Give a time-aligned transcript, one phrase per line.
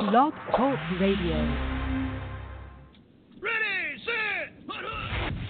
[0.00, 1.36] Blog Talk Radio.
[3.36, 4.56] Ready, set,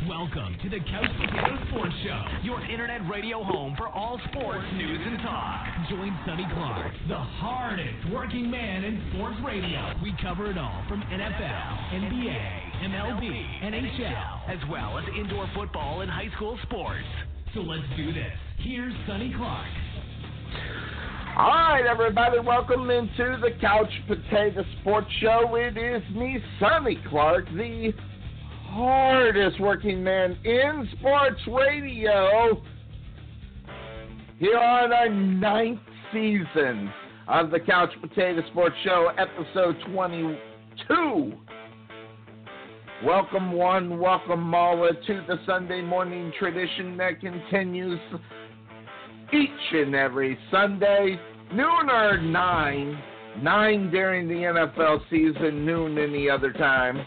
[0.08, 4.98] Welcome to the Couch Potato Sports Show, your internet radio home for all sports news
[5.06, 5.66] and talk.
[5.88, 9.94] Join Sonny Clark, the hardest working man in sports radio.
[10.02, 13.30] We cover it all from NFL, NBA, MLB,
[13.62, 17.06] NHL, as well as indoor football and high school sports.
[17.54, 18.34] So let's do this.
[18.58, 19.68] Here's Sonny Clark.
[21.40, 25.54] All right, everybody, welcome into the Couch Potato Sports Show.
[25.54, 27.94] It is me, Sonny Clark, the
[28.66, 32.60] hardest working man in sports radio,
[34.38, 35.80] here on our ninth
[36.12, 36.92] season
[37.26, 41.32] of the Couch Potato Sports Show, episode 22.
[43.02, 47.98] Welcome, one, welcome, all, to the Sunday morning tradition that continues
[49.32, 51.18] each and every Sunday,
[51.52, 53.02] noon or 9,
[53.42, 57.06] 9 during the NFL season, noon any other time.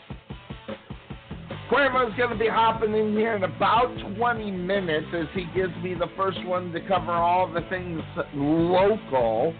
[1.69, 5.93] Cuervo's going to be hopping in here in about 20 minutes as he gives me
[5.95, 8.01] the first one to cover all the things
[8.35, 9.55] local.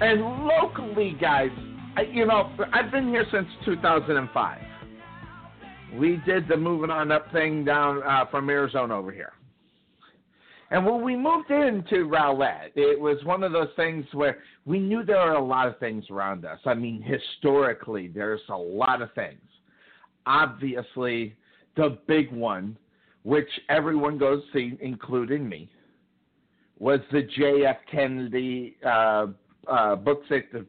[0.00, 1.50] And locally, guys,
[2.12, 4.58] you know, I've been here since 2005.
[5.98, 9.32] We did the moving on up thing down uh, from Arizona over here.
[10.70, 15.02] And when we moved into Rowlett, it was one of those things where we knew
[15.02, 16.58] there are a lot of things around us.
[16.66, 19.40] I mean, historically, there's a lot of things.
[20.26, 21.34] Obviously,
[21.76, 22.76] the big one,
[23.22, 25.70] which everyone goes to see, including me,
[26.78, 27.76] was the J.F.
[27.90, 29.28] Kennedy uh,
[29.66, 30.22] uh, Book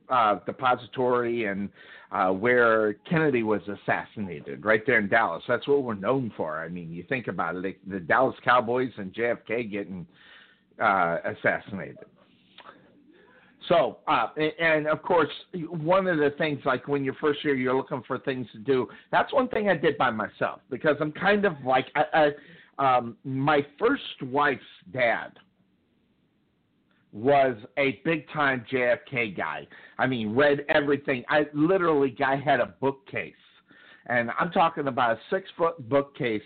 [0.09, 1.69] uh, Depository and
[2.11, 5.43] uh, where Kennedy was assassinated, right there in Dallas.
[5.47, 6.59] That's what we're known for.
[6.59, 10.07] I mean, you think about it, the Dallas Cowboys and JFK getting
[10.81, 11.97] uh, assassinated.
[13.67, 17.75] So, uh, and of course, one of the things, like when you're first year, you're
[17.75, 18.87] looking for things to do.
[19.11, 22.31] That's one thing I did by myself because I'm kind of like I,
[22.79, 25.37] I, um, my first wife's dad
[27.11, 29.67] was a big time JFK guy.
[29.97, 31.23] I mean, read everything.
[31.29, 33.33] I literally guy had a bookcase.
[34.07, 36.41] And I'm talking about a six foot bookcase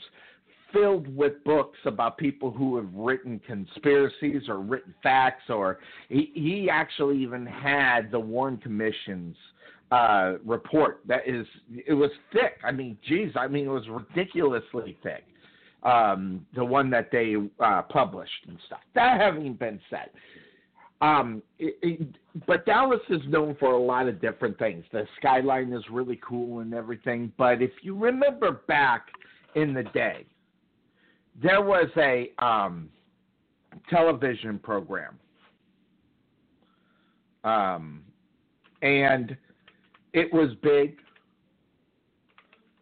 [0.73, 5.79] filled with books about people who have written conspiracies or written facts or
[6.09, 9.37] he, he actually even had the Warren Commission's
[9.91, 11.45] uh, report that is
[11.85, 12.57] it was thick.
[12.63, 15.23] I mean, geez, I mean it was ridiculously thick.
[15.83, 18.79] Um, the one that they uh, published and stuff.
[18.95, 20.09] That having been said,
[21.03, 22.07] um, it, it,
[22.47, 24.85] but Dallas is known for a lot of different things.
[24.93, 27.33] The skyline is really cool and everything.
[27.37, 29.07] But if you remember back
[29.55, 30.25] in the day,
[31.41, 32.87] there was a um,
[33.89, 35.19] television program,
[37.43, 38.01] um,
[38.81, 39.35] and
[40.13, 40.95] it was big.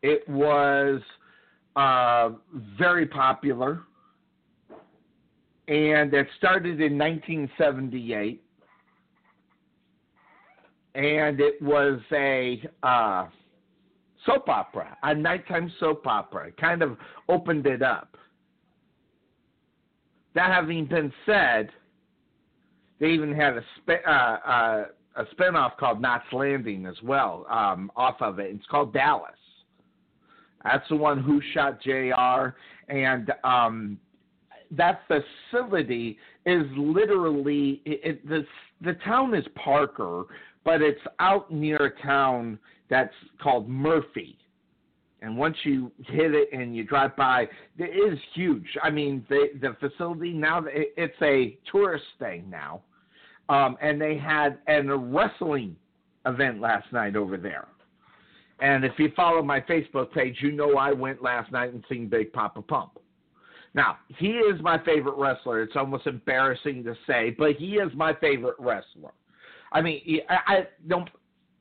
[0.03, 1.01] It was
[1.75, 2.29] uh,
[2.77, 3.81] very popular
[5.71, 8.43] and it started in 1978,
[10.95, 13.27] and it was a uh,
[14.25, 16.49] soap opera, a nighttime soap opera.
[16.49, 16.97] It kind of
[17.29, 18.17] opened it up.
[20.35, 21.69] That having been said,
[22.99, 27.89] they even had a sp- uh, uh, a spinoff called Knots Landing as well um,
[27.95, 28.53] off of it.
[28.53, 29.31] It's called Dallas.
[30.65, 32.57] That's the one who shot Jr.
[32.89, 33.97] And um,
[34.71, 38.45] that facility is literally it, it, the
[38.81, 40.23] the town is Parker,
[40.63, 42.57] but it's out near a town
[42.89, 44.37] that's called Murphy.
[45.23, 48.65] And once you hit it and you drive by, it is huge.
[48.81, 52.81] I mean, the the facility now it, it's a tourist thing now,
[53.49, 55.75] um, and they had an, a wrestling
[56.25, 57.67] event last night over there.
[58.59, 62.07] And if you follow my Facebook page, you know I went last night and seen
[62.07, 62.99] Big Papa Pump.
[63.73, 65.61] Now, he is my favorite wrestler.
[65.61, 69.11] It's almost embarrassing to say, but he is my favorite wrestler.
[69.71, 71.09] I mean, I, I don't.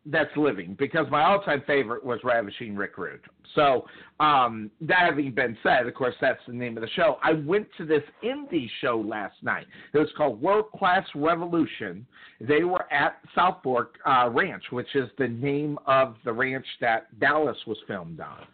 [0.07, 3.21] That's living because my all-time favorite was Ravishing Rick Rude.
[3.55, 3.85] So
[4.19, 7.19] um, that having been said, of course, that's the name of the show.
[7.23, 9.67] I went to this indie show last night.
[9.93, 12.07] It was called World Class Revolution.
[12.41, 17.59] They were at South uh, Ranch, which is the name of the ranch that Dallas
[17.67, 18.47] was filmed on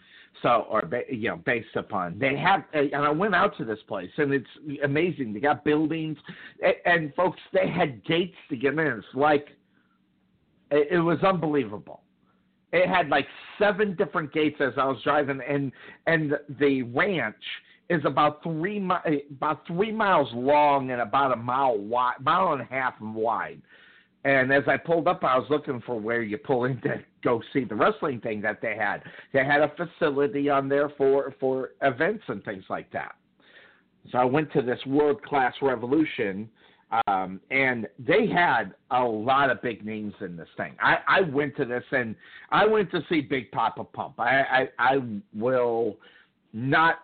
[0.46, 2.18] or you know based upon.
[2.18, 4.46] They have and i went out to this place and it's
[4.84, 5.32] amazing.
[5.32, 6.18] They got buildings
[6.62, 8.78] and and folks they had gates to get in.
[8.80, 9.48] It's like
[10.70, 12.02] it it was unbelievable.
[12.72, 13.26] It had like
[13.58, 15.72] seven different gates as i was driving and
[16.06, 17.36] and the ranch
[17.88, 22.62] is about three mi- about three miles long and about a mile wide mile and
[22.62, 23.62] a half wide.
[24.24, 27.42] And as I pulled up, I was looking for where you pull in to go
[27.52, 29.02] see the wrestling thing that they had.
[29.32, 33.16] They had a facility on there for for events and things like that.
[34.12, 36.48] So I went to this World Class Revolution,
[37.08, 40.76] um, and they had a lot of big names in this thing.
[40.80, 42.14] I, I went to this and
[42.52, 44.20] I went to see Big Papa Pump.
[44.20, 44.98] I, I, I
[45.34, 45.96] will
[46.52, 47.00] not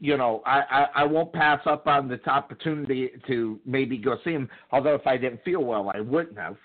[0.00, 4.32] you know, I, I, I won't pass up on this opportunity to maybe go see
[4.32, 4.50] him.
[4.70, 6.56] Although if I didn't feel well, I wouldn't have.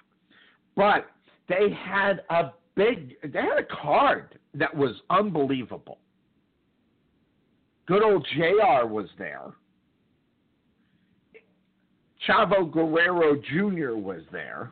[0.75, 1.09] But
[1.49, 5.97] they had a big, they had a card that was unbelievable.
[7.87, 8.85] Good old Jr.
[8.85, 9.51] was there.
[12.27, 13.95] Chavo Guerrero Jr.
[13.95, 14.71] was there.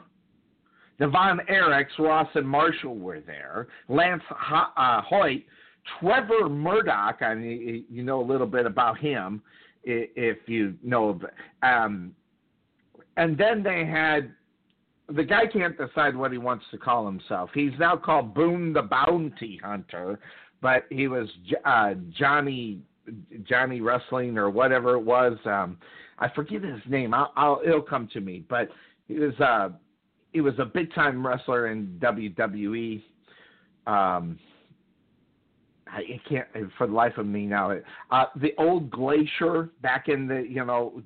[0.99, 3.67] Devon Von Erichs, Ross and Marshall were there.
[3.87, 5.43] Lance uh, Hoyt
[5.99, 9.41] Trevor Murdoch, I mean, you know a little bit about him
[9.87, 11.19] if you know.
[11.63, 12.13] Um,
[13.15, 14.31] and then they had
[15.09, 17.49] the guy can't decide what he wants to call himself.
[17.53, 20.19] He's now called Boone the Bounty Hunter,
[20.61, 21.29] but he was
[21.65, 22.81] uh, Johnny
[23.43, 25.37] Johnny Wrestling or whatever it was.
[25.45, 25.77] Um,
[26.19, 27.13] I forget his name.
[27.13, 28.43] I'll, I'll it'll come to me.
[28.49, 28.69] But
[29.07, 29.69] he was uh,
[30.33, 33.01] he was a big time wrestler in WWE.
[33.85, 34.37] Um,
[35.87, 37.77] I can't for the life of me now.
[38.11, 41.01] Uh, the old Glacier back in the you know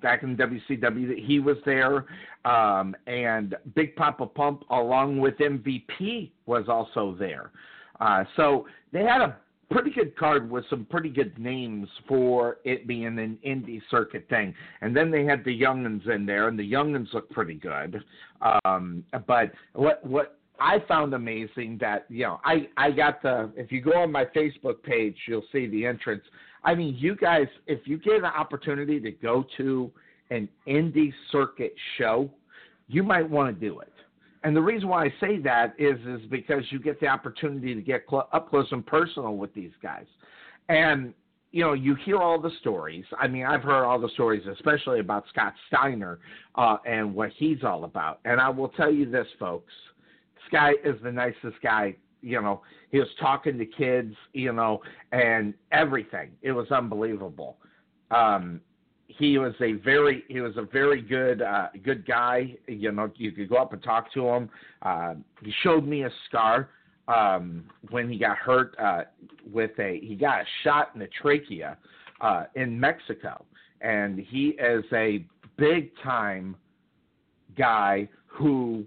[0.00, 2.06] back in WCW, he was there,
[2.44, 7.50] um, and Big Papa Pump along with MVP was also there.
[8.00, 9.36] Uh, so they had a
[9.70, 14.54] pretty good card with some pretty good names for it being an indie circuit thing.
[14.80, 18.02] And then they had the youngins in there, and the youngins look pretty good.
[18.64, 23.72] Um, but what what I found amazing that you know I I got the if
[23.72, 26.22] you go on my Facebook page you'll see the entrance.
[26.64, 29.90] I mean, you guys, if you get an opportunity to go to
[30.30, 32.30] an indie circuit show,
[32.88, 33.92] you might want to do it.
[34.44, 37.80] And the reason why I say that is is because you get the opportunity to
[37.80, 40.06] get cl- up close and personal with these guys,
[40.68, 41.14] and
[41.52, 43.04] you know you hear all the stories.
[43.20, 46.18] I mean, I've heard all the stories, especially about Scott Steiner
[46.56, 48.18] uh, and what he's all about.
[48.24, 49.72] And I will tell you this, folks
[50.52, 51.96] Scott is the nicest guy.
[52.22, 54.80] You know, he was talking to kids, you know,
[55.10, 56.30] and everything.
[56.40, 57.56] It was unbelievable.
[58.10, 58.60] Um,
[59.18, 62.56] he was a very he was a very good uh, good guy.
[62.66, 64.50] You know, you could go up and talk to him.
[64.82, 66.70] Uh, he showed me a scar
[67.08, 69.02] um, when he got hurt uh,
[69.50, 71.76] with a he got a shot in the trachea
[72.20, 73.44] uh, in Mexico,
[73.80, 75.24] and he is a
[75.56, 76.56] big time
[77.56, 78.84] guy who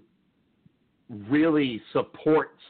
[1.28, 2.60] really supports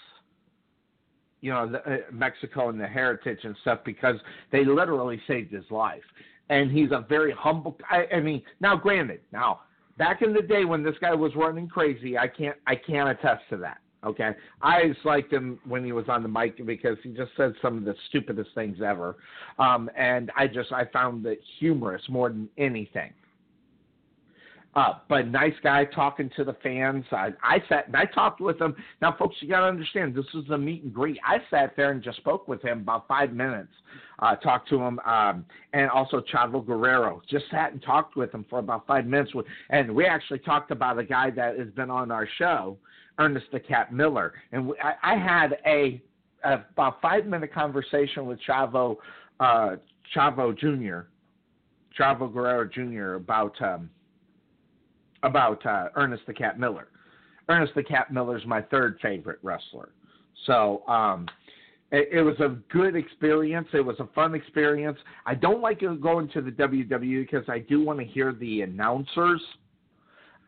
[1.46, 4.16] you know the, uh, Mexico and the heritage and stuff because
[4.50, 6.02] they literally saved his life.
[6.48, 7.78] And he's a very humble.
[7.88, 9.60] I, I mean, now granted, now
[9.96, 13.42] back in the day when this guy was running crazy, I can't I can't attest
[13.50, 13.78] to that.
[14.04, 17.54] Okay, I just liked him when he was on the mic because he just said
[17.62, 19.16] some of the stupidest things ever,
[19.60, 23.12] um, and I just I found it humorous more than anything.
[24.76, 27.02] Uh, but nice guy talking to the fans.
[27.10, 28.76] I, I sat and I talked with him.
[29.00, 31.18] Now, folks, you got to understand this is a meet and greet.
[31.26, 33.72] I sat there and just spoke with him about five minutes.
[34.18, 37.22] Uh, talked to him, um, and also Chavo Guerrero.
[37.28, 39.32] Just sat and talked with him for about five minutes.
[39.70, 42.76] And we actually talked about a guy that has been on our show,
[43.18, 44.34] Ernest the Cat Miller.
[44.52, 46.02] And we, I, I had a,
[46.44, 48.96] a about five minute conversation with Chavo,
[49.40, 49.76] uh,
[50.14, 51.08] Chavo Jr.,
[51.98, 53.14] Chavo Guerrero Jr.
[53.14, 53.54] about.
[53.62, 53.88] Um,
[55.26, 56.88] about uh, Ernest the Cat Miller.
[57.48, 59.90] Ernest the Cat Miller is my third favorite wrestler.
[60.46, 61.26] So um,
[61.92, 63.68] it, it, was a good experience.
[63.72, 64.98] It was a fun experience.
[65.24, 69.40] I don't like going to the WWE because I do want to hear the announcers.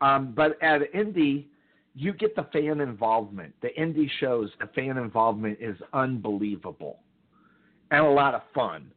[0.01, 1.47] Um, but at Indy,
[1.95, 3.53] you get the fan involvement.
[3.61, 6.99] The indie shows, the fan involvement is unbelievable
[7.91, 8.91] and a lot of fun.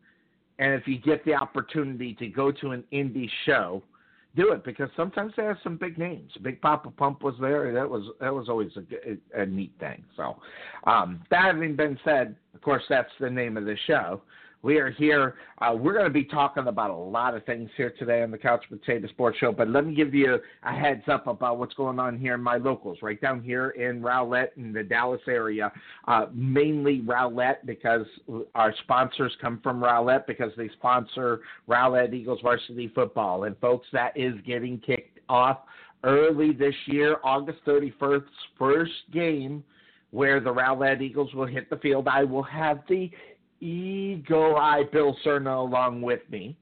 [0.58, 3.82] And if you get the opportunity to go to an indie show,
[4.34, 6.30] do it because sometimes they have some big names.
[6.42, 7.72] Big Papa Pump was there.
[7.72, 10.02] That was that was always a, a, neat thing.
[10.16, 10.36] So,
[10.84, 14.22] um, that having been said, of course, that's the name of the show.
[14.62, 15.34] We are here.
[15.58, 18.38] Uh, we're going to be talking about a lot of things here today on the
[18.38, 21.98] Couch Potato Sports Show, but let me give you a heads up about what's going
[21.98, 25.72] on here in my locals, right down here in Rowlett in the Dallas area.
[26.06, 28.06] Uh, mainly Rowlett because
[28.54, 33.44] our sponsors come from Rowlett because they sponsor Rowlett Eagles varsity football.
[33.44, 35.58] And folks, that is getting kicked off
[36.04, 38.22] early this year, August 31st,
[38.56, 39.64] first game
[40.12, 42.06] where the Rowlett Eagles will hit the field.
[42.06, 43.10] I will have the
[43.62, 46.56] Eagle Eye Bill Cerna along with me.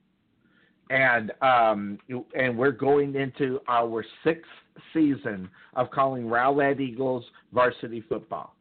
[0.90, 1.98] and um,
[2.34, 4.50] and we're going into our sixth
[4.92, 8.54] season of calling Rowlett Eagles varsity football.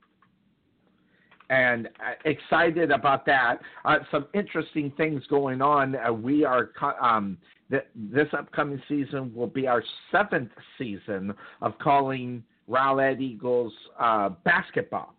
[1.49, 3.55] And uh, excited about that.
[3.83, 5.95] Uh, some interesting things going on.
[5.95, 6.69] Uh, we are
[7.01, 7.39] um,
[7.71, 15.15] th- this upcoming season will be our seventh season of calling Rowlett Eagles uh, basketball.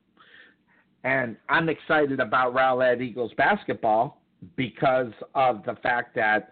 [1.05, 4.21] And I'm excited about Rowlett Eagles basketball
[4.57, 6.51] because of the fact that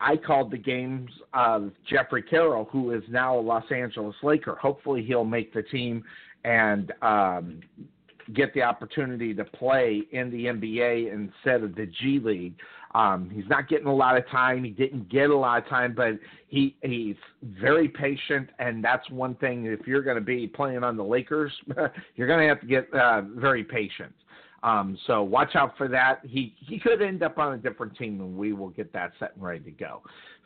[0.00, 4.56] I called the games of Jeffrey Carroll, who is now a Los Angeles Laker.
[4.56, 6.04] Hopefully, he'll make the team
[6.44, 7.60] and um,
[8.34, 12.54] get the opportunity to play in the NBA instead of the G League.
[12.94, 14.64] Um, he's not getting a lot of time.
[14.64, 16.18] He didn't get a lot of time, but
[16.48, 19.66] he he's very patient, and that's one thing.
[19.66, 21.52] If you're going to be playing on the Lakers,
[22.16, 24.12] you're going to have to get uh, very patient.
[24.62, 26.20] Um, so watch out for that.
[26.24, 29.34] He he could end up on a different team, and we will get that set
[29.34, 30.02] and ready to go.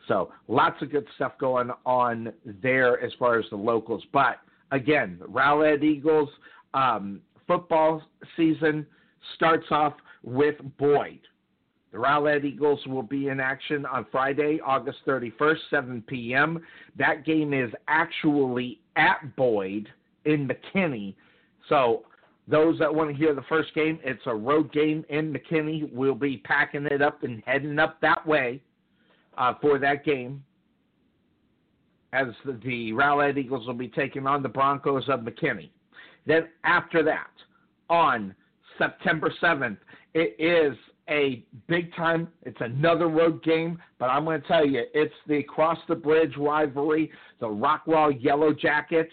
[0.07, 4.03] So lots of good stuff going on there as far as the locals.
[4.11, 4.39] But
[4.71, 6.29] again, the Rowlett Eagles
[6.73, 8.01] um, football
[8.35, 8.85] season
[9.35, 11.19] starts off with Boyd.
[11.93, 16.59] The Rowlett Eagles will be in action on Friday, August 31st, 7 p.m.
[16.97, 19.87] That game is actually at Boyd
[20.25, 21.13] in McKinney.
[21.69, 22.01] So
[22.47, 25.93] those that want to hear the first game, it's a road game in McKinney.
[25.93, 28.59] We'll be packing it up and heading up that way
[29.37, 30.43] uh, for that game.
[32.11, 35.69] As the, the Rowlett Eagles will be taking on the Broncos of McKinney.
[36.25, 37.29] Then after that,
[37.87, 38.33] on
[38.79, 39.77] September 7th,
[40.15, 40.75] it is
[41.09, 42.27] a big time.
[42.43, 46.35] It's another road game, but I'm going to tell you, it's the across the bridge
[46.37, 47.11] rivalry.
[47.39, 49.11] The Rockwall Yellow Jackets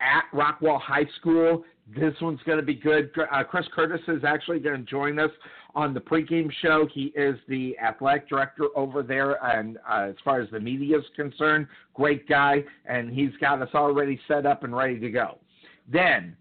[0.00, 1.64] at Rockwall High School
[1.96, 3.10] this one's going to be good.
[3.32, 5.30] Uh, Chris Curtis is actually going to join us
[5.74, 6.86] on the pregame show.
[6.92, 11.04] He is the athletic director over there, and uh, as far as the media is
[11.16, 15.38] concerned, great guy, and he's got us already set up and ready to go.
[15.90, 16.36] Then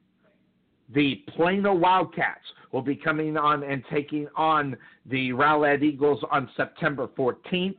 [0.93, 7.08] the Plano Wildcats will be coming on and taking on the Rowlett Eagles on September
[7.17, 7.75] 14th.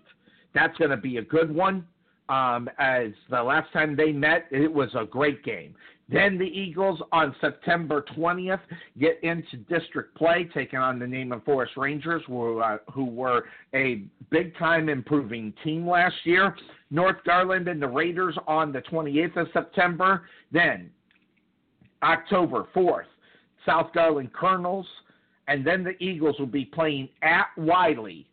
[0.55, 1.87] That's going to be a good one.
[2.29, 5.75] Um, as the last time they met, it was a great game.
[6.09, 8.61] Then the Eagles on September 20th
[8.99, 14.05] get into district play, taking on the Naaman Forest Rangers, who, uh, who were a
[14.31, 16.57] big time improving team last year.
[16.90, 20.23] North Garland and the Raiders on the 28th of September.
[20.50, 20.90] Then
[22.02, 23.04] October 4th,
[23.66, 24.87] South Garland Colonels.
[25.49, 28.28] And then the Eagles will be playing at Wylie.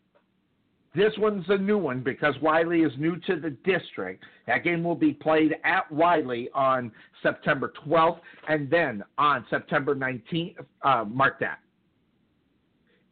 [0.94, 4.24] this one's a new one because Wylie is new to the district.
[4.46, 10.56] That game will be played at Wylie on September 12th and then on September 19th.
[10.82, 11.58] Uh, mark that.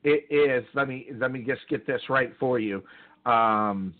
[0.04, 0.64] It is.
[0.74, 2.76] Let me let me just get this right for you.
[3.24, 3.92] Um,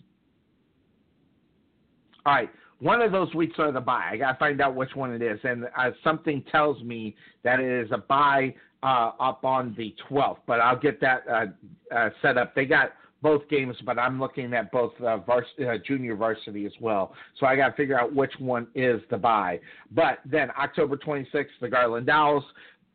[2.25, 2.49] all right.
[2.79, 4.09] One of those weeks are the buy.
[4.11, 7.59] I got to find out which one it is, and uh, something tells me that
[7.59, 8.53] it is a buy
[8.83, 10.37] uh, up on the 12th.
[10.45, 11.45] But I'll get that uh,
[11.93, 12.53] uh set up.
[12.53, 12.91] They got
[13.21, 17.13] both games, but I'm looking at both uh, vars- uh, junior varsity as well.
[17.39, 19.59] So I got to figure out which one is the buy.
[19.91, 22.43] But then October 26th, the Garland Owls.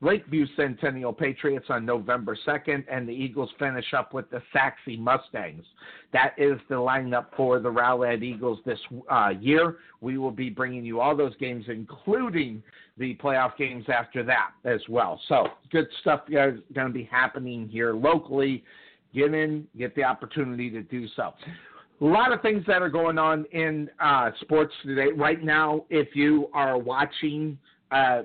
[0.02, 5.64] Lakeview Centennial Patriots on November 2nd, and the Eagles finish up with the Sachse Mustangs.
[6.12, 8.80] That is the lineup for the Rowlett Eagles this
[9.10, 9.76] uh, year.
[10.00, 12.62] We will be bringing you all those games, including
[12.98, 15.18] the playoff games after that as well.
[15.28, 18.64] So, good stuff is going to be happening here locally
[19.14, 21.34] Get in, get the opportunity to do so.
[22.00, 25.12] A lot of things that are going on in uh, sports today.
[25.14, 27.58] Right now, if you are watching
[27.90, 28.22] uh,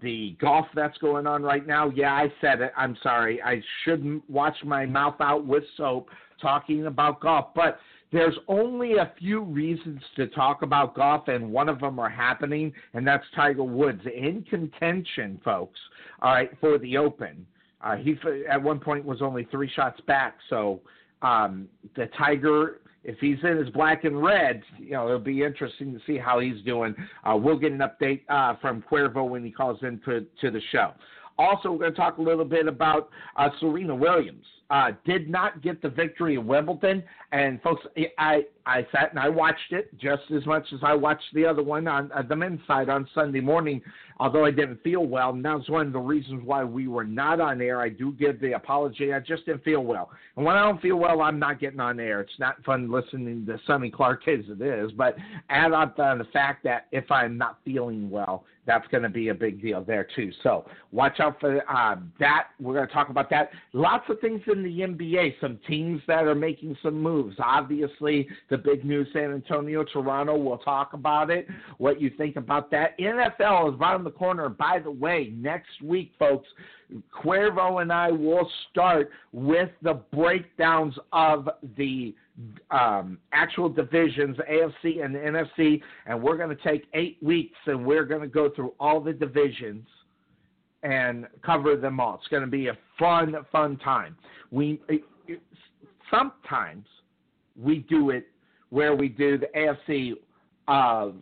[0.00, 2.72] the golf that's going on right now, yeah, I said it.
[2.76, 3.42] I'm sorry.
[3.42, 6.08] I shouldn't wash my mouth out with soap
[6.40, 7.78] talking about golf, but
[8.12, 12.72] there's only a few reasons to talk about golf, and one of them are happening,
[12.94, 15.78] and that's Tiger Woods in contention, folks.
[16.22, 17.46] All right, for the Open.
[17.80, 18.16] Uh, he
[18.50, 20.36] at one point was only three shots back.
[20.48, 20.80] So
[21.22, 25.94] um, the Tiger, if he's in his black and red, you know it'll be interesting
[25.94, 26.94] to see how he's doing.
[27.24, 30.60] Uh, we'll get an update uh, from Cuervo when he calls in to, to the
[30.72, 30.92] show.
[31.38, 34.44] Also, we're going to talk a little bit about uh, Serena Williams.
[34.68, 37.86] Uh, did not get the victory in Wimbledon, and folks,
[38.18, 41.62] I I sat and I watched it just as much as I watched the other
[41.62, 43.80] one on uh, the men's side on Sunday morning.
[44.18, 47.38] Although I didn't feel well, and that's one of the reasons why we were not
[47.38, 47.80] on air.
[47.80, 49.12] I do give the apology.
[49.12, 52.00] I just didn't feel well, and when I don't feel well, I'm not getting on
[52.00, 52.20] air.
[52.20, 55.16] It's not fun listening to Sonny Clark as it is, but
[55.48, 59.34] add on the fact that if I'm not feeling well, that's going to be a
[59.34, 60.30] big deal there too.
[60.42, 62.48] So watch out for uh, that.
[62.60, 63.50] We're going to talk about that.
[63.72, 67.36] Lots of things that in the NBA, some teams that are making some moves.
[67.38, 71.46] Obviously, the big news San Antonio, Toronto, we'll talk about it.
[71.78, 72.98] What you think about that.
[72.98, 74.48] NFL is right around the corner.
[74.48, 76.48] By the way, next week, folks,
[77.12, 82.14] Cuervo and I will start with the breakdowns of the
[82.70, 88.04] um, actual divisions, AFC and NFC, and we're going to take eight weeks and we're
[88.04, 89.86] going to go through all the divisions
[90.86, 92.14] and cover them all.
[92.14, 94.16] It's going to be a fun, fun time.
[94.52, 94.80] We
[96.10, 96.86] sometimes
[97.60, 98.28] we do it
[98.70, 100.12] where we do the AFC
[100.68, 101.16] of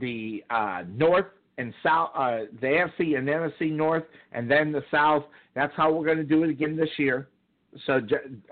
[0.00, 1.26] the uh, North
[1.58, 5.24] and South, uh, the AFC and NFC North, and then the South.
[5.54, 7.28] That's how we're going to do it again this year.
[7.86, 8.00] So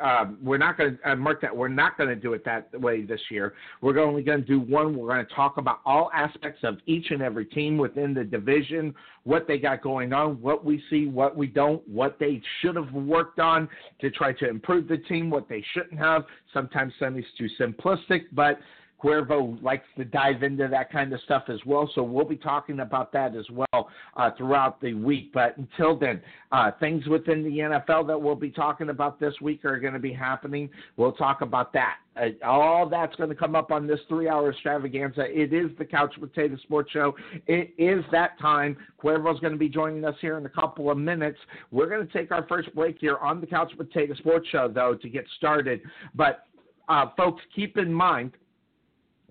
[0.03, 1.55] um, we're not going to uh, mark that.
[1.55, 3.53] We're not going to do it that way this year.
[3.83, 4.97] We're only going to do one.
[4.97, 8.95] We're going to talk about all aspects of each and every team within the division,
[9.25, 12.93] what they got going on, what we see, what we don't, what they should have
[12.93, 13.69] worked on
[14.01, 16.25] to try to improve the team, what they shouldn't have.
[16.55, 18.59] Sometimes Sonny's too simplistic, but
[19.03, 21.91] Cuervo likes to dive into that kind of stuff as well.
[21.95, 25.33] So we'll be talking about that as well uh, throughout the week.
[25.33, 26.21] But until then,
[26.53, 29.99] uh, things within the NFL that we'll be talking about this week are going to
[29.99, 30.69] be happening.
[30.97, 31.97] We'll talk about that.
[32.17, 35.25] Uh, all that's going to come up on this three hour extravaganza.
[35.27, 37.15] It is the Couch Potato Sports Show.
[37.47, 38.77] It is that time.
[39.03, 41.39] Cuervo's going to be joining us here in a couple of minutes.
[41.71, 44.97] We're going to take our first break here on the Couch Potato Sports Show, though,
[45.01, 45.81] to get started.
[46.15, 46.47] But
[46.89, 48.33] uh, folks, keep in mind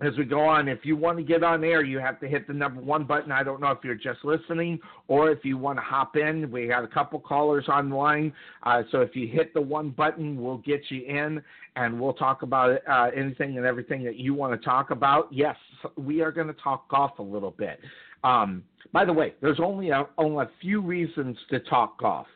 [0.00, 0.68] as we go on.
[0.68, 3.30] If you want to get on air, you have to hit the number one button.
[3.30, 4.78] I don't know if you're just listening
[5.08, 6.50] or if you want to hop in.
[6.50, 8.32] We got a couple callers online.
[8.62, 11.42] Uh, so if you hit the one button, we'll get you in
[11.76, 15.28] and we'll talk about uh, anything and everything that you want to talk about.
[15.30, 15.56] Yes,
[15.96, 17.80] we are going to talk golf a little bit.
[18.24, 22.26] Um, by the way, there's only a, only a few reasons to talk golf.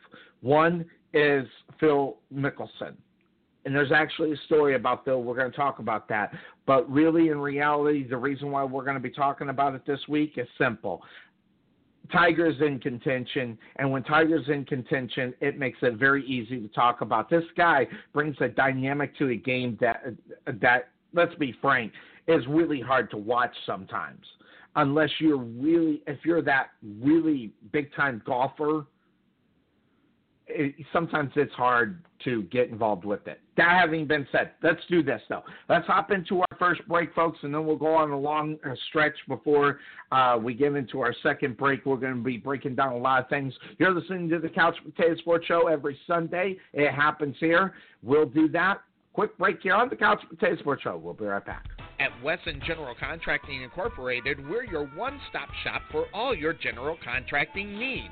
[0.41, 1.47] One is
[1.79, 2.95] Phil Mickelson
[3.65, 5.21] and there's actually a story about Phil.
[5.21, 6.31] We're going to talk about that.
[6.65, 9.99] But really, in reality, the reason why we're going to be talking about it this
[10.07, 11.01] week is simple.
[12.11, 17.01] Tiger's in contention, and when Tiger's in contention, it makes it very easy to talk
[17.01, 17.31] about.
[17.31, 20.03] This guy brings a dynamic to a game that
[20.61, 21.91] that let's be frank
[22.27, 24.23] is really hard to watch sometimes,
[24.75, 26.67] unless you're really if you're that
[27.01, 28.85] really big time golfer
[30.47, 33.39] it, sometimes it's hard to get involved with it.
[33.57, 35.43] That having been said, let's do this though.
[35.69, 38.75] Let's hop into our first break, folks, and then we'll go on a long uh,
[38.89, 39.79] stretch before
[40.11, 41.85] uh, we get into our second break.
[41.85, 43.53] We're going to be breaking down a lot of things.
[43.77, 46.57] You're listening to the Couch Potato Sports Show every Sunday.
[46.73, 47.73] It happens here.
[48.03, 48.81] We'll do that.
[49.13, 50.97] Quick break here on the Couch Potato Sports Show.
[50.97, 51.65] We'll be right back.
[51.99, 57.79] At Wesson General Contracting Incorporated, we're your one stop shop for all your general contracting
[57.79, 58.11] needs.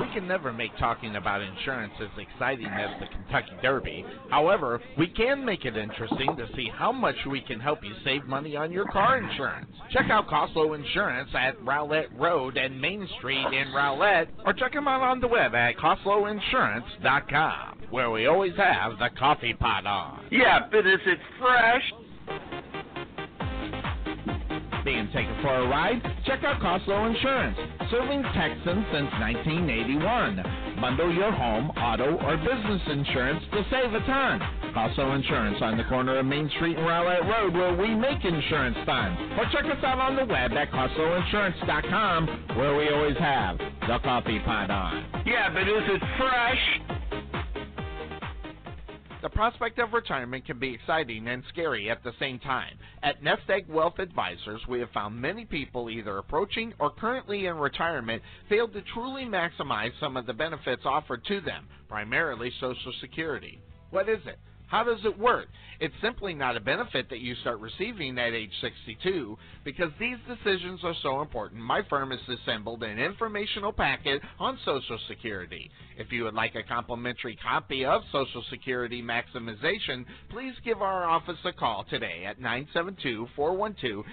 [0.00, 4.04] We can never make talking about insurance as exciting as the Kentucky Derby.
[4.28, 8.26] However, we can make it interesting to see how much we can help you save
[8.26, 9.70] money on your car insurance.
[9.90, 14.88] Check out Coslow Insurance at Rowlett Road and Main Street in Rowlett, or check them
[14.88, 20.26] out on the web at CoslowInsurance.com, where we always have the coffee pot on.
[20.30, 21.82] Yeah, but is it fresh?
[24.84, 26.02] Being taken for a ride?
[26.26, 27.56] Check out Coslow Insurance,
[27.90, 30.76] serving Texans since 1981.
[30.78, 34.40] Bundle your home, auto, or business insurance to save a ton.
[34.74, 38.76] Coslow Insurance on the corner of Main Street and Rowlett Road where we make insurance
[38.84, 39.16] fun.
[39.38, 44.40] Or check us out on the web at CoslowInsurance.com where we always have the coffee
[44.40, 45.24] pot on.
[45.24, 46.80] Yeah, but is it fresh?
[49.24, 52.76] The prospect of retirement can be exciting and scary at the same time.
[53.02, 57.56] At Nest Egg Wealth Advisors, we have found many people either approaching or currently in
[57.56, 63.58] retirement failed to truly maximize some of the benefits offered to them, primarily Social Security.
[63.88, 64.38] What is it?
[64.66, 65.48] How does it work?
[65.80, 69.38] It's simply not a benefit that you start receiving at age 62.
[69.64, 74.98] Because these decisions are so important, my firm has assembled an informational packet on Social
[75.08, 75.70] Security.
[75.96, 81.38] If you would like a complimentary copy of Social Security Maximization, please give our office
[81.44, 84.04] a call today at 972-412-6064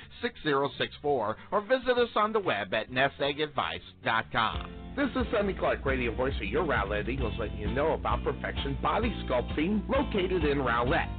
[1.04, 4.70] or visit us on the web at nesteggadvice.com.
[4.96, 8.78] This is Sonny Clark, radio voice of your Rowlett Eagles, letting you know about Perfection
[8.82, 11.10] Body Sculpting located in Rowlett.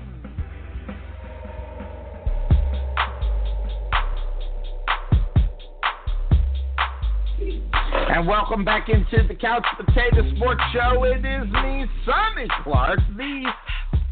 [7.41, 11.03] And welcome back into the Couch Potato Sports Show.
[11.05, 13.43] It is me, Sonny Clark, the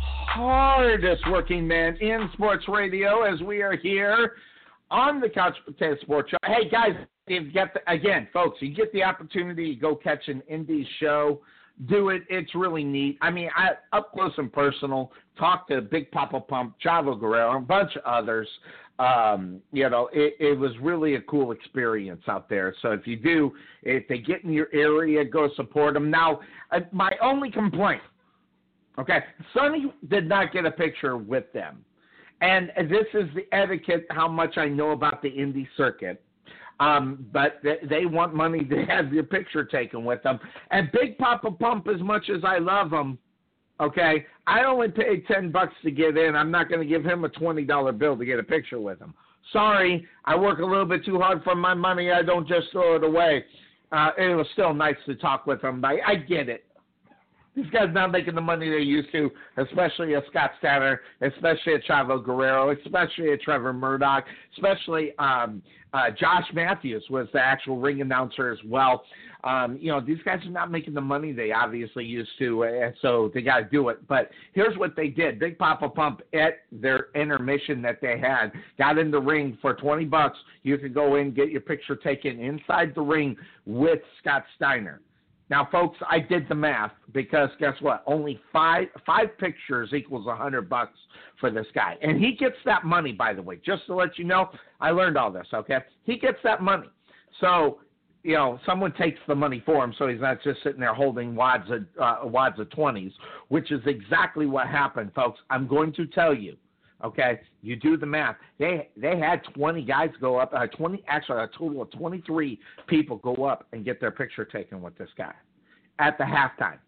[0.02, 4.34] hardest working man in sports radio, as we are here
[4.90, 6.38] on the Couch Potato Sports Show.
[6.44, 6.96] Hey guys,
[7.28, 11.42] you get the, again, folks, you get the opportunity to go catch an indie show.
[11.86, 12.24] Do it.
[12.30, 13.20] It's really neat.
[13.22, 15.12] I mean, I up close and personal.
[15.38, 18.48] Talk to Big Papa Pump, Chavo Guerrero, a bunch of others
[19.00, 22.76] um, you know, it, it was really a cool experience out there.
[22.82, 26.12] So if you do, if they get in your area, go support them.
[26.12, 28.02] Now, uh, my only complaint,
[29.00, 29.20] okay,
[29.54, 31.86] Sonny did not get a picture with them.
[32.42, 36.22] And this is the etiquette, how much I know about the indie circuit.
[36.82, 40.40] Um, but they, they want money to have your picture taken with them.
[40.72, 43.18] And Big Papa Pump, as much as I love him,
[43.80, 46.36] Okay, I only paid ten bucks to get in.
[46.36, 49.00] I'm not going to give him a twenty dollar bill to get a picture with
[49.00, 49.14] him.
[49.54, 52.12] Sorry, I work a little bit too hard for my money.
[52.12, 53.46] I don't just throw it away.
[53.92, 55.84] Uh, it was still nice to talk with him.
[55.84, 56.66] I, I get it.
[57.56, 61.80] These guys not making the money they used to, especially a Scott Steiner, especially a
[61.80, 64.24] Chavo Guerrero, especially a Trevor Murdoch,
[64.56, 65.62] especially um,
[65.94, 69.04] uh, Josh Matthews was the actual ring announcer as well.
[69.44, 72.94] Um, you know, these guys are not making the money they obviously used to, and
[73.02, 74.06] so they got to do it.
[74.08, 78.98] But here's what they did: Big Papa Pump at their intermission that they had got
[78.98, 80.38] in the ring for twenty bucks.
[80.64, 85.02] You could go in get your picture taken inside the ring with Scott Steiner.
[85.50, 88.04] Now, folks, I did the math because guess what?
[88.06, 90.98] Only five five pictures equals a hundred bucks
[91.40, 93.14] for this guy, and he gets that money.
[93.14, 94.50] By the way, just to let you know,
[94.80, 95.48] I learned all this.
[95.54, 96.90] Okay, he gets that money.
[97.40, 97.80] So,
[98.24, 101.36] you know, someone takes the money for him, so he's not just sitting there holding
[101.36, 103.14] wads of uh, wads of twenties,
[103.48, 105.40] which is exactly what happened, folks.
[105.50, 106.58] I'm going to tell you.
[107.04, 108.36] Okay, you do the math.
[108.58, 110.52] They they had 20 guys go up.
[110.54, 114.82] Uh, 20 actually a total of 23 people go up and get their picture taken
[114.82, 115.34] with this guy
[116.00, 116.80] at the halftime.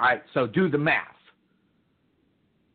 [0.00, 1.06] All right, so do the math.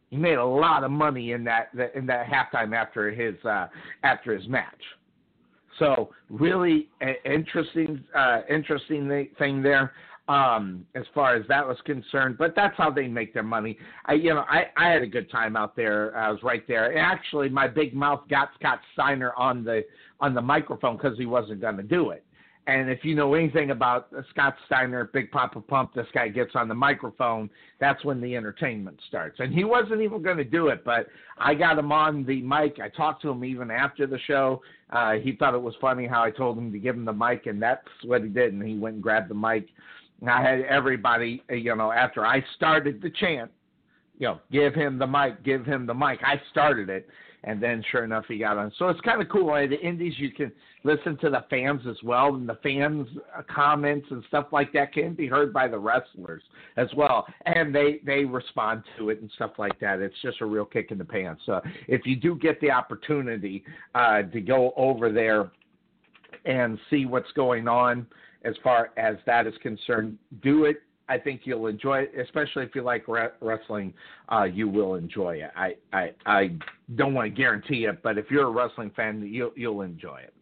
[0.10, 3.68] He made a lot of money in that in that halftime after his uh,
[4.04, 4.82] after his match.
[5.80, 6.90] So really
[7.26, 9.94] interesting uh, interesting thing there.
[10.28, 12.38] um, as far as that was concerned.
[12.38, 13.78] But that's how they make their money.
[14.06, 16.18] I, you know, I, I had a good time out there.
[16.18, 16.90] I was right there.
[16.90, 19.84] And actually, my big mouth got Scott Steiner on the
[20.20, 22.25] on the microphone because he wasn't going to do it.
[22.68, 26.68] And if you know anything about Scott Steiner, Big Papa Pump, this guy gets on
[26.68, 27.48] the microphone,
[27.80, 29.40] that's when the entertainment starts.
[29.40, 32.80] And he wasn't even going to do it, but I got him on the mic.
[32.82, 34.64] I talked to him even after the show.
[34.90, 37.46] Uh, he thought it was funny how I told him to give him the mic,
[37.46, 38.54] and that's what he did.
[38.54, 39.68] And he went and grabbed the mic.
[40.22, 43.52] And I had everybody, you know, after I started the chant,
[44.18, 46.20] you know, give him the mic, give him the mic.
[46.24, 47.08] I started it
[47.46, 48.72] and then sure enough he got on.
[48.78, 49.56] So it's kind of cool.
[49.56, 50.52] At the Indies, you can
[50.84, 54.94] listen to the fans as well, and the fans' uh, comments and stuff like that
[54.94, 56.42] can be heard by the wrestlers
[56.76, 60.00] as well, and they they respond to it and stuff like that.
[60.00, 61.44] It's just a real kick in the pants.
[61.46, 65.52] So if you do get the opportunity uh, to go over there
[66.46, 68.08] and see what's going on
[68.44, 72.74] as far as that is concerned, do it I think you'll enjoy it, especially if
[72.74, 73.94] you like wrestling.
[74.32, 75.52] Uh, you will enjoy it.
[75.56, 76.58] I, I I
[76.96, 80.34] don't want to guarantee it, but if you're a wrestling fan, you'll you'll enjoy it.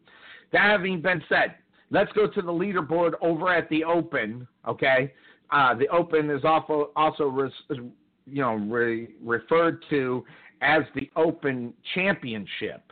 [0.51, 1.55] That having been said,
[1.89, 4.47] let's go to the leaderboard over at the Open.
[4.67, 5.13] Okay,
[5.51, 10.23] uh, the Open is also also res, you know re, referred to
[10.61, 12.83] as the Open Championship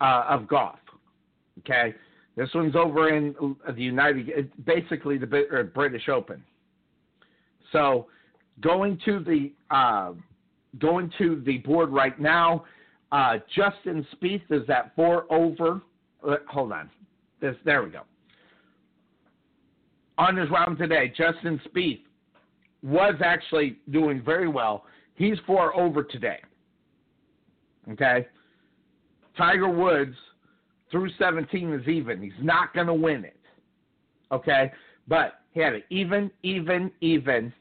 [0.00, 0.78] uh, of golf.
[1.58, 1.94] Okay,
[2.36, 3.34] this one's over in
[3.74, 5.26] the United, basically the
[5.74, 6.42] British Open.
[7.72, 8.06] So
[8.60, 10.12] going to the uh,
[10.78, 12.64] going to the board right now,
[13.10, 15.82] uh, Justin Spieth is at four over.
[16.26, 16.88] Uh, hold on,
[17.40, 18.02] this there we go.
[20.18, 22.02] On his round today, Justin Spieth
[22.82, 24.84] was actually doing very well.
[25.14, 26.40] He's four over today.
[27.90, 28.26] Okay,
[29.36, 30.14] Tiger Woods
[30.90, 32.22] through 17 is even.
[32.22, 33.40] He's not going to win it.
[34.30, 34.70] Okay,
[35.08, 37.52] but he had an even, even, even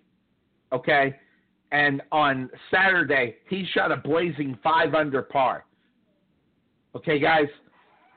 [0.71, 1.15] okay?
[1.71, 5.65] And on Saturday, he shot a blazing five under par.
[6.95, 7.47] Okay, guys,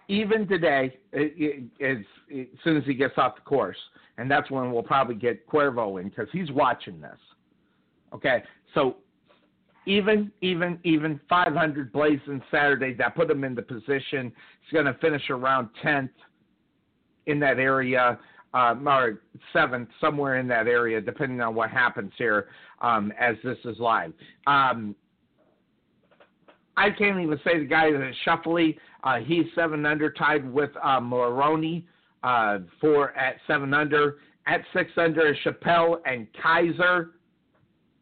[0.09, 3.77] even today, it, it, it, as soon as he gets off the course,
[4.19, 7.19] and that's when we'll probably get Cuervo in because he's watching this.
[8.13, 8.43] Okay,
[8.75, 8.97] so
[9.87, 14.33] even, even, even 500 blazing Saturday, that put him in the position.
[14.63, 16.11] He's going to finish around 10th
[17.27, 18.19] in that area
[18.55, 19.21] um, or
[19.53, 22.49] seventh, somewhere in that area, depending on what happens here
[22.81, 24.13] um, as this is live.
[24.47, 24.95] Um,
[26.77, 28.77] I can't even say the guy that is Schauffele.
[29.03, 31.87] Uh, he's seven under, tied with uh, Moroney
[32.23, 34.17] uh, for at seven under.
[34.47, 37.13] At six under is Chappell and Kaiser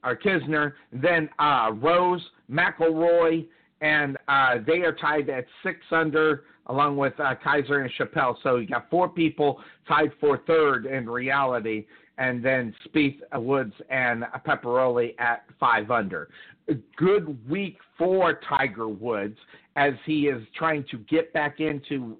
[0.04, 0.72] or Kisner.
[0.92, 3.46] Then uh, Rose, McIlroy,
[3.82, 8.38] and uh, they are tied at six under along with uh, Kaiser and Chappell.
[8.42, 11.86] So you got four people tied for third in reality,
[12.18, 16.28] and then Spieth, Woods, and Pepperoli at five under.
[16.68, 19.36] A good week for Tiger Woods
[19.74, 22.16] as he is trying to get back into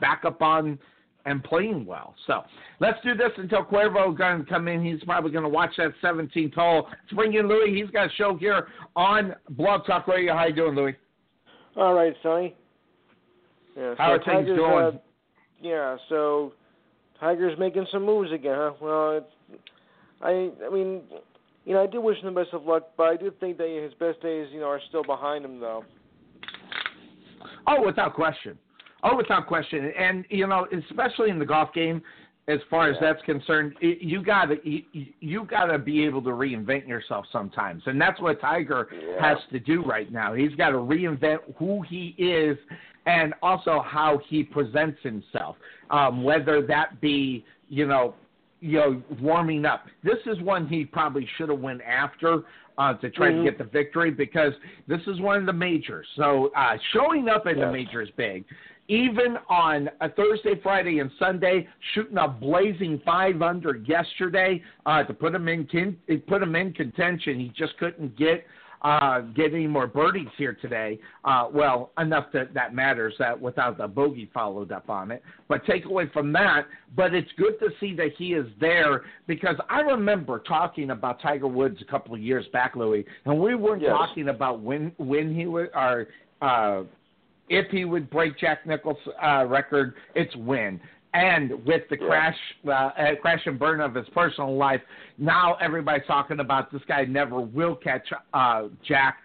[0.00, 0.78] back up on
[1.26, 2.14] and playing well.
[2.26, 2.42] So
[2.80, 4.84] let's do this until Cuervo going to come in.
[4.84, 6.86] He's probably going to watch that 17th hole.
[6.88, 7.74] Let's bring in Louis.
[7.74, 10.34] He's got a show here on Blog Talk Radio.
[10.34, 10.94] How you doing, Louis?
[11.76, 12.54] All right, Sonny.
[13.76, 14.84] Yeah, so How are Tigers, things going?
[14.84, 14.98] Uh,
[15.60, 16.52] yeah, so
[17.18, 18.72] Tigers making some moves again, huh?
[18.80, 19.60] Well, it's,
[20.22, 21.02] I I mean,
[21.64, 23.68] you know, I do wish him the best of luck, but I do think that
[23.68, 25.84] his best days, you know, are still behind him, though.
[27.66, 28.58] Oh, without question.
[29.04, 29.92] Oh, without question.
[29.98, 32.02] And you know, especially in the golf game,
[32.48, 34.82] as far as that's concerned, you got to you,
[35.20, 39.28] you got to be able to reinvent yourself sometimes, and that's what Tiger yeah.
[39.28, 40.34] has to do right now.
[40.34, 42.56] He's got to reinvent who he is
[43.06, 45.56] and also how he presents himself,
[45.90, 48.14] um, whether that be you know
[48.60, 49.86] you know warming up.
[50.02, 52.42] This is one he probably should have went after.
[52.76, 53.44] Uh, to try mm-hmm.
[53.44, 54.52] to get the victory because
[54.88, 56.04] this is one of the majors.
[56.16, 57.68] So uh, showing up in yes.
[57.68, 58.44] the major is big
[58.88, 65.14] even on a Thursday, Friday, and Sunday, shooting a blazing five under yesterday uh, to
[65.14, 65.66] put him in
[66.26, 67.40] put him in contention.
[67.40, 68.44] He just couldn't get
[68.82, 70.98] uh, get any more birdies here today.
[71.24, 75.22] Uh, well, enough that that matters that without the bogey followed up on it.
[75.48, 79.56] But take away from that, but it's good to see that he is there because
[79.70, 83.80] I remember talking about Tiger Woods a couple of years back, Louis, and we weren't
[83.80, 83.92] yes.
[83.92, 86.06] talking about when when he was or.
[86.42, 86.82] Uh,
[87.48, 90.80] if he would break Jack Nicklaus' uh, record, it's win.
[91.12, 92.06] And with the yeah.
[92.06, 94.80] crash, uh, uh, crash and burn of his personal life,
[95.16, 99.18] now everybody's talking about this guy never will catch uh, Jack.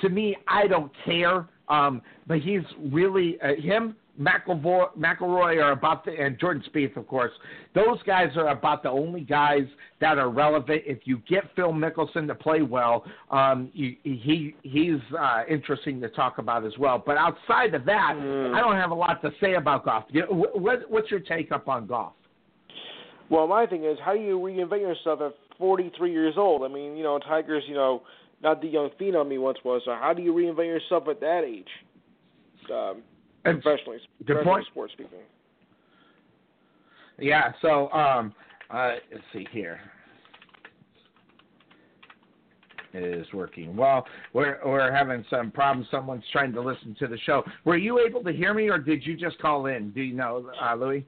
[0.00, 1.46] To me, I don't care.
[1.68, 7.06] Um, but he's really uh, him McIlroy, McIlroy are about the, and Jordan Spieth, of
[7.08, 7.32] course.
[7.74, 9.64] Those guys are about the only guys
[10.00, 10.82] that are relevant.
[10.86, 16.08] If you get Phil Mickelson to play well, um, you, he he's uh, interesting to
[16.08, 17.02] talk about as well.
[17.04, 18.54] But outside of that, Mm.
[18.54, 20.04] I don't have a lot to say about golf.
[20.10, 22.12] You- wh- What, what's your take up on golf?
[23.30, 26.62] Well, my thing is, how do you reinvent yourself at 43 years old?
[26.62, 28.02] I mean, you know, Tiger's, you know,
[28.42, 29.82] not the young phenom he once was.
[29.84, 31.68] So how do you reinvent yourself at that age?
[32.72, 33.02] Um,
[33.44, 34.66] And- professionally, Good professional point.
[34.66, 35.18] sports speaking.
[37.18, 37.52] Yeah.
[37.62, 38.34] So um,
[38.70, 39.80] uh, let's see here.
[42.92, 43.76] It is working.
[43.76, 45.88] Well, we're we're having some problems.
[45.90, 47.42] Someone's trying to listen to the show.
[47.64, 49.90] Were you able to hear me, or did you just call in?
[49.90, 51.04] Do you know, uh, Louis?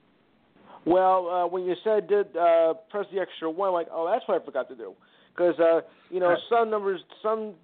[0.85, 4.27] Well, uh, when you said did uh, press the extra one, I'm like, oh, that's
[4.29, 4.95] what I forgot to do.
[5.37, 7.55] Because uh, you know, Uh, some numbers, some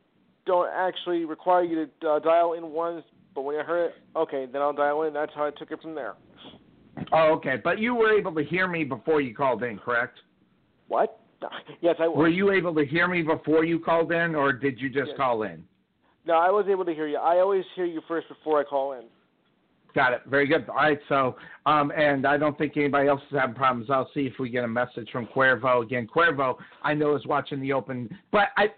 [0.46, 3.02] don't actually require you to uh, dial in ones.
[3.34, 5.14] But when I heard it, okay, then I'll dial in.
[5.14, 6.14] That's how I took it from there.
[7.12, 7.56] Oh, okay.
[7.62, 10.18] But you were able to hear me before you called in, correct?
[10.88, 11.18] What?
[11.80, 12.18] yes, I was.
[12.18, 15.16] Were you able to hear me before you called in, or did you just Yes.
[15.16, 15.64] call in?
[16.24, 17.16] No, I was able to hear you.
[17.16, 19.04] I always hear you first before I call in.
[19.94, 20.22] Got it.
[20.26, 20.66] Very good.
[20.68, 20.98] All right.
[21.08, 23.90] So, um, and I don't think anybody else is having problems.
[23.90, 26.06] I'll see if we get a message from Cuervo again.
[26.06, 28.68] Cuervo, I know is watching the Open, but I,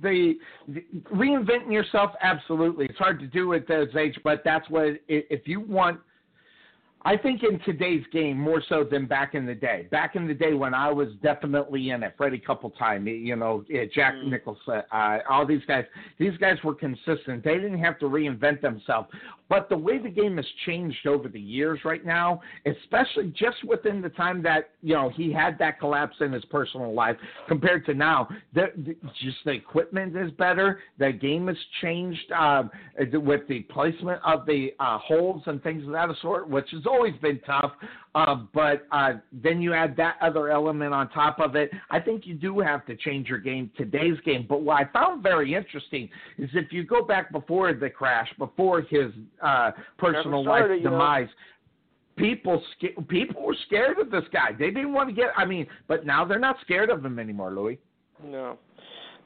[0.00, 2.86] the, the reinventing yourself, absolutely.
[2.86, 5.98] It's hard to do at this age, but that's what if you want.
[7.04, 9.88] I think in today's game more so than back in the day.
[9.90, 13.64] Back in the day when I was definitely in it, Freddie couple time, you know,
[13.72, 14.30] eh, Jack Mm.
[14.30, 15.84] Nicklaus, uh, all these guys.
[16.18, 17.42] These guys were consistent.
[17.42, 19.08] They didn't have to reinvent themselves.
[19.48, 24.00] But the way the game has changed over the years right now, especially just within
[24.00, 27.16] the time that you know he had that collapse in his personal life
[27.48, 30.80] compared to now, the, the, just the equipment is better.
[30.98, 32.70] The game has changed um,
[33.12, 37.14] with the placement of the uh, holes and things of that sort, which has always
[37.20, 37.72] been tough.
[38.14, 41.70] Uh, but uh, then you add that other element on top of it.
[41.90, 44.44] I think you do have to change your game, today's game.
[44.46, 48.82] But what I found very interesting is if you go back before the crash, before
[48.82, 50.90] his uh, personal life started, you know.
[50.90, 51.28] demise,
[52.16, 52.62] people
[53.08, 54.50] people were scared of this guy.
[54.58, 55.28] They didn't want to get.
[55.36, 57.78] I mean, but now they're not scared of him anymore, Louis.
[58.22, 58.58] No,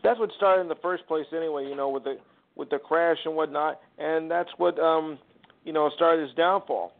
[0.03, 1.67] that's what started in the first place anyway.
[1.67, 2.19] You know, with the
[2.55, 5.19] with the crash and whatnot, and that's what um,
[5.65, 6.93] you know started his downfall.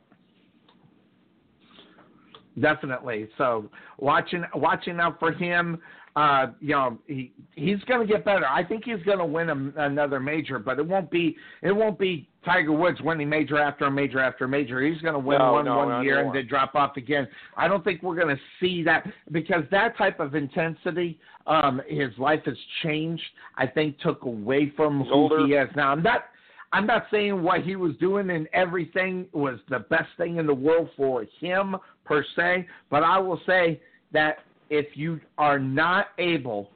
[2.61, 3.29] Definitely.
[3.39, 5.81] So watching watching out for him.
[6.15, 8.47] Uh, you know, he he's going to get better.
[8.47, 11.99] I think he's going to win a, another major, but it won't be it won't
[11.99, 14.81] be Tiger Woods winning major after a major after a major.
[14.81, 17.29] He's going to win No, one no, one not year and then drop off again.
[17.55, 22.17] I don't think we're going to see that because that type of intensity, um, his
[22.17, 23.23] life has changed.
[23.59, 25.47] I think took away from He's who older.
[25.47, 25.91] he is now.
[25.93, 26.25] I'm not.
[26.73, 30.55] I'm not saying what he was doing and everything was the best thing in the
[30.55, 33.81] world for him per se, but I will say
[34.13, 34.39] that
[34.71, 36.71] if you are not able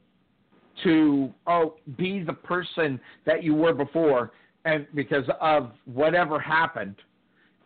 [0.85, 4.33] to oh be the person that you were before
[4.65, 6.97] and because of whatever happened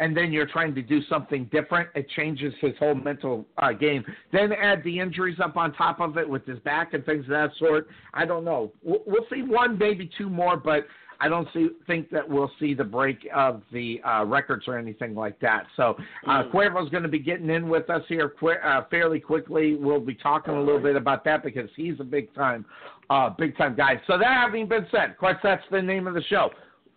[0.01, 4.05] and then you're trying to do something different it changes his whole mental uh, game.
[4.33, 7.31] Then add the injuries up on top of it with his back and things of
[7.31, 7.89] that sort.
[8.13, 8.73] I don't know.
[8.83, 10.87] We'll, we'll see one maybe two more but
[11.21, 15.15] I don't see, think that we'll see the break of the uh, records or anything
[15.15, 15.67] like that.
[15.77, 15.97] So
[16.27, 16.51] uh, Mm.
[16.51, 19.77] Cuervo's going to be getting in with us here qui- uh, fairly quickly.
[19.77, 22.65] We'll be talking a little bit about that because he's a big time,
[23.11, 24.01] uh, big time guy.
[24.07, 26.51] So that having been said, of course that's the name of the show.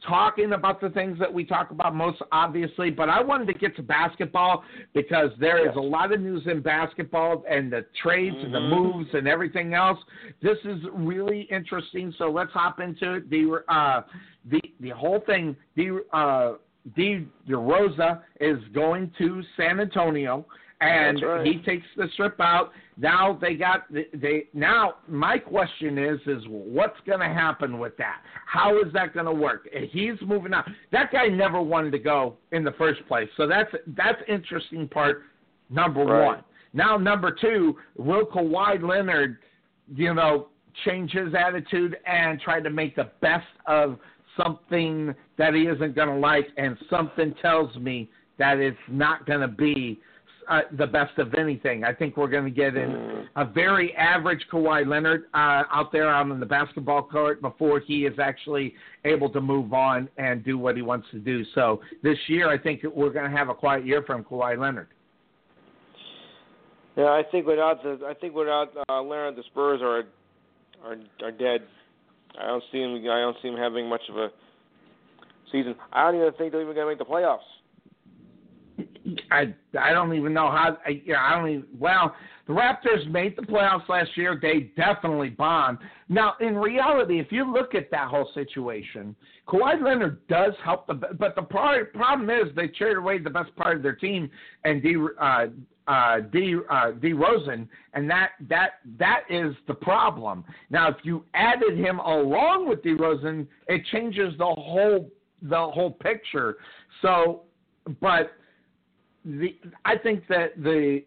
[0.06, 3.76] Talking about the things that we talk about most obviously, but I wanted to get
[3.78, 5.76] to basketball because there is Yes.
[5.76, 8.70] a lot of news in basketball and the trades and the Mhm.
[8.70, 10.00] moves and everything else.
[10.40, 12.12] This is really interesting.
[12.14, 13.30] So let's hop into it.
[13.30, 14.04] The uh,
[14.46, 15.56] the the whole thing.
[15.76, 16.54] The uh,
[16.96, 20.46] De Rosa is going to San Antonio,
[20.80, 21.46] and right.
[21.46, 22.72] he takes the strip out.
[23.00, 24.46] Now they got they.
[24.54, 28.22] Now my question is is what's going to happen with that?
[28.48, 29.68] How is that going to work?
[29.92, 30.66] He's moving out.
[30.92, 35.24] That guy never wanted to go in the first place, so that's that's interesting part
[35.70, 36.26] number Right.
[36.26, 36.44] one.
[36.74, 39.38] Now number two, will Kawhi Leonard,
[39.94, 40.48] you know,
[40.86, 44.00] change his attitude and try to make the best of
[44.42, 49.42] something that he isn't going to like, and something tells me that it's not going
[49.42, 50.00] to be
[50.50, 51.84] uh, the best of anything.
[51.84, 56.10] I think we're going to get in a very average Kawhi Leonard uh, out there
[56.10, 58.74] out on the basketball court before he is actually
[59.06, 61.44] able to move on and do what he wants to do.
[61.54, 64.88] So this year, I think we're going to have a quiet year from Kawhi Leonard.
[66.96, 70.04] Yeah, I think without the I think without uh, Leonard, the Spurs are
[70.84, 71.62] are are dead.
[72.40, 72.96] I don't see him.
[72.96, 74.30] I don't see him having much of a
[75.52, 75.76] season.
[75.94, 77.40] I don't even think they're even going to make the playoffs.
[79.32, 80.78] I I don't even know how.
[80.86, 81.66] I, you know, I don't even.
[81.80, 82.16] Well,
[82.48, 84.38] the Raptors made the playoffs last year.
[84.42, 85.80] They definitely bombed.
[86.10, 89.16] Now, in reality, if you look at that whole situation,
[89.48, 90.94] Kawhi Leonard does help the.
[90.94, 94.30] But the problem is they traded away the best part of their team
[94.64, 94.96] and D.
[95.20, 95.48] Uh,
[95.88, 96.56] uh, D.
[96.70, 100.44] Uh, DeRozan, and that that that is the problem.
[100.70, 105.10] Now, if you added him along with DeRozan, it changes the whole
[105.42, 106.58] the whole picture.
[107.02, 107.44] So,
[108.02, 108.32] but
[109.28, 111.04] the I think that the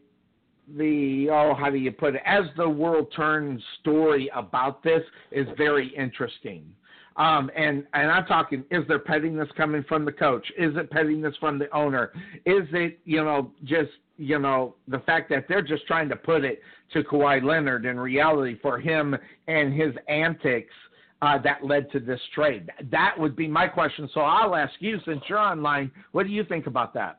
[0.77, 5.03] the oh how do you put it as the world turns story about this
[5.33, 6.65] is very interesting.
[7.17, 10.47] Um, and and I'm talking: is there pettiness coming from the coach?
[10.59, 12.13] Is it pettiness from the owner?
[12.47, 16.45] Is it you know just you know the fact that they're just trying to put
[16.45, 16.61] it
[16.93, 19.17] to Kawhi Leonard in reality for him
[19.49, 20.75] and his antics
[21.23, 22.71] uh, that led to this trade?
[22.91, 24.09] That would be my question.
[24.13, 25.91] So I'll ask you since you're online.
[26.13, 27.19] What do you think about that?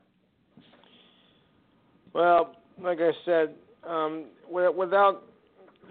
[2.14, 3.54] Well, like I said,
[3.88, 5.24] um, without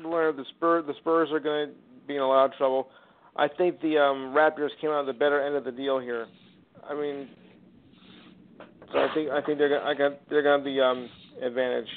[0.03, 1.74] Leonard, the Spurs the Spurs are going to
[2.07, 2.89] be in a lot of trouble.
[3.36, 6.28] I think the um, Raptors came out the better end of the deal here.
[6.88, 7.30] I mean,
[8.91, 11.09] so I think I think they're gonna, I got they're going to be um,
[11.41, 11.88] advantage.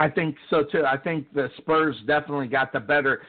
[0.00, 0.84] I think so too.
[0.84, 3.22] I think the Spurs definitely got the better.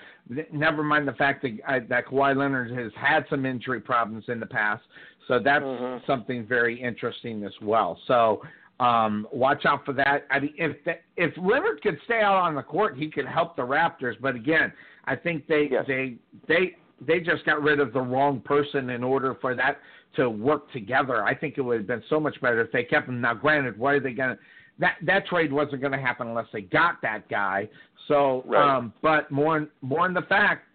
[0.52, 4.39] Never mind the fact that uh, that Kawhi Leonard has had some injury problems in
[4.39, 4.84] the past,
[5.28, 6.06] so that's mm-hmm.
[6.06, 8.00] something very interesting as well.
[8.08, 8.41] So
[8.80, 10.25] um, watch out for that.
[10.32, 13.55] I mean, if the, if Leonard could stay out on the court, he could help
[13.55, 14.15] the Raptors.
[14.21, 14.71] But again,
[15.05, 15.86] I think they yes.
[15.88, 16.15] they
[16.47, 16.75] they
[17.05, 19.80] they just got rid of the wrong person in order for that
[20.15, 21.23] to work together.
[21.23, 23.21] I think it would have been so much better if they kept him.
[23.21, 24.39] Now, granted, why are they going to?
[24.80, 27.69] That that trade wasn't going to happen unless they got that guy.
[28.07, 28.77] So, right.
[28.77, 30.65] um, but more more in the fact,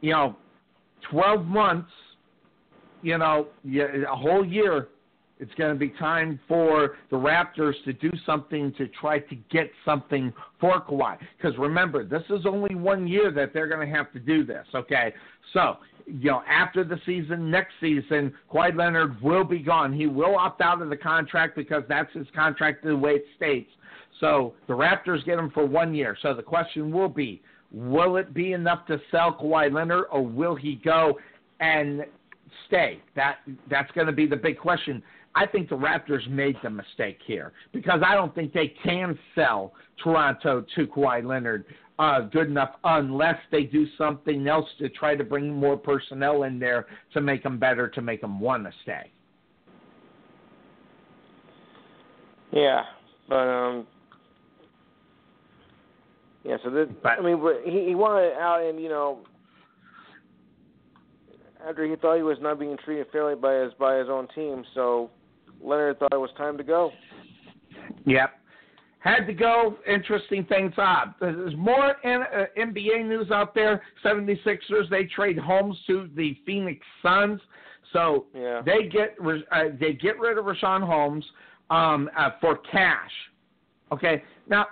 [0.00, 0.36] you know,
[1.08, 1.90] twelve months,
[3.02, 4.88] you know, a whole year
[5.44, 9.70] it's going to be time for the Raptors to do something to try to get
[9.84, 11.18] something for Kawhi.
[11.36, 14.66] Because remember, this is only one year that they're going to have to do this.
[14.74, 15.12] Okay,
[15.52, 15.76] so
[16.06, 19.92] you know after the season, next season, Kawhi Leonard will be gone.
[19.92, 23.70] He will opt out of the contract because that's his contract the way it states.
[24.20, 26.16] So the Raptors get him for one year.
[26.22, 30.54] So the question will be, will it be enough to sell Kawhi Leonard, or will
[30.54, 31.18] he go
[31.60, 32.06] and
[32.66, 33.02] stay?
[33.14, 35.02] That that's going to be the big question.
[35.36, 39.72] I think the Raptors made the mistake here because I don't think they can sell
[40.02, 41.64] Toronto to Kawhi Leonard
[41.98, 46.58] uh, good enough unless they do something else to try to bring more personnel in
[46.58, 49.10] there to make them better, to make them want to stay.
[52.52, 52.82] Yeah,
[53.28, 53.86] but um,
[56.44, 56.56] yeah.
[56.62, 59.20] So this, but, I mean, he, he wanted out, and you know,
[61.66, 64.64] after he thought he was not being treated fairly by his by his own team,
[64.72, 65.10] so
[65.62, 66.90] Leonard thought it was time to go.
[68.06, 68.30] Yep.
[69.00, 69.76] Had to go.
[69.86, 71.16] Interesting things up.
[71.20, 73.82] There's more NBA uh, news out there.
[74.02, 77.40] 76ers, they trade Holmes to the Phoenix Suns.
[77.92, 78.62] So yeah.
[78.64, 81.24] they get uh, they get rid of Richaun Holmes
[81.70, 83.10] um, uh, for cash.
[83.92, 84.22] Okay.
[84.48, 84.66] Now,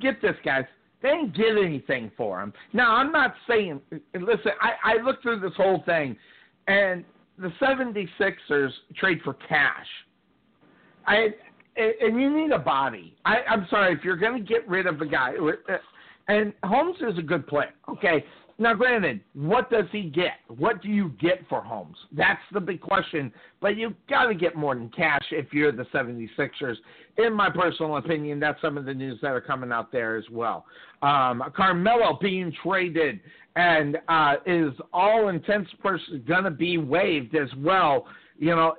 [0.00, 0.64] get this, guys.
[1.02, 2.52] They didn't get anything for him.
[2.72, 3.80] Now, I'm not saying.
[4.14, 6.16] Listen, I, I looked through this whole thing,
[6.66, 7.04] and
[7.38, 9.86] the 76ers trade for cash.
[11.06, 11.28] I
[11.76, 13.14] and you need a body.
[13.24, 15.76] I, I'm sorry if you're going to get rid of a guy, uh,
[16.28, 17.74] and Holmes is a good player.
[17.88, 18.24] Okay,
[18.58, 20.38] now granted, what does he get?
[20.48, 21.96] What do you get for Holmes?
[22.12, 23.30] That's the big question.
[23.60, 26.76] But you've got to get more than cash if you're the 76ers.
[27.18, 30.24] In my personal opinion, that's some of the news that are coming out there as
[30.30, 30.64] well.
[31.02, 33.20] Um, Carmelo being traded
[33.56, 38.06] and uh, is all intents person going to be waived as well
[38.38, 38.74] you know,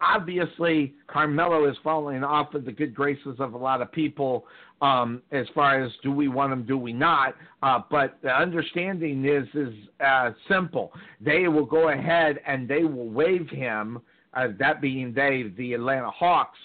[0.00, 4.44] obviously Carmelo is falling off of the good graces of a lot of people
[4.82, 7.34] um, as far as do we want him, do we not?
[7.62, 9.74] Uh, but the understanding is is
[10.04, 10.92] uh, simple.
[11.20, 14.00] They will go ahead and they will waive him.
[14.32, 16.58] Uh, that being they, the Atlanta Hawks,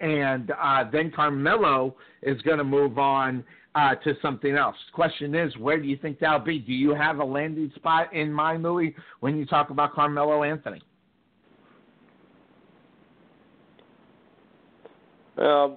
[0.00, 3.42] and uh, then Carmelo is going to move on
[3.74, 4.76] uh, to something else.
[4.92, 6.58] Question is, where do you think that'll be?
[6.58, 10.82] Do you have a landing spot in mind, Louis, when you talk about Carmelo Anthony?
[15.38, 15.76] Um,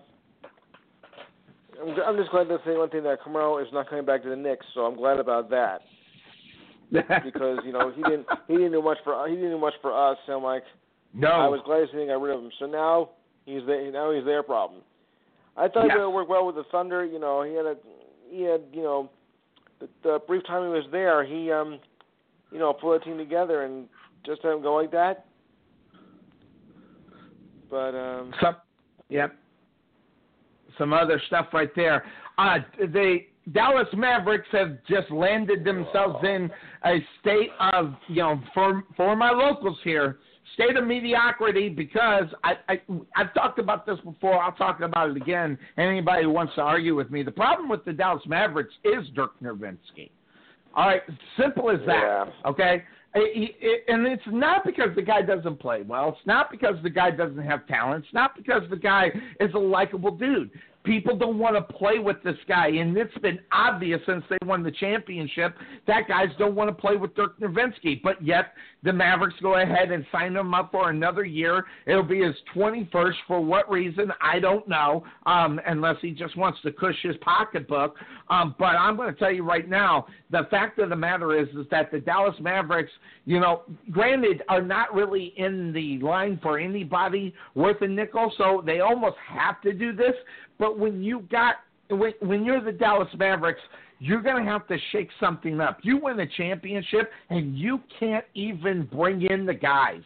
[1.82, 4.30] I'm, I'm just glad to say one thing that Carmelo is not coming back to
[4.30, 5.82] the Knicks, so I'm glad about that.
[7.24, 9.92] because you know he didn't he didn't do much for he didn't do much for
[9.92, 10.16] us.
[10.28, 10.64] So I'm like,
[11.14, 12.52] no, I was glad they got rid of him.
[12.60, 13.10] So now
[13.46, 14.82] he's the, now he's their problem.
[15.58, 15.96] I thought yes.
[15.98, 17.04] it would work well with the Thunder.
[17.04, 17.76] You know, he had a
[18.30, 19.10] he had you know
[19.80, 21.80] the, the brief time he was there, he um
[22.52, 23.88] you know pulled a team together and
[24.24, 25.26] just have him go like that.
[27.72, 28.56] But um, Some,
[29.10, 29.36] Yep.
[30.78, 32.04] Some other stuff right there.
[32.38, 33.20] Uh, the
[33.52, 36.50] Dallas Mavericks have just landed themselves in
[36.86, 40.18] a state of, you know, for for my locals here,
[40.54, 42.82] state of mediocrity because I, I
[43.16, 44.42] I've talked about this before.
[44.42, 45.58] I'll talk about it again.
[45.78, 49.32] Anybody who wants to argue with me, the problem with the Dallas Mavericks is Dirk
[49.42, 50.10] Nowitzki.
[50.76, 51.02] All right,
[51.38, 52.02] simple as that.
[52.02, 52.50] Yeah.
[52.50, 52.84] Okay,
[53.16, 56.10] and it's not because the guy doesn't play well.
[56.10, 58.06] It's not because the guy doesn't have talent.
[58.06, 60.50] It's not because the guy is a likable dude.
[60.84, 64.64] People don't want to play with this guy, and it's been obvious since they won
[64.64, 65.56] the championship
[65.88, 68.02] that guys don't want to play with Dirk Nowitzki.
[68.04, 68.54] But yet
[68.84, 71.66] the Mavericks go ahead and sign him up for another year.
[71.86, 73.14] It'll be his 21st.
[73.28, 74.12] For what reason?
[74.22, 77.96] I don't know, um, unless he just wants to cush his pocketbook.
[78.30, 81.48] Um, but I'm going to tell you right now, the fact of the matter is,
[81.50, 82.92] is that the Dallas Mavericks,
[83.26, 88.62] you know, granted, are not really in the line for anybody worth a nickel, so
[88.66, 90.14] they almost have to do this.
[90.64, 91.56] But when you got
[91.90, 93.60] when, when you're the Dallas Mavericks,
[94.00, 95.80] you're going to have to shake something up.
[95.84, 100.04] You win a championship, and you can't even bring in the guys.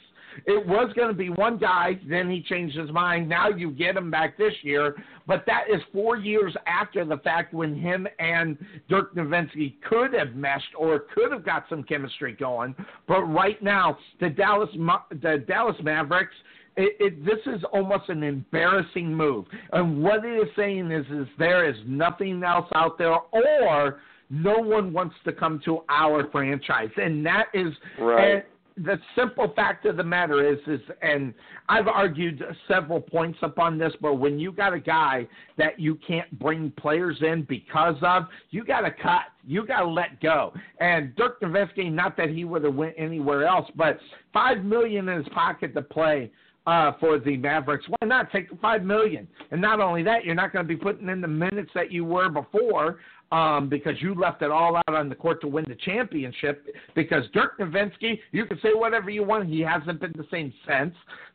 [0.47, 3.30] It was going to be one guy, then he changed his mind.
[3.30, 4.95] Now you get him back this year,
[5.28, 8.58] but that is four years after the fact when him and
[8.89, 12.76] Dirk Nowitzki could have meshed or could have got some chemistry going.
[13.08, 14.70] But right now, the Dallas
[15.12, 16.36] the Dallas Mavericks
[16.78, 19.45] it, it, this is almost an embarrassing move.
[19.73, 23.99] And what it is saying is, is there is nothing else out there, or
[24.30, 28.45] no one wants to come to our franchise, and that is right.
[28.78, 31.34] the simple fact of the matter is, is, and
[31.67, 36.30] I've argued several points upon this, but when you got a guy that you can't
[36.38, 40.53] bring players in because of, you got to cut, you got to let go.
[40.80, 43.97] And Dirk Nowitzki, not that he would have went anywhere else, but
[44.32, 46.30] five million in his pocket to play
[46.68, 47.86] uh, for the Mavericks.
[47.88, 49.28] Why not take the five million?
[49.51, 52.05] And not only that, you're not going to be putting in the minutes that you
[52.05, 52.99] were before
[53.32, 56.65] um, because you left it all out on the court to win the championship.
[56.93, 60.93] Because Dirk Nowitzki, you can say whatever you want, he hasn't been the same since.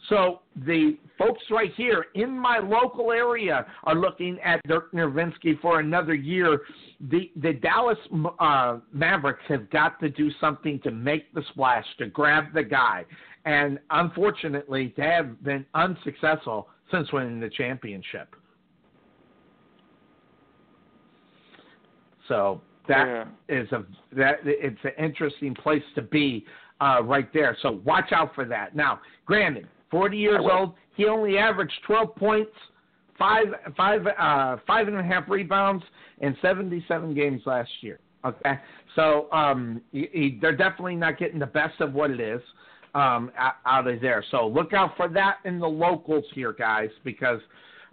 [0.09, 5.81] So the folks right here in my local area are looking at Dirk Nowitzki for
[5.81, 6.61] another year.
[7.11, 7.99] The the Dallas
[8.39, 13.05] uh, Mavericks have got to do something to make the splash to grab the guy
[13.45, 18.35] and unfortunately, they have been unsuccessful since winning the championship.
[22.29, 23.61] So that yeah.
[23.61, 23.85] is a
[24.15, 26.45] that it's an interesting place to be
[26.81, 27.57] uh, right there.
[27.63, 28.77] So watch out for that.
[28.77, 32.53] Now, granted, 40 years old, he only averaged 12 points,
[33.19, 35.85] five five uh, five and a half rebounds,
[36.21, 37.99] in 77 games last year.
[38.25, 38.55] Okay,
[38.95, 42.41] so um, he, he, they're definitely not getting the best of what it is
[42.95, 43.31] um,
[43.67, 44.25] out of there.
[44.31, 47.41] So look out for that in the locals here, guys, because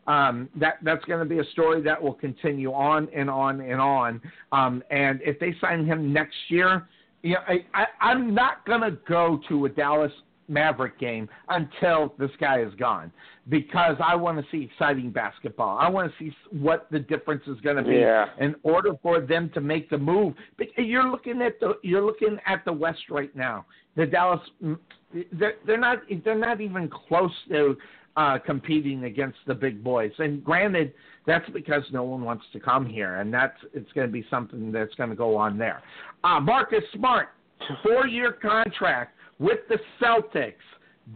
[0.07, 3.79] um, that that's going to be a story that will continue on and on and
[3.79, 4.21] on.
[4.51, 6.87] Um, and if they sign him next year,
[7.21, 10.11] you know, I, I, I'm not going to go to a Dallas
[10.49, 13.11] Maverick game until this guy is gone
[13.47, 15.77] because I want to see exciting basketball.
[15.77, 18.25] I want to see what the difference is going to be yeah.
[18.39, 20.33] in order for them to make the move.
[20.57, 23.65] But you're looking at the you're looking at the West right now.
[23.95, 24.41] The Dallas
[25.33, 27.77] they're, they're not they're not even close to
[28.17, 30.11] uh, competing against the big boys.
[30.19, 30.93] And granted,
[31.25, 34.71] that's because no one wants to come here, and that's it's going to be something
[34.71, 35.81] that's going to go on there.
[36.23, 37.29] Uh, Marcus Smart,
[37.83, 40.53] four year contract with the Celtics.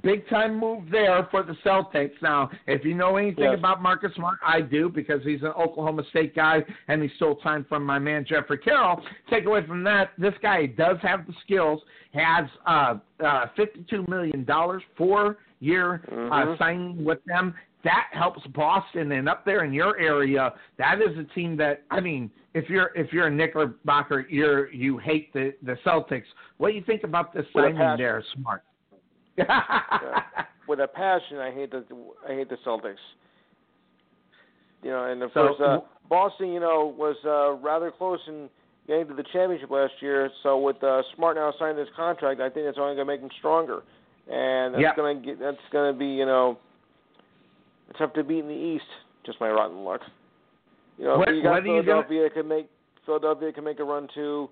[0.02, 2.14] Big time move there for the Celtics.
[2.22, 3.60] Now, if you know anything yes.
[3.60, 7.64] about Marcus Smart, I do because he's an Oklahoma State guy and he stole time
[7.70, 9.00] from my man Jeffrey Carroll.
[9.30, 11.80] Take away from that, this guy does have the skills.
[12.14, 16.32] Has uh, uh, fifty-two million dollars, four-year uh, mm-hmm.
[16.54, 17.54] uh, signing with them
[17.84, 22.00] that helps Boston and up there in your area, that is a team that I
[22.00, 26.24] mean, if you're if you're a Knickerbocker, you're you hate the the Celtics.
[26.58, 28.64] What do you think about this signing there, Smart?
[29.38, 29.62] yeah.
[30.68, 31.84] With a passion, I hate the
[32.28, 32.96] I hate the Celtics.
[34.82, 35.78] You know, and of so, course, uh,
[36.10, 38.50] Boston, you know, was uh, rather close in
[38.88, 40.30] getting to the championship last year.
[40.44, 43.22] So with uh, Smart now signing this contract, I think it's only going to make
[43.22, 43.82] him stronger,
[44.30, 44.96] and that's yeah.
[44.96, 46.58] going to that's going to be you know
[47.90, 48.86] it's tough to beat in the East.
[49.26, 50.02] Just my rotten luck.
[50.98, 52.70] You know, what, you got Philadelphia can make
[53.06, 54.50] Philadelphia can make a run too.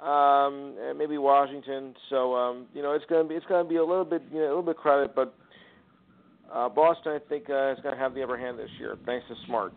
[0.00, 1.94] Um, and maybe Washington.
[2.10, 4.46] So um, you know, it's gonna be it's gonna be a little bit you know,
[4.46, 5.34] a little bit crowded, but
[6.52, 9.34] uh, Boston I think uh, is gonna have the upper hand this year thanks to
[9.46, 9.72] Smart.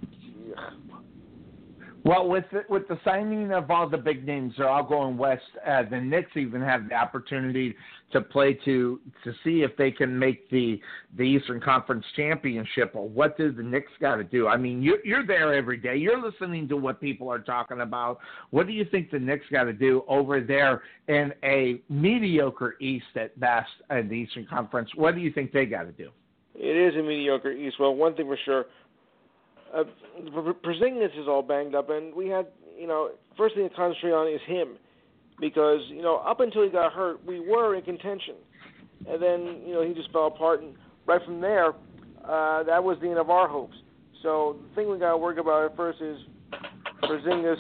[2.04, 5.42] Well, with the, with the signing of all the big names, they're all going west.
[5.68, 7.76] Uh, the Knicks even have the opportunity
[8.12, 10.80] to play to to see if they can make the
[11.18, 12.92] the Eastern Conference Championship.
[12.96, 14.48] Or what do the Knicks got to do?
[14.48, 15.98] I mean, you, you're there every day.
[15.98, 18.20] You're listening to what people are talking about.
[18.52, 23.06] What do you think the Knicks got to do over there in a mediocre East
[23.16, 24.90] at best in the Eastern Conference?
[24.96, 26.12] What do you think they got to do?
[26.56, 27.76] It is a mediocre East.
[27.80, 28.66] Well, one thing for sure,
[29.76, 29.84] uh,
[30.64, 32.48] Porzingis is all banged up, and we had,
[32.80, 34.78] you know, first thing to concentrate on is him,
[35.40, 38.36] because you know up until he got hurt, we were in contention,
[39.08, 40.76] and then you know he just fell apart, and
[41.06, 41.70] right from there,
[42.26, 43.76] uh, that was the end of our hopes.
[44.24, 46.18] So the thing we got to work about at first is
[47.04, 47.58] Porzingis,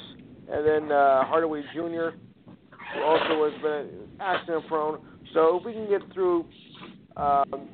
[0.49, 2.09] and then uh, Hardaway Jr.,
[2.93, 4.99] who also has been accident prone.
[5.33, 6.45] So if we can get through
[7.15, 7.67] um,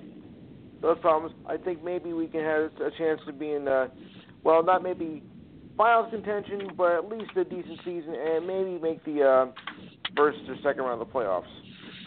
[0.82, 3.68] those problems, I think maybe we can have a chance to be in.
[3.68, 3.88] Uh,
[4.44, 5.24] well, not maybe
[5.78, 9.46] finals contention, but at least a decent season, and maybe make the uh,
[10.16, 11.44] first or second round of the playoffs.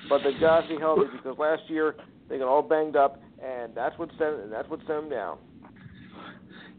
[0.08, 1.96] But they got to be healthy because last year
[2.28, 5.38] they got all banged up, and that's what sent that's what sent them down.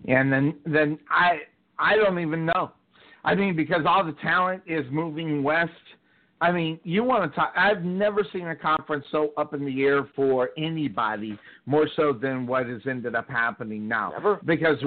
[0.08, 1.40] And then then I
[1.78, 2.72] I don't even know.
[3.26, 5.72] I mean because all the talent is moving west
[6.40, 7.52] I mean, you want to talk.
[7.58, 12.46] I've never seen a conference so up in the air for anybody more so than
[12.46, 14.12] what has ended up happening now.
[14.12, 14.40] Never.
[14.46, 14.78] Because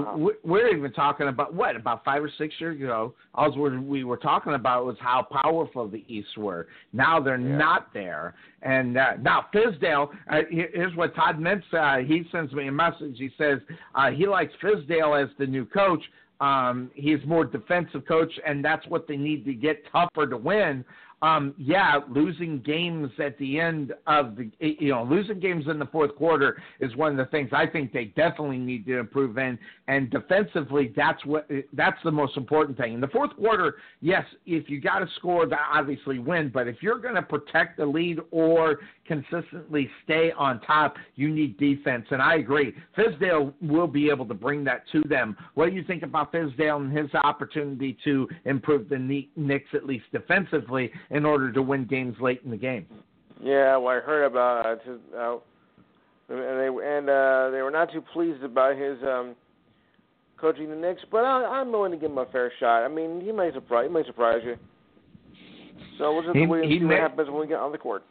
[0.44, 3.14] we're even talking about what about five or six years ago.
[3.34, 6.68] All we were talking about was how powerful the East were.
[6.92, 7.56] Now they're yeah.
[7.56, 8.34] not there.
[8.62, 10.10] And uh, now Fizdale.
[10.30, 11.62] Uh, here's what Todd Mintz.
[11.72, 13.16] Uh, he sends me a message.
[13.16, 13.58] He says
[13.96, 16.02] uh, he likes Fizdale as the new coach.
[16.40, 20.84] Um, he's more defensive coach, and that's what they need to get tougher to win
[21.22, 25.86] um, yeah, losing games at the end of the, you know, losing games in the
[25.86, 29.58] fourth quarter is one of the things I think they definitely need to improve in.
[29.90, 32.94] And defensively, that's what that's the most important thing.
[32.94, 36.48] In the fourth quarter, yes, if you got to score, that obviously win.
[36.48, 41.58] But if you're going to protect the lead or consistently stay on top, you need
[41.58, 42.06] defense.
[42.12, 45.36] And I agree, Fizdale will be able to bring that to them.
[45.54, 50.04] What do you think about Fizdale and his opportunity to improve the Knicks at least
[50.12, 50.92] defensively?
[51.10, 52.86] in order to win games late in the game.
[53.42, 55.38] Yeah, well, I heard about uh,
[56.28, 59.34] and they and uh, they were not too pleased about his um,
[60.40, 62.84] coaching the Knicks, but I, I'm willing to give him a fair shot.
[62.84, 64.56] I mean, he may surprise he may surprise you.
[65.98, 68.02] So we'll just he, wait and see what happens when we get on the court.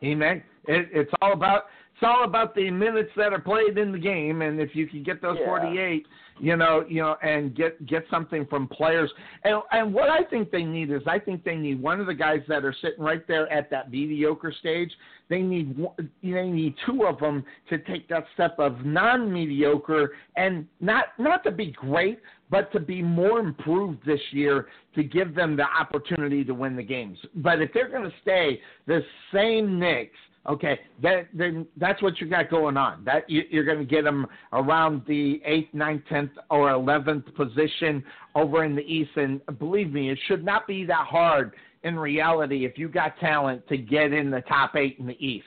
[0.00, 0.42] He may.
[0.66, 1.64] It, it's all about
[1.94, 5.04] it's all about the minutes that are played in the game, and if you can
[5.04, 5.46] get those yeah.
[5.46, 6.04] 48,
[6.40, 9.12] you know, you know, and get get something from players.
[9.44, 12.14] And and what I think they need is I think they need one of the
[12.14, 14.90] guys that are sitting right there at that mediocre stage.
[15.28, 15.78] They need
[16.20, 21.52] they need two of them to take that step of non-mediocre and not not to
[21.52, 22.18] be great,
[22.50, 24.66] but to be more improved this year
[24.96, 27.18] to give them the opportunity to win the games.
[27.36, 29.00] But if they're going to stay the
[29.32, 33.02] same Knicks Okay, that, then that's what you got going on.
[33.04, 38.04] That you, you're going to get them around the eighth, ninth, tenth, or eleventh position
[38.34, 39.12] over in the East.
[39.16, 43.66] And believe me, it should not be that hard in reality if you got talent
[43.68, 45.46] to get in the top eight in the East.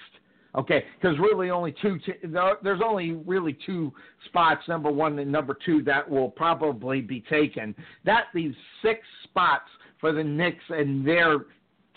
[0.56, 2.00] Okay, because really only two.
[2.00, 3.93] T- there's only really two
[4.26, 7.76] spots, number one and number two, that will probably be taken.
[8.06, 9.70] That leaves six spots
[10.02, 11.45] for the Knicks and their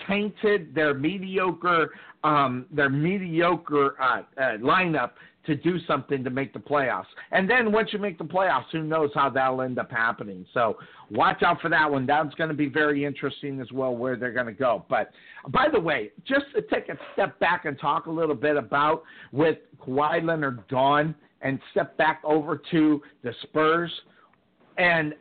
[0.07, 1.91] tainted, their mediocre,
[2.25, 5.13] um, their mediocre uh, uh, lineup
[5.47, 7.07] to do something to make the playoffs.
[7.33, 10.45] And then once you make the playoffs, who knows how that'll end up happening.
[10.53, 10.77] So
[11.11, 12.07] watch out for that one.
[12.07, 14.85] That's going to be very interesting as well where they're going to go.
[14.89, 15.11] But
[15.49, 19.03] by the way, just to take a step back and talk a little bit about
[19.33, 23.91] with Kawhi Leonard gone and step back over to the Spurs.
[24.77, 25.15] And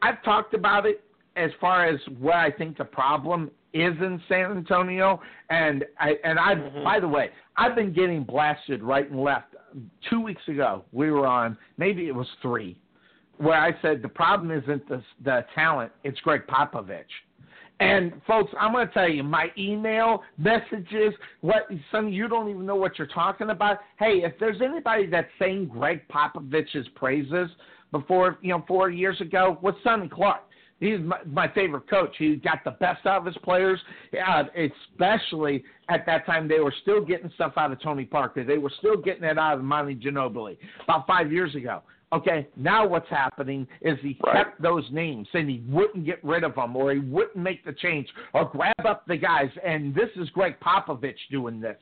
[0.00, 1.04] I've talked about it
[1.36, 6.38] as far as what I think the problem is in San Antonio, and I and
[6.38, 6.84] I mm-hmm.
[6.84, 9.54] by the way, I've been getting blasted right and left.
[10.08, 12.76] Two weeks ago, we were on maybe it was three,
[13.36, 17.04] where I said the problem isn't the the talent, it's Gregg Popovich.
[17.80, 22.66] And folks, I'm going to tell you, my email messages, what some you don't even
[22.66, 23.78] know what you're talking about.
[23.98, 27.48] Hey, if there's anybody that's saying Gregg Popovich's praises
[27.90, 30.42] before, you know, four years ago, was Sonny Clark.
[30.80, 32.14] He's my, my favorite coach.
[32.18, 33.78] He got the best out of his players,
[34.26, 36.48] uh, especially at that time.
[36.48, 38.42] They were still getting stuff out of Tony Parker.
[38.44, 41.82] They were still getting it out of Monty Ginobili about five years ago.
[42.12, 44.44] Okay, now what's happening is he right.
[44.44, 47.72] kept those names and he wouldn't get rid of them or he wouldn't make the
[47.72, 49.50] change or grab up the guys.
[49.64, 51.76] And this is Gregg Popovich doing this.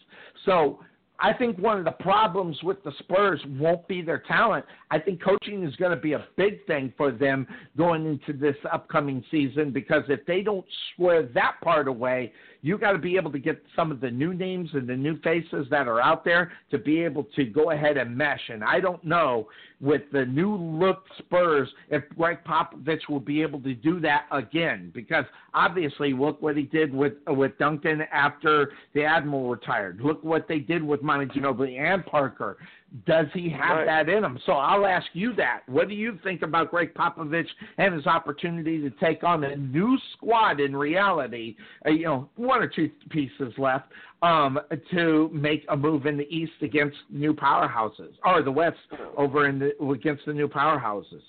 [0.45, 0.81] So
[1.21, 4.65] I think one of the problems with the Spurs won't be their talent.
[4.91, 7.47] I think coaching is going to be a big thing for them
[7.77, 12.33] going into this upcoming season because if they don't square that part away,
[12.63, 15.19] you got to be able to get some of the new names and the new
[15.21, 18.41] faces that are out there to be able to go ahead and mesh.
[18.49, 19.49] And I don't know
[19.81, 24.91] with the new look Spurs if Gregg Popovich will be able to do that again
[24.93, 30.01] because obviously look what he did with with Duncan after the Admiral retired.
[30.03, 32.57] Look what they did with Monty Ginobili and Parker.
[33.05, 33.87] Does he have Right.
[33.87, 34.39] that in him?
[34.47, 35.61] So I'll ask you that.
[35.67, 39.99] What do you think about Gregg Popovich and his opportunity to take on a new
[40.15, 41.57] squad in reality?
[41.85, 44.59] Uh, you know, one or two pieces left um,
[44.91, 48.79] to make a move in the East against new powerhouses, or the West
[49.17, 51.23] over in the against the new powerhouses.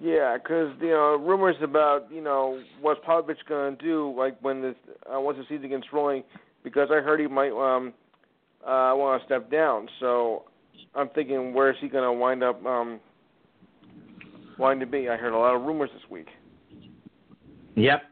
[0.00, 4.76] Yeah, because you know rumors about you know what Popovich gonna do like when this
[5.12, 6.22] uh, once the season gets rolling,
[6.62, 7.92] because I heard he might um
[8.64, 9.88] uh want to step down.
[10.00, 10.44] So
[10.94, 13.00] I'm thinking where is he gonna wind up um
[14.58, 15.08] wanting to be?
[15.08, 16.28] I heard a lot of rumors this week.
[17.74, 18.02] Yep.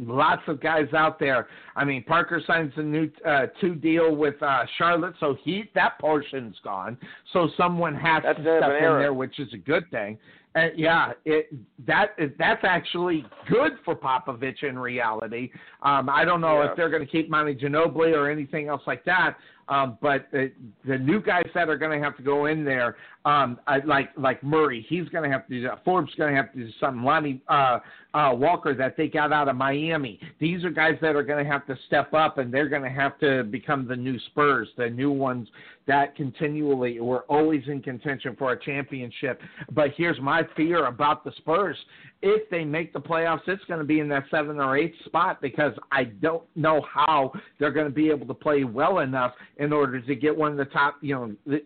[0.00, 1.48] Lots of guys out there.
[1.74, 5.98] I mean, Parker signs a new uh, two deal with uh, Charlotte, so he that
[5.98, 6.96] portion's gone.
[7.32, 8.98] So someone has That's to a bit of step in error.
[9.00, 10.16] there, which is a good thing.
[10.54, 11.52] And yeah, it
[11.84, 15.50] that that's actually good for Popovich in reality.
[15.82, 16.70] Um, I don't know Yeah.
[16.70, 19.36] if they're going to keep Monty Ginobili or anything else like that.
[19.68, 20.50] Um, but the,
[20.86, 24.08] the new guys that are going to have to go in there, um, I, like
[24.16, 25.84] like Murray, he's going to have to do that.
[25.84, 27.02] Forbes going to have to do something.
[27.02, 27.80] Lonnie uh,
[28.14, 30.18] uh, Walker that they got out of Miami.
[30.40, 32.88] These are guys that are going to have to step up, and they're going to
[32.88, 35.48] have to become the new Spurs, the new ones
[35.86, 39.38] that continually were always in contention for a championship.
[39.72, 41.76] But here's my fear about the Spurs.
[42.22, 45.42] If they make the playoffs, it's going to be in that seven or eight spot
[45.42, 49.72] because I don't know how they're going to be able to play well enough in
[49.72, 51.62] order to get one of the top, you know, the,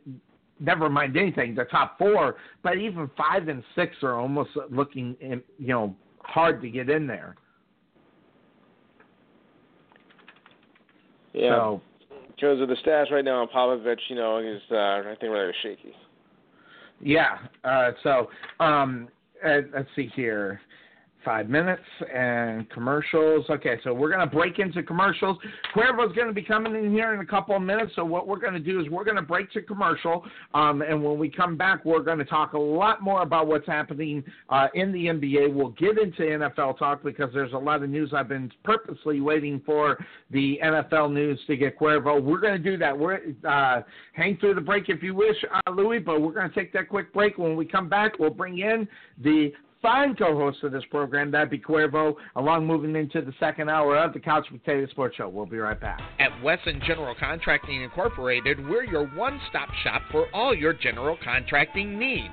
[0.60, 5.42] never mind anything, the top four, but even five and six are almost looking, in,
[5.58, 7.34] you know, hard to get in there.
[11.32, 11.56] Yeah.
[11.56, 11.82] So
[12.28, 15.54] Because of the stats right now on Popovich, you know, is uh, I think rather
[15.62, 15.94] shaky.
[17.00, 17.38] Yeah.
[17.64, 18.28] Uh, so
[18.60, 19.08] um,
[19.44, 20.60] uh, let's see here.
[21.24, 23.46] Five minutes and commercials.
[23.48, 25.38] Okay, so we're going to break into commercials.
[25.72, 27.92] Cuervo's going to be coming in here in a couple of minutes.
[27.94, 31.02] So what we're going to do is we're going to break to commercial, um, and
[31.02, 34.66] when we come back, we're going to talk a lot more about what's happening uh,
[34.74, 35.54] in the NBA.
[35.54, 38.12] We'll get into NFL talk because there's a lot of news.
[38.12, 42.20] I've been purposely waiting for the NFL news to get Cuervo.
[42.20, 42.98] We're going to do that.
[42.98, 46.54] We're uh, hang through the break if you wish, uh, Louis, but we're going to
[46.54, 47.38] take that quick break.
[47.38, 48.88] When we come back, we'll bring in
[49.22, 49.52] the
[49.82, 54.12] fine co-host of this program, that'd be Cuervo, along moving into the second hour of
[54.12, 55.28] the Couch Potato Sports Show.
[55.28, 56.00] We'll be right back.
[56.18, 61.98] At Wesson General Contracting Incorporated, we're your one stop shop for all your general contracting
[61.98, 62.32] needs.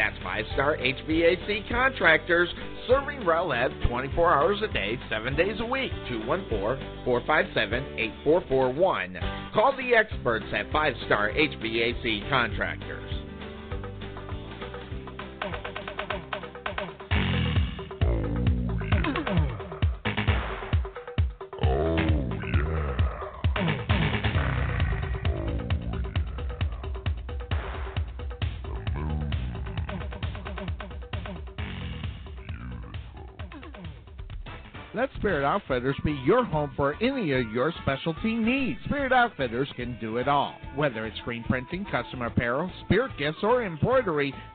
[0.00, 2.48] That's 5 Star HVAC Contractors,
[2.88, 5.92] serving Rowlett 24 hours a day, 7 days a week.
[6.08, 9.18] 214 457 8441.
[9.52, 13.29] Call the experts at 5 Star HVAC Contractors.
[35.20, 38.80] Spirit Outfitters be your home for any of your specialty needs.
[38.86, 40.54] Spirit Outfitters can do it all.
[40.76, 44.34] Whether it's screen printing, custom apparel, spirit gifts, or embroidery,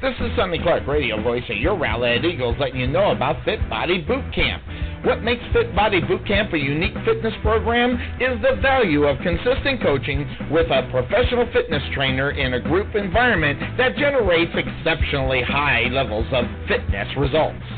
[0.00, 3.58] This is Sonny Clark, radio voice of your Rowlett Eagles, letting you know about Fit
[3.68, 4.62] Body Boot Camp.
[5.04, 9.82] What makes Fit Body Boot Camp a unique fitness program is the value of consistent
[9.82, 16.26] coaching with a professional fitness trainer in a group environment that generates exceptionally high levels
[16.30, 17.77] of fitness results.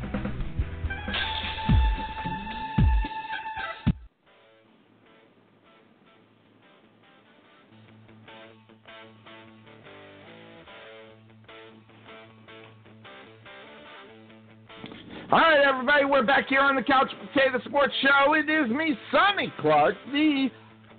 [15.81, 18.35] everybody, we're back here on the Couch Potato Sports Show.
[18.35, 20.47] It is me, Sonny Clark, the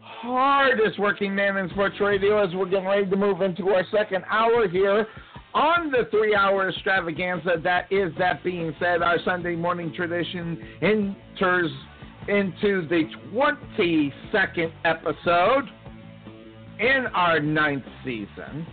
[0.01, 4.25] hardest working man in sports radio, as we're getting ready to move into our second
[4.29, 5.07] hour here
[5.55, 7.61] on the three hour extravaganza.
[7.63, 11.71] That is, that being said, our Sunday morning tradition enters
[12.27, 15.69] into the 22nd episode
[16.81, 18.67] in our ninth season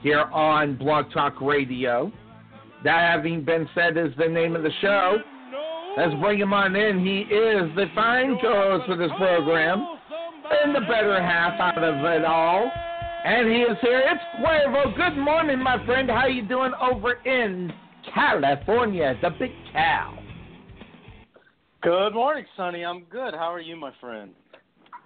[0.00, 2.10] here on Blog Talk Radio.
[2.84, 5.16] That having been said is the name of the show.
[5.96, 7.04] Let's bring him on in.
[7.04, 9.86] He is the fine co-host for this program
[10.50, 12.70] and the better half out of it all.
[13.24, 14.02] And he is here.
[14.04, 14.94] It's Cuervo.
[14.96, 16.10] Good morning, my friend.
[16.10, 17.72] How you doing over in
[18.12, 20.18] California, the Big Cal?
[21.80, 22.84] Good morning, Sonny.
[22.84, 23.32] I'm good.
[23.32, 24.32] How are you, my friend?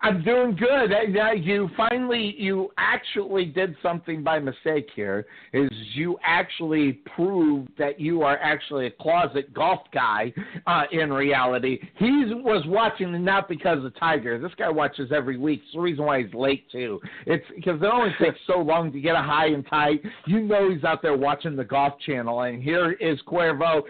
[0.01, 0.93] I'm doing good.
[0.93, 5.27] Uh, You finally, you actually did something by mistake here.
[5.53, 10.33] Is you actually proved that you are actually a closet golf guy.
[10.67, 14.39] Uh, in reality, he was watching not because of Tiger.
[14.39, 15.63] This guy watches every week.
[15.65, 17.01] It's the reason why he's late too.
[17.27, 20.01] It's because it only takes so long to get a high and tight.
[20.27, 23.83] You know he's out there watching the Golf Channel, and here is Cuervo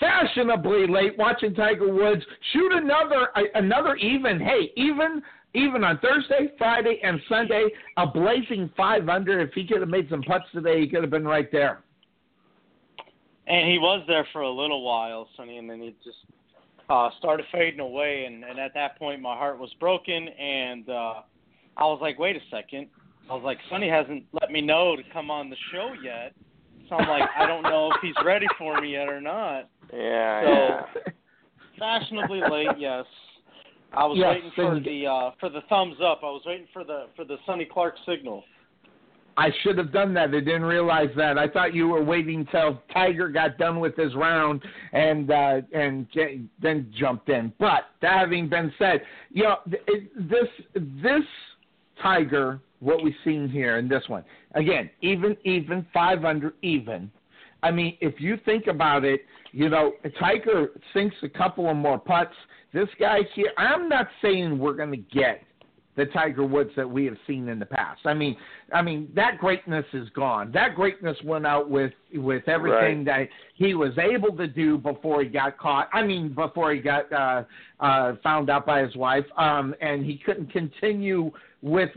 [0.00, 4.40] fashionably late watching Tiger Woods shoot another another even.
[4.40, 5.22] Hey, even
[5.54, 9.40] even on Thursday, Friday, and Sunday, a blazing five under.
[9.40, 11.82] If he could have made some putts today, he could have been right there.
[13.46, 16.18] And he was there for a little while, Sonny, and then he just
[16.90, 21.14] uh started fading away and, and at that point my heart was broken and uh
[21.78, 22.88] I was like, wait a second.
[23.30, 26.34] I was like, Sonny hasn't let me know to come on the show yet.
[26.88, 29.68] So I'm like, I don't know if he's ready for me yet or not.
[29.92, 30.48] Yeah, So
[31.06, 31.12] yeah.
[31.78, 33.04] fashionably late, yes.
[33.96, 36.20] I was Yes, waiting for the uh for the thumbs up.
[36.22, 38.44] I was waiting for the for the Sonny Clark signal.
[39.36, 40.28] I should have done that.
[40.28, 41.38] I didn't realize that.
[41.38, 46.06] I thought you were waiting till Tiger got done with his round and uh, and
[46.62, 47.52] then jumped in.
[47.58, 50.48] But that having been said, you know it, this
[51.02, 51.24] this
[52.00, 54.24] Tiger, what we've seen here in this one,
[54.54, 57.10] again, even even five under even.
[57.64, 61.98] I mean, if you think about it, you know, Tiger sinks a couple of more
[61.98, 62.34] putts.
[62.74, 65.42] This guy here, I'm not saying we're going to get
[65.96, 68.00] the Tiger Woods that we have seen in the past.
[68.04, 68.36] I mean,
[68.72, 70.50] I mean that greatness is gone.
[70.52, 73.28] That greatness went out with with everything right.
[73.28, 75.88] that he was able to do before he got caught.
[75.92, 77.44] I mean, before he got uh,
[77.80, 81.30] uh, found out by his wife, um, and he couldn't continue
[81.62, 81.90] with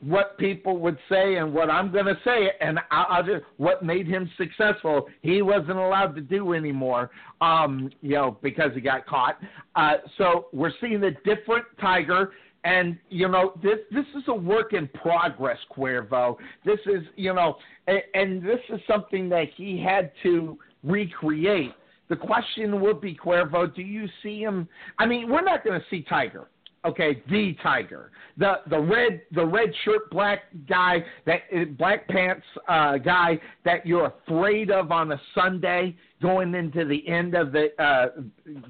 [0.00, 4.06] what people would say and what I'm going to say, and I'll, just what made
[4.06, 5.06] him successful.
[5.22, 9.38] He wasn't allowed to do anymore, um, you know, because he got caught.
[9.74, 12.32] Uh, so we're seeing a different Tiger.
[12.64, 16.36] And you know this this is a work in progress, Cuervo.
[16.64, 17.54] This is you know,
[17.86, 21.74] and, and this is something that he had to recreate.
[22.08, 24.68] The question would be, Cuervo, do you see him?
[24.98, 26.48] I mean, we're not going to see Tiger
[26.86, 32.44] okay, the Tiger, the the red the red shirt black guy that uh, black pants
[32.68, 37.68] uh, guy that you're afraid of on a Sunday going into the end of the
[37.82, 38.08] uh,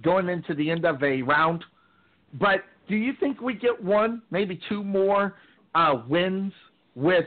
[0.02, 1.64] going into the end of a round.
[2.34, 5.36] But do you think we get one, maybe two more
[5.74, 6.52] uh, wins
[6.94, 7.26] with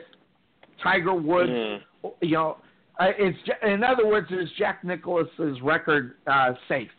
[0.81, 1.49] Tiger Woods?
[1.49, 1.79] Mm.
[2.21, 2.57] You know,
[2.99, 6.89] uh, it's in other words, is Jack Nicklaus's record uh, safe?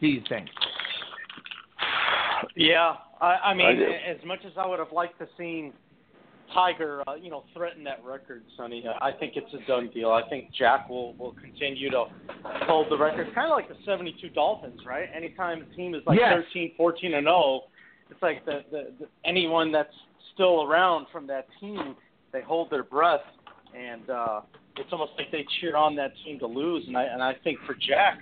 [0.00, 0.48] Do you think?
[2.56, 5.72] Yeah, I, I mean, I as much as I would have liked to seen
[6.52, 10.10] Tiger, uh, you know, threaten that record, Sonny, I think it's a done deal.
[10.10, 12.04] I think Jack will will continue to
[12.66, 15.08] hold the record, kind of like the '72 Dolphins, right?
[15.14, 16.44] Anytime a team is like yes.
[16.52, 17.62] 13, 14, and 0,
[18.10, 19.94] it's like the, the, the anyone that's
[20.34, 21.96] still around from that team,
[22.32, 23.20] they hold their breath,
[23.76, 24.40] and uh,
[24.76, 26.84] it's almost like they cheer on that team to lose.
[26.86, 28.20] And I and I think for Jack,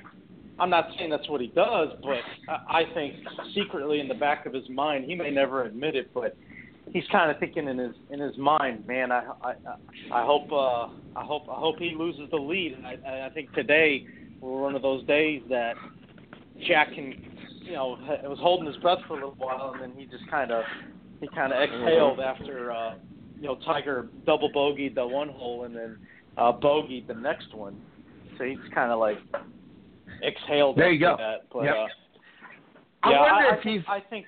[0.58, 3.14] I'm not saying that's what he does, but I think
[3.54, 6.36] secretly in the back of his mind, he may never admit it, but
[6.92, 9.54] he's kind of thinking in his in his mind, man, I I
[10.12, 10.88] I hope uh,
[11.18, 12.74] I hope I hope he loses the lead.
[12.74, 14.06] And I, I think today
[14.40, 15.74] we're one of those days that
[16.66, 17.14] Jack can,
[17.62, 20.50] you know, was holding his breath for a little while, and then he just kind
[20.50, 20.64] of
[21.20, 22.42] he kind of exhaled mm-hmm.
[22.42, 22.94] after uh,
[23.36, 25.98] you know Tiger double bogeyed the one hole and then
[26.36, 27.80] uh, bogeyed the next one.
[28.38, 29.18] So he's kind of like
[30.22, 30.76] exhaled.
[30.76, 31.16] There you go.
[31.18, 31.74] That, but, yep.
[31.74, 31.86] uh,
[33.02, 33.82] I yeah, wonder I, if he's.
[33.88, 34.26] I think.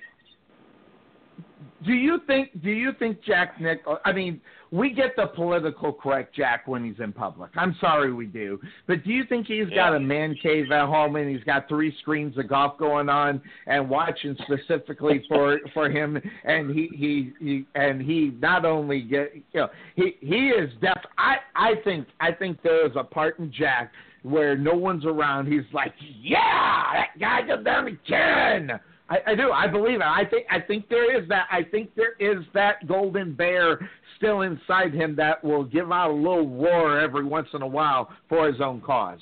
[1.85, 2.49] Do you think?
[2.63, 3.83] Do you think Jack Nick?
[4.03, 4.41] I mean,
[4.71, 7.51] we get the political correct Jack when he's in public.
[7.55, 8.59] I'm sorry, we do.
[8.87, 9.75] But do you think he's yeah.
[9.75, 13.41] got a man cave at home and he's got three screens of golf going on
[13.67, 16.19] and watching specifically for for him?
[16.43, 20.99] And he he, he and he not only get you know he he is deaf.
[21.17, 23.91] I I think I think there is a part in Jack
[24.25, 29.51] where no one's around, he's like, "Yeah, that guy goes down again." I, I do.
[29.51, 30.07] I believe it.
[30.07, 30.47] I think.
[30.49, 31.47] I think there is that.
[31.51, 33.79] I think there is that golden bear
[34.17, 38.09] still inside him that will give out a little roar every once in a while
[38.27, 39.19] for his own cause.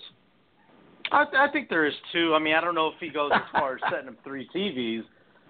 [1.11, 2.33] I, I think there is too.
[2.33, 5.03] I mean, I don't know if he goes as far as setting up three TVs,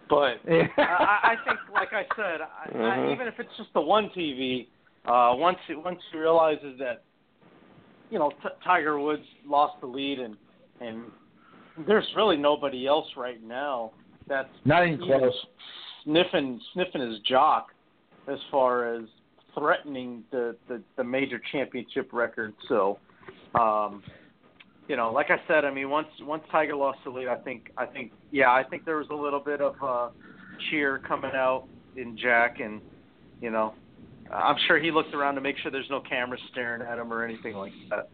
[0.09, 2.81] but I, I think, like I said, I, mm-hmm.
[2.81, 4.67] I, even if it's just the one TV,
[5.05, 7.03] uh, once once he realizes that
[8.13, 10.37] you know, T- Tiger Woods lost the lead, and
[10.79, 11.05] and
[11.87, 13.91] there's really nobody else right now
[14.27, 15.33] that's not even close.
[16.03, 17.69] Sniffing sniffing his jock
[18.27, 19.05] as far as
[19.57, 22.53] threatening the the, the major championship record.
[22.69, 22.99] So,
[23.55, 24.03] um,
[24.87, 27.71] you know, like I said, I mean, once once Tiger lost the lead, I think
[27.79, 30.09] I think yeah, I think there was a little bit of uh,
[30.69, 31.65] cheer coming out
[31.97, 32.79] in Jack, and
[33.41, 33.73] you know,
[34.31, 37.23] I'm sure he looked around to make sure there's no cameras staring at him or
[37.23, 38.09] anything like that.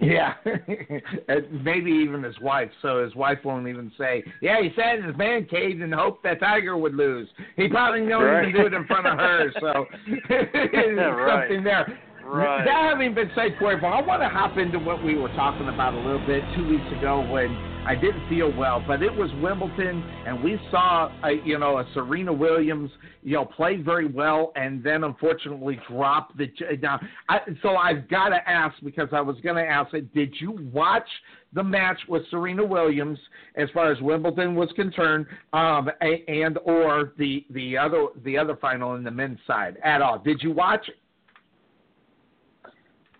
[0.00, 0.34] Yeah,
[1.50, 2.70] maybe even his wife.
[2.82, 6.22] So his wife won't even say, "Yeah, he sat in his man cave and hoped
[6.22, 8.48] that Tiger would lose." He probably right.
[8.48, 9.52] even do it in front of her.
[9.60, 9.66] So
[10.30, 11.48] right.
[11.48, 11.98] something there.
[12.24, 12.64] Right.
[12.64, 15.94] That having been said, Cuervo, I want to hop into what we were talking about
[15.94, 17.48] a little bit two weeks ago when
[17.88, 21.86] I didn't feel well, but it was Wimbledon, and we saw, a, you know, a
[21.94, 22.90] Serena Williams,
[23.22, 26.48] you know, play very well, and then unfortunately drop the.
[26.82, 30.12] Now, I, so I've got to ask because I was going to ask it.
[30.12, 31.08] Did you watch
[31.54, 33.18] the match with Serena Williams
[33.56, 35.24] as far as Wimbledon was concerned,
[35.54, 40.18] um, and or the the other the other final in the men's side at all?
[40.18, 40.90] Did you watch?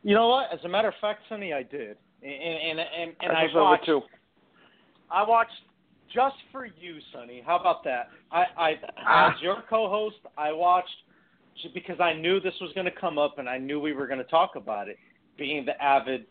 [0.02, 0.52] You know what?
[0.52, 3.86] As a matter of fact, Sonny, I did, and and and, and I, I watched.
[3.86, 4.02] Too.
[5.10, 5.52] I watched
[6.12, 7.42] just for you, Sonny.
[7.44, 8.08] How about that?
[8.30, 9.34] I, I ah.
[9.34, 10.88] as your co-host, I watched
[11.74, 14.18] because I knew this was going to come up, and I knew we were going
[14.18, 14.96] to talk about it.
[15.36, 16.26] Being the avid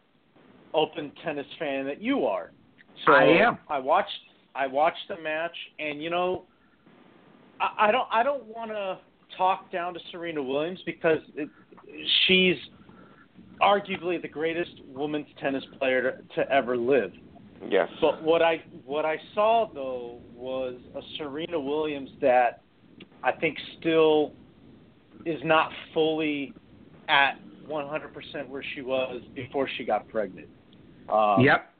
[0.74, 2.52] open tennis fan that you are,
[3.06, 3.58] so I am.
[3.70, 4.10] I watched.
[4.56, 6.44] I watched the match, and you know,
[7.62, 8.08] I, I don't.
[8.12, 9.00] I don't want to
[9.38, 11.50] talk down to Serena Williams because it,
[12.28, 12.58] she's
[13.62, 17.12] arguably the greatest women's tennis player to, to ever live.
[17.70, 17.90] Yes.
[18.02, 22.62] But what I what I saw though was a Serena Williams that
[23.24, 24.34] I think still
[25.26, 26.54] is not fully
[27.10, 27.34] at
[27.68, 30.48] 100% where she was before she got pregnant.
[31.10, 31.74] Um, yep.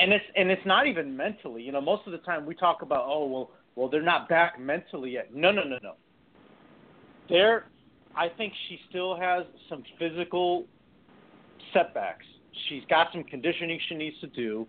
[0.00, 1.62] And it's and it's not even mentally.
[1.62, 4.58] You know, most of the time we talk about, oh well, well they're not back
[4.58, 5.34] mentally yet.
[5.34, 5.92] No, no, no, no.
[7.28, 7.66] They're.
[8.16, 10.64] I think she still has some physical
[11.74, 12.24] setbacks.
[12.68, 14.66] She's got some conditioning she needs to do.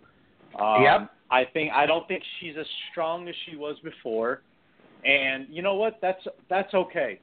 [0.54, 1.10] Um, Yep.
[1.30, 4.42] I think I don't think she's as strong as she was before,
[5.04, 5.98] and you know what?
[6.00, 7.20] That's that's okay.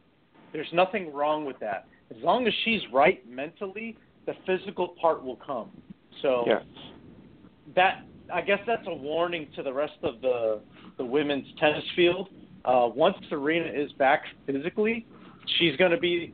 [0.53, 1.87] There's nothing wrong with that.
[2.15, 3.97] As long as she's right mentally,
[4.27, 5.71] the physical part will come.
[6.21, 6.61] So Yeah.
[7.75, 10.61] that I guess that's a warning to the rest of the
[10.97, 12.29] the women's tennis field.
[12.63, 15.05] Uh, once Serena is back physically,
[15.57, 16.31] she's gonna be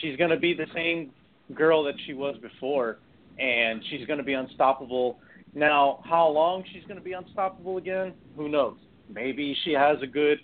[0.00, 1.12] she's gonna be the same
[1.54, 2.98] girl that she was before,
[3.38, 5.18] and she's gonna be unstoppable.
[5.54, 8.14] Now, how long she's gonna be unstoppable again?
[8.36, 8.76] Who knows?
[9.08, 10.38] Maybe she has a good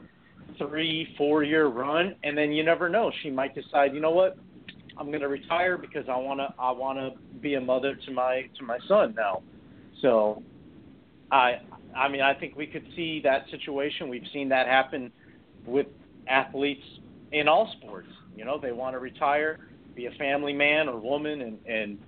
[0.59, 3.11] three, four year run, and then you never know.
[3.23, 4.39] She might decide, you know what,
[4.97, 8.79] I'm gonna retire because I wanna I wanna be a mother to my to my
[8.87, 9.43] son now.
[10.03, 10.43] So,
[11.33, 11.61] I
[11.97, 14.09] I mean I think we could see that situation.
[14.09, 15.11] We've seen that happen
[15.67, 15.87] with
[16.29, 16.85] athletes
[17.33, 18.09] in all sports.
[18.37, 19.59] You know, they want to retire,
[19.95, 21.99] be a family man or woman, and and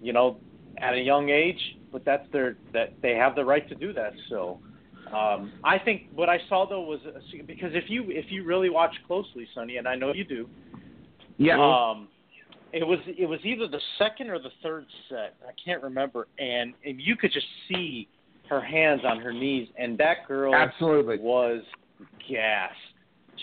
[0.00, 0.38] you know
[0.78, 1.60] at a young age,
[1.92, 4.12] but that's their that they have the right to do that.
[4.28, 4.58] So.
[5.12, 6.98] Um, I think what I saw though was
[7.46, 10.48] because if you if you really watch closely, Sonny, and I know you do,
[11.36, 11.56] Yeah.
[11.60, 12.08] um,
[12.72, 15.34] it was it was either the second or the third set.
[15.46, 18.08] I can't remember, and, and you could just see
[18.48, 21.18] her hands on her knees, and that girl Absolutely.
[21.18, 21.60] was
[22.30, 22.74] gassed.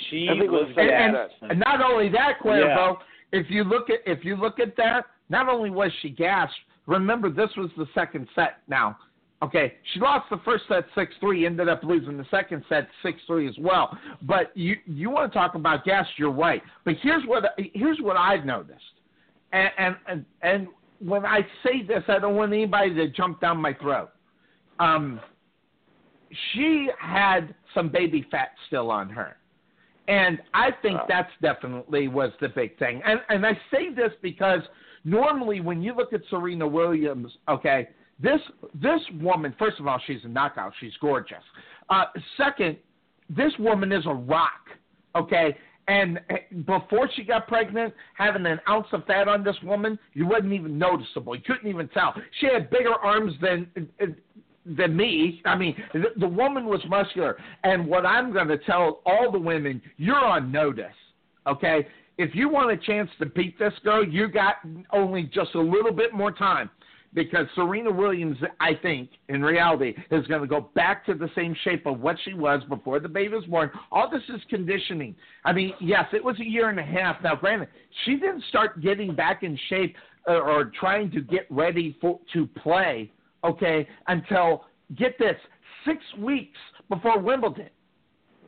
[0.10, 1.34] She I think was was the gassed.
[1.40, 1.52] set.
[1.52, 2.98] And not only that, Cuervo,
[3.32, 6.54] if you look at if you look at that, not only was she gassed.
[6.90, 8.58] Remember, this was the second set.
[8.68, 8.98] Now,
[9.44, 13.20] okay, she lost the first set six three, ended up losing the second set six
[13.28, 13.96] three as well.
[14.24, 16.08] But you you want to talk about gas?
[16.18, 16.64] You're right.
[16.86, 18.82] But here's what here's what I've noticed,
[19.54, 20.68] and and and, and
[21.00, 24.10] when I say this, I don't want anybody to jump down my throat.
[24.80, 25.20] Um,
[26.54, 29.38] she had some baby fat still on her.
[30.08, 33.04] And I think that's definitely was the big thing.
[33.06, 34.62] And and I say this because
[35.10, 37.90] normally when you look at Serena Williams, okay,
[38.20, 38.40] this
[38.74, 40.74] this woman, first of all, she's a knockout.
[40.80, 41.44] She's gorgeous.
[41.90, 42.06] Uh,
[42.38, 42.78] second,
[43.30, 44.68] this woman is a rock.
[45.16, 45.58] Okay.
[45.88, 46.20] And
[46.68, 50.78] before she got pregnant, having an ounce of fat on this woman, you wasn't even
[50.78, 51.36] noticeable.
[51.36, 52.14] You couldn't even tell.
[52.40, 53.68] She had bigger arms than
[54.66, 55.42] than me.
[55.46, 57.38] I mean, the, the woman was muscular.
[57.64, 60.86] And what I'm going to tell all the women, you're on notice.
[61.48, 61.88] Okay?
[62.20, 64.56] If you want a chance to beat this girl, you got
[64.92, 66.70] only just a little bit more time.
[67.12, 71.56] Because Serena Williams, I think, in reality, is going to go back to the same
[71.64, 73.72] shape of what she was before the baby was born.
[73.92, 75.16] All this is conditioning.
[75.44, 77.16] I mean, yes, it was a year and a half.
[77.24, 77.70] Now, granted,
[78.06, 79.96] she didn't start getting back in shape
[80.28, 83.12] uh, or trying to get ready for to play
[83.44, 84.66] okay, until
[84.96, 85.36] get this,
[85.86, 86.58] six weeks
[86.90, 87.70] before Wimbledon.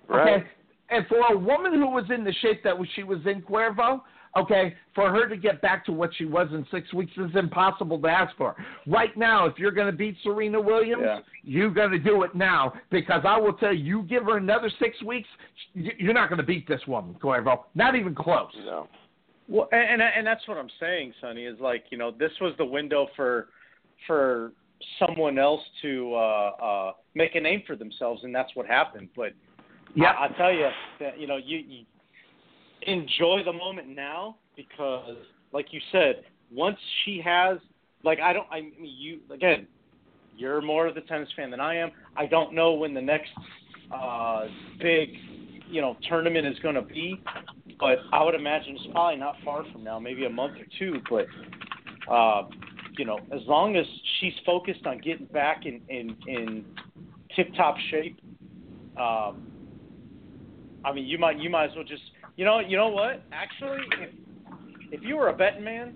[0.08, 0.42] Right.
[0.42, 0.48] Okay,
[0.92, 4.02] and for a woman who was in the shape that she was in, Cuervo,
[4.38, 8.00] okay, for her to get back to what she was in six weeks is impossible
[8.02, 8.56] to ask for.
[8.88, 11.20] Right now, if you're going to beat Serena Williams, Yeah.
[11.44, 14.72] you're going to do it now because I will tell you, you give her another
[14.80, 15.28] six weeks,
[15.74, 17.64] you're not going to beat this woman, Cuervo.
[17.76, 18.52] Not even close.
[18.66, 18.88] No.
[19.48, 21.44] Well, and and that's what I'm saying, Sonny.
[21.44, 23.50] Is like you know this was the window for
[24.08, 24.54] for
[24.98, 29.10] someone else to uh, uh, make a name for themselves, and that's what happened.
[29.14, 29.34] But
[29.96, 30.12] Yeah.
[30.12, 30.70] I, I tell you
[31.00, 31.86] that you know you, you
[32.84, 35.18] enjoy the moment now because,
[35.54, 37.58] like you said, once she has
[38.04, 39.68] like I don't I mean you again,
[40.36, 41.92] you're more of the tennis fan than I am.
[42.16, 43.32] I don't know when the next
[43.94, 44.46] uh,
[44.80, 45.10] big
[45.70, 47.22] you know tournament is going to be,
[47.80, 51.00] but I would imagine it's probably not far from now, maybe a month or two.
[51.10, 51.26] But
[52.12, 52.48] uh,
[52.98, 53.86] you know, as long as
[54.20, 56.66] she's focused on getting back in in, in
[57.36, 58.20] tip top shape,
[59.00, 59.51] um,
[60.84, 62.04] I mean, you might you might as well just
[62.36, 63.24] you know you know what?
[63.32, 64.10] Actually, if
[64.92, 65.96] if you were a betting man,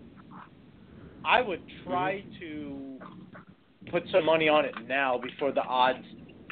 [1.26, 2.40] I would try mm-hmm.
[2.40, 6.05] to put some money on it now before the odds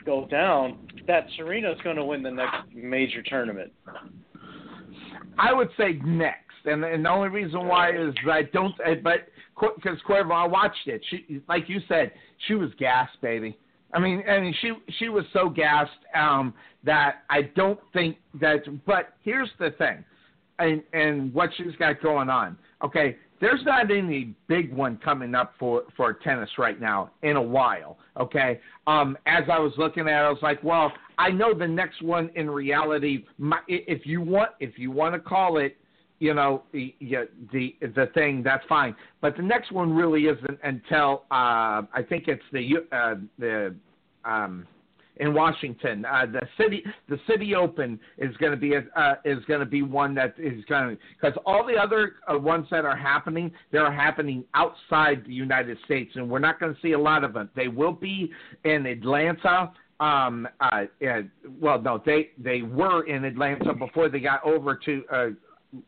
[0.06, 3.72] go down that Serena's going to win the next major tournament.
[5.38, 8.76] I would say next, and and the only reason why is I don't.
[9.04, 9.28] But
[9.60, 11.02] because Cuervo, I watched it.
[11.10, 12.12] She, like you said,
[12.48, 13.58] she was gassed, baby.
[13.94, 16.54] I mean, I mean, she she was so gassed um,
[16.84, 18.64] that I don't think that.
[18.86, 20.04] But here's the thing,
[20.60, 22.58] and and what she's got going on.
[22.84, 27.42] Okay, there's not any big one coming up for for tennis right now in a
[27.42, 27.98] while.
[28.20, 31.68] Okay, um, as I was looking at, it, I was like, well, I know the
[31.68, 33.26] next one in reality.
[33.38, 35.78] My, if you want, if you want to call it
[36.24, 36.96] you know the
[37.52, 42.28] the the thing that's fine but the next one really isn't until uh i think
[42.28, 43.76] it's the uh the
[44.24, 44.66] um
[45.18, 46.06] in Washington.
[46.06, 49.82] Uh, the city, the Citi Open is going to be uh, is going to be
[49.82, 53.92] one that is going to because all the other uh, ones that are happening, they're
[53.92, 57.50] happening outside the United States, and we're not going to see a lot of them.
[57.56, 58.32] They will be
[58.64, 59.72] in Atlanta.
[60.00, 61.22] Um, uh, uh,
[61.62, 65.28] well, no, they they were in Atlanta before they got over to uh,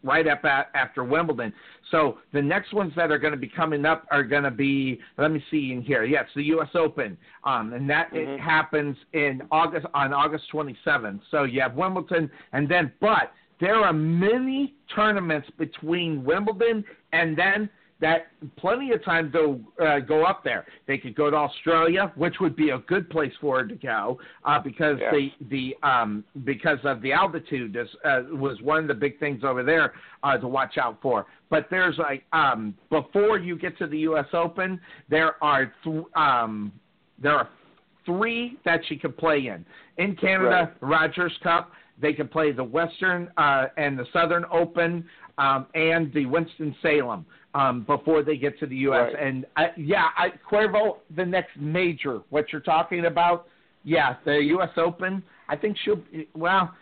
[0.04, 1.54] right up at, after Wimbledon.
[1.92, 5.00] So the next ones that are going to be coming up are going to be.
[5.18, 6.04] Let me see in here.
[6.04, 6.70] Yes, the U.S.
[6.76, 8.32] Open, um, and that mm-hmm.
[8.32, 11.20] it happens in August on August 27th.
[11.32, 16.84] So you have Wimbledon, and then but there are many tournaments between Wimbledon
[17.14, 17.70] and then
[18.02, 18.28] that
[18.58, 20.66] plenty of time to uh, go up there.
[20.86, 24.20] They could go to Australia, which would be a good place for her to go
[24.44, 25.12] uh, because yeah.
[25.12, 29.44] the the um, because of the altitude is, uh, was one of the big things
[29.44, 29.94] over there
[30.24, 31.26] uh, to watch out for.
[31.50, 34.28] But there's like um, before you get to the U.S.
[34.34, 36.74] Open, there are th- um,
[37.22, 37.50] there are
[38.06, 39.66] three that she could play in.
[39.98, 41.02] In Canada, right.
[41.02, 41.72] Rogers Cup.
[41.98, 45.06] They can play the Western uh, and the Southern Open
[45.38, 47.26] um, and the Winston Salem
[47.56, 49.14] um, before they get to the U.S.
[49.14, 49.28] Right.
[49.28, 53.48] And I, yeah, I, Cuervo, the next major, what you're talking about,
[53.84, 54.70] yeah, the U.S.
[54.78, 55.24] Open.
[55.48, 56.02] I think she'll.
[56.36, 56.74] Well,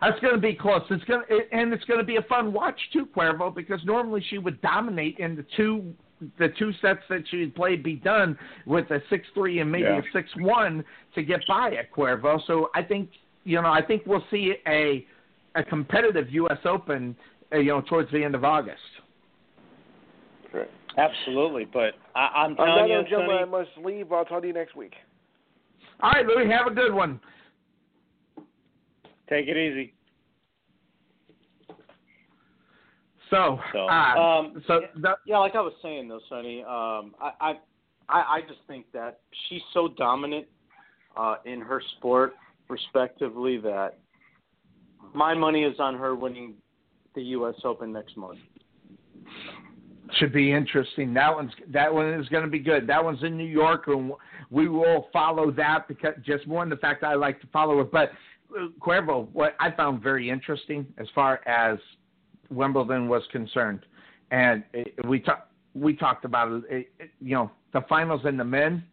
[0.00, 0.82] that's going to be close.
[0.90, 4.24] It's going to, and it's going to be a fun watch too, Cuervo, because normally
[4.28, 5.94] she would dominate in the two
[6.38, 9.98] the two sets that she played be done with a six three and maybe yeah.
[9.98, 10.84] a six one
[11.14, 12.40] to get by at Cuervo.
[12.46, 13.10] So I think
[13.44, 15.06] you know I think we'll see a
[15.54, 16.58] a competitive U.S.
[16.64, 17.14] Open
[17.52, 18.80] uh, you know towards the end of August.
[20.96, 24.12] Absolutely, but I, am telling you, gentlemen, I must leave.
[24.12, 24.94] I'll talk to you next week.
[26.00, 27.20] All right, Louis, have a good one.
[29.28, 29.94] Take it easy.
[33.30, 37.32] So, so, uh, um, so the, yeah, like I was saying though, Sonny, um, I,
[37.40, 37.54] I,
[38.08, 40.46] I just think that she's so dominant
[41.16, 42.34] uh, in her sport,
[42.68, 43.98] respectively, that
[45.14, 46.54] my money is on her winning
[47.14, 47.54] the U.S.
[47.64, 48.38] Open next month
[50.16, 51.14] should be interesting.
[51.14, 52.86] That one's that one is going to be good.
[52.86, 54.12] That one's in New York, and
[54.50, 57.90] we will follow that because just more in the fact I like to follow it.
[57.92, 58.10] But
[58.80, 61.78] Cuervo, what I found very interesting as far as
[62.50, 63.80] Wimbledon was concerned,
[64.30, 68.44] and it, we talked we talked about it, it, You know, the finals in the
[68.44, 68.84] men.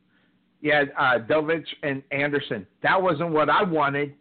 [0.62, 1.18] Yeah, uh,
[1.82, 2.68] and Anderson.
[2.84, 4.14] That wasn't what I wanted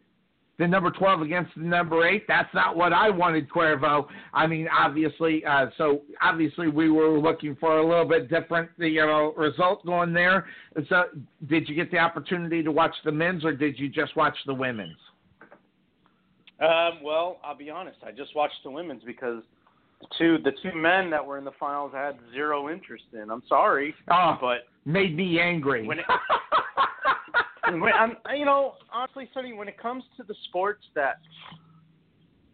[0.61, 2.27] the number 12 against the number 8.
[2.29, 4.07] That's not what I wanted, Cuervo.
[4.35, 9.01] I mean, obviously, uh, so obviously we were looking for a little bit different, you
[9.07, 10.47] know, result going there.
[10.91, 11.05] So
[11.49, 14.53] did you get the opportunity to watch the men's or did you just watch the
[14.53, 14.99] women's?
[16.61, 17.97] Um, well, I'll be honest.
[18.07, 19.43] I just watched the women's because
[20.03, 23.31] the two the two men that were in the finals I had zero interest in.
[23.31, 25.87] I'm sorry, oh, but made me angry.
[25.87, 26.05] When it,
[27.75, 31.19] I'm, you know, honestly, Sonny, when it comes to the sports that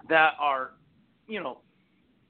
[0.09, 0.73] that are,
[1.27, 1.59] you know,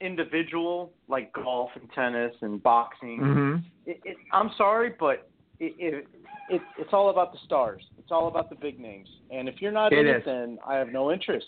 [0.00, 3.90] individual like golf and tennis and boxing, mm-hmm.
[3.90, 6.06] it, it, I'm sorry, but it, it,
[6.50, 7.82] it it's all about the stars.
[7.98, 9.08] It's all about the big names.
[9.30, 10.22] And if you're not it in is.
[10.22, 11.46] it, then I have no interest.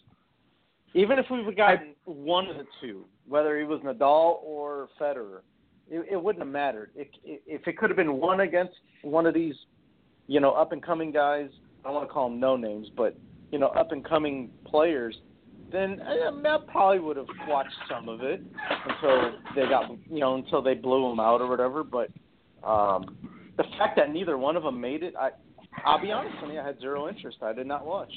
[0.95, 5.41] Even if we've gotten I, one of the two, whether he was Nadal or Federer,
[5.91, 6.91] it, it wouldn't have mattered.
[6.97, 9.55] It, it, if it could have been one against one of these
[10.29, 11.49] you know, up and coming guys.
[11.85, 13.17] I don't want to call them no names, but
[13.51, 15.17] you know, up and coming players.
[15.73, 18.41] Then I, mean, I probably would have watched some of it
[18.87, 21.83] until they got, you know, until they blew them out or whatever.
[21.83, 22.11] But
[22.63, 23.17] um,
[23.57, 25.31] the fact that neither one of them made it, I,
[25.85, 27.39] I'll be honest with you, I had zero interest.
[27.43, 28.13] I did not watch.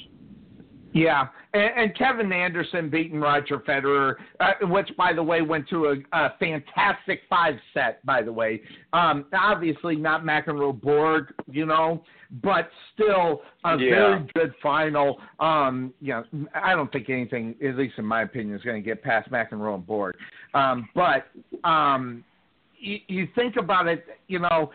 [0.92, 5.86] Yeah, and, and Kevin Anderson beating Roger Federer, uh, which, by the way, went to
[5.86, 8.04] a, a fantastic five set.
[8.04, 8.60] By the way,
[8.92, 12.02] um, obviously not McEnroe Borg, you know,
[12.42, 13.90] but still a yeah.
[13.90, 15.18] very good final.
[15.40, 18.86] Um, you know, I don't think anything, at least in my opinion, is going to
[18.86, 20.14] get past McEnroe and Borg.
[20.54, 21.26] Um, but
[21.64, 22.24] um,
[22.78, 24.70] you, you think about it, you know,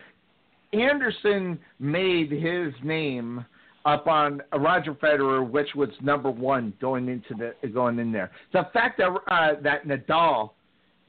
[0.72, 3.44] Anderson made his name
[3.84, 8.30] up on Roger Federer, which was number one going into the going in there.
[8.52, 10.50] The fact that uh, that Nadal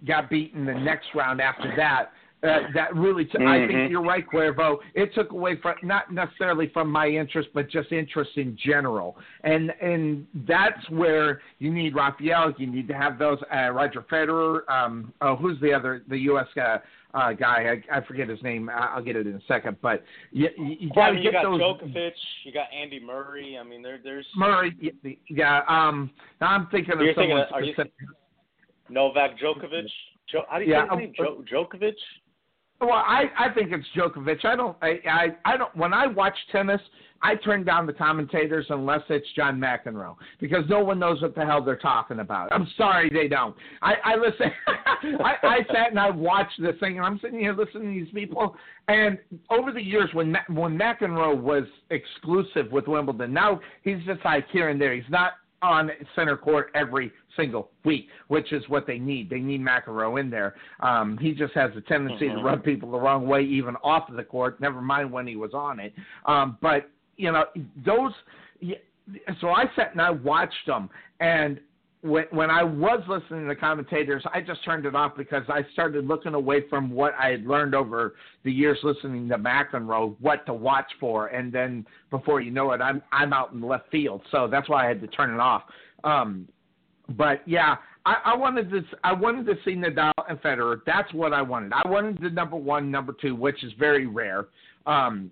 [0.08, 3.68] got beaten the next round after that, Uh, that really, t- I Mhm.
[3.68, 4.80] think you're right, Cuervo.
[4.94, 9.74] It took away from not necessarily from my interest, but just interest in general, and
[9.82, 12.54] and that's where you need Rafael.
[12.58, 14.62] You need to have those uh, Roger Federer.
[14.70, 16.48] Um, oh, who's the other the U.S.
[16.56, 16.78] Uh,
[17.14, 17.82] uh, guy?
[17.92, 18.70] I, I forget his name.
[18.70, 19.78] I- I'll get it in a second.
[19.82, 21.62] But you, you, Well, got I to mean, you get got those.
[21.62, 22.12] Djokovic,
[22.44, 23.58] you got Andy Murray.
[23.60, 24.76] I mean, there, there's Murray,
[25.30, 25.62] yeah.
[25.68, 26.12] Um,
[26.42, 27.94] now I'm thinking of You're thinking someone of- are you specific.
[28.90, 29.86] Novak Djokovic.
[30.32, 31.14] Jo- how do you Yeah, say his name?
[31.18, 31.94] Jo- Djokovic.
[32.82, 34.46] Well, I I think it's Djokovic.
[34.46, 36.80] I don't I, I I don't when I watch tennis,
[37.22, 41.46] I turn down the commentators unless it's John McEnroe because no one knows what the
[41.46, 42.54] hell they're talking about.
[42.54, 43.56] I'm sorry they don't.
[43.82, 44.52] I I listen.
[45.20, 48.14] I I sat and I watched this thing and I'm sitting here listening to these
[48.14, 48.56] people
[48.88, 49.18] and
[49.50, 54.70] over the years when when McEnroe was exclusive with Wimbledon, now he's just like here
[54.70, 54.96] and there.
[54.96, 59.30] He's not on center court every single week, which is what they need.
[59.30, 60.56] They need McEnroe in there.
[60.80, 62.44] Um, he just has a tendency to Mhm.
[62.44, 64.60] rub people the wrong way, even off of the court.
[64.60, 65.94] Never mind when he was on it.
[66.26, 67.46] Um, but you know
[67.78, 68.14] those.
[69.42, 71.60] So I sat and I watched them, and
[72.02, 76.08] when when I was listening to commentators, I just turned it off because I started
[76.08, 80.54] looking away from what I had learned over the years listening to McEnroe, what to
[80.54, 84.22] watch for, and then before you know it, I'm I'm out in the left field.
[84.32, 85.64] So that's why I had to turn it off.
[86.06, 86.48] Um,
[87.10, 90.80] but yeah, I, I wanted to I wanted to see Nadal and Federer.
[90.86, 91.74] That's what I wanted.
[91.74, 94.46] I wanted the number one, number two, which is very rare.
[94.86, 95.32] Um,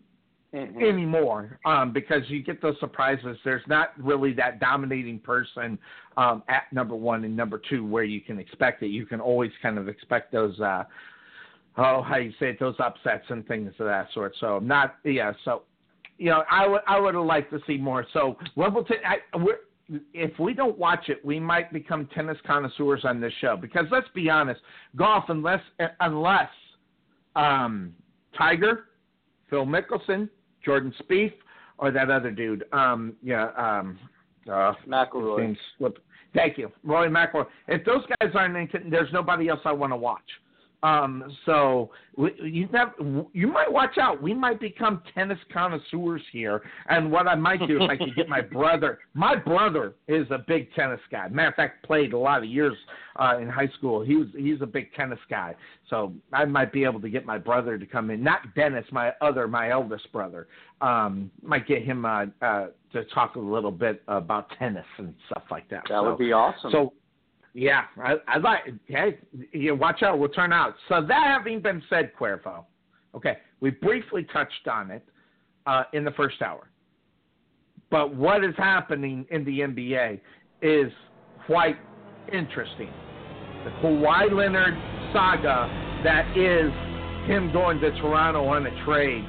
[0.58, 0.82] Mhm.
[0.82, 3.38] anymore um, because you get those surprises.
[3.44, 5.78] There's not really that dominating person
[6.18, 8.88] um, at number one and number two where you can expect it.
[8.88, 10.60] You can always kind of expect those.
[10.60, 10.84] Uh,
[11.78, 12.60] oh, how you say it?
[12.60, 14.36] Those upsets and things of that sort.
[14.40, 15.34] So not yeah.
[15.46, 15.64] So
[16.18, 18.06] you know, I would I would have liked to see more.
[18.14, 19.60] So Wimbledon, I, we're,
[20.14, 24.08] if we don't watch it, we might become tennis connoisseurs on this show because let's
[24.14, 24.62] be honest,
[24.96, 25.62] golf unless
[26.00, 26.50] unless
[27.36, 27.94] um,
[28.38, 28.86] Tiger,
[29.50, 30.30] Phil Mickelson,
[30.68, 31.34] Jordan Spieth,
[31.78, 32.66] or that other dude.
[32.74, 33.98] Um, yeah, um,
[34.52, 34.74] uh,
[35.78, 35.98] slip.
[36.36, 37.46] Thank you, Rory McIlroy.
[37.70, 40.30] If those guys aren't in, there's nobody else I want to watch.
[40.84, 42.94] Um, so you have,
[43.34, 44.22] you might watch out.
[44.22, 46.62] We might become tennis connoisseurs here.
[46.90, 49.00] And what I might do if I could get my brother.
[49.14, 51.28] My brother is a big tennis guy.
[51.30, 52.76] Matter of fact, played a lot of years
[53.20, 54.04] uh, in high school.
[54.04, 55.56] He was he's a big tennis guy.
[55.90, 58.24] So I might be able to get my brother to come in.
[58.24, 60.48] Not Dennis, my other, my eldest brother.
[60.82, 65.44] Um, might get him uh, uh, to talk a little bit about tennis and stuff
[65.50, 65.84] like that.
[65.90, 66.72] That so, would be awesome.
[66.72, 66.94] so,
[67.58, 68.66] yeah, I, I like.
[68.86, 69.18] Hey,
[69.52, 70.20] you watch out.
[70.20, 70.76] We'll turn out.
[70.88, 72.66] So that having been said, Cuervo,
[73.16, 75.04] okay, we briefly touched on it
[75.66, 76.70] uh, in the first hour.
[77.90, 80.20] But what is happening in the NBA
[80.62, 80.92] is
[81.48, 81.78] quite
[82.32, 82.92] interesting.
[83.64, 84.76] The Kawhi Leonard
[85.12, 85.68] saga
[86.04, 86.72] that is
[87.28, 89.24] him going to Toronto on a trade.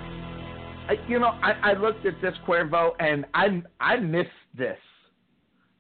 [0.86, 4.76] I, you know, I, I looked at this Cuervo and I I missed this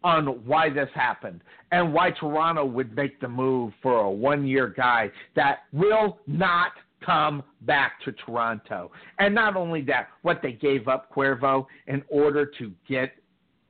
[0.04, 1.40] on why this happened
[1.72, 6.72] and why Toronto would make the move for a one year guy that will not
[7.04, 8.90] come back to Toronto.
[9.18, 13.12] And not only that, what they gave up Cuervo in order to get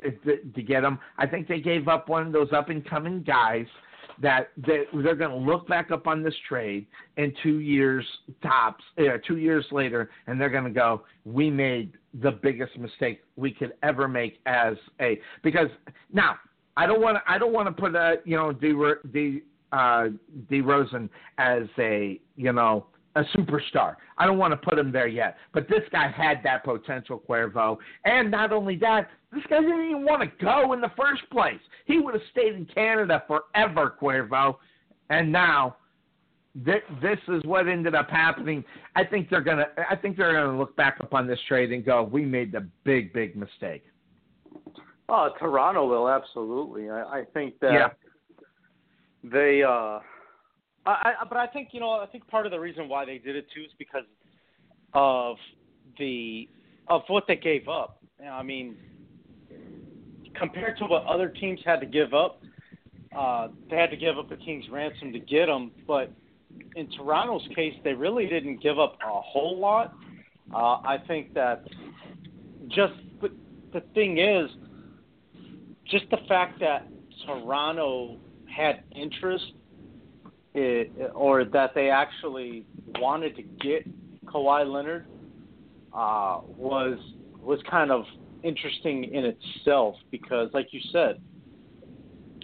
[0.02, 3.66] to get him, I think they gave up one of those up and coming guys
[4.20, 6.86] that they, they're going to look back up on this trade
[7.16, 8.04] in two years
[8.42, 11.92] tops, uh, two years later, and they're going to go, we made
[12.22, 15.68] the biggest mistake we could ever make as a because
[16.12, 16.36] now
[16.76, 18.72] I don't want to I don't want to put a you know D
[19.12, 19.42] D
[19.72, 20.06] uh,
[20.50, 22.86] DeRozan as a you know
[23.16, 23.96] a superstar.
[24.16, 27.78] I don't want to put him there yet, but this guy had that potential, Cuervo,
[28.04, 31.60] and not only that, this guy didn't even want to go in the first place.
[31.86, 34.56] He would have stayed in Canada forever, Cuervo,
[35.10, 35.76] and now
[36.54, 38.64] this, this is what ended up happening.
[38.96, 39.66] I think they're gonna.
[39.90, 43.12] I think they're gonna look back upon this trade and go, "We made the big,
[43.12, 43.84] big mistake."
[45.08, 46.90] Oh, Toronto will absolutely.
[46.90, 47.88] I, I think that Yeah.
[49.22, 49.62] they.
[49.62, 50.00] uh
[50.88, 51.90] I, I, but I think you know.
[51.90, 54.04] I think part of the reason why they did it too is because
[54.94, 55.36] of
[55.98, 56.48] the
[56.88, 58.02] of what they gave up.
[58.18, 58.76] You know, I mean,
[60.34, 62.40] compared to what other teams had to give up,
[63.16, 65.72] uh, they had to give up the king's ransom to get him.
[65.86, 66.10] But
[66.74, 69.94] in Toronto's case, they really didn't give up a whole lot.
[70.54, 71.64] Uh, I think that
[72.68, 73.32] just but
[73.72, 74.48] the thing is,
[75.90, 76.86] just the fact that
[77.26, 78.16] Toronto
[78.54, 79.52] had interest,
[80.58, 82.64] it, or that they actually
[82.98, 83.86] wanted to get
[84.26, 85.06] Kawhi Leonard,
[85.92, 86.98] uh, was
[87.40, 88.04] was kind of
[88.42, 91.20] interesting in itself because, like you said,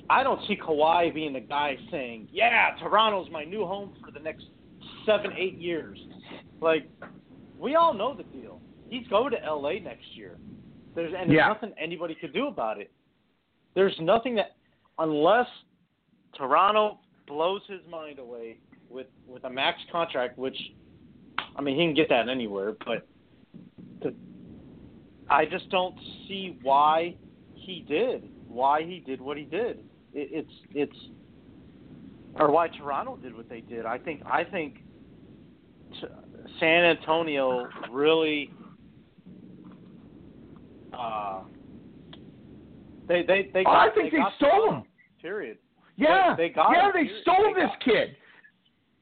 [0.09, 4.21] I don't see Kawhi being the guy saying, "Yeah, Toronto's my new home for the
[4.21, 4.45] next
[5.07, 5.99] seven, eight years.
[6.61, 6.89] Like,
[7.59, 8.61] we all know the deal.
[8.89, 9.81] He's going to L.A.
[9.81, 10.37] next year.
[10.95, 11.49] There's and there's Yeah.
[11.49, 12.91] nothing anybody could do about it.
[13.75, 14.57] There's nothing that,
[14.99, 15.49] unless
[16.35, 20.57] Toronto blows his mind away with with a max contract, which,
[21.57, 23.07] I mean, he can get that anywhere, but
[25.29, 25.95] I just don't
[26.29, 27.17] see why
[27.55, 29.79] he did why he did what he did.
[30.13, 30.97] It, it's it's
[32.37, 33.87] or why Toronto did what they did.
[33.87, 34.77] I think I think
[36.01, 36.07] t-
[36.61, 38.51] San Antonio really
[40.97, 41.41] uh
[43.09, 44.83] they they they Oh, I think they got stole him.
[45.21, 45.59] Period.
[45.97, 46.93] Yeah, They- they got yeah, him.
[46.95, 48.17] they stole they this kid,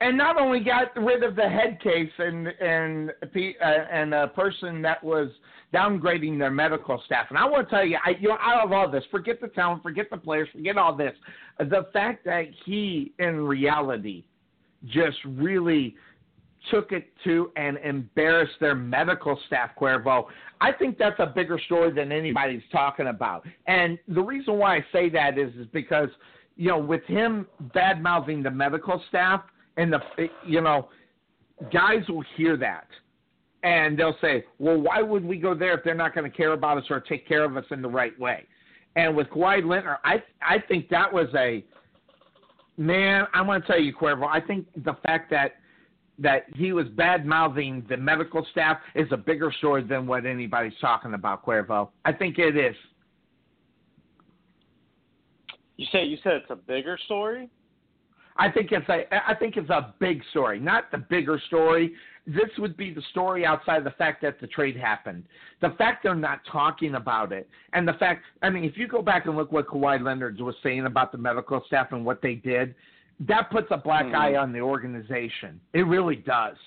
[0.01, 4.29] and not only got rid of the head case and and pe- uh, and a
[4.29, 5.29] person that was
[5.73, 7.27] downgrading their medical staff.
[7.31, 9.49] And I want to tell you, I you know, out of all this, forget the
[9.49, 11.15] talent, forget the players, forget all this.
[11.59, 14.25] The fact that he, in reality,
[14.87, 15.97] just really
[16.71, 20.27] took it to and embarrassed their medical staff, Cuervo.
[20.61, 23.45] I think that's a bigger story than anybody's talking about.
[23.67, 26.09] And the reason why I say that is is because,
[26.57, 29.43] you know, with him bad mouthing the medical staff
[29.77, 30.01] and the
[30.47, 30.89] you know,
[31.73, 32.87] guys will hear that.
[33.63, 36.53] And they'll say, Well, why would we go there if they're not going to care
[36.53, 38.47] about us or take care of us in the right way?
[38.97, 41.65] And with Kawhi Leonard, I I think that was a
[42.77, 45.57] man, I want to tell you, Cuervo, I think the fact that
[46.19, 50.79] that he was bad mouthing the medical staff is a bigger story than what anybody's
[50.81, 51.89] talking about, Cuervo.
[52.05, 52.77] I think it is.
[55.83, 57.51] You say you said it's a bigger story.
[58.37, 61.93] I think it's a I think it's a big story, not the bigger story.
[62.25, 65.25] This would be the story outside of the fact that the trade happened.
[65.61, 69.03] The fact they're not talking about it, and the fact I mean, if you go
[69.03, 72.37] back and look what Kawhi Leonard was saying about the medical staff and what they
[72.37, 72.77] did,
[73.19, 74.15] that puts a black Mhm.
[74.15, 75.61] eye on the organization.
[75.73, 76.59] It really does.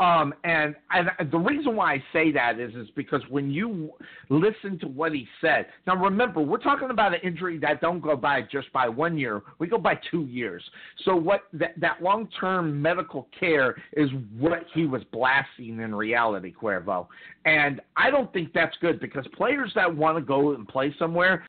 [0.00, 3.92] Um, and, and the reason why I say that is is because when you
[4.32, 5.66] listen to what he said.
[5.86, 9.42] Now remember, we're talking about an injury that don't go by just by one year.
[9.58, 10.62] We go by two years.
[11.04, 14.08] So what that that long term medical care is
[14.38, 17.06] what he was blasting in reality, Cuervo.
[17.44, 21.44] And I don't think that's good because players that want to go and play somewhere,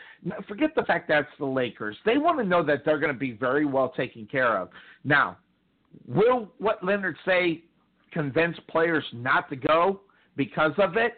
[0.48, 1.96] forget the fact that's the Lakers.
[2.06, 4.70] They want to know that they're going to be very well taken care of.
[5.04, 5.38] Now,
[6.08, 7.64] will what Leonard say
[8.14, 10.02] convince players not to go
[10.36, 11.14] because of it?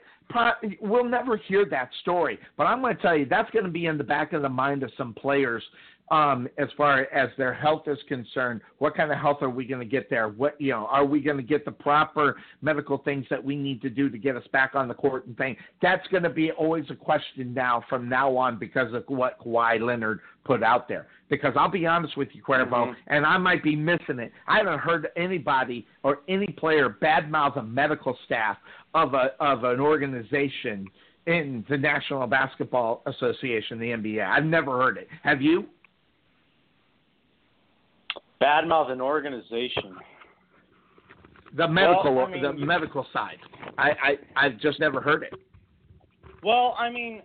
[0.82, 3.86] We'll never hear that story, but I'm going to tell you that's going to be
[3.86, 5.64] in the back of the mind of some players
[6.12, 8.62] um, as far as their health is concerned.
[8.78, 10.30] What kind of health are we going to get there?
[10.30, 13.82] What you know, are we going to get the proper medical things that we need
[13.82, 15.56] to do to get us back on the court and thing?
[15.82, 19.82] That's going to be always a question now from now on because of what Kawhi
[19.82, 21.08] Leonard put out there.
[21.28, 22.96] Because I'll be honest with you, Cuervo, Mhm.
[23.08, 24.32] and I might be missing it.
[24.48, 28.58] I haven't heard anybody or any player badmouth a medical staff
[28.94, 30.88] of a of an organization
[31.26, 34.24] in the National Basketball Association, the NBA.
[34.24, 35.08] I've never heard it.
[35.24, 35.68] Have you?
[38.42, 39.96] Badmouth an organization.
[41.56, 43.38] The medical, I mean, the medical side.
[43.78, 45.34] I, I, I've just never heard it.
[46.44, 47.22] Well, I mean,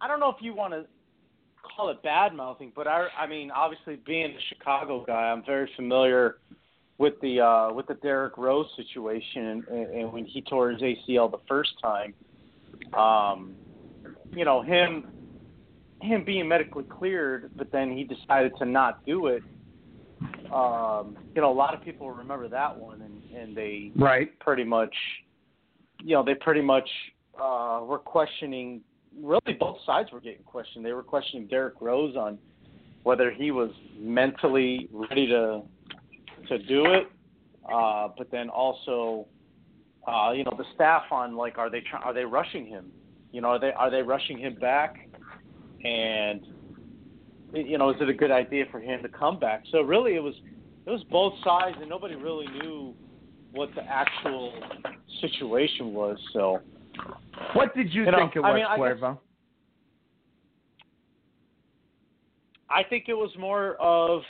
[0.00, 0.84] I don't know if you want to
[1.62, 5.70] call it bad mouthing, but I, I mean, obviously being a Chicago guy, I'm very
[5.76, 6.36] familiar
[6.98, 11.30] with the uh, with the Derrick Rose situation, and, and when he tore his ACL
[11.30, 12.14] the first time,
[12.92, 13.54] um,
[14.30, 15.06] you know him
[16.02, 19.42] him being medically cleared, but then he decided to not do it.
[20.52, 24.38] Um, you know, a lot of people remember that one, and, and they Right.
[24.40, 24.94] pretty much,
[26.02, 26.88] you know, they pretty much
[27.40, 28.82] uh, were questioning.
[29.18, 30.84] Really, both sides were getting questioned.
[30.84, 32.38] They were questioning Derrick Rose on
[33.02, 35.62] whether he was mentally ready to
[36.48, 37.08] to do it,
[37.72, 39.26] uh, but then also,
[40.06, 42.90] uh, you know, the staff on like, are they try- are they rushing him?
[43.32, 45.08] You know, are they are they rushing him back?
[45.84, 46.40] And
[47.52, 49.64] you know, is it a good idea for him to come back?
[49.70, 50.34] So really, it was
[50.86, 52.94] it was both sides, and nobody really knew
[53.52, 54.52] what the actual
[55.20, 56.16] situation was.
[56.32, 56.60] So
[57.54, 59.18] What did you, You know, think it I was, mean, I guess- Cuervo?
[62.70, 64.22] I think it was more of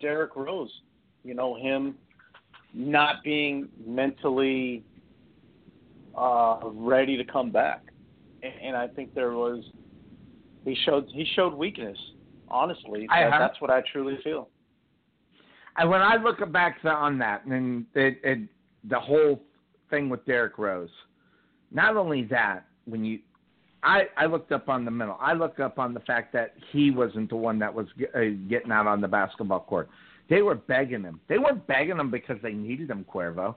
[0.00, 0.70] Derrick Rose.
[1.24, 1.94] You know, him
[2.72, 4.82] not being mentally
[6.16, 7.82] uh, ready to come back,
[8.42, 9.62] and, and I think there was
[10.68, 11.98] he showed he showed weakness.
[12.50, 14.48] Honestly, That- that's what I truly feel.
[15.76, 18.48] And when I look back on that, and it, it,
[18.88, 19.40] the whole
[19.90, 20.90] thing with Derrick Rose,
[21.70, 23.20] not only that, when you,
[23.84, 25.16] I, I looked up on the middle.
[25.20, 28.72] I looked up on the fact that he wasn't the one that was uh, getting
[28.72, 29.88] out on the basketball court.
[30.28, 31.20] They were begging him.
[31.28, 33.54] They weren't begging him because they needed him, Cuervo.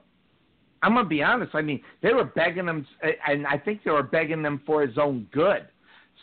[0.82, 1.54] I'm gonna be honest.
[1.54, 2.86] I mean, they were begging him,
[3.26, 5.66] and I think they were begging him for his own good.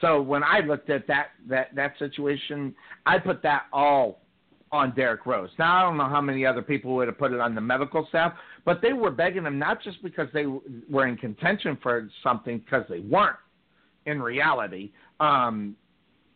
[0.02, 4.22] So when I looked at that that that situation, I put that all
[4.72, 5.50] on Derrick Rose.
[5.58, 8.06] Now I don't know how many other people would have put it on the medical
[8.10, 8.34] staff,
[8.66, 10.46] but they were begging him not just because they
[10.90, 13.38] were in contention for something because they weren't
[14.06, 14.92] in reality.
[15.20, 15.76] Um,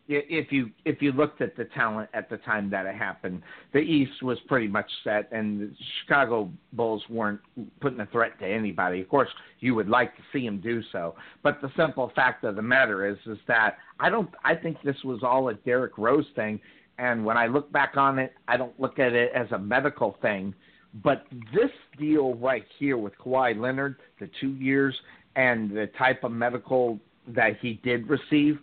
[0.08, 3.78] if you if you looked at the talent at the time that it happened, the
[3.78, 7.40] East was pretty much set, and the Chicago Bulls weren't
[7.80, 9.00] putting a threat to anybody.
[9.00, 12.56] Of course, you would like to see them do so, but the simple fact of
[12.56, 14.28] the matter is is that I don't.
[14.44, 16.60] I think this was all a Derrick Rose thing,
[16.98, 20.16] and when I look back on it, I don't look at it as a medical
[20.20, 20.54] thing.
[21.02, 24.94] But this deal right here with Kawhi Leonard, the two years,
[25.34, 28.58] and the type of medical that he did receive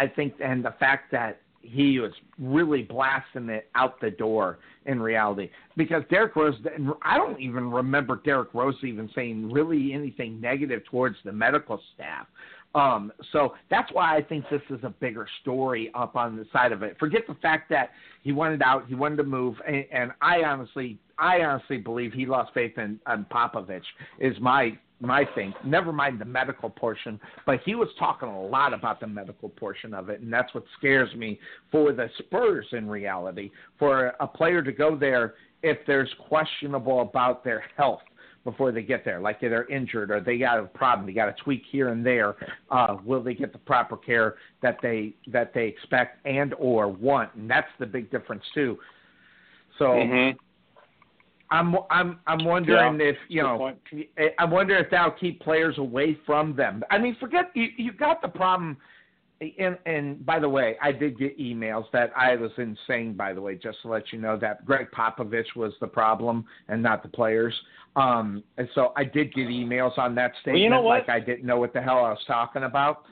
[0.00, 4.98] I think, and the fact that he was really blasting it out the door in
[5.00, 5.50] reality.
[5.76, 6.54] Because Derrick Rose,
[7.02, 12.26] I don't even remember Derrick Rose even saying really anything negative towards the medical staff.
[12.74, 16.72] Um, so that's why I think this is a bigger story up on the side
[16.72, 16.96] of it.
[16.98, 17.90] Forget the fact that
[18.22, 22.24] he wanted out, he wanted to move, and, and I honestly, I honestly believe he
[22.24, 23.82] lost faith in, in Popovich.
[24.18, 25.52] Is my my thing.
[25.64, 29.94] Never mind the medical portion, but he was talking a lot about the medical portion
[29.94, 31.38] of it, and that's what scares me
[31.72, 33.50] for the Spurs in reality.
[33.78, 38.00] For a player to go there if there's questionable about their health
[38.44, 41.34] before they get there, like they're injured or they got a problem, they got a
[41.42, 42.36] tweak here and there.
[42.70, 47.34] Uh, will they get the proper care that they that they expect and or want?
[47.34, 48.78] And that's the big difference too.
[49.78, 49.86] So.
[49.86, 50.38] Mm-hmm
[51.50, 53.72] I'm I'm I'm wondering yeah, if you know
[54.38, 56.82] I wonder if that'll keep players away from them.
[56.90, 58.76] I mean, forget you you got the problem.
[59.58, 63.14] And and by the way, I did get emails that I was insane.
[63.14, 66.82] By the way, just to let you know that Gregg Popovich was the problem and
[66.82, 67.54] not the players.
[67.96, 70.54] Um, and so I did get emails on that statement.
[70.54, 73.04] Well, you know like I didn't know what the hell I was talking about.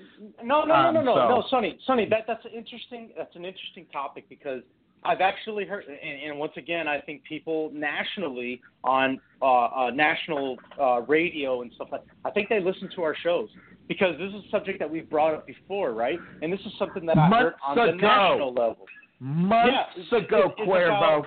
[0.45, 1.19] No, no, um, no, no, so.
[1.19, 2.07] no, no, Sonny, Sonny.
[2.09, 3.11] That that's an interesting.
[3.17, 4.63] That's an interesting topic because
[5.05, 10.57] I've actually heard, and, and once again, I think people nationally on uh, uh, national
[10.81, 13.49] uh, radio and stuff like, I think they listen to our shows
[13.89, 16.19] because this is a subject that we've brought up before, right?
[16.43, 17.87] And this is something that I Months heard on ago.
[17.87, 18.87] the national level.
[19.21, 19.73] Months
[20.13, 20.97] yeah, ago, it's Cuervo.
[20.97, 21.27] about,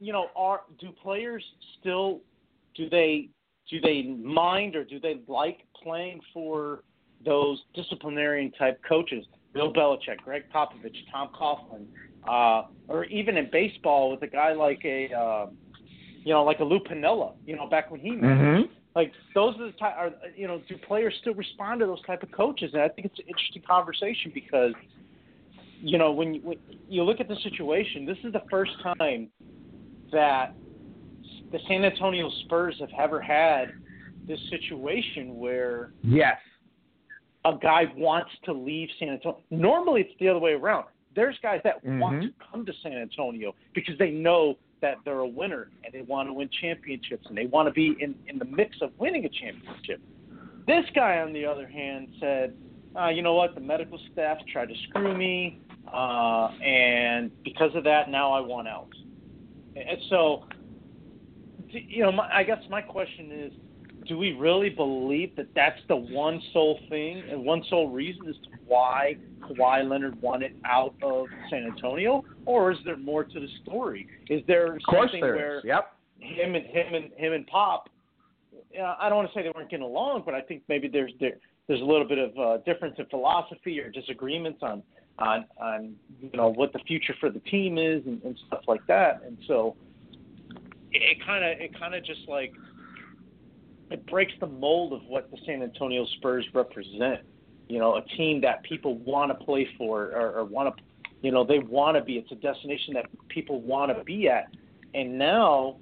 [0.00, 1.42] you know, are do players
[1.80, 2.20] still
[2.74, 3.28] do they
[3.70, 6.82] do they mind or do they like playing for
[7.24, 9.24] those disciplinarian type coaches?
[9.54, 11.86] Bill Belichick, Gregg Popovich, Tom Coughlin,
[12.28, 15.46] uh, or even in baseball with a guy like a, uh,
[16.24, 18.68] you know, like a Lou Piniella, you know, back when he managed.
[18.68, 18.72] Mm-hmm.
[18.94, 22.22] Like those are the type, are you know, do players still respond to those type
[22.22, 22.70] of coaches?
[22.72, 24.72] And I think it's an interesting conversation because,
[25.80, 26.58] you know, when you, when
[26.88, 29.28] you look at the situation, this is the first time
[30.12, 30.54] that
[31.52, 33.66] the San Antonio Spurs have ever had
[34.26, 36.38] this situation where yes,
[37.44, 39.40] a guy wants to leave San Antonio.
[39.50, 40.86] Normally, it's the other way around.
[41.16, 41.98] There's guys that mm-hmm.
[41.98, 46.02] want to come to San Antonio because they know that they're a winner and they
[46.02, 49.24] want to win championships and they want to be in, in the mix of winning
[49.24, 50.00] a championship.
[50.66, 52.54] This guy, on the other hand, said,
[52.98, 55.60] uh, you know what, the medical staff tried to screw me,
[55.92, 58.88] uh, and because of that, now I want out.
[59.76, 60.44] And so,
[61.68, 63.52] you know, my, I guess my question is,
[64.08, 68.36] do we really believe that that's the one sole thing and one sole reason as
[68.36, 73.48] to why Kawhi Leonard wanted out of San Antonio, or is there more to the
[73.62, 74.06] story?
[74.28, 75.64] Is there something there where is.
[75.64, 75.92] Yep.
[76.20, 77.88] him and him and him and Pop?
[78.78, 81.12] Uh, I don't want to say they weren't getting along, but I think maybe there's
[81.20, 81.36] there,
[81.68, 84.82] there's a little bit of uh, difference in philosophy or disagreements on
[85.18, 88.86] on on you know what the future for the team is and, and stuff like
[88.86, 89.22] that.
[89.26, 89.76] And so
[90.92, 92.52] it kind of it kind of just like
[93.90, 97.20] it breaks the mold of what the San Antonio Spurs represent.
[97.68, 100.82] You know, a team that people want to play for or, or want to,
[101.22, 102.14] you know, they want to be.
[102.14, 104.46] It's a destination that people want to be at.
[104.94, 105.76] And now,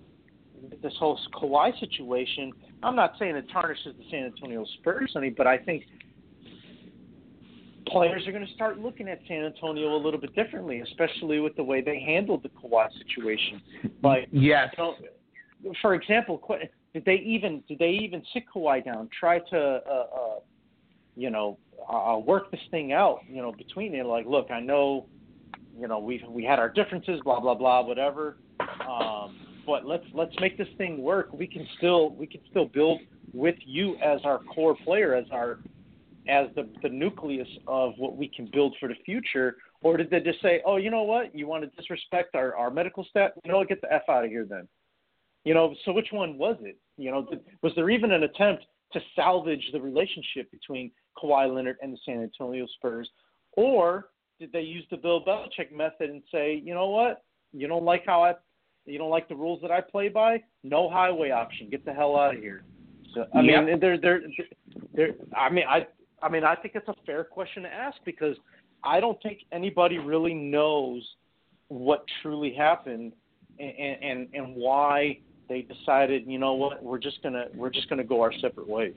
[0.83, 2.53] this whole Kawhi situation,
[2.83, 5.85] I'm not saying it tarnishes the San Antonio Spurs any, but I think
[7.87, 11.55] players are going to start looking at San Antonio a little bit differently, especially with
[11.57, 13.61] the way they handled the Kawhi situation.
[14.03, 14.69] Like, yes.
[14.79, 14.95] You
[15.63, 16.39] know, for example,
[16.95, 20.39] did they even did they even sit Kawhi down, try to uh, uh,
[21.17, 21.59] you know
[21.93, 24.07] uh, work this thing out, you know, between them?
[24.07, 25.07] Like, look, I know,
[25.77, 28.37] you know, we we had our differences, blah blah blah, whatever.
[28.89, 31.33] Um, but let's let's make this thing work.
[31.33, 33.01] We can still we can still build
[33.33, 35.59] with you as our core player, as our
[36.29, 40.21] as the the nucleus of what we can build for the future, or did they
[40.21, 43.33] just say, oh, you know what, you want to disrespect our our medical staff?
[43.45, 44.69] You know, get the f out of here then.
[45.45, 46.79] You know, so which one was it?
[46.97, 47.27] You know,
[47.63, 50.91] was there even an attempt to salvage the relationship between
[51.23, 53.09] Kawhi Leonard and the San Antonio Spurs,
[53.53, 54.11] or
[54.41, 58.05] did they use the Bill Belichick method and say, you know what, you don't like
[58.07, 58.35] how I,
[58.87, 62.17] you don't like the rules that I play by, no highway option, get the hell
[62.17, 62.65] out of here.
[63.15, 63.67] So I Yep.
[63.67, 64.23] mean, they're they're
[64.93, 65.15] they're.
[65.37, 65.87] I mean, I
[66.23, 68.37] I mean, I think it's a fair question to ask because
[68.83, 71.09] I don't think anybody really knows
[71.69, 73.13] what truly happened
[73.59, 73.71] and
[74.03, 78.21] and and why they decided, you know what, we're just gonna we're just gonna go
[78.21, 78.97] our separate ways.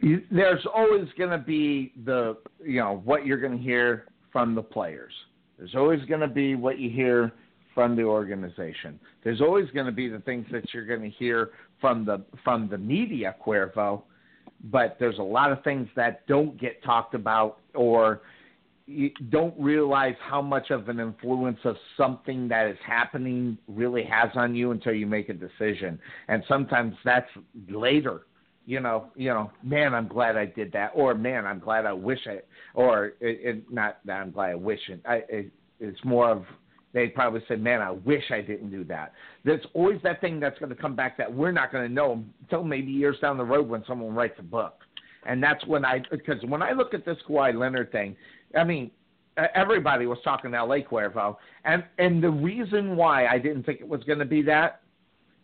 [0.00, 5.12] You, there's always to be the you know what you're to hear from the players.
[5.58, 7.32] There's always to be what you hear
[7.74, 8.98] from the organization.
[9.22, 11.50] There's always to be the things that you're to hear
[11.80, 14.02] from the from the media, Cuervo.
[14.64, 18.22] But there's a lot of things that don't get talked about or
[19.30, 24.54] don't realize how much of an influence of something that is happening really has on
[24.54, 25.98] you until you make a decision.
[26.28, 27.28] And sometimes that's
[27.68, 28.22] later
[28.66, 31.92] you know, you know, man, I'm glad I did that, or man, I'm glad I
[31.92, 32.40] wish I,
[32.74, 35.00] or it, it, not that I'm glad I wish it.
[35.04, 35.52] I, it.
[35.80, 36.44] It's more of
[36.92, 39.12] they'd probably say, man, I wish I didn't do that.
[39.44, 42.22] There's always that thing that's going to come back that we're not going to know
[42.42, 44.78] until maybe years down the road when someone writes a book,
[45.26, 48.14] and that's when I, because when I look at this Kawhi Leonard thing,
[48.56, 48.90] I mean,
[49.54, 50.82] everybody was talking L.A.
[50.82, 54.80] Cuervo, and and the reason why I didn't think it was going to be that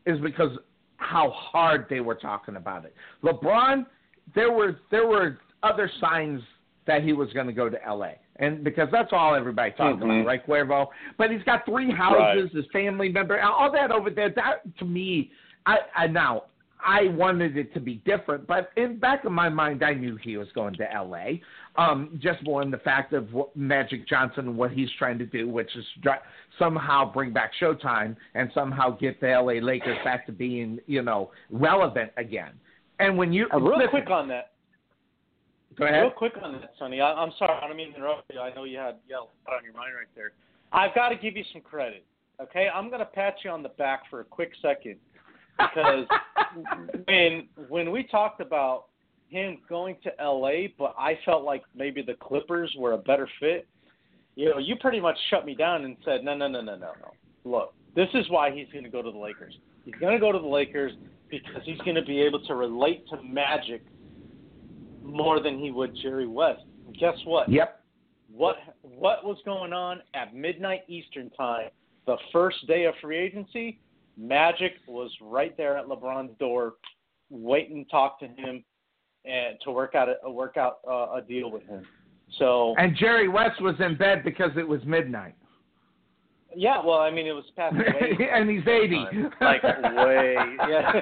[0.06, 0.56] is because
[0.96, 2.94] how hard they were talking about it.
[3.22, 3.86] LeBron,
[4.34, 6.42] there were there were other signs
[6.86, 8.12] that he was going to go to LA.
[8.36, 10.04] And because that's all everybody talks Mhm.
[10.04, 10.88] about, right, Cuervo?
[11.16, 14.30] But he's got three houses, his family member, all that over there.
[14.30, 15.30] That to me,
[15.66, 16.44] I, I now
[16.84, 20.36] I wanted it to be different, but in back of my mind, I knew he
[20.36, 21.42] was going to L.A.
[21.76, 25.26] Um, just more in the fact of what Magic Johnson and what he's trying to
[25.26, 26.12] do, which is dri-
[26.58, 29.60] somehow bring back Showtime and somehow get the L.A.
[29.60, 32.52] Lakers back to being, you know, relevant again.
[33.00, 34.52] And when you Uh, real listen, quick on that,
[35.76, 36.02] go ahead.
[36.02, 37.00] real quick on that, Sonny.
[37.00, 38.40] I, I'm sorry, I don't mean to interrupt you.
[38.40, 40.32] I know you had you had a lot on your mind right there.
[40.72, 42.04] I've got to give you some credit.
[42.40, 44.96] Okay, I'm going to pat you on the back for a quick second
[45.58, 46.06] because
[47.06, 48.86] when when we talked about
[49.28, 53.66] him going to LA, but I felt like maybe the Clippers were a better fit.
[54.36, 56.92] You know, you pretty much shut me down and said, no, no, no, no, no,
[57.00, 57.12] no.
[57.44, 59.58] Look, this is why he's going to go to the Lakers.
[59.84, 60.92] He's going to go to the Lakers
[61.28, 63.82] because he's going to be able to relate to Magic
[65.02, 66.62] more than he would Jerry West.
[66.86, 67.50] And guess what?
[67.50, 67.82] Yep.
[68.32, 71.70] What what was going on at midnight Eastern time,
[72.06, 73.80] the first day of free agency?
[74.18, 76.74] Magic was right there at LeBron's door,
[77.30, 78.64] waiting to talk to him
[79.24, 81.84] and to work out a work out uh, a deal with him.
[82.38, 85.34] So And Jerry West was in bed because it was midnight.
[86.54, 88.28] yeah, well, I mean, it was past way.
[88.32, 89.04] and he's 80.
[89.40, 90.36] Like, way,
[90.68, 91.00] yeah.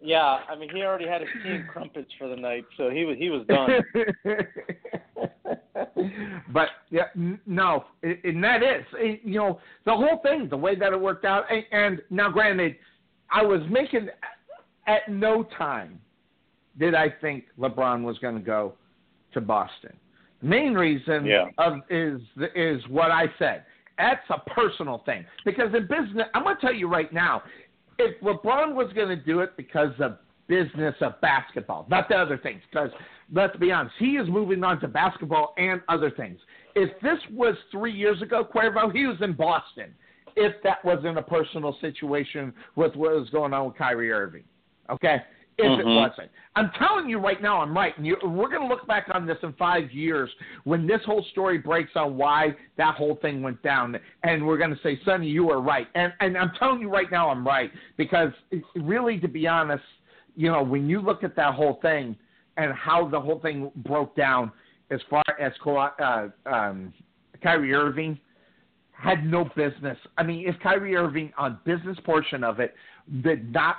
[0.00, 3.16] yeah, I mean, he already had his team crumpets for the night, so he was
[3.18, 3.70] he was done.
[6.52, 10.74] but yeah, n- no, and that is, it, you know, the whole thing, the way
[10.74, 11.44] that it worked out.
[11.50, 12.76] And, and now, granted,
[13.30, 14.08] I was making
[14.86, 16.00] at no time
[16.78, 18.74] did I think LeBron was going to go
[19.34, 19.92] to Boston.
[20.40, 21.48] The main reason Yeah.
[21.58, 22.20] of is
[22.54, 23.64] is what I said.
[23.98, 27.42] That's a personal thing because in business, I'm going to tell you right now,
[27.98, 30.18] if LeBron was going to do it because of
[30.48, 32.90] business of basketball, not the other things, because
[33.32, 36.38] let's be honest, he is moving on to basketball and other things.
[36.74, 39.94] If this was three years ago, Cuervo, he was in Boston.
[40.36, 44.44] If that wasn't a personal situation with what was going on with Kyrie Irving,
[44.90, 45.22] okay.
[45.60, 45.96] If it Mhm.
[45.96, 47.96] wasn't, I'm telling you right now, I'm right.
[47.98, 50.30] And you, we're going to look back on this in five years
[50.62, 54.70] when this whole story breaks on why that whole thing went down, and we're going
[54.70, 55.88] to say, Sonny, you were right.
[55.96, 58.32] And and I'm telling you right now, I'm right because
[58.76, 59.82] really, to be honest,
[60.38, 62.16] you know, when you look at that whole thing
[62.56, 64.52] and how the whole thing broke down,
[64.92, 66.94] as far as uh, um,
[67.42, 68.18] Kyrie Irving
[68.92, 69.98] had no business.
[70.16, 72.74] I mean, if Kyrie Irving on business portion of it
[73.22, 73.76] did not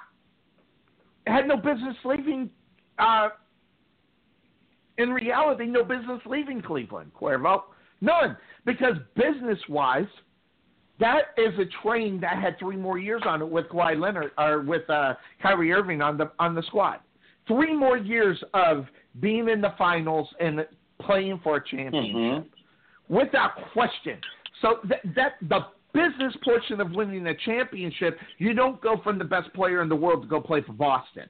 [1.26, 2.50] had no business leaving.
[2.98, 3.30] Uh,
[4.98, 7.62] in reality, no business leaving Cleveland, Cuervo.
[8.02, 8.36] None.
[8.66, 10.08] Because business wise,
[11.00, 14.62] that is a train that had three more years on it with Kawhi Leonard or
[14.62, 17.00] with uh, Kyrie Irving on the on the squad.
[17.48, 18.86] Three more years of
[19.20, 20.66] being in the finals and
[21.02, 22.46] playing for a championship, Mhm.
[23.08, 24.20] without question.
[24.62, 29.26] So that, that the business portion of winning a championship, you don't go from the
[29.26, 31.28] best player in the world to go play for Boston.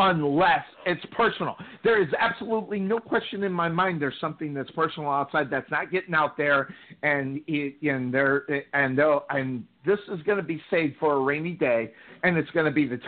[0.00, 1.56] Unless it's personal.
[1.84, 4.00] There is absolutely no question in my mind.
[4.00, 8.96] There's something that's personal outside that's not getting out there, and it, and there and
[8.98, 12.64] they'll, and this is going to be saved for a rainy day, and it's going
[12.64, 12.98] to be the.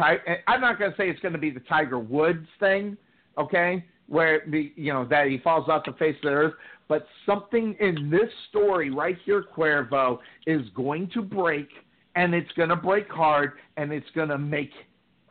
[0.46, 2.98] I'm not going to say it's going to be the Tiger Woods thing,
[3.38, 3.84] okay?
[4.08, 6.54] Where you know that he falls off the face of the earth,
[6.88, 11.68] but something in this story right here, Cuervo, is going to break,
[12.16, 14.70] and it's going to break hard, and it's going to make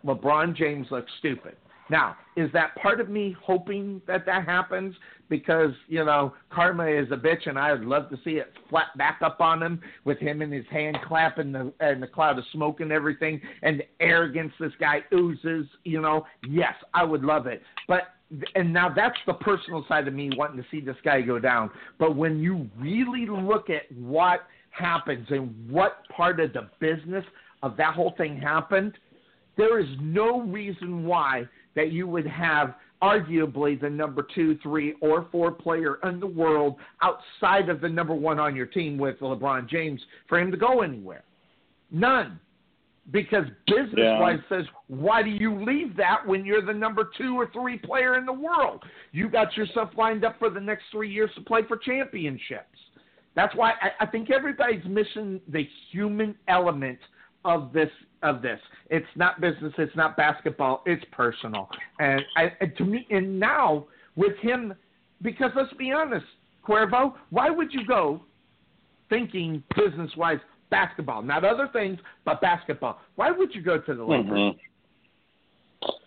[0.05, 1.55] LeBron James looks stupid.
[1.89, 4.95] Now, is that part of me hoping that that happens
[5.29, 8.97] because you know karma is a bitch, and I would love to see it flat
[8.97, 12.45] back up on him with him and his hand clapping the and the cloud of
[12.53, 15.67] smoke and everything, and the arrogance this guy oozes.
[15.83, 18.03] You know, yes, I would love it, but
[18.55, 21.69] and now that's the personal side of me wanting to see this guy go down.
[21.99, 27.25] But when you really look at what happens and what part of the business
[27.63, 28.97] of that whole thing happened,
[29.57, 31.45] there is no reason why
[31.75, 36.75] that you would have arguably the number two, three, or four player in the world
[37.01, 39.99] outside of the number one on your team with LeBron James
[40.29, 41.23] for him to go anywhere.
[41.89, 42.39] None.
[43.09, 44.57] Because business wise yeah.
[44.57, 48.25] says, why do you leave that when you're the number two or three player in
[48.25, 48.83] the world?
[49.11, 52.77] You got yourself lined up for the next three years to play for championships.
[53.35, 56.99] That's why I, I think everybody's missing the human element
[57.45, 57.89] of this
[58.23, 58.59] of this.
[58.89, 59.73] It's not business.
[59.77, 60.83] It's not basketball.
[60.85, 61.69] It's personal.
[61.99, 64.73] And, I, and to me, and now with him,
[65.21, 66.25] because let's be honest,
[66.67, 68.21] Cuervo, why would you go
[69.09, 70.39] thinking business wise
[70.69, 72.99] basketball, not other things, but basketball?
[73.15, 74.31] Why would you go to the Lakers?
[74.31, 74.57] Mm-hmm.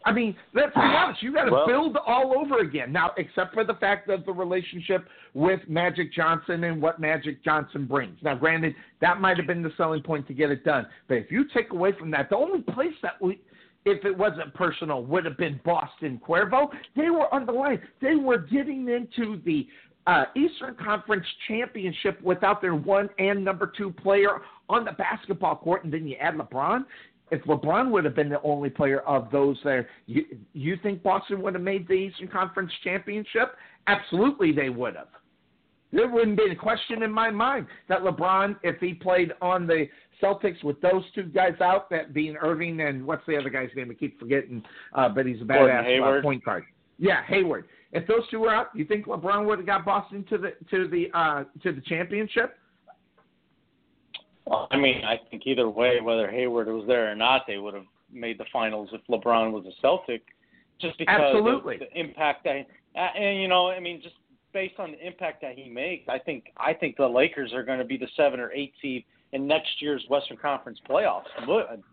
[0.05, 1.22] I mean, let's be honest.
[1.22, 4.32] You got to well, build all over again now, except for the fact of the
[4.32, 8.18] relationship with Magic Johnson and what Magic Johnson brings.
[8.22, 10.86] Now, granted, that might have been the selling point to get it done.
[11.09, 13.40] But if you take away from that, the only place that we,
[13.85, 16.68] if it wasn't personal, would have been Boston Cuervo.
[16.97, 17.81] They were on the line.
[18.01, 19.66] They were getting into the
[20.06, 25.85] uh, Eastern Conference championship without their one and number two player on the basketball court,
[25.85, 26.85] and then you add LeBron
[27.31, 31.43] if LeBron would have been the only player of those there, you you think Boston
[31.43, 33.57] would have made the Eastern Conference championship?
[33.87, 35.09] Absolutely, they would have.
[35.93, 39.87] There wouldn't be a question in my mind that LeBron, if he played on the
[40.21, 43.91] Celtics with those two guys out, that being Irving and what's the other guy's name?
[43.91, 44.63] I keep forgetting,
[44.95, 46.65] uh, but he's a badass uh, point guard.
[46.99, 47.67] Yeah, Hayward.
[47.93, 50.89] If those two were out, you think LeBron would have got Boston to the to
[50.89, 52.59] the uh, to the championship?
[54.47, 57.75] Well, I mean, I think either way, whether Hayward was there or not, they would
[57.75, 60.23] have made the finals if LeBron was a Celtic,
[60.81, 61.75] just because Absolutely.
[61.77, 64.16] of the impact that, and you know, I mean, just
[64.53, 67.79] based on the impact that he makes, I think I think the Lakers are going
[67.79, 71.25] to be the seven or eight seed in next year's Western Conference playoffs.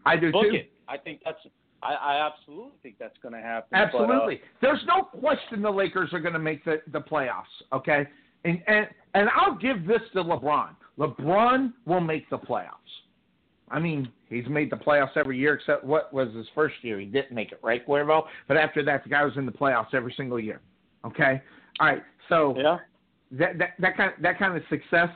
[0.05, 0.55] I do book too.
[0.55, 0.71] It.
[0.87, 1.39] I think that's.
[1.83, 3.75] I, I absolutely think that's going to happen.
[3.75, 4.39] Absolutely.
[4.61, 7.43] But, uh, There's no question the Lakers are going to make the the playoffs.
[7.73, 8.05] Okay,
[8.45, 10.75] and and and I'll give this to LeBron.
[11.01, 12.67] LeBron will make the playoffs.
[13.69, 16.99] I mean, he's made the playoffs every year except what was his first year.
[16.99, 18.23] He didn't make it, right, Cuervo?
[18.47, 20.61] But after that, the guy was in the playoffs every single year.
[21.05, 21.41] Okay,
[21.79, 22.03] all right.
[22.29, 22.77] So yeah,
[23.31, 25.09] that that that kind of, that kind of success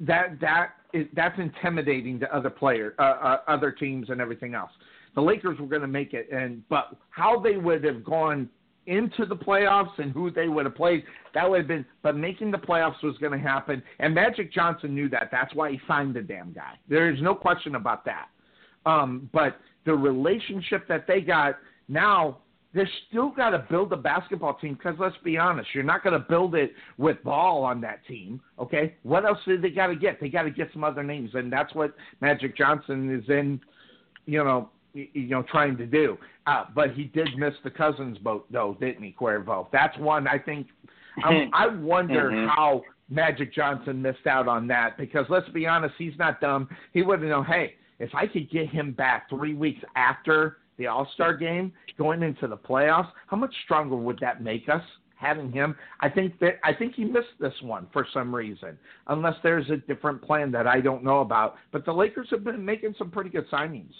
[0.00, 4.70] that that is that's intimidating to other players, uh, uh, other teams, and everything else.
[5.14, 8.50] The Lakers were going to make it, and but how they would have gone
[8.86, 11.04] into the playoffs and who they would have played,
[11.34, 11.84] that would have been.
[12.02, 15.28] But making the playoffs was going to happen, and Magic Johnson knew that.
[15.30, 16.74] That's why he signed the damn guy.
[16.88, 18.28] There is no question about that.
[18.86, 21.56] Um, but the relationship that they got
[21.88, 22.38] now,
[22.72, 26.12] they're still got to build a basketball team because let's be honest, you're not going
[26.12, 28.40] to build it with ball on that team.
[28.58, 30.20] Okay, what else do they got to get?
[30.20, 33.60] They got to get some other names, and that's what Magic Johnson is in.
[34.26, 34.70] You know,
[35.12, 36.16] you know trying to do.
[36.46, 39.68] Uh, but he did miss the Cousins boat though, didn't he, Cuervo?
[39.72, 40.68] That's one I think.
[41.22, 42.48] I, I wonder mm-hmm.
[42.48, 46.68] how Magic Johnson missed out on that because let's be honest, he's not dumb.
[46.92, 47.44] He would have known.
[47.44, 52.22] Hey, if I could get him back three weeks after the All Star game, going
[52.22, 54.82] into the playoffs, how much stronger would that make us?
[55.16, 55.74] having him.
[56.00, 58.78] I think that I think he missed this one for some reason,
[59.08, 61.56] unless there's a different plan that I don't know about.
[61.72, 63.92] But the Lakers have been making some pretty good signings.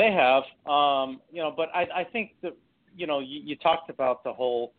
[0.00, 2.56] They have, um, you know, but I, I think that
[2.96, 4.72] you know you, you talked about the whole,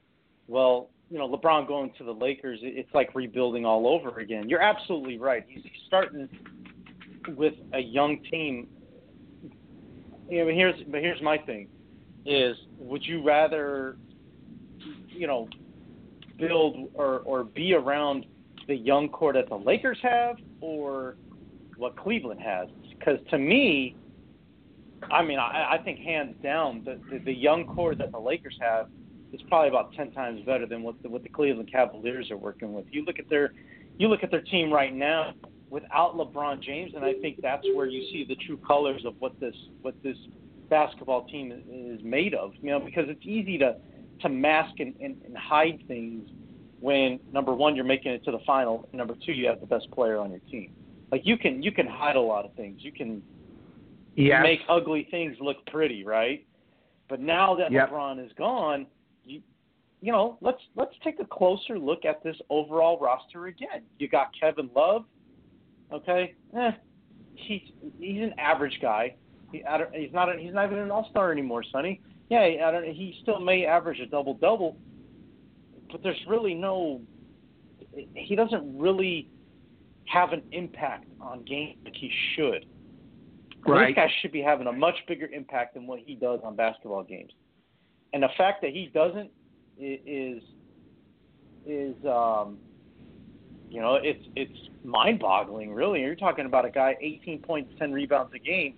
[0.47, 4.49] well, you know, LeBron going to the Lakers, it's like rebuilding all over again.
[4.49, 5.45] You're absolutely right.
[5.47, 6.27] He's starting
[7.35, 8.67] with a young team.
[10.27, 11.67] You know, but here's but here's my thing:
[12.25, 13.97] is would you rather,
[15.07, 15.47] you know,
[16.39, 18.25] build or or be around
[18.67, 21.15] the young core that the Lakers have, or
[21.77, 22.69] what Cleveland has?
[22.97, 23.95] Because to me,
[25.09, 28.57] I mean, I, I think hands down, the, the the young core that the Lakers
[28.61, 28.87] have
[29.33, 32.73] is probably about ten times better than what the, what the Cleveland Cavaliers are working
[32.73, 32.85] with.
[32.91, 33.53] You look at their,
[33.97, 35.33] you look at their team right now
[35.69, 39.39] without LeBron James, and I think that's where you see the true colors of what
[39.39, 40.17] this what this
[40.69, 42.51] basketball team is made of.
[42.61, 43.77] You know, because it's easy to
[44.21, 46.29] to mask and, and, and hide things
[46.79, 49.65] when number one you're making it to the final, and number two you have the
[49.65, 50.73] best player on your team.
[51.11, 52.81] Like you can you can hide a lot of things.
[52.83, 53.23] You can
[54.15, 54.43] Yes.
[54.43, 56.45] make ugly things look pretty, right?
[57.07, 57.89] But now that Yep.
[57.89, 58.87] LeBron is gone,
[59.25, 59.41] you
[60.01, 63.83] you know, let's let's take a closer look at this overall roster again.
[63.99, 65.05] You got Kevin Love,
[65.93, 66.33] okay?
[66.57, 66.71] Eh,
[67.35, 67.61] he's
[67.99, 69.15] he's an average guy.
[69.51, 72.01] He, I don't, he's not a, he's not even an all star anymore, Sonny.
[72.29, 74.77] Yeah, I don't, he still may average a double double,
[75.91, 77.01] but there's really no.
[78.13, 79.29] He doesn't really
[80.05, 82.65] have an impact on games like he should.
[83.67, 83.87] Right.
[83.87, 87.03] This guy should be having a much bigger impact than what he does on basketball
[87.03, 87.31] games.
[88.13, 89.31] And the fact that he doesn't
[89.77, 90.43] is
[91.65, 92.59] is um
[93.69, 94.51] you know, it's it's
[94.83, 96.01] mind-boggling really.
[96.01, 98.75] You're talking about a guy 18 points, 10 rebounds a game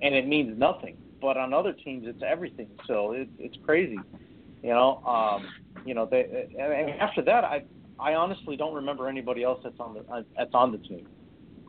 [0.00, 0.96] and it means nothing.
[1.20, 2.68] But on other teams it's everything.
[2.86, 3.98] So it, it's crazy.
[4.62, 5.48] You know, um
[5.84, 7.64] you know, they and and after that I
[7.98, 11.06] I honestly don't remember anybody else that's on the uh, that's on the team.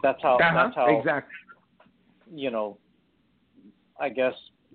[0.04, 1.34] That's how Uh-huh, that's how exactly.
[2.34, 2.78] You know,
[4.00, 4.34] I guess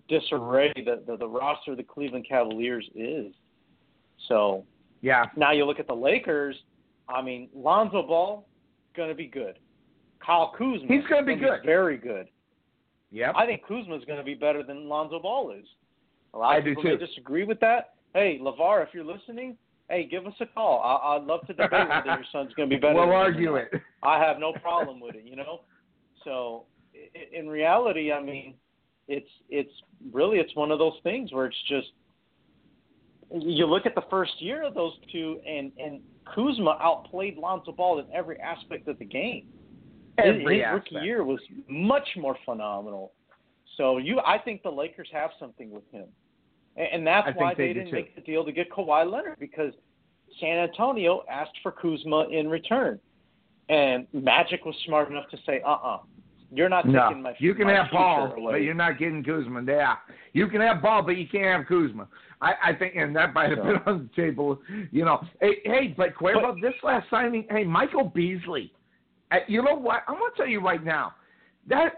[0.09, 3.33] disarray the, the the roster of the Cleveland Cavaliers is.
[4.29, 4.65] So
[5.03, 5.25] Yeah.
[5.37, 6.57] now you look at the Lakers.
[7.09, 8.47] I mean, Lonzo Ball
[8.97, 9.59] going to be good.
[10.25, 11.67] Kyle Kuzma, He's gonna be gonna good.
[11.67, 12.29] very good.
[13.13, 13.35] Yep.
[13.37, 15.65] I think Kuzma is going to be better than Lonzo Ball is.
[16.35, 17.07] A lot I of do people may too.
[17.07, 17.95] disagree with that.
[18.15, 19.57] Hey, LaVar, if you're listening,
[19.89, 20.81] hey, give us a call.
[20.83, 22.95] I, I'd love to debate whether your son's going to be better.
[23.07, 23.71] We'll argue it.
[24.03, 25.61] I have no problem with it, you know.
[26.25, 26.76] So i-
[27.33, 28.55] in reality, I mean,
[29.09, 29.71] it's it's
[30.13, 31.89] really it's one of those things where it's just
[33.33, 36.01] you look at the first year of those two, and and
[36.35, 39.47] Kuzma outplayed Lonzo Ball in every aspect of the game.
[40.19, 40.93] His- Every his aspect.
[40.93, 43.13] rookie year was much more phenomenal.
[43.77, 46.07] So you, I think the Lakers have something with him,
[46.77, 47.97] and, and that's I why they they, didn't too.
[47.97, 49.75] make the deal to get Kawhi Leonard because
[50.41, 52.99] San Antonio asked for Kuzma in return,
[53.69, 55.99] and Magic was smart enough to say, "Uh-uh,
[56.53, 59.23] you're not No, taking my you can my have Paul, away." but you're not getting
[59.23, 59.63] Kuzma.
[59.67, 59.97] Yeah,
[60.33, 62.09] you can have Paul, but you can't have Kuzma.
[62.41, 64.61] I, I think, and that might have been on the table.
[64.91, 68.73] You know, hey, hey, but Cuervo, this last signing, hey, Michael Beasley.
[69.33, 70.03] Uh, you know what?
[70.07, 71.15] I'm gonna tell you right now,
[71.69, 71.95] that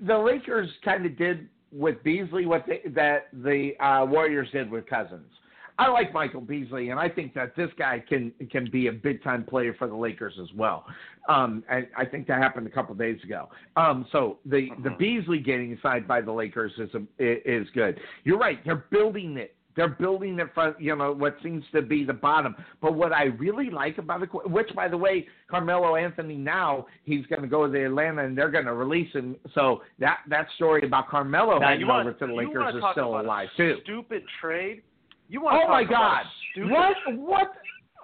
[0.00, 4.86] the Lakers kind of did with Beasley what they, that the uh, Warriors did with
[4.86, 5.30] Cousins.
[5.78, 9.22] I like Michael Beasley, and I think that this guy can can be a big
[9.22, 10.86] time player for the Lakers as well.
[11.28, 13.48] Um, and I think that happened a couple of days ago.
[13.76, 18.00] Um, so the the Beasley getting signed by the Lakers is a, is good.
[18.24, 18.58] You're right.
[18.64, 19.54] They're building it.
[19.76, 22.56] They're building it from you know what seems to be the bottom.
[22.80, 27.26] But what I really like about it, which by the way, Carmelo Anthony now he's
[27.26, 29.36] going to go to Atlanta and they're going to release him.
[29.54, 33.48] So that that story about Carmelo now, heading over to the Lakers is still alive
[33.58, 33.76] too.
[33.82, 34.82] Stupid trade.
[35.28, 36.24] You want to Oh talk my God!
[36.52, 36.96] Stupid What?
[37.16, 37.52] What?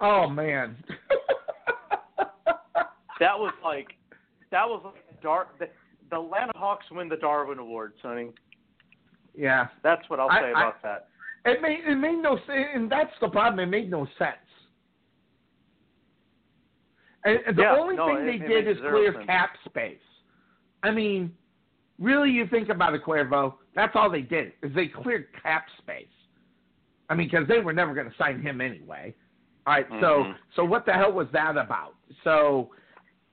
[0.01, 0.75] Oh man!
[3.19, 3.87] That was like
[4.51, 5.69] that was like Dar- the,
[6.09, 8.31] the Atlanta Hawks win the Darwin Award, Sonny.
[9.35, 11.07] yeah, That's what I'll I- say I- about that.
[11.45, 13.59] it made it made no sense, and that's the problem.
[13.61, 14.35] It made no sense.
[17.23, 19.25] And, and the Yeah, only no, thing it- they it did is clear sense.
[19.25, 19.97] cap space.
[20.81, 21.33] I mean,
[21.99, 23.53] really, you think about it, Cuervo.
[23.75, 26.07] That's all they did is they cleared cap space.
[27.09, 29.13] I mean, because they were never going to sign him anyway.
[29.65, 30.35] All right, so Mhm.
[30.55, 31.95] so what the hell was that about?
[32.23, 32.71] So,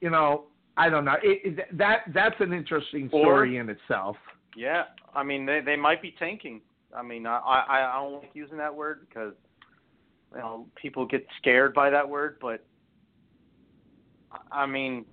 [0.00, 1.16] you know, I don't know.
[1.22, 4.16] It, it, that that's an interesting Or- story in itself.
[4.56, 4.84] Yeah,
[5.14, 6.60] I mean they they might be tanking.
[6.96, 9.34] I mean I I, I don't like using that word because
[10.32, 12.64] you know people get scared by that word, but
[14.52, 15.04] I mean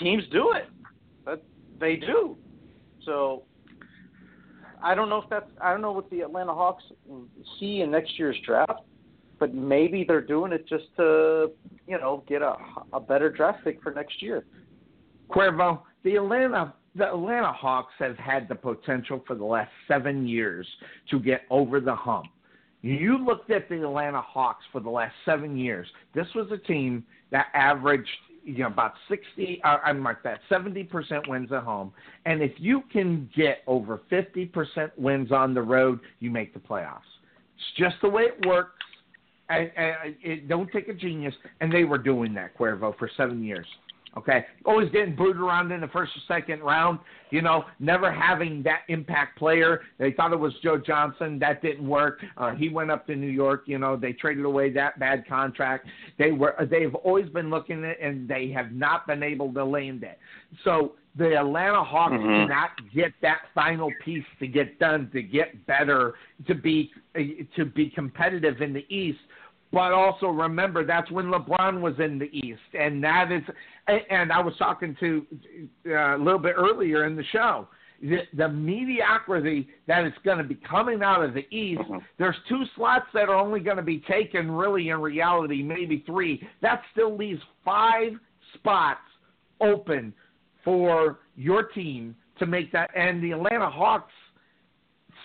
[0.00, 0.68] teams do it.
[1.26, 1.42] That
[1.80, 2.36] they do.
[3.04, 3.42] So
[4.82, 6.84] I don't know if that's I don't know what the Atlanta Hawks
[7.58, 8.82] see in next year's draft,
[9.38, 11.50] but maybe they're doing it just to
[11.86, 12.56] you know get a
[12.92, 14.44] a better draft pick for next year.
[15.30, 20.66] Cuervo, the Atlanta the Atlanta Hawks have had the potential for the last seven years
[21.10, 22.26] to get over the hump.
[22.82, 25.86] You looked at the Atlanta Hawks for the last seven years.
[26.14, 28.08] This was a team that averaged,
[28.44, 29.60] you know, about sixty.
[29.64, 31.92] Uh, I mark that seventy percent wins at home.
[32.26, 36.60] And if you can get over fifty percent wins on the road, you make the
[36.60, 37.00] playoffs.
[37.56, 38.84] It's just the way it works.
[39.48, 41.34] And, and it don't take a genius.
[41.60, 43.66] And they were doing that, Cuervo, for seven years.
[44.14, 46.98] Okay, always getting booed around in the first or second round.
[47.30, 49.80] You know, never having that impact player.
[49.98, 51.38] They thought it was Joe Johnson.
[51.38, 52.20] That didn't work.
[52.36, 53.62] Uh, he went up to New York.
[53.64, 55.86] You know, they traded away that bad contract.
[56.18, 59.64] They were they've always been looking at, it, and they have not been able to
[59.64, 60.18] land it.
[60.62, 62.48] So the Atlanta Hawks Mhm.
[62.48, 66.16] cannot get that final piece to get done to get better
[66.46, 66.92] to be
[67.56, 69.20] to be competitive in the East.
[69.72, 73.42] But also remember that's when LeBron was in the East, and that is.
[73.88, 75.26] And I was talking to
[75.86, 77.68] uh, a little bit earlier in the show.
[78.00, 81.82] The, the mediocrity that is going to be coming out of the East.
[81.82, 82.02] Mhm.
[82.18, 86.46] There's two slots that are only going to be taken, really, in reality, maybe three.
[86.62, 88.14] That still leaves five
[88.54, 89.00] spots
[89.60, 90.12] open
[90.64, 92.90] for your team to make that.
[92.96, 94.12] And the Atlanta Hawks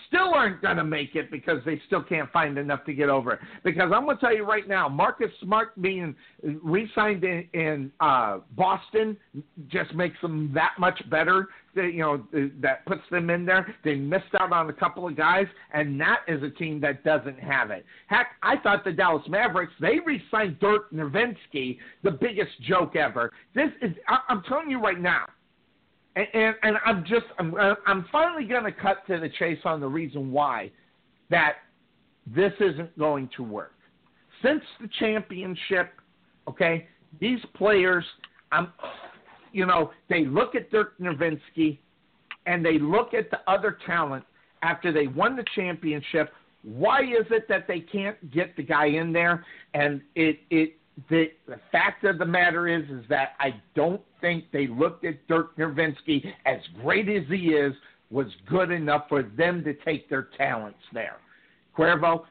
[0.07, 3.39] still aren't going to make it because they still can't find enough to get over.
[3.63, 8.39] Because I'm going to tell you right now, Marcus Smart being re-signed in, in uh,
[8.55, 9.17] Boston
[9.67, 11.47] just makes them that much better.
[11.75, 12.25] That, you know
[12.59, 13.75] that puts them in there.
[13.83, 17.39] They missed out on a couple of guys, and that is a team that doesn't
[17.39, 17.85] have it.
[18.07, 23.31] Heck, I thought the Dallas Mavericks they re-signed Dirk Nowitzki, the biggest joke ever.
[23.53, 25.27] This is I, I'm telling you right now
[26.17, 27.53] and, and, and I'm just I'm
[27.85, 30.71] I'm finally going to cut to the chase on the reason why
[31.29, 31.57] that
[32.25, 33.73] this isn't going to work.
[34.43, 35.93] Since the championship,
[36.47, 36.87] okay,
[37.19, 38.03] these players,
[38.51, 38.71] I'm,
[39.51, 41.79] you know, they look at Dirk Nowitzki
[42.45, 44.23] and they look at the other talent
[44.61, 46.33] after they won the championship.
[46.63, 49.45] Why is it that they can't get the guy in there?
[49.73, 50.77] And it it
[51.09, 55.27] the the fact of the matter is is that I don't think they looked at
[55.27, 57.73] Dirk Nowitzki as great as he is
[58.09, 61.17] was good enough for them to take their talents there.
[61.77, 62.23] Cuervo,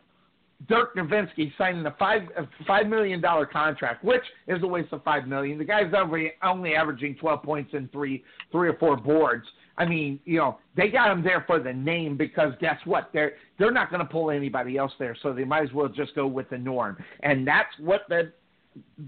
[0.69, 2.23] Dirk Nowitzki signing a five
[2.67, 5.59] five million dollar contract, which is a waste of five million.
[5.59, 9.47] The guy's only only averaging twelve points and three three or four boards.
[9.79, 13.11] I mean, you know, they got him there for the name because guess what?
[13.13, 16.15] They're they're not going to pull anybody else there, so they might as well just
[16.15, 16.97] go with the norm.
[17.21, 18.33] And that's what the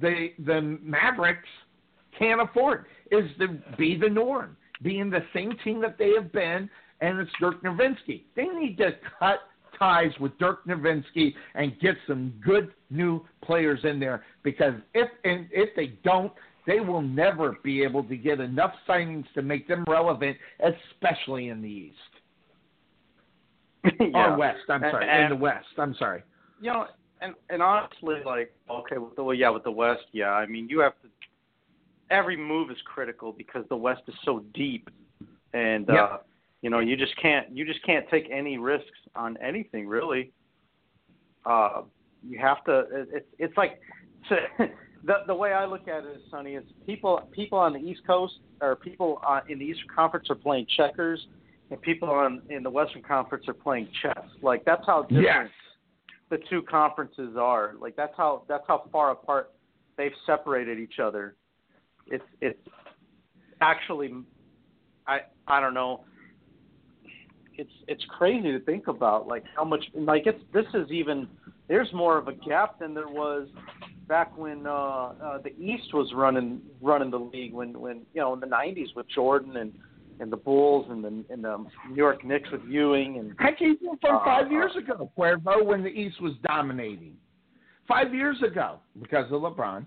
[0.00, 1.48] the the Mavericks
[2.18, 6.68] can't afford is to be the norm, being the same team that they have been,
[7.00, 8.24] and it's Dirk Nowitzki.
[8.36, 9.40] They need to cut
[9.78, 15.46] ties with Dirk Nowitzki and get some good new players in there because if and
[15.52, 16.32] if they don't,
[16.66, 21.62] they will never be able to get enough signings to make them relevant, especially in
[21.62, 21.96] the East
[24.00, 24.32] yeah.
[24.32, 24.58] or West.
[24.68, 25.66] I'm And- sorry, and- in the West.
[25.78, 26.22] I'm sorry.
[26.60, 26.86] you know,
[27.20, 30.30] and and honestly, like okay, with the well, yeah, with the West, yeah.
[30.30, 31.08] I mean, you have to.
[32.10, 34.88] Every move is critical because the West is so deep,
[35.52, 36.04] and Yeah.
[36.04, 36.18] uh,
[36.62, 40.32] you know, you just can't you just can't take any risks on anything really.
[41.44, 41.82] Uh,
[42.26, 42.80] you have to.
[42.90, 43.80] It, it's it's like
[44.28, 44.36] so,
[45.04, 48.00] the the way I look at it is, Sonny, is people people on the East
[48.06, 51.26] Coast or people uh, in the Eastern Conference are playing checkers,
[51.70, 54.18] and people on in the Western Conference are playing chess.
[54.42, 55.48] Like that's how different Yes.
[56.30, 57.74] The two conferences are.
[57.80, 59.52] Like that's how that's how far apart
[59.96, 61.36] they've separated each other.
[62.06, 62.59] It's it's
[63.60, 64.14] actually
[65.06, 66.05] I I don't know.
[67.56, 71.28] It's it's crazy to think about like how much like it's this is even
[71.68, 73.48] there's more of a gap than there was
[74.06, 78.32] back when uh, uh the East was running running the league when when you know
[78.34, 79.72] in the 90s with Jordan and
[80.20, 81.56] and the Bulls and the and the
[81.88, 85.82] New York Knicks with Ewing and Heck, even from Uh, five years ago, Cuervo, when
[85.82, 87.16] the East was dominating.
[87.86, 89.86] Five years ago, because of LeBron.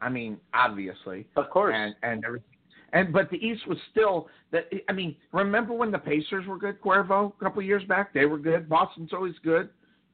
[0.00, 2.48] I mean, obviously, of course and and everything.
[2.94, 4.70] And but the East was still that.
[4.88, 8.12] I mean, remember when the Pacers were good, Cuervo, a couple of years back?
[8.12, 8.68] They were good.
[8.68, 9.68] Boston's always good.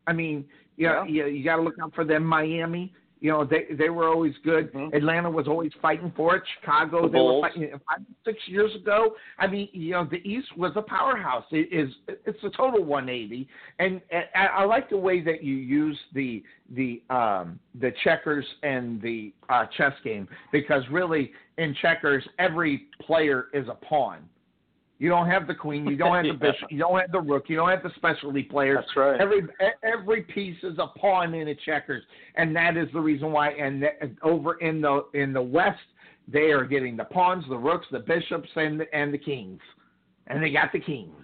[0.06, 0.44] I mean,
[0.76, 1.26] yeah, Yeah.
[1.26, 2.24] you, you got to look out for them.
[2.24, 4.72] Miami, you know, they they were always good.
[4.72, 4.94] Mhm.
[4.94, 6.42] Atlanta was always fighting for it.
[6.60, 9.16] Chicago, The they were fighting five six years ago.
[9.38, 11.44] I mean, you know, the East was a powerhouse.
[11.50, 15.54] It is it's a total 180, and, and I, I like the way that you
[15.54, 22.26] use the the um the checkers and the uh, chess game because really in checkers
[22.38, 24.28] every player is a pawn.
[24.98, 26.52] You don't have the queen, you don't have the Yeah.
[26.52, 28.78] bishop, you don't have the rook, you don't have the specialty players.
[28.80, 29.20] That's right.
[29.20, 29.42] Every
[29.84, 32.02] every piece is a pawn in a checkers,
[32.34, 33.50] and that is the reason why.
[33.50, 33.84] And
[34.22, 35.78] over in the in the West,
[36.26, 39.60] they are getting the pawns, the rooks, the bishops, and the, and the kings,
[40.26, 41.14] and they got the kings.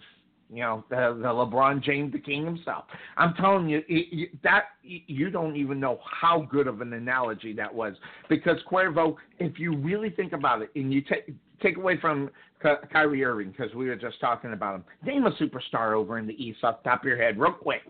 [0.50, 2.84] You know, the, the LeBron James, the king himself.
[3.16, 7.52] I'm telling you, it, you that you don't even know how good of an analogy
[7.54, 7.94] that was.
[8.28, 12.30] Because Cuervo, if you really think about it, and you take take away from
[12.62, 16.26] Ky- Kyrie Irving, because we were just talking about him, name a superstar over in
[16.26, 17.82] the East off the top of your head, real quick.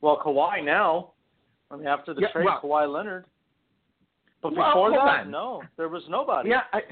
[0.00, 1.12] Well, Kawhi now.
[1.70, 3.24] I mean, after the Yeah, trade, well- Kawhi Leonard.
[4.42, 5.30] But before hold that, on.
[5.30, 6.50] no, there was nobody.
[6.50, 6.82] Yeah, I,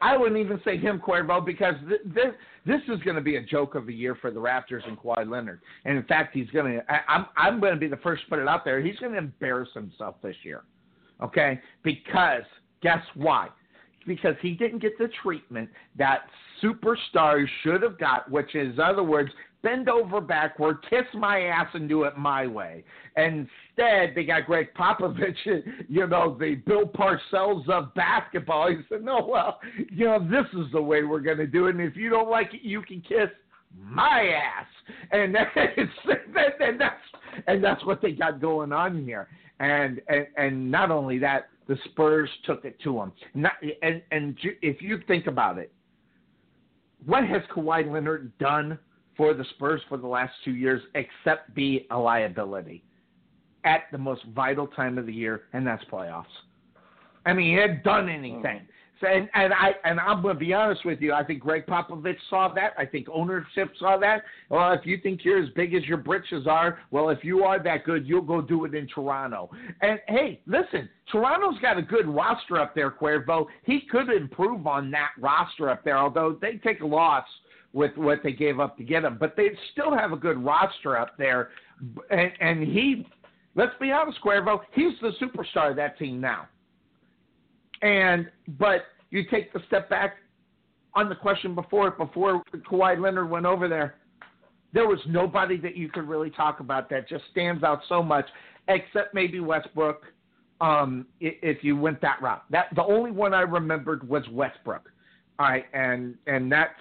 [0.00, 2.34] I wouldn't even say him, Cuervo, because th- this
[2.66, 5.28] this is going to be a joke of the year for the Raptors and Kawhi
[5.30, 5.60] Leonard.
[5.84, 7.10] And in fact, he's going to.
[7.10, 8.80] I'm I'm going to be the first to put it out there.
[8.80, 10.64] He's going to embarrass himself this year.
[11.22, 12.42] Okay, because
[12.84, 13.48] guess why?
[14.06, 16.26] Because he didn't get the treatment that
[16.62, 19.30] superstars should have got, which is, in other words,
[19.62, 22.84] bend over backward, kiss my ass, and do it my way.
[23.16, 25.34] Instead, they got Gregg Popovich,
[25.88, 28.68] you know, the Bill Parcells of basketball.
[28.68, 29.58] He said, "No, well,
[29.90, 32.30] you know, this is the way we're going to do it, and if you don't
[32.30, 33.30] like it, you can kiss
[33.82, 34.66] my ass."
[35.10, 35.56] And that's
[36.60, 39.28] and that's and that's what they got going on here.
[39.60, 43.12] And and and not only that, the Spurs took it to them.
[43.34, 45.72] Not, and and if you think about it,
[47.06, 48.78] what has Kawhi Leonard done
[49.16, 52.84] for the Spurs for the last two years except be a liability
[53.64, 56.24] at the most vital time of the year, and that's playoffs.
[57.26, 58.42] I mean, he had done anything.
[58.42, 58.66] Mm.
[59.04, 61.12] And, and I and I'm going to be honest with you.
[61.12, 62.72] I think Gregg Popovich saw that.
[62.78, 64.22] I think ownership saw that.
[64.48, 67.62] Well, if you think you're as big as your britches are, well, if you are
[67.62, 69.50] that good, you'll go do it in Toronto.
[69.80, 73.46] And hey, listen, Toronto's got a good roster up there, Cuervo.
[73.64, 77.26] He could improve on that roster up there, although they take a loss
[77.72, 79.16] with what they gave up to get him.
[79.18, 81.50] But they still have a good roster up there.
[82.10, 83.06] And, and he,
[83.56, 86.48] let's be honest, Cuervo, he's the superstar of that team now.
[87.82, 90.16] And but you take the step back
[90.94, 93.94] on the question before before Kawhi Leonard went over there.
[94.72, 98.26] There was nobody that you could really talk about that just stands out so much,
[98.68, 100.02] except maybe Westbrook.
[100.60, 104.90] Um, if you went that route, that the only one I remembered was Westbrook.
[105.38, 106.72] All right, and and that's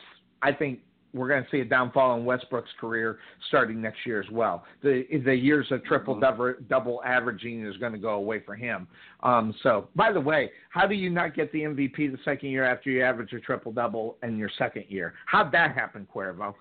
[0.41, 0.79] I think
[1.13, 4.65] we're going to see a downfall in Westbrook's career starting next year as well.
[4.81, 8.87] The the years of triple double, double averaging is going to go away for him.
[9.21, 12.65] Um, so, by the way, how do you not get the MVP the second year
[12.65, 15.13] after you average a triple double in your second year?
[15.27, 16.55] How'd that happen, Cuervo?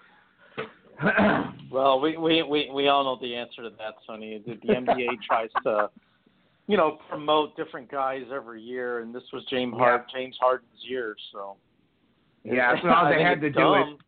[1.70, 4.42] Well, we, we we we all know the answer to that, Sonny.
[4.46, 5.88] The, the NBA tries to,
[6.66, 11.16] you know, promote different guys every year, and this was James Hard James Harden's year,
[11.32, 11.56] so.
[12.44, 13.98] yeah, so I they had to it's do it dumb.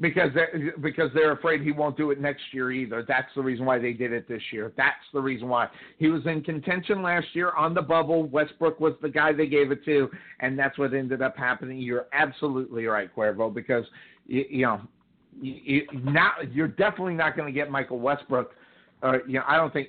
[0.00, 3.04] Because they because they're afraid he won't do it next year either.
[3.06, 4.72] That's the reason why they did it this year.
[4.76, 5.68] That's the reason why
[5.98, 8.24] he was in contention last year on the bubble.
[8.24, 10.10] Westbrook was the guy they gave it to,
[10.40, 11.78] and that's what ended up happening.
[11.78, 13.84] You're absolutely right, Cuervo, because
[14.26, 14.80] you, you know
[15.40, 18.52] you, now you're definitely not going to get Michael Westbrook.
[19.02, 19.88] Uh, you know, I don't think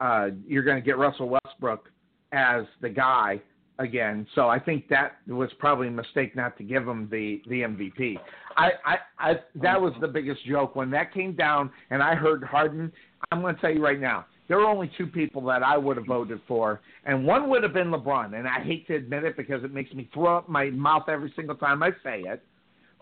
[0.00, 1.90] uh, you're going to get Russell Westbrook
[2.32, 3.40] as the guy
[3.78, 4.26] again.
[4.34, 8.18] So I think that was probably a mistake not to give him the the MVP.
[8.56, 12.42] I, I, I that was the biggest joke when that came down and I heard
[12.44, 12.92] Harden.
[13.32, 15.96] I'm going to tell you right now, there were only two people that I would
[15.96, 18.38] have voted for, and one would have been LeBron.
[18.38, 21.32] And I hate to admit it because it makes me throw up my mouth every
[21.34, 22.42] single time I say it.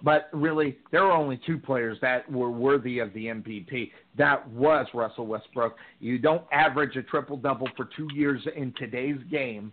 [0.05, 3.90] But really, there were only two players that were worthy of the MVP.
[4.19, 5.77] That was Russell Westbrook.
[6.01, 9.73] You don't average a triple double for two years in today's game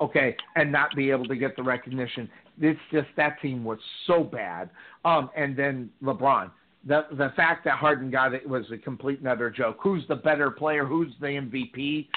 [0.00, 2.28] okay, and not be able to get the recognition.
[2.60, 4.70] It's just that team was so bad.
[5.04, 6.50] Um, and then LeBron.
[6.86, 9.78] The the fact that Harden got it was a complete and utter joke.
[9.80, 10.84] Who's the better player?
[10.84, 12.08] Who's the MVP?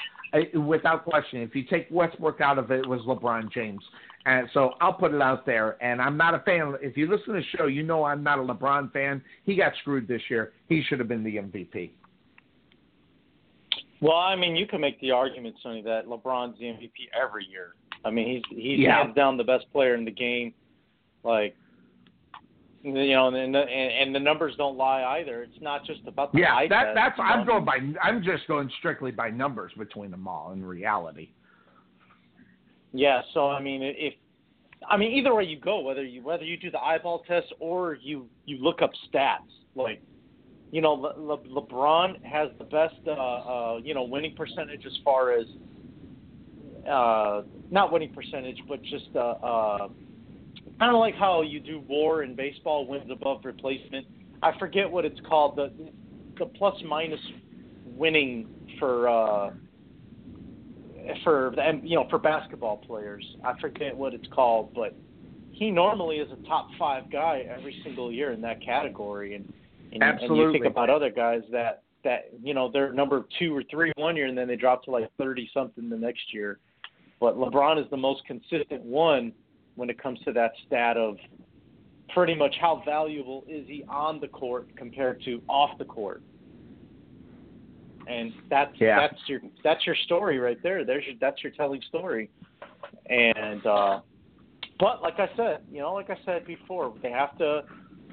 [0.54, 3.82] Without question, if you take Westbrook out of it, it was LeBron James.
[4.26, 5.82] And so I'll put it out there.
[5.82, 6.74] And I'm not a fan.
[6.82, 9.22] If you listen to the show, you know I'm not a LeBron fan.
[9.44, 10.52] He got screwed this year.
[10.68, 11.90] He should have been the MVP.
[14.00, 17.74] Well, I mean, you can make the argument, Sonny, that LeBron's the MVP every year.
[18.04, 19.02] I mean, he's he's Yeah.
[19.02, 20.54] hands down the best player in the game.
[21.24, 21.56] Like,
[22.82, 25.42] you know, and the, and, and the numbers don't lie either.
[25.42, 27.18] It's not just about the Yeah, eye that test, that's?
[27.20, 31.30] I'm going by I'm just going strictly by numbers between them all in reality.
[32.92, 34.14] Yeah, so I mean, if
[34.88, 37.94] I mean either way you go, whether you whether you do the eyeball test or
[37.94, 39.38] you you look up stats,
[39.74, 40.00] like
[40.70, 44.92] you know, Le, Le, LeBron has the best uh, uh, you know winning percentage as
[45.04, 45.46] far as
[46.90, 49.88] uh, not winning percentage, but just uh, uh,
[50.78, 54.06] kind of like how you do WAR in baseball, wins above replacement.
[54.42, 55.72] I forget what it's called, the
[56.38, 57.20] the plus minus
[57.84, 59.08] winning for.
[59.08, 59.50] Uh,
[61.24, 63.24] for the you know for basketball players.
[63.42, 64.94] I forget what it's called, but
[65.52, 69.34] he normally is a top five guy every single year in that category.
[69.34, 69.50] And
[69.92, 73.62] and, and you think about other guys that that you know they're number two or
[73.70, 76.58] three one year, and then they drop to like thirty something the next year.
[77.20, 79.32] But LeBron is the most consistent one
[79.74, 81.16] when it comes to that stat of
[82.14, 86.22] pretty much how valuable is he on the court compared to off the court.
[88.06, 89.00] and that's Yeah.
[89.00, 90.84] that's your that's your story right there.
[90.84, 92.30] There's your that's your telling story,
[93.06, 94.00] and uh,
[94.80, 97.64] but like I said, you know, like I said before, they have to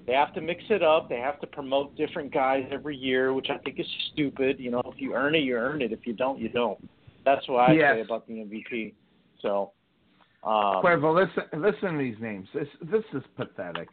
[0.08, 1.10] they have to mix it up.
[1.10, 4.60] They have to promote different guys every year, which I think is stupid.
[4.60, 5.92] You know, if you earn it, you earn it.
[5.92, 6.78] If you don't, you don't.
[7.26, 7.96] That's what I Yes.
[7.96, 8.94] say about the MVP.
[9.40, 9.72] So,
[10.44, 12.48] um, Cuervo, listen, listen to these names.
[12.54, 13.90] This this is pathetic.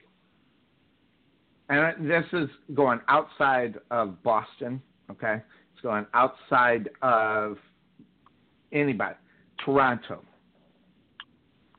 [1.71, 4.83] And this is going outside of Boston.
[5.11, 5.41] Okay,
[5.73, 7.59] it's going outside of
[8.73, 9.17] anybody.
[9.65, 10.23] Toronto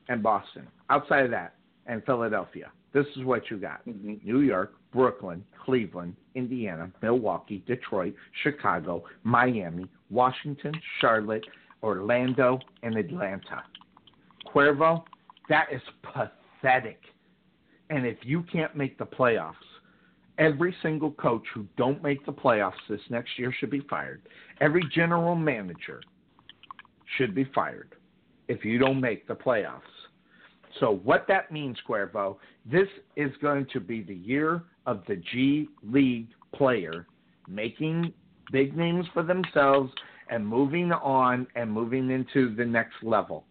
[0.08, 0.66] and Boston.
[0.90, 1.54] Outside of that,
[1.86, 2.72] and Philadelphia.
[2.94, 3.84] This is what you got.
[3.84, 4.24] mhm.
[4.24, 11.44] New York, Brooklyn, Cleveland, Indiana, Milwaukee, Detroit, Chicago, Miami, Washington, Charlotte,
[11.82, 13.64] Orlando, and Atlanta.
[14.46, 15.04] Cuervo,
[15.48, 17.00] that is pathetic.
[17.90, 19.54] And if you can't make the playoffs,
[20.38, 24.22] every single coach who don't make the playoffs this next year should be fired.
[24.60, 26.00] Every general manager
[27.16, 27.96] should be fired
[28.48, 29.82] if you don't make the playoffs.
[30.80, 32.36] So what that means, Cuervo,
[32.70, 37.06] this is going to be the year of the G League player
[37.48, 38.12] making
[38.52, 39.92] big names for themselves
[40.30, 43.44] and moving on and moving into the next level.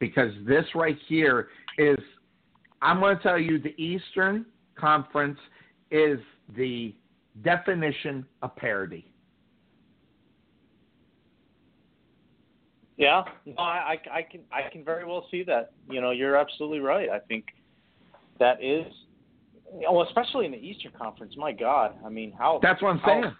[0.00, 1.48] Because this right here
[1.78, 1.98] is,
[2.82, 4.46] I'm going to tell you, the Eastern
[4.76, 5.38] Conference
[5.90, 6.18] is
[6.56, 6.94] the
[7.42, 9.06] definition of parity.
[12.96, 15.72] Yeah, no, I, I, I can, I can very well see that.
[15.90, 17.08] You know, you're absolutely right.
[17.10, 17.46] I think
[18.38, 18.86] that is,
[19.72, 21.34] well, especially in the Eastern Conference.
[21.36, 22.60] My God, I mean, how?
[22.62, 23.34] That's what I'm how- saying.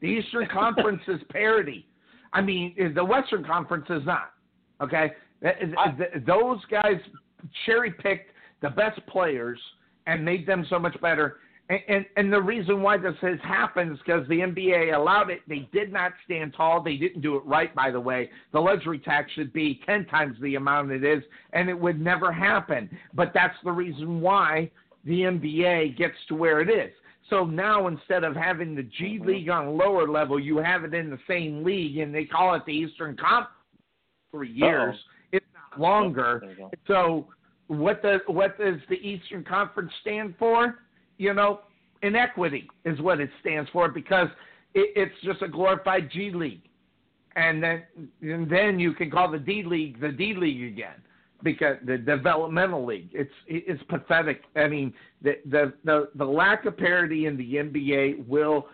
[0.00, 1.86] The Eastern Conference is parity.
[2.32, 4.32] I mean, the Western Conference is not.
[4.80, 5.10] Okay,
[5.44, 5.96] I-
[6.26, 7.00] those guys
[7.66, 8.30] cherry picked
[8.62, 9.58] the best players
[10.06, 11.38] and made them so much better.
[11.70, 15.40] And, and, and the reason why this has happened is because the NBA allowed it.
[15.48, 16.82] They did not stand tall.
[16.82, 18.28] They didn't do it right, by the way.
[18.52, 21.22] The luxury tax should be 10 times the amount it is,
[21.52, 22.90] and it would never happen.
[23.14, 24.68] But that's the reason why
[25.04, 26.92] the NBA gets to where it is.
[27.30, 30.92] So now instead of having the G League on a lower level, you have it
[30.92, 33.54] in the same league, and they call it the Eastern Conference
[34.32, 34.96] for years,
[35.30, 36.42] if not longer.
[36.88, 37.28] So
[37.68, 40.80] what does what does the Eastern Conference stand for?
[41.20, 41.60] You know,
[42.02, 44.28] inequity is what it stands for because
[44.72, 46.62] it, it's just a glorified G League,
[47.36, 47.82] and then
[48.22, 50.94] and then you can call the D League the D League again
[51.42, 53.10] because the developmental league.
[53.12, 54.44] It's it's pathetic.
[54.56, 58.68] I mean, the the the, the lack of parity in the NBA will.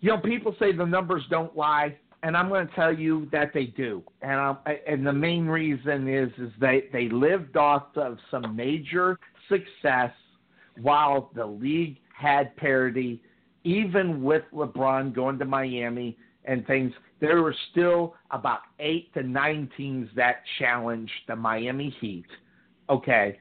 [0.00, 3.52] You know, people say the numbers don't lie, and I'm going to tell you that
[3.52, 4.02] they do.
[4.22, 9.18] And I'm, and the main reason is is they they lived off of some major
[9.50, 10.12] success
[10.80, 13.22] while the league had parity,
[13.64, 16.92] even with LeBron going to Miami and things.
[17.20, 22.26] There were still about eight to nine teams that challenged the Miami Heat.
[22.88, 23.38] Okay,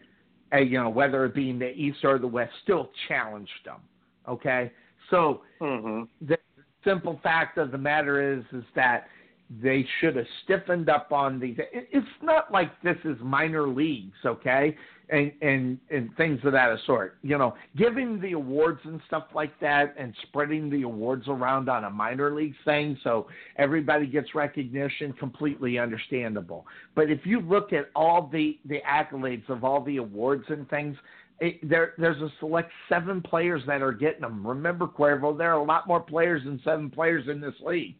[0.52, 3.82] and, you know whether it be in the East or the West, still challenged them.
[4.28, 4.72] Okay,
[5.10, 6.08] so Mhm.
[6.22, 6.38] the
[6.84, 9.08] simple fact of the matter is is that
[9.50, 11.58] they should have stiffened up on these.
[11.72, 14.76] It's not like this is minor leagues, okay,
[15.10, 17.18] and and and things of that sort.
[17.22, 21.84] You know, giving the awards and stuff like that, and spreading the awards around on
[21.84, 23.28] a minor league thing, so
[23.58, 25.14] everybody gets recognition.
[25.14, 26.66] Completely understandable.
[26.96, 30.98] But if you look at all the the accolades of all the awards and things,
[31.40, 34.46] it, there there's a select seven players that are getting them.
[34.46, 37.96] Remember, Cuervo, there are a lot more players than seven players in this league,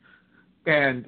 [0.66, 1.08] and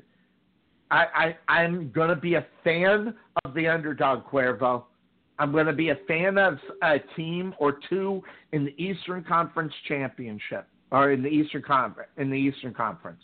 [0.92, 4.84] I, I I'm gonna be a fan of the underdog, Cuervo.
[5.40, 8.24] I'm gonna be a fan of a team or two
[8.54, 13.22] in the Eastern Conference Championship or in the Eastern Conference in the Eastern Conference.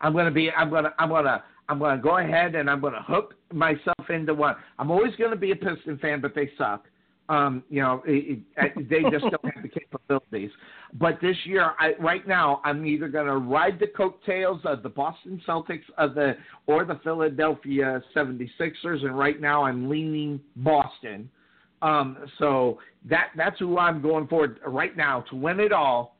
[0.00, 3.34] I'm gonna be I'm gonna I'm gonna I'm gonna go ahead and I'm gonna hook
[3.52, 4.56] myself into one.
[4.78, 6.84] I'm always gonna be a Piston fan, but they suck.
[7.28, 10.50] Um, you know, it, it, they just don't have the capabilities.
[10.94, 14.88] But this year, I, right now, I'm either going to ride the coattails of the
[14.88, 16.36] Boston Celtics of the
[16.66, 21.28] or the Philadelphia 76ers, and right now I'm leaning Boston.
[21.82, 22.78] Um, so
[23.08, 26.16] that that's who I'm going for right now to win it all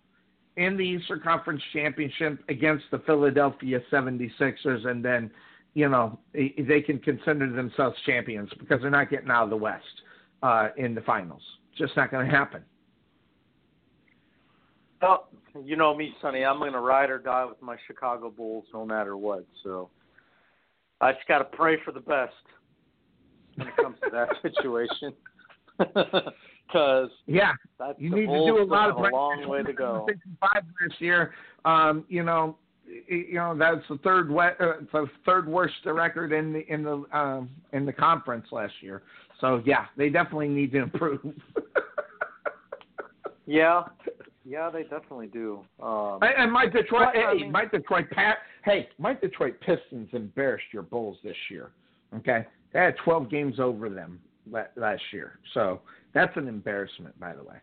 [0.57, 5.31] in the Eastern Conference Championship against the Philadelphia 76ers, and then
[5.75, 9.85] you know they can consider themselves champions because they're not getting out of the West
[10.43, 11.43] uh, in the finals.
[11.71, 12.63] It's Just not going to happen.
[15.03, 15.29] Well,
[15.63, 16.45] you know me, Sonny.
[16.45, 19.45] I'm going to ride or die with my Chicago Bulls, no matter what.
[19.63, 19.91] So
[21.01, 22.33] I just got to pray for the best
[23.57, 25.13] when it comes to that situation.
[26.67, 29.73] Because Yeah, that's you need Bulls to do a lot of a long way to
[29.73, 30.05] go.
[30.41, 31.33] Five this year.
[31.65, 32.57] Um, you know,
[33.09, 37.05] you know that's the third we- uh, the third worst record in the in the
[37.13, 39.03] um, in the conference last year.
[39.41, 41.21] So yeah, they definitely need to improve.
[43.47, 43.85] Yeah,
[44.45, 45.65] yeah, they definitely do.
[45.81, 49.55] Um, and and my Detroit, But, I hey, mean- my Detroit Pat, hey, my Detroit
[49.61, 51.71] Pistons embarrassed your Bulls this year.
[52.15, 54.21] Okay, they had 12 games over them
[54.77, 55.81] last year, so
[56.13, 57.57] that's an embarrassment, by the way.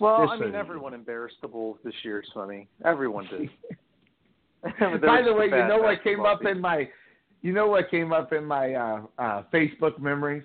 [0.00, 2.68] Well, I mean, everyone embarrassed the Bulls this year, Sonny.
[2.84, 3.48] Everyone did.
[4.80, 6.88] By the way, you know what came up in my,
[7.42, 10.42] you know what came up in my uh, uh, Facebook memories?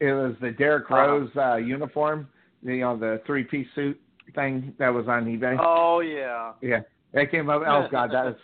[0.00, 0.88] It was the Derrick.
[0.90, 2.28] Rose uh, uniform,
[2.62, 4.00] you know, the three piece suit
[4.34, 5.56] thing that was on eBay.
[5.60, 6.52] Oh yeah.
[6.62, 6.80] Yeah,
[7.12, 7.62] that came up.
[7.66, 8.34] Oh God, that uh, uh,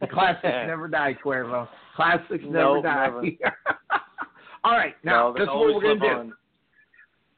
[0.00, 1.68] the classics never die, Cuervo.
[1.96, 3.06] Classics never Nope, die.
[3.08, 3.20] never.
[4.64, 6.06] All right, now no, this is what we're gonna live do.
[6.06, 6.32] on.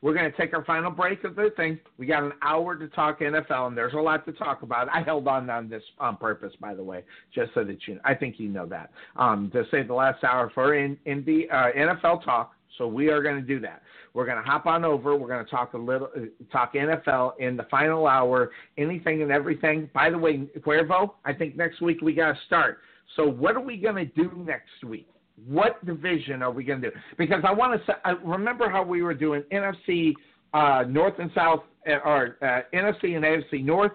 [0.02, 1.80] We're going to take our final break of the thing.
[1.98, 4.88] We got an hour to talk NFL, and there's a lot to talk about.
[4.88, 7.02] I held on on this on purpose, by the way,
[7.34, 7.98] just so that you.
[8.04, 8.90] I think you know that.
[9.16, 12.52] Um, to save the last hour for in in the uh, NFL talk.
[12.78, 13.82] So we are going to do that.
[14.14, 15.16] We're going to hop on over.
[15.16, 16.20] We're going to talk a little, uh,
[16.50, 18.50] talk NFL in the final hour.
[18.78, 19.90] Anything and everything.
[19.92, 22.78] By the way, Cuervo, I think next week we got to start.
[23.14, 25.08] So what are we going to do next week?
[25.46, 26.96] What division are we going to do?
[27.18, 30.14] Because I want to I remember how we were doing NFC
[30.54, 33.92] uh, North and South, uh, or uh, NFC and AFC North,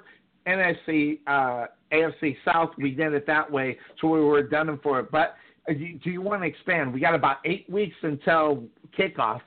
[0.47, 2.69] NFC uh, AFC South.
[2.77, 5.11] We did it that way, so we were done for it.
[5.11, 5.35] But
[5.69, 6.93] you, do you want to expand?
[6.93, 8.63] We got about eight weeks until
[8.97, 9.41] kickoff.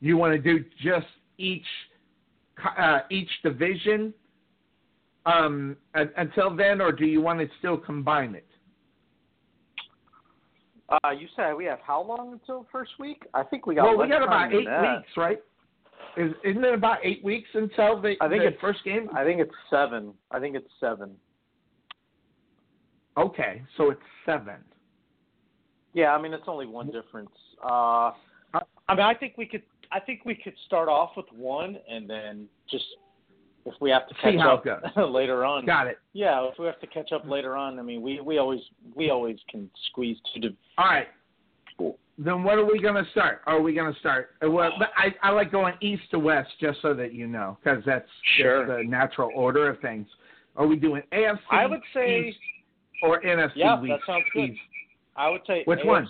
[0.00, 1.06] You want to do just
[1.38, 1.64] each
[2.78, 4.12] uh, each division
[5.26, 8.46] um, un- until then, or do you want to still combine it?
[10.88, 13.22] Uh, you said we have how long until first week?
[13.32, 13.84] I think we got.
[13.84, 15.40] well, we got about eight weeks, right?
[16.16, 19.08] Is, isn't it about eight weeks until the, I think the it's- first game?
[19.16, 20.12] I think it's seven.
[20.30, 21.12] I think it's seven.
[23.16, 24.56] Okay, so it's seven.
[25.94, 27.30] Yeah, I mean it's only one difference.
[27.64, 28.12] Uh,
[28.54, 29.62] I mean I think we could.
[29.90, 32.84] I think we could start off with one and then just
[33.66, 35.10] if we have to See catch how up it goes.
[35.12, 35.66] later on.
[35.66, 35.98] Got it.
[36.14, 38.60] Yeah, if we have to catch up later on, I mean we we always
[38.94, 40.48] we always can squeeze two to.
[40.78, 41.08] All right.
[42.18, 43.40] Then what are we going to start?
[43.46, 44.30] Are we going to start?
[44.44, 47.82] uh, Well, I, I like going east to west, just so that you know, because
[47.86, 48.06] that's
[48.36, 48.66] Sure.
[48.66, 50.06] just the natural order of things.
[50.56, 51.38] Are we doing AFC?
[51.50, 52.38] I would say East
[53.02, 54.50] or NFC Yeah, that sounds good.
[54.50, 54.60] East?
[55.16, 55.86] I would say Which AFC.
[55.86, 56.08] one?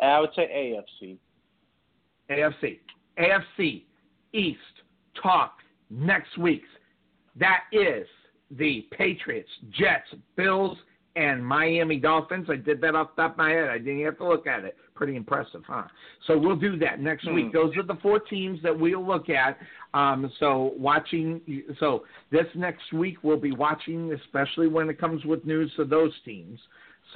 [0.00, 1.16] I would say AFC.
[2.30, 2.78] AFC.
[3.18, 3.84] AFC
[4.32, 4.58] East
[5.20, 5.54] talk
[5.90, 6.68] next week's.
[7.36, 8.06] That is
[8.50, 10.76] the Patriots, Jets, Bills,
[11.16, 12.46] and Miami Dolphins.
[12.50, 13.70] I did that off the top of my head.
[13.70, 14.76] I didn't have to look at it.
[14.94, 15.84] Pretty impressive, huh?
[16.26, 17.34] So we'll do that next Hmm.
[17.34, 17.52] week.
[17.52, 19.58] Those are the four teams that we'll look at.
[19.94, 21.40] Um, so watching.
[21.80, 26.12] So this next week we'll be watching, especially when it comes with news of those
[26.24, 26.60] teams.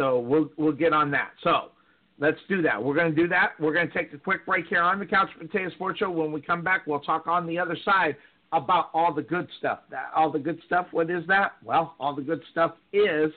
[0.00, 1.32] So we'll we'll get on that.
[1.44, 1.72] So
[2.20, 2.82] Let's do that.
[2.82, 3.52] We're going to do that.
[3.58, 6.10] We're going to take a quick break here on the Couch Potato Sports Show.
[6.10, 8.14] When we come back, we'll talk on the other side
[8.52, 9.80] about all the good stuff.
[9.90, 10.86] That all the good stuff.
[10.90, 11.52] What is that?
[11.64, 13.32] Well, all the good stuff is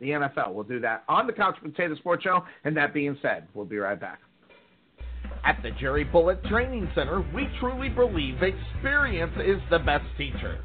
[0.00, 0.54] the NFL.
[0.54, 2.42] We'll do that on the Couch Potato Sports Show.
[2.64, 4.20] And that being said, we'll be right back.
[5.44, 10.64] At the Jerry Bullet Training Center, we truly believe experience is the best teacher.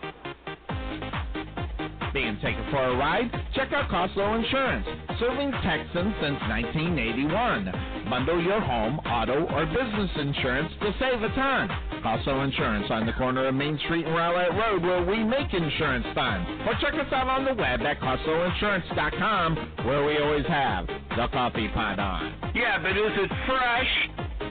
[2.13, 3.31] Being taken for a ride?
[3.53, 4.85] Check out Coslow Insurance,
[5.17, 8.09] serving Texans since 1981.
[8.09, 11.69] Bundle your home, auto, or business insurance to save a ton.
[12.03, 16.05] Coslow Insurance on the corner of Main Street and Rowlett Road where we make insurance
[16.13, 16.45] fun.
[16.67, 21.69] Or check us out on the web at CoslowInsurance.com where we always have the coffee
[21.69, 22.51] pot on.
[22.53, 24.50] Yeah, but is it fresh?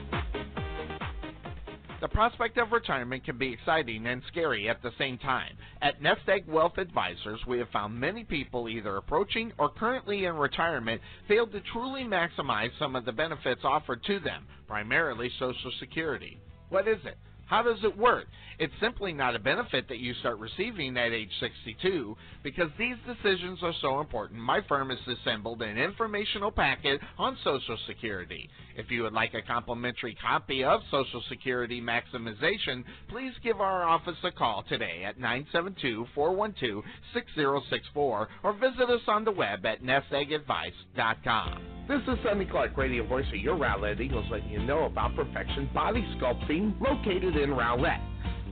[2.01, 5.55] The prospect of retirement can be exciting and scary at the same time.
[5.83, 10.33] At Nest Egg Wealth Advisors, we have found many people either approaching or currently in
[10.33, 16.39] retirement fail to truly maximize some of the benefits offered to them, primarily Social Security.
[16.69, 17.19] What is it?
[17.51, 18.27] How does it work?
[18.59, 22.15] It's simply not a benefit that you start receiving at age 62.
[22.43, 27.77] Because these decisions are so important, my firm has assembled an informational packet on Social
[27.87, 28.49] Security.
[28.75, 34.17] If you would like a complimentary copy of Social Security Maximization, please give our office
[34.23, 36.83] a call today at 972 412
[37.13, 41.61] 6064 or visit us on the web at nesteggadvice.com.
[41.87, 45.69] This is Sonny Clark, radio voice of your Rowlett Eagles, letting you know about Perfection
[45.73, 47.99] Body Sculpting, located in Rowlett.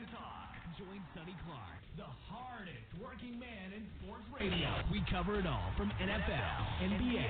[0.78, 4.70] Join Sonny Clark, the hardest working man in sports radio.
[4.92, 7.26] We cover it all from NFL, NBA,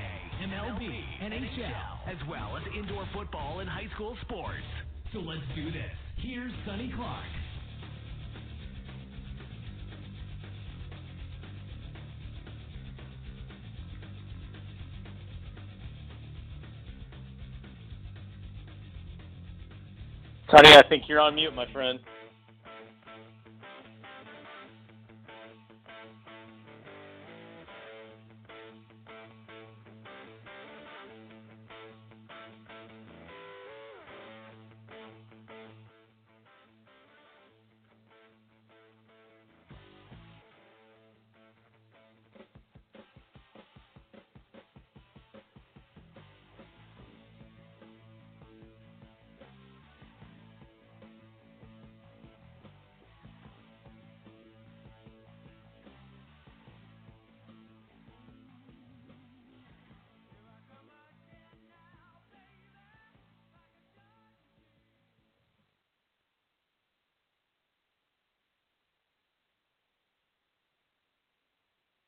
[0.51, 0.83] MLB,
[1.23, 4.67] NHL, as well as indoor football and high school sports.
[5.13, 5.95] So let's do this.
[6.17, 7.23] Here's Sonny Clark.
[20.51, 21.97] Sonny, I think you're on mute, my friend.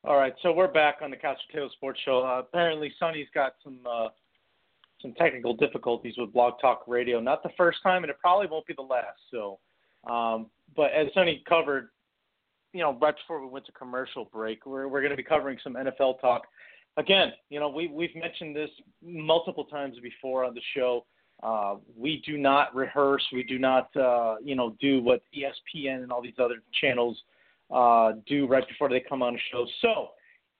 [0.02, 2.22] All right, so we're back on the Couch Potato Sports Show.
[2.22, 4.08] Uh, apparently, Sonny's got some uh,
[5.02, 7.20] some technical difficulties with Blog Talk Radio.
[7.20, 9.18] Not the first time, and it probably won't be the last.
[9.30, 9.58] So,
[10.10, 11.90] um, but as Sonny covered,
[12.72, 15.58] you know, right before we went to commercial break, we're we're going to be covering
[15.62, 16.44] some NFL talk.
[16.96, 18.70] Again, you know, we we've mentioned this
[19.02, 21.04] multiple times before on the show.
[21.42, 23.22] Uh, we do not rehearse.
[23.34, 27.18] We do not, uh, you know, do what ESPN and all these other channels
[27.72, 29.66] uh, do right before they come on a show.
[29.80, 30.08] So,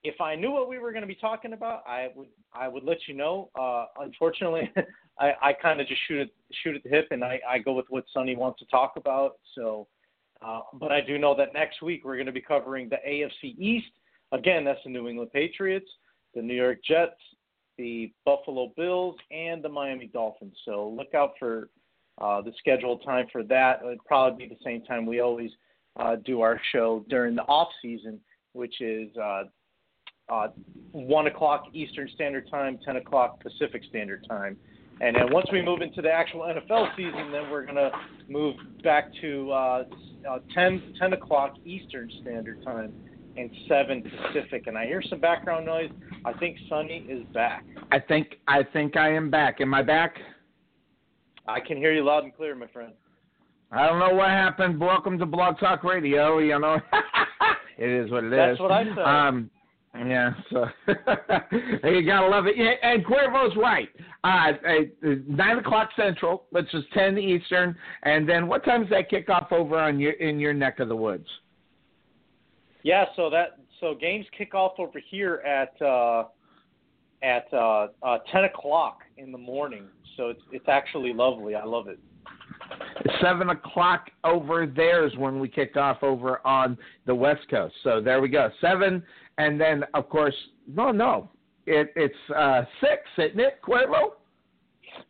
[0.03, 2.83] if I knew what we were going to be talking about, I would I would
[2.83, 3.49] let you know.
[3.59, 4.71] Uh, unfortunately,
[5.19, 6.33] I, I kind of just shoot it
[6.63, 9.37] shoot at the hip, and I, I go with what Sonny wants to talk about.
[9.55, 9.87] So,
[10.45, 13.57] uh, but I do know that next week we're going to be covering the AFC
[13.59, 13.91] East.
[14.31, 15.89] Again, that's the New England Patriots,
[16.33, 17.19] the New York Jets,
[17.77, 20.55] the Buffalo Bills, and the Miami Dolphins.
[20.65, 21.69] So look out for
[22.19, 23.81] uh, the scheduled time for that.
[23.81, 25.51] It'll probably be the same time we always
[25.99, 28.19] uh, do our show during the off season,
[28.53, 29.43] which is uh,
[30.29, 30.47] uh,
[30.91, 34.57] one o'clock Eastern Standard Time, ten o'clock Pacific Standard Time.
[35.01, 37.91] And then once we move into the actual NFL season, then we're going to
[38.29, 39.83] move back to uh,
[40.29, 42.93] uh, 10, 10 o'clock Eastern Standard Time
[43.35, 44.67] and 7 Pacific.
[44.67, 45.89] And I hear some background noise.
[46.23, 47.65] I think Sonny is back.
[47.91, 49.59] I think I think I am back.
[49.59, 50.17] Am I back?
[51.47, 52.93] I can hear you loud and clear, my friend.
[53.73, 54.81] I don't know what happened.
[54.81, 56.39] Welcome to Blog Talk Radio.
[56.39, 56.77] You know,
[57.77, 58.59] it is what it That's is.
[58.59, 58.99] what I said.
[58.99, 59.49] Um,
[59.95, 60.65] yeah, so
[61.87, 62.57] you gotta love it.
[62.57, 63.87] Yeah, and Cuervo's right.
[64.25, 67.73] Uh, uh, nine o'clock Central, which is ten Eastern,
[68.03, 70.89] and then what time does that kick off over on your in your neck of
[70.89, 71.27] the woods?
[72.83, 76.25] Yeah, so that so games kick off over here at uh,
[77.23, 79.85] at uh, uh, ten o'clock in the morning.
[80.17, 81.55] So it's it's actually lovely.
[81.55, 81.99] I love it.
[83.21, 87.73] Seven o'clock over there is when we kick off over on the West Coast.
[87.83, 88.49] So there we go.
[88.59, 89.03] Seven,
[89.37, 90.35] and then of course,
[90.67, 91.29] no, no,
[91.65, 94.11] it, it's uh, six, isn't it, Cuervo?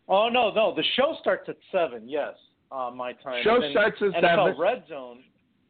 [0.07, 2.07] Oh no, no, the show starts at seven.
[2.07, 2.33] Yes,
[2.71, 3.43] uh, my time.
[3.43, 4.59] Show starts at NFL seven.
[4.59, 5.19] Red Zone.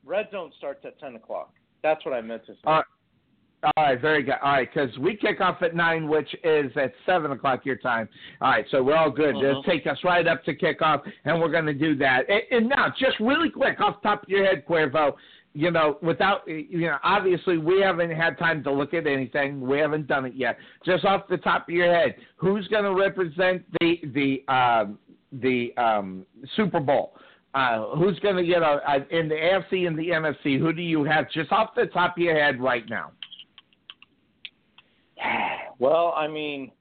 [0.06, 1.54] Red Zone starts at ten o'clock.
[1.84, 2.60] That's what I meant to say.
[2.66, 2.82] Uh,
[3.64, 4.36] All right, very good.
[4.42, 8.10] All right, because we kick off at nine, which is at seven o'clock your time.
[8.42, 9.36] All right, so we're all good.
[9.36, 9.54] Uh-huh.
[9.54, 12.22] Just take us right up to kickoff, and we're going to do that.
[12.28, 15.14] And, and now, just really quick, off the top of your head, Cuervo,
[15.54, 19.62] you know, without you know, obviously we haven't had time to look at anything.
[19.62, 20.58] We haven't done it yet.
[20.86, 24.98] Just off the top of your head, who's going to represent the the um,
[25.32, 26.26] the um,
[26.56, 27.14] Super Bowl?
[27.54, 30.58] Uh, who's going to get a, a in the AFC and the NFC?
[30.58, 33.12] Who do you have just off the top of your head right now?
[35.80, 36.72] Well, I mean,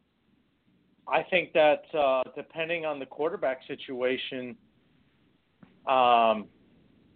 [1.08, 4.56] I think that uh, depending on the quarterback situation,
[5.86, 6.46] um,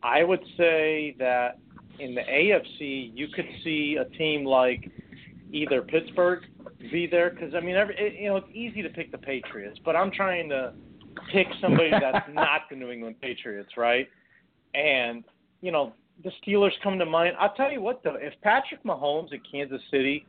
[0.03, 1.59] I would say that
[1.99, 4.91] in the AFC, you could see a team like
[5.53, 6.43] either Pittsburgh
[6.91, 9.79] be there because I mean, every, it, you know, it's easy to pick the Patriots,
[9.85, 10.73] but I'm trying to
[11.33, 14.09] pick somebody that's not the New England Patriots, right?
[14.75, 15.25] And
[15.61, 17.37] you know, the Steelers come to mind.
[17.39, 20.27] I'll tell you what, though, if Patrick Mahomes at Kansas City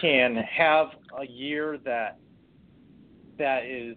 [0.00, 0.88] can have
[1.18, 2.18] a year that
[3.38, 3.96] that is,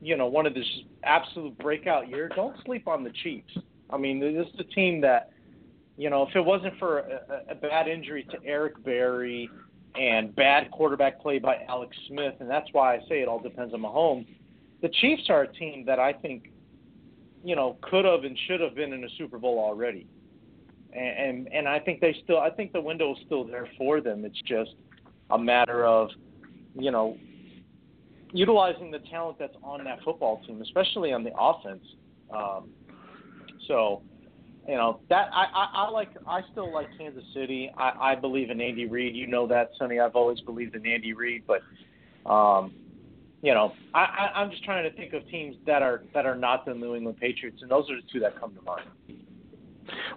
[0.00, 0.66] you know, one of this
[1.02, 3.56] absolute breakout year, don't sleep on the Chiefs.
[3.90, 5.30] I mean, this is a team that,
[5.96, 9.48] you know, if it wasn't for a, a bad injury to Eric Berry
[9.94, 13.72] and bad quarterback play by Alex Smith, and that's why I say it all depends
[13.72, 14.26] on Mahomes.
[14.82, 16.50] The Chiefs are a team that I think,
[17.44, 20.06] you know, could have and should have been in a Super Bowl already,
[20.92, 24.00] and and, and I think they still, I think the window is still there for
[24.00, 24.24] them.
[24.24, 24.74] It's just
[25.30, 26.08] a matter of,
[26.74, 27.16] you know,
[28.32, 31.84] utilizing the talent that's on that football team, especially on the offense.
[32.34, 32.70] Um,
[33.68, 34.02] so,
[34.66, 36.08] you know that I, I, I like.
[36.26, 37.70] I still like Kansas City.
[37.76, 39.14] I, I believe in Andy Reid.
[39.14, 40.00] You know that, Sonny.
[40.00, 41.60] I've always believed in Andy Reid, but
[42.30, 42.72] um,
[43.42, 46.34] you know, I, I, I'm just trying to think of teams that are that are
[46.34, 48.86] not the New England Patriots, and those are the two that come to mind.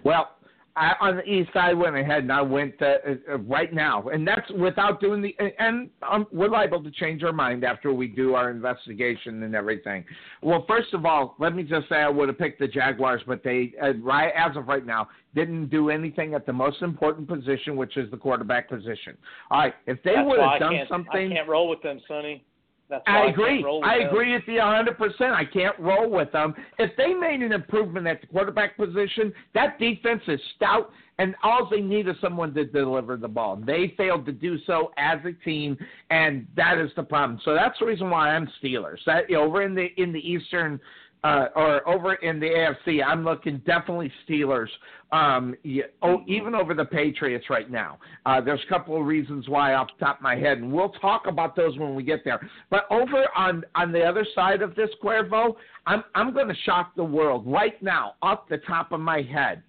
[0.02, 0.30] Well,
[0.78, 2.94] I, on the east side, went ahead and I went uh,
[3.30, 5.34] uh, right now, and that's without doing the.
[5.58, 10.04] And um, we're liable to change our mind after we do our investigation and everything.
[10.40, 13.42] Well, first of all, let me just say I would have picked the Jaguars, but
[13.42, 17.76] they, uh, right as of right now, didn't do anything at the most important position,
[17.76, 19.16] which is the quarterback position.
[19.50, 22.44] All right, if they would have done something, I can't roll with them, Sonny.
[22.90, 23.62] I I agree.
[23.62, 25.20] With I agree with you 100%.
[25.20, 26.54] I can't roll with them.
[26.78, 31.68] If they made an improvement at the quarterback position, that defense is stout, and all
[31.68, 33.56] they need is someone to deliver the ball.
[33.56, 35.76] They failed to do so as a team,
[36.10, 37.40] and that is the problem.
[37.44, 38.98] So that's the reason why I'm Steelers.
[39.06, 40.80] That over in the in the Eastern
[41.24, 44.68] uh, or over in the AFC, I'm looking definitely Steelers.
[45.10, 47.98] Um, yeah, oh, even over the Patriots right now.
[48.26, 50.90] Uh, there's a couple of reasons why off the top of my head, and we'll
[50.90, 52.40] talk about those when we get there.
[52.70, 56.94] But over on on the other side of this, Cuervo, I'm I'm going to shock
[56.94, 59.62] the world right now off the top of my head.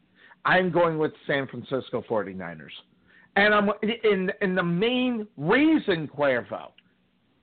[0.46, 2.70] I'm going with San Francisco 49ers.
[3.36, 3.70] And I'm
[4.04, 6.72] in in the main reason, Cuervo,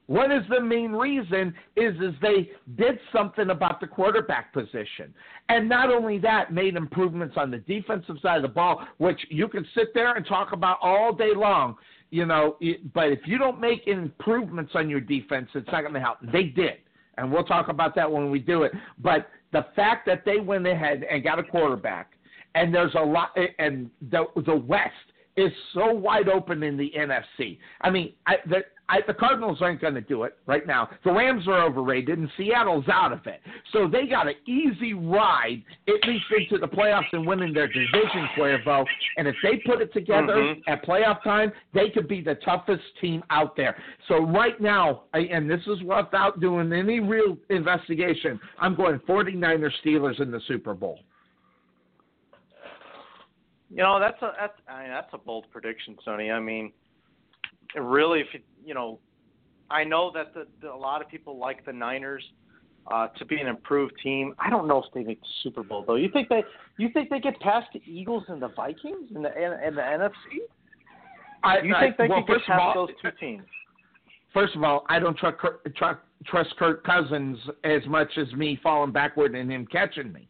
[0.07, 5.13] what is the main reason is is they did something about the quarterback position.
[5.49, 9.49] And not only that, made improvements on the defensive side of the ball, which you
[9.49, 11.77] can sit there and talk about all day long,
[12.11, 12.57] you know,
[12.95, 16.19] but if you don't make improvements on your defense, it's not going to help.
[16.33, 16.79] They did.
[17.19, 18.73] And we'll talk about that when we do it.
[18.99, 22.13] But the fact that they went ahead and got a quarterback
[22.55, 24.93] and there's a lot and the the West
[25.37, 27.59] is so wide open in the NFC.
[27.83, 30.89] I mean, I, the, I, the Cardinals aren't going to do it right now.
[31.05, 33.41] The Rams are overrated, and Seattle's out of it.
[33.73, 38.29] So they got an easy ride, at least into the playoffs and winning their division,
[38.37, 38.85] Cuervo.
[39.17, 40.63] And if they put it together Mhm.
[40.69, 43.77] at playoff time, they could be the toughest team out there.
[44.07, 49.75] So right now, I, and this is without doing any real investigation, I'm going 49ers
[49.85, 51.01] Steelers in the Super Bowl.
[53.69, 56.31] You know, that's a that's I mean, that's a bold prediction, Sonny.
[56.31, 56.73] I mean,
[57.75, 58.99] really, if you, you know,
[59.71, 62.23] I know that the, the, a lot of people like the Niners
[62.89, 64.35] uh, to be an improved team.
[64.39, 65.95] I don't know if they make the Super Bowl though.
[65.95, 66.45] You think they
[66.79, 70.11] you think they get past the Eagles and the Vikings and the and, the NFC?
[71.43, 73.45] I, You I- think they well, could get past all- those two teams?
[74.35, 75.67] First of all, I don't trust Kirk,
[76.27, 80.29] trust Kirk Cousins as much as me falling backward and him catching me.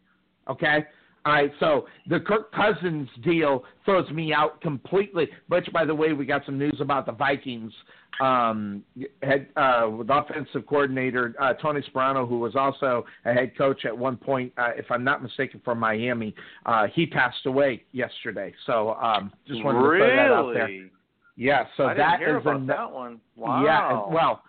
[0.49, 0.85] Okay?
[1.25, 5.27] All right, so the Kirk Cousins deal throws me out completely.
[5.49, 7.73] Which, by the way, we got some news about the Vikings.
[8.19, 8.83] Um,
[9.21, 13.95] head uh, with offensive coordinator uh, Tony Sparano, who was also a head coach at
[13.95, 16.33] one point, uh, if I'm not mistaken, for Miami.
[16.65, 18.53] Uh, he passed away yesterday.
[18.65, 20.65] So um, just wanted to throw that out there.
[20.65, 20.91] Really?
[21.35, 23.19] Yeah, so I that is an- that one.
[23.35, 23.63] Wow.
[23.63, 24.41] yeah, well,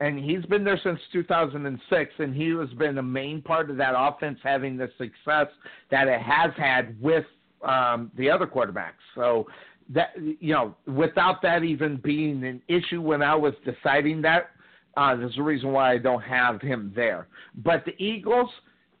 [0.00, 3.94] and he's been there since 2006, and he has been a main part of that
[3.96, 5.46] offense having the success
[5.90, 7.24] that it has had with
[7.62, 8.92] um, the other quarterbacks.
[9.14, 9.46] So
[9.90, 14.50] that you know, without that even being an issue when I was deciding that,
[14.96, 17.28] uh, there's a reason why I don't have him there.
[17.64, 18.50] But the Eagles,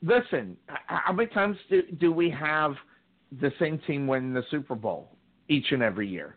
[0.02, 0.56] listen,
[0.86, 2.74] how many times do, do we have
[3.40, 5.10] the same team win the Super Bowl
[5.48, 6.36] each and every year?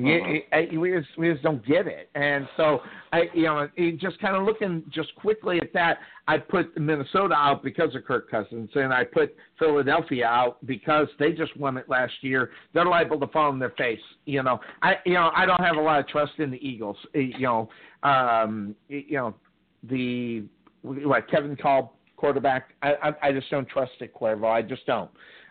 [0.00, 2.80] Yeah, I- we just we just don't get it, and so
[3.12, 5.98] I, you know, just kind of looking just quickly at that,
[6.28, 11.32] I put Minnesota out because of Kirk Cousins, and I put Philadelphia out because they
[11.32, 12.50] just won it last year.
[12.74, 13.98] They're liable to fall on their face.
[14.24, 16.96] You know, I, you know, I don't have a lot of trust in the Eagles.
[17.16, 17.68] Eh, You know,
[18.04, 19.34] um, you know,
[19.82, 20.44] the
[20.82, 22.74] what Kevin called quarterback.
[22.82, 24.46] I, I, I just don't trust it, Cuervo.
[24.48, 25.10] I just don't.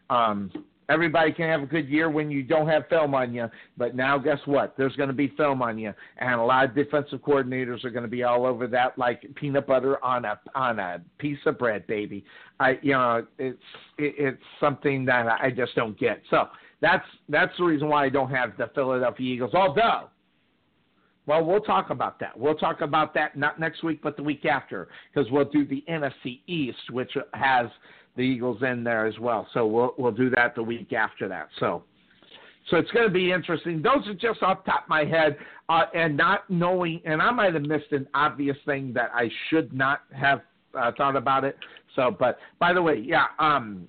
[0.09, 0.51] Um,
[0.89, 4.17] Everybody can have a good year when you don't have film on you, but now
[4.17, 4.75] guess what?
[4.77, 8.03] There's going to be film on you, and a lot of defensive coordinators are going
[8.05, 11.85] to be all over that like peanut butter on a on a piece of bread,
[11.87, 12.23] baby.
[12.59, 13.61] I you know it's
[13.97, 16.21] it, it's something that I just don't get.
[16.29, 16.47] So
[16.81, 19.53] that's that's the reason why I don't have the Philadelphia Eagles.
[19.53, 20.09] Although,
[21.25, 22.37] well, we'll talk about that.
[22.37, 25.83] We'll talk about that not next week, but the week after, because we'll do the
[25.89, 27.67] NFC East, which has
[28.17, 29.47] the Eagles in there as well.
[29.53, 31.47] So we'll we'll do that the week after that.
[31.59, 31.83] So
[32.69, 33.81] so it's going to be interesting.
[33.81, 35.37] Those are just off top of my head,
[35.69, 37.01] uh, and not knowing.
[37.05, 40.41] And I might have missed an obvious thing that I should not have
[40.77, 41.57] uh, thought about it.
[41.95, 43.87] So, but by the way, yeah, um,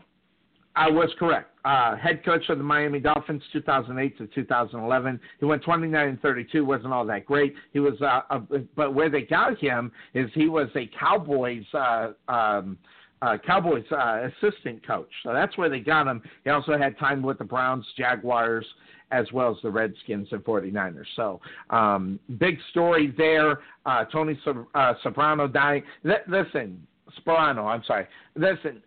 [0.76, 1.50] I was correct.
[1.64, 5.20] Uh, head coach of the Miami Dolphins, 2008 to 2011.
[5.40, 6.64] He went 29 and 32.
[6.64, 7.54] wasn't all that great.
[7.72, 8.40] He was, uh, uh,
[8.76, 11.64] but where they got him is he was a Cowboys.
[11.74, 12.78] Uh, um,
[13.22, 15.10] uh, Cowboys uh, assistant coach.
[15.22, 16.22] So that's where they got him.
[16.44, 18.66] He also had time with the Browns, Jaguars,
[19.10, 21.04] as well as the Redskins and 49ers.
[21.16, 21.40] So
[21.70, 23.60] um, big story there.
[23.86, 24.38] Uh, Tony
[24.74, 25.82] uh, Soprano dying.
[26.04, 26.86] Listen,
[27.20, 28.06] Sparano, I'm sorry.
[28.36, 28.82] Listen,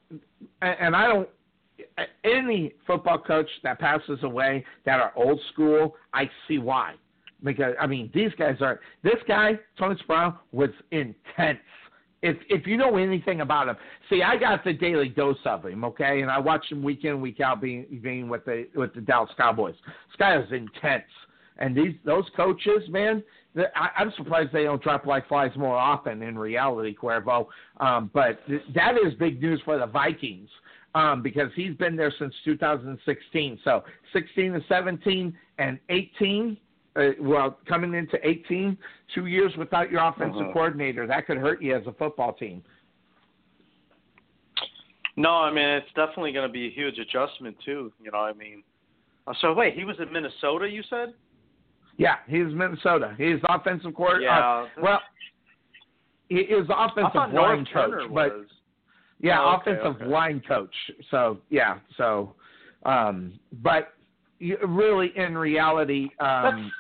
[0.62, 1.30] and, and I don't.
[2.24, 6.94] Any football coach that passes away that are old school, I see why.
[7.44, 8.80] Because I mean, these guys are.
[9.04, 11.58] This guy, Tony Soprano, was intense
[12.22, 13.76] if if you know anything about him,
[14.10, 17.20] see, I got the daily dose of him, okay, and I watch him week in
[17.22, 19.76] week out being being with the with the Dallas Cowboys.
[19.86, 21.04] This guy is intense,
[21.58, 23.24] and these those coaches, man,
[23.58, 26.22] I, I'm surprised they don't drop like flies more often.
[26.22, 27.48] In reality, Cuervo,
[27.80, 30.50] um, but th- that is big news for the Vikings.
[30.94, 33.60] Um, because he's been there since 2016.
[33.64, 36.58] So 16 to 17 and 18,
[36.96, 38.78] uh, well, coming into 18,
[39.16, 40.54] two years without your offensive Uh-huh.
[40.54, 42.64] coordinator, that could hurt you as a football team.
[45.18, 47.92] No, I mean it's definitely going to be a huge adjustment too.
[48.02, 48.64] You know, I mean,
[49.28, 51.14] uh, so wait, he was in Minnesota, you said?
[51.98, 53.14] Yeah, he's Minnesota.
[53.18, 54.32] He's offensive coordinator.
[54.32, 54.40] Yeah.
[54.40, 55.02] Uh, well,
[56.30, 58.46] he is offensive line coach, but
[59.20, 60.06] yeah, Oh, okay, offensive okay.
[60.06, 60.74] line coach.
[61.12, 62.34] So yeah, so
[62.86, 63.94] um, but
[64.66, 66.72] really, in reality, um,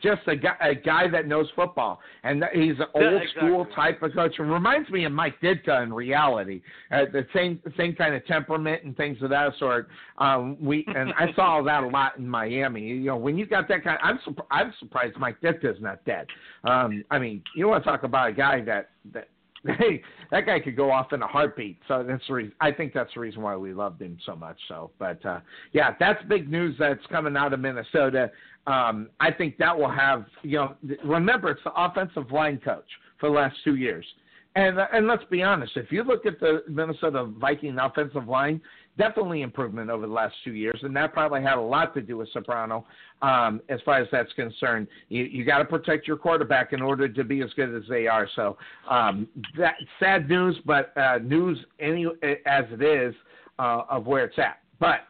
[0.00, 4.02] just a guy, a guy that knows football, and he's an Yeah, old school type
[4.02, 4.34] of coach.
[4.38, 8.84] It reminds me of Mike Ditka in reality, uh, the same same kind of temperament
[8.84, 9.88] and things of that sort.
[10.18, 12.82] Um, we and I saw that a lot in Miami.
[12.82, 16.26] You know, when you got that kind, I'm surp- I'm surprised Mike Ditka's not dead.
[16.64, 19.28] Um, I mean, you want to talk about a guy that that.
[19.78, 21.78] Hey, that guy could go off in a heartbeat.
[21.86, 22.52] So that's the reason.
[22.60, 24.56] I think that's the reason why we loved him so much.
[24.66, 25.38] So, but uh,
[25.72, 28.32] yeah, that's big news that's coming out of Minnesota.
[28.66, 30.74] Um, I think that will have you know.
[31.04, 32.86] Remember, it's the offensive line coach
[33.18, 34.06] for the last two years,
[34.54, 35.76] and uh, and let's be honest.
[35.76, 38.60] If you look at the Minnesota Viking offensive line,
[38.96, 42.18] definitely improvement over the last two years, and that probably had a lot to do
[42.18, 42.86] with Soprano.
[43.20, 47.08] Um, as far as that's concerned, you you got to protect your quarterback in order
[47.08, 48.28] to be as good as they are.
[48.36, 48.56] So
[48.88, 49.26] um,
[49.58, 52.06] that sad news, but uh, news any
[52.46, 53.14] as it is
[53.58, 54.60] uh, of where it's at.
[54.78, 55.00] But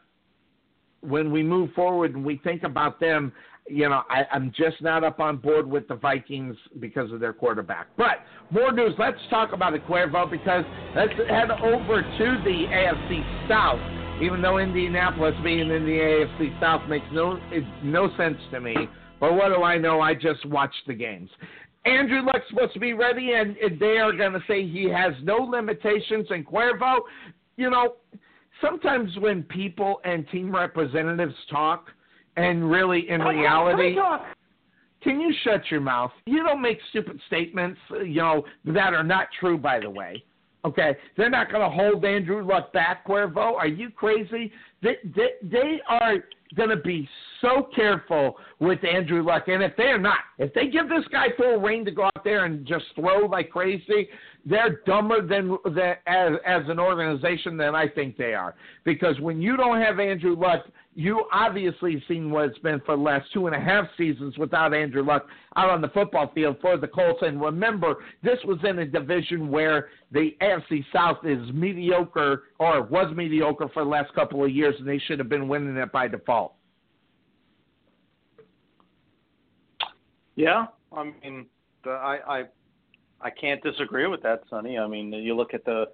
[1.03, 3.33] when we move forward and we think about them,
[3.69, 7.33] you know, I, I'm just not up on board with the Vikings because of their
[7.33, 7.89] quarterback.
[7.97, 8.19] But
[8.51, 8.95] more news.
[8.99, 10.65] Let's talk about Cuervo because
[10.97, 13.81] let's head over to the AFC South.
[14.23, 17.41] Even though Indianapolis being in the AFC South makes no
[17.83, 18.75] no sense to me,
[19.21, 20.01] but what do I know?
[20.01, 21.31] I just watched the games.
[21.85, 25.39] Andrew Luck's supposed to be ready, and they are going to say he has no
[25.39, 26.27] limitations.
[26.31, 27.01] And Cuervo,
[27.57, 27.95] you know,
[28.63, 31.91] sometimes when people and team representatives talk,
[32.37, 33.97] and really in reality,
[35.03, 36.13] can you shut your mouth?
[36.25, 40.25] You don't make stupid statements, you know, that are not true, by the way.
[40.65, 43.55] Okay, they're not going to hold Andrew Luck back, Cuervo.
[43.55, 44.53] Are you crazy?
[44.81, 46.19] They, they, they are
[46.57, 47.09] going to be
[47.41, 51.59] so careful with Andrew Luck, and if they're not, if they give this guy full
[51.59, 54.09] reign to go out there and just throw like crazy,
[54.47, 58.55] they're dumber than, than as as an organization than I think they are.
[58.85, 63.03] Because when you don't have Andrew Luck, you obviously seen what it's been for the
[63.03, 66.77] last two and a half seasons without Andrew Luck out on the football field for
[66.77, 67.21] the Colts.
[67.23, 73.15] And remember, this was in a division where the AFC South is mediocre or was
[73.17, 76.09] mediocre for the last couple of years, and they should have been winning it by
[76.09, 76.55] default.
[80.35, 81.47] Yeah, I mean,
[81.85, 82.45] the, I I
[83.21, 84.79] I can't disagree with that, Sonny.
[84.79, 85.87] I mean, you look at the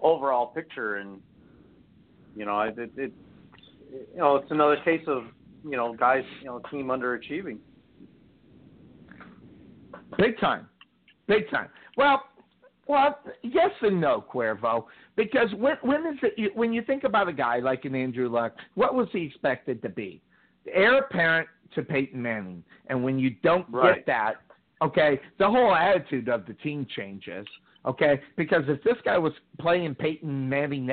[0.00, 1.20] overall picture, and
[2.36, 3.12] you know, it, it
[4.12, 5.24] you know, it's another case of
[5.64, 7.58] you know, guys, you know, team underachieving.
[10.18, 10.68] Big time.
[11.26, 11.68] Big time.
[11.96, 12.22] Well,
[12.86, 14.84] well, yes and no, Cuervo.
[15.16, 18.52] Because when when is it when you think about a guy like an Andrew Luck,
[18.74, 20.22] what was he expected to be?
[20.64, 22.62] The heir apparent to Peyton Manning.
[22.86, 23.96] And when you don't Right.
[23.96, 24.34] get that,
[24.82, 27.46] okay, the whole attitude of the team changes.
[27.86, 28.20] Okay?
[28.36, 30.90] Because if this guy was playing Peyton Manning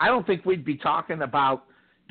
[0.00, 1.64] I don't think we'd be talking about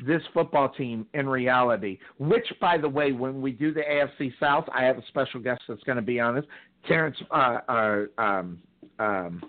[0.06, 1.98] this football team in reality.
[2.18, 5.62] Which, by the way, when we do the AFC South, I have a special guest
[5.68, 6.44] that's going to be on this.
[6.86, 8.58] Terrence uh, uh, um,
[8.98, 9.42] um,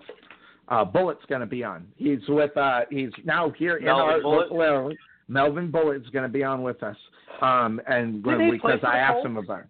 [0.68, 1.86] uh, Bullitt's going to be on.
[1.96, 2.56] He's with.
[2.56, 4.52] Uh, he's now here in our Bullitt?
[4.52, 4.92] local.
[5.28, 6.96] Melvin Bullitt's going to be on with us.
[7.40, 9.26] Um, and when he we, play because I asked Colts?
[9.26, 9.60] him about.
[9.60, 9.66] It.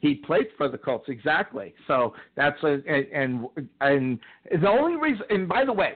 [0.00, 1.74] He played for the Colts exactly.
[1.86, 3.46] So that's a and
[3.80, 4.18] and
[4.50, 5.24] the only reason.
[5.30, 5.94] And by the way,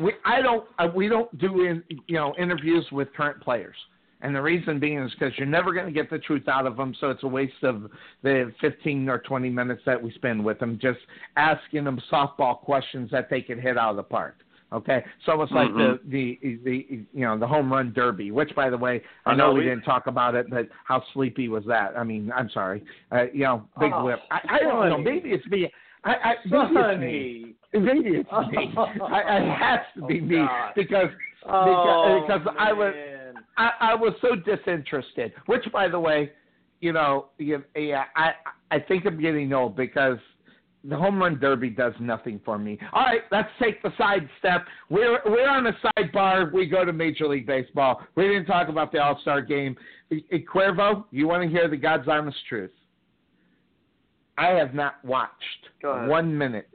[0.00, 3.76] we I don't uh, we don't do in, you know interviews with current players.
[4.20, 6.76] And the reason being is because you're never going to get the truth out of
[6.76, 7.88] them, so it's a waste of
[8.24, 10.98] the 15 or 20 minutes that we spend with them just
[11.36, 14.38] asking them softball questions that they can hit out of the park.
[14.72, 16.00] Okay, so it's like Mhm.
[16.10, 19.34] the, the the you know the home run derby, which by the way I, I
[19.36, 21.96] know know, we, we- didn't talk about it, but how sleepy was that?
[21.96, 24.18] I mean, I'm sorry, uh, you know, big Oh, whip.
[24.32, 25.70] I, I don't know, maybe it's me.
[26.04, 27.54] I, I maybe it's me.
[27.72, 28.74] Maybe it's me.
[28.76, 30.72] I, it has to be Oh, me God.
[30.74, 31.08] because
[31.46, 32.94] Oh, because I was.
[33.56, 35.32] I, I was so disinterested.
[35.46, 36.32] Which, by the way,
[36.80, 38.32] you know, you, yeah, I
[38.70, 40.18] I think I'm getting old because
[40.84, 42.78] the home run derby does nothing for me.
[42.92, 44.64] All right, let's take the side step.
[44.90, 46.52] We're we're on a sidebar.
[46.52, 48.02] We go to Major League Baseball.
[48.14, 49.76] We didn't talk about the All Star game.
[50.52, 52.70] Cuervo, you want to hear the God's honest truth?
[54.36, 55.32] I have not watched
[55.82, 56.68] one minute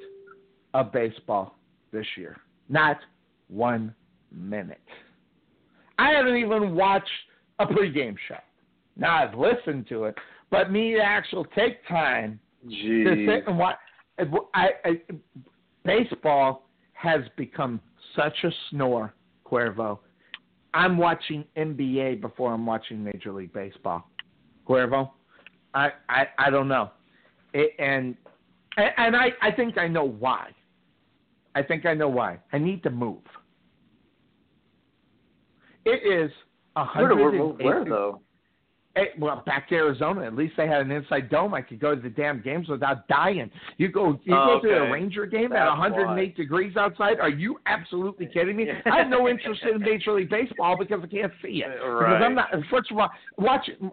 [0.73, 1.55] of baseball
[1.91, 2.37] this year.
[2.69, 2.97] Not
[3.47, 3.93] one
[4.31, 4.81] minute.
[5.99, 7.07] I haven't even watched
[7.59, 8.35] a pregame show.
[8.95, 10.15] Now I've listened to it,
[10.49, 13.25] but me to actually take time to Jeez.
[13.27, 13.77] sit and watch.
[14.53, 15.01] I, I,
[15.83, 17.79] baseball has become
[18.15, 19.13] such a snore,
[19.45, 19.99] Cuervo.
[20.73, 24.09] I'm watching NBA before I'm watching Major League Baseball.
[24.67, 25.11] Cuervo,
[25.73, 26.91] I I, I don't know,
[27.53, 28.15] it, and
[28.77, 30.51] and I I think I know why.
[31.55, 32.39] I think I know why.
[32.51, 33.21] I need to move.
[35.85, 36.31] It is
[36.75, 37.15] a hundred.
[37.15, 38.21] where, where though?
[38.95, 40.23] Hey, well, back to Arizona.
[40.23, 41.55] At least they had an inside dome.
[41.55, 43.49] I could go to the damn games without dying.
[43.77, 44.91] You go, you Oh, go to a.
[44.91, 46.33] Ranger game That's at 108 why.
[46.37, 47.19] degrees outside.
[47.19, 48.67] Are you absolutely kidding me?
[48.85, 51.71] I have no interest in Major League Baseball because I can't see it.
[51.73, 52.49] Because I'm not.
[52.69, 53.09] First of all,
[53.39, 53.91] watching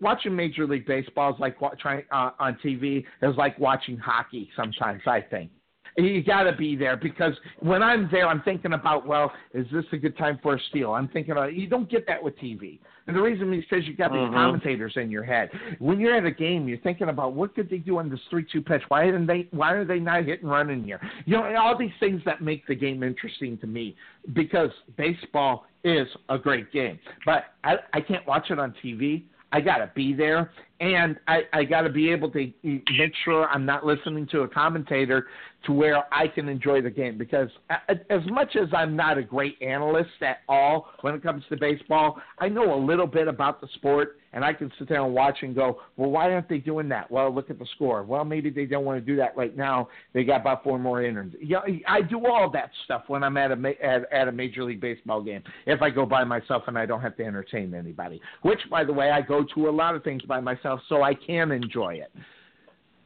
[0.00, 4.50] watching Major League Baseball is like trying uh, on TV is like watching hockey.
[4.54, 5.50] Sometimes I think.
[5.96, 9.84] You got to be there because when I'm there, I'm thinking about, well, is this
[9.92, 10.92] a good time for a steal?
[10.92, 12.78] I'm thinking, about, you don't get that with TV.
[13.06, 14.32] And the reason is because you got these Mhm.
[14.32, 15.50] commentators in your head.
[15.80, 18.62] When you're at a game, you're thinking about what could they do on this three-two
[18.62, 18.82] pitch?
[18.88, 19.48] Why didn't they?
[19.50, 21.00] Why are they not hitting running here?
[21.26, 23.96] You know, all these things that make the game interesting to me
[24.32, 29.24] because baseball is a great game, but I, I can't watch it on TV.
[29.50, 30.50] I got to be there,
[30.82, 34.48] and I, I got to be able to make sure I'm not listening to a
[34.48, 35.28] commentator
[35.66, 37.16] to where I can enjoy the game.
[37.16, 37.48] Because
[37.88, 42.20] as much as I'm not a great analyst at all when it comes to baseball,
[42.40, 45.38] I know a little bit about the sport, and I can sit there and watch
[45.42, 47.10] and go, well, why aren't they doing that?
[47.10, 48.02] Well, look at the score.
[48.02, 49.88] Well, maybe they don't want to do that right now.
[50.14, 51.34] They got about four more innings.
[51.40, 54.80] Yeah, I do all that stuff when I'm at a at, at a major league
[54.80, 55.42] baseball game.
[55.66, 58.92] If I go by myself and I don't have to entertain anybody, which, by the
[58.92, 62.12] way, I go to a lot of things by myself, so I can enjoy it.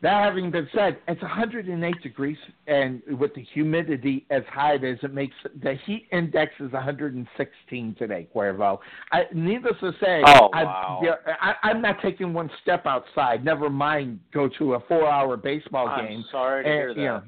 [0.03, 2.37] That having been said, it's 108 degrees,
[2.67, 8.29] and with the humidity as high as it makes, the heat index is 116 today,
[8.35, 8.79] Cuervo.
[9.11, 11.01] I, needless to say, Oh, I, wow.
[11.41, 13.43] I, I'm not taking one step outside.
[13.43, 16.25] Never mind go to a four-hour baseball I'm game.
[16.31, 17.01] sorry to eh, hear that.
[17.01, 17.23] you know,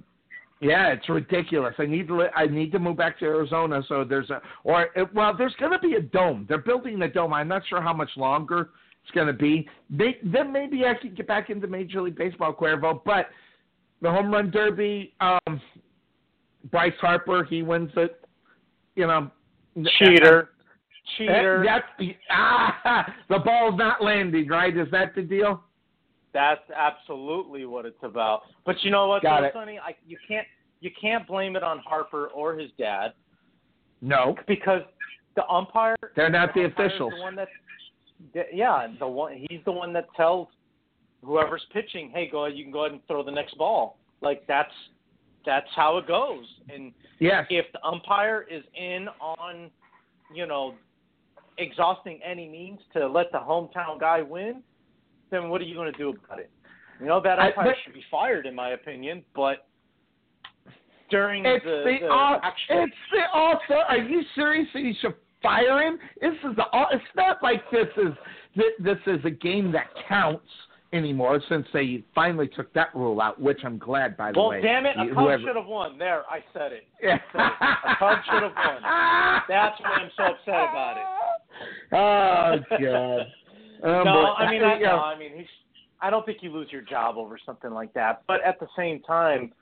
[0.61, 1.75] yeah, it's ridiculous.
[1.79, 3.81] I need to I need to move back to Arizona.
[3.89, 6.47] So there's a or it, well, there's going to be a dome.
[6.49, 7.33] They're building a dome.
[7.33, 8.71] I'm not sure how much longer
[9.09, 9.67] it's going to be.
[9.91, 13.01] They, then maybe I can get back into Major League Baseball, Cuervo.
[13.05, 13.27] But
[14.03, 15.61] the home run derby, um,
[16.71, 18.21] Bryce Harper, he wins it.
[18.97, 19.31] You know,
[19.99, 20.51] Cheater.
[20.51, 21.65] That, Cheater.
[21.67, 24.49] that's ah, the ball's not landing.
[24.49, 24.77] Right?
[24.77, 25.63] Is that the deal?
[26.35, 28.43] That's absolutely what it's about.
[28.67, 29.53] But you know what, Got though, it.
[29.55, 29.79] Sonny?
[29.79, 30.47] I, you can't
[30.81, 33.13] you can't blame it on Harper or his dad
[34.03, 34.83] No, because
[35.35, 35.97] the umpire.
[36.15, 37.13] they're not the umpire's officials.
[37.17, 37.68] The one that, the-
[38.53, 40.49] yeah, the one he's the one that tells
[41.25, 43.99] whoever's pitching, hey, go ahead, you can go ahead and throw the next ball.
[44.21, 44.73] Like that's
[45.47, 46.45] that's how it goes.
[46.73, 47.47] And Yes.
[47.51, 49.71] if the umpire is in on,
[50.33, 50.75] you know,
[51.59, 54.63] exhausting any means to let the hometown guy win,
[55.31, 56.51] then what are you going to do about it?
[57.01, 59.25] You know, that I- umpire but- should be fired, in my opinion.
[59.35, 59.67] But
[61.11, 63.83] during It's the, the, the actual, it's the author.
[63.89, 64.69] Are you serious?
[64.75, 65.99] that You should fire him.
[66.21, 66.65] This is the.
[66.73, 68.13] au- It's not like this is
[68.57, 70.47] thi- this is a game that counts
[70.93, 74.63] anymore since they finally took that rule out, which I'm glad by the well, way.
[74.63, 75.99] damn it, a Cub whoever- should have won.
[75.99, 76.87] There, I said it.
[77.03, 77.19] Yeah.
[77.35, 78.83] A Cub should have won.
[79.49, 81.05] That's why I'm so upset about it.
[81.93, 83.21] Oh God.
[84.01, 85.47] Um, no, I mean, I, no, I mean, he's.
[86.01, 88.23] I don't think you lose your job over something like that.
[88.29, 89.53] But at the same time,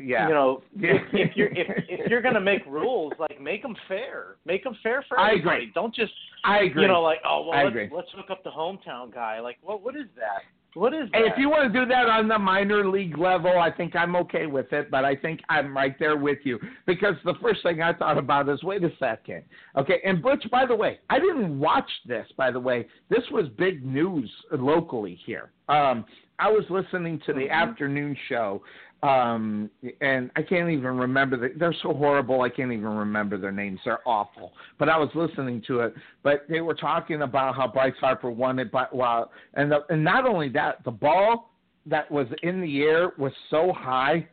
[0.00, 0.28] yeah.
[0.28, 4.36] you know, if, if you're if, if you're gonna make rules, like make them fair.
[4.44, 5.50] Make them fair for everybody.
[5.50, 5.72] I agree.
[5.74, 6.12] Don't just
[6.44, 6.82] I agree.
[6.82, 7.90] you know like oh well I let's, agree.
[7.94, 9.40] let's hook up the hometown guy.
[9.40, 10.42] Like what what is that?
[10.74, 11.20] What is that?
[11.26, 14.46] If you want to do that on the minor league level, I think I'm okay
[14.46, 16.58] with it, but I think I'm right there with you.
[16.86, 19.42] Because the first thing I thought about is wait a second.
[19.76, 22.86] Okay, and Butch, by the way, I didn't watch this, by the way.
[23.10, 25.50] This was big news locally here.
[25.68, 26.06] Um,
[26.38, 28.62] I was listening to the afternoon show,
[29.02, 29.68] um,
[30.00, 31.36] and I can't even remember.
[31.36, 33.80] The, they're so horrible, I can't even remember their names.
[33.84, 34.52] They're awful.
[34.78, 38.60] But I was listening to it, but they were talking about how Bryce Harper won
[38.60, 41.50] it, but while and the, and not only that, the ball
[41.86, 44.26] that was in the air was so high,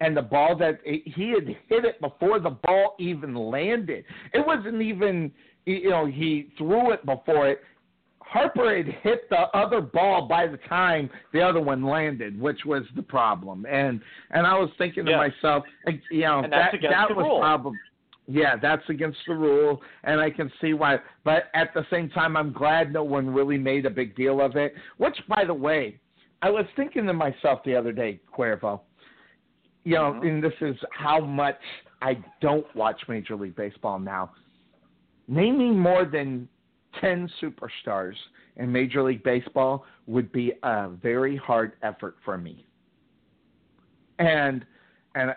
[0.00, 4.04] and the ball that it, he had hit it before the ball even landed.
[4.34, 5.32] It wasn't even
[5.64, 7.60] you know he threw it before it.
[8.30, 12.84] Harper had hit the other ball by the time the other one landed, which was
[12.94, 13.66] the problem.
[13.68, 14.00] And
[14.30, 15.12] and I was thinking Yeah.
[15.12, 15.64] to myself,
[16.10, 17.40] you know, that that was rule.
[17.40, 17.76] probably
[18.28, 20.98] yeah, that's against the rule, and I can see why.
[21.24, 24.54] But at the same time, I'm glad no one really made a big deal of
[24.54, 24.74] it.
[24.98, 25.98] Which, by the way,
[26.40, 28.82] I was thinking to myself the other day, Cuervo.
[29.82, 30.28] You know, Mhm.
[30.28, 31.60] and this is how much
[32.02, 34.30] I don't watch Major League Baseball now.
[35.26, 36.48] Naming more than
[37.00, 38.14] 10 superstars
[38.56, 42.66] in Major League Baseball would be a very hard effort for me.
[44.18, 44.64] And
[45.14, 45.34] and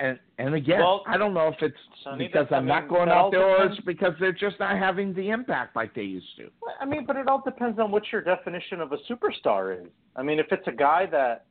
[0.00, 3.30] and and again, Well, I don't know if it's Sonny, because I'm not going out
[3.30, 6.50] there or it's because they're just not having the impact like they used to.
[6.80, 9.88] I mean, but it all depends on what your definition of a superstar is.
[10.16, 11.44] I mean, if it's a guy that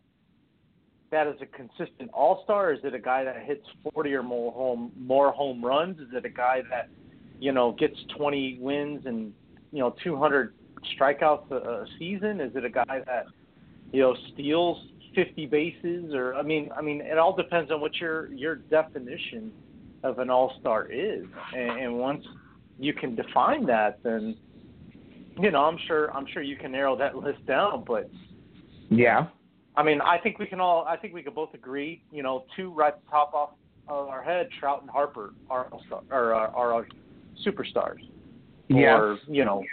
[1.12, 4.92] that is a consistent all-star, is it a guy that hits 40 or more home
[4.98, 6.00] more home runs?
[6.00, 6.90] Is it a guy that
[7.40, 9.34] you know gets 20 wins and
[9.72, 10.54] you know 200
[10.98, 12.40] strikeouts a, a season?
[12.40, 13.26] Is it a guy that
[13.92, 14.78] you know steals
[15.16, 16.14] 50 bases?
[16.14, 19.52] Or I mean, I mean, it all depends on what your your definition
[20.04, 21.26] of an all-star is.
[21.56, 22.26] And, and once
[22.80, 24.36] you can define that, then
[25.40, 28.10] you know, I'm sure I'm sure you can narrow that list down, but
[28.90, 29.28] Yeah.
[29.78, 32.46] I mean, I think we can all I think we could both agree, you know,
[32.56, 33.52] two right at the top off
[33.88, 36.88] of our head, Trout and Harper are uh, are, are, are our
[37.46, 38.00] superstars.
[38.76, 38.98] Yeah.
[38.98, 39.64] Or, you know,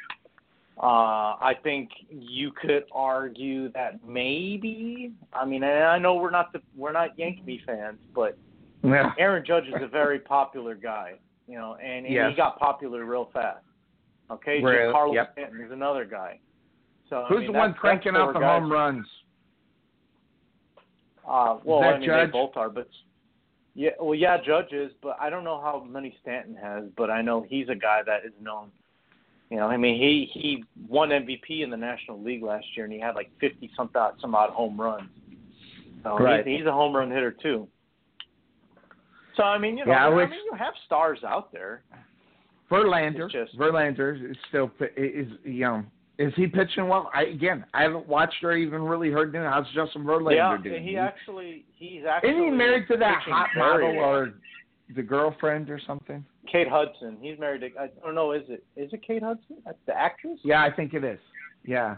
[0.80, 5.12] uh, I think you could argue that maybe.
[5.32, 8.38] I mean, and I know we're not the we're not Yankee fans, but
[8.84, 9.12] Yeah.
[9.18, 11.14] Aaron Judge is a very popular guy,
[11.48, 12.30] you know, and, and Yes.
[12.30, 13.64] he got popular real fast.
[14.30, 14.92] Okay, Really?
[14.92, 15.32] Carlos Yep.
[15.32, 16.38] Stanton is another guy.
[17.08, 18.60] So I Who's mean, the one cranking out the guys.
[18.60, 19.06] home runs?
[21.26, 22.28] Uh, well, I mean, Judge?
[22.28, 22.88] they both are, but
[23.74, 27.20] yeah, well, yeah, Judge is, but I don't know how many Stanton has, but I
[27.22, 28.70] know he's a guy that is known.
[29.50, 32.92] You know, I mean, he he won MVP in the National League last year, and
[32.92, 35.08] he had like fifty some odd some odd home runs.
[36.02, 36.46] So Right.
[36.46, 37.66] he's, he's a home run hitter too.
[39.36, 41.82] So I mean, you know, Yeah, I, which- mean, you have stars out there.
[42.70, 43.30] Verlander.
[43.30, 45.84] Just- Verlander is still is you know
[46.18, 47.10] is he pitching well?
[47.14, 49.44] I again I haven't watched or even really heard him.
[49.44, 50.82] How's Justin Verlander yeah, doing?
[50.84, 54.34] he actually he's actually Isn't he married to that hot model or
[54.96, 56.24] the girlfriend or something?
[56.50, 57.18] Kate Hudson.
[57.20, 58.32] He's married to I don't know.
[58.32, 59.56] Is it is it Kate Hudson?
[59.64, 60.38] That's the actress.
[60.44, 61.18] Yeah, I think it is.
[61.64, 61.96] Yeah,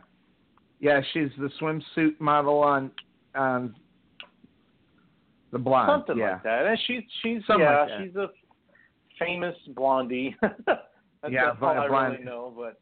[0.81, 2.91] yeah, she's the swimsuit model on
[3.35, 3.75] on
[5.53, 5.91] the blonde.
[5.91, 6.33] Something yeah.
[6.33, 6.67] like that.
[6.67, 8.29] And she's she's Something yeah, like she's a
[9.19, 10.37] famous blondie.
[10.67, 10.81] That's
[11.33, 12.53] Yeah, all I blonde- really know.
[12.57, 12.81] But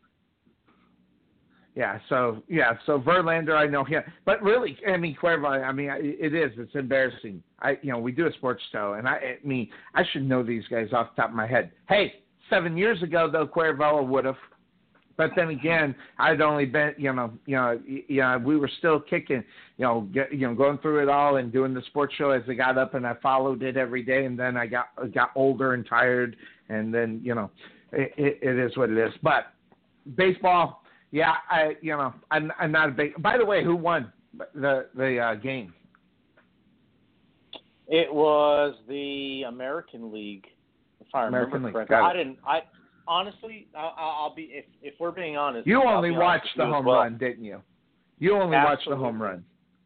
[1.79, 5.89] Yeah, so yeah, so Verlander, I know him, but really, I mean Cuervo, I mean
[5.93, 7.41] it is, it's embarrassing.
[7.61, 10.43] I, you know, we do a sports show, and I, I mean, I should know
[10.43, 11.71] these guys off the top of my head.
[11.89, 12.15] Hey,
[12.51, 14.35] seven years ago though, Cuervo would have,
[15.17, 18.99] but then again, I'd only been, you know, you know, you know, we were still
[18.99, 19.45] kicking,
[19.77, 22.43] you know, get, you know, going through it all and doing the sports show as
[22.49, 25.75] I got up, and I followed it every day, and then I got got older
[25.75, 26.35] and tired,
[26.71, 27.53] and then you know,
[27.93, 29.53] it, it, it is what it is, but
[30.17, 30.83] baseball.
[31.11, 33.21] Yeah, I you know I'm I'm not a big.
[33.23, 34.13] By the way, who won
[34.55, 35.73] the the uh, game?
[37.89, 40.47] it was the American League,
[41.01, 41.97] if I remember American League, correctly.
[41.97, 42.39] I didn't.
[42.47, 42.61] I
[43.07, 45.67] honestly, I, I'll be if if we're being honest.
[45.67, 46.97] You I'll only honest watched the home well.
[46.97, 47.63] run, didn't you?
[48.19, 49.45] You only watched the home run.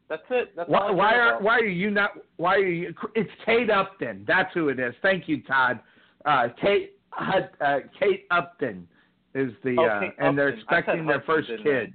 [0.08, 0.52] That's it.
[0.56, 1.42] That's Why, why are about.
[1.42, 2.10] why are you not?
[2.36, 2.94] Why are you?
[3.14, 4.24] It's Kate Upton.
[4.26, 4.94] That's who it is.
[5.00, 5.80] Thank you, Todd.
[6.24, 8.88] Uh, Kate uh, Kate Upton
[9.34, 10.64] is the Oh, uh, and they're Upton.
[10.68, 11.94] I said expecting their first kid.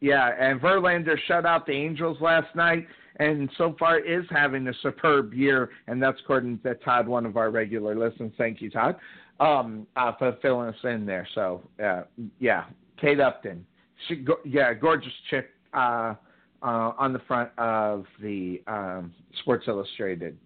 [0.00, 4.72] Yeah, and Verlander shut out the Angels last night, and so far is having a
[4.82, 8.32] superb year, and that's according to Todd, one of our regular listeners.
[8.38, 8.96] Thank you, Todd,
[9.40, 11.28] um, uh, for filling us in there.
[11.34, 12.04] So, uh,
[12.38, 12.64] yeah,
[12.98, 13.66] Kate Upton,
[14.08, 16.14] she, go, yeah, gorgeous chick uh,
[16.62, 20.38] uh, on the front of the um, Sports Illustrated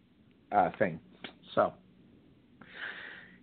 [0.51, 0.99] uh, thing.
[1.55, 1.73] So,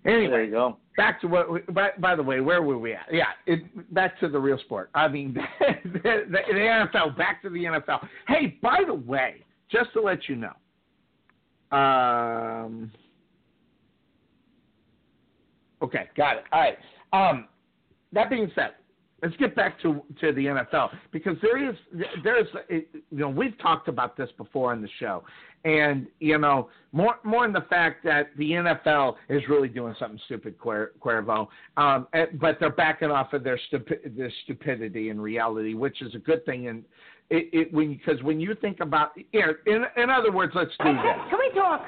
[0.06, 0.78] anyway, There you go.
[0.98, 1.52] back to what.
[1.52, 3.06] We, by, by the way, where were we at?
[3.12, 4.90] Yeah, it, back to the real sport.
[4.94, 7.18] I mean, the, the, the NFL.
[7.18, 8.08] Back to the NFL.
[8.28, 11.78] Hey, by the way, just to let you know.
[11.78, 12.92] Um.
[15.82, 16.44] Okay, got it.
[16.52, 16.78] All right.
[17.14, 17.48] Um,
[18.14, 18.72] that being said,
[19.22, 21.76] let's get back to to the NFL because there is
[22.24, 25.24] there's you know we've talked about this before on the show,
[25.66, 30.20] and you know more more in the fact that the NFL is really doing something
[30.26, 32.08] stupid, Cuer- Cuervo, um,
[32.40, 36.46] but they're backing off of their stupi- their stupidity in reality, which is a good
[36.46, 36.68] thing.
[36.68, 36.84] And
[37.30, 40.72] it, it when because when you think about you know, in in other words, let's
[40.84, 41.30] do this.
[41.30, 41.82] Can we talk?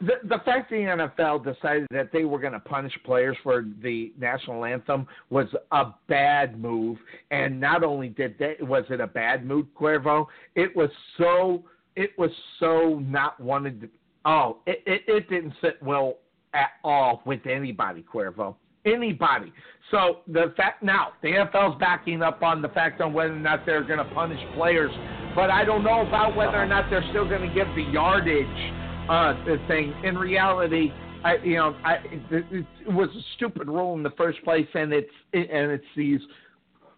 [0.00, 4.12] The, the fact the NFL decided that they were going to punish players for the
[4.18, 6.98] national anthem was a bad move,
[7.30, 11.64] and not only did they was it a bad move, Cuervo, it was so
[11.96, 13.80] it was so not wanted.
[13.80, 13.88] To,
[14.24, 16.18] oh, it, it it didn't sit well
[16.54, 18.54] at all with anybody, Cuervo.
[18.84, 19.52] Anybody.
[19.90, 23.66] So the fact now the NFL's backing up on the fact on whether or not
[23.66, 24.92] they're going to punish players,
[25.34, 26.82] but I don't know about whether or uh-huh.
[26.82, 28.77] not they're still going to give the yardage
[29.08, 29.94] the thing.
[30.04, 30.92] In reality,
[31.24, 31.94] I you know I
[32.30, 32.44] it,
[32.86, 36.20] it was a stupid rule in the first place, and it's and it's these.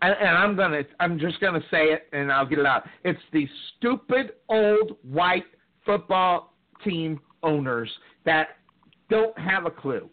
[0.03, 2.85] And, and I'm gonna, I'm just gonna say it, and I'll get it out.
[3.05, 5.45] It's the stupid old white
[5.85, 7.91] football team owners
[8.25, 8.49] that
[9.09, 10.09] don't have a clue.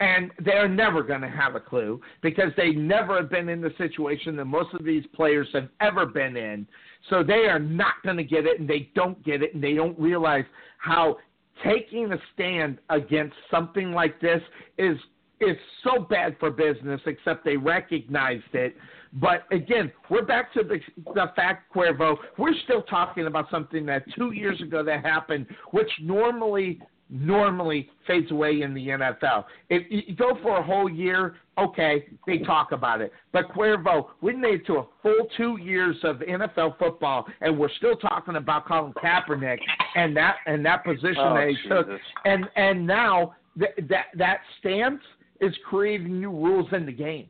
[0.00, 3.70] And they're never going to have a clue because they never have been in the
[3.78, 6.66] situation that most of these players have ever been in.
[7.08, 9.74] So they are not going to get it, and they don't get it, and they
[9.74, 10.44] don't realize
[10.78, 11.18] how
[11.64, 14.42] taking a stand against something like this
[14.78, 14.96] is
[15.40, 17.00] is so bad for business.
[17.06, 18.76] Except they recognized it.
[19.14, 20.78] But again, we're back to the
[21.14, 22.16] the fact, Cuervo.
[22.38, 26.80] We're still talking about something that two years ago that happened, which normally
[27.12, 29.44] normally fades away in the NFL.
[29.68, 33.12] If you go for a whole year, okay, they talk about it.
[33.32, 37.72] But Cuervo, we made it to a full two years of NFL football, and we're
[37.76, 39.58] still talking about Colin Kaepernick
[39.94, 41.86] and that and that position Oh, that he took.
[42.24, 45.02] And and now th- that that stance
[45.40, 47.26] is creating new rules in the game,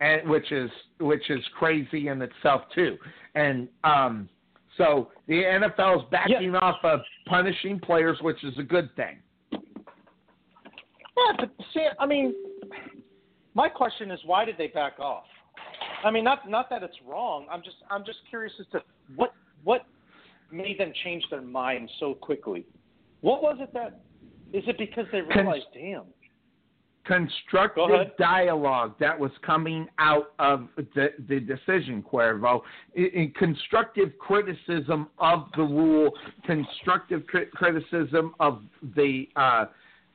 [0.00, 2.96] and which is which is crazy in itself too.
[3.34, 4.28] And um,
[4.78, 9.18] so the NFL is backing off of punishing players, which is a good thing.
[9.52, 12.32] Yeah, but see, I mean,
[13.54, 15.24] my question is, why did they back off?
[16.04, 17.46] I mean, not not that it's wrong.
[17.50, 18.80] I'm just I'm just curious as to
[19.16, 19.34] what
[19.64, 19.84] what
[20.50, 22.64] made them change their mind so quickly.
[23.20, 24.00] What was it that?
[24.52, 26.04] Is it because they realized, damn, Go
[27.08, 32.60] Constructive dialogue that was coming out of the, the decision, Cuervo.
[32.94, 36.12] In, in constructive criticism of the rule,
[36.44, 38.60] constructive cri- criticism of
[38.94, 39.64] the uh,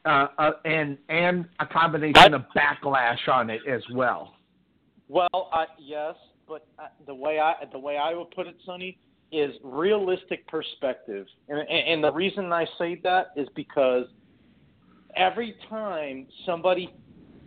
[0.06, 4.36] uh, uh, and and a combination of backlash on it as well.
[5.08, 6.16] Well, uh, yes,
[6.48, 9.00] but uh, the way I the way I would put it, Sonny,
[9.32, 14.06] is realistic perspective, and, and, and the reason I say that is because
[15.16, 16.94] every time somebody,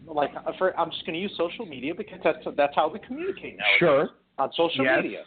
[0.06, 2.98] like, uh, for, I'm just going to use social media because that's that's how we
[3.00, 4.10] communicate now Sure.
[4.38, 5.02] on social Yes.
[5.02, 5.24] media.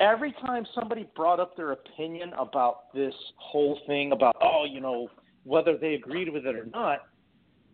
[0.00, 5.08] Every time somebody brought up their opinion about this whole thing about oh you know
[5.44, 7.00] whether they agreed with it or not,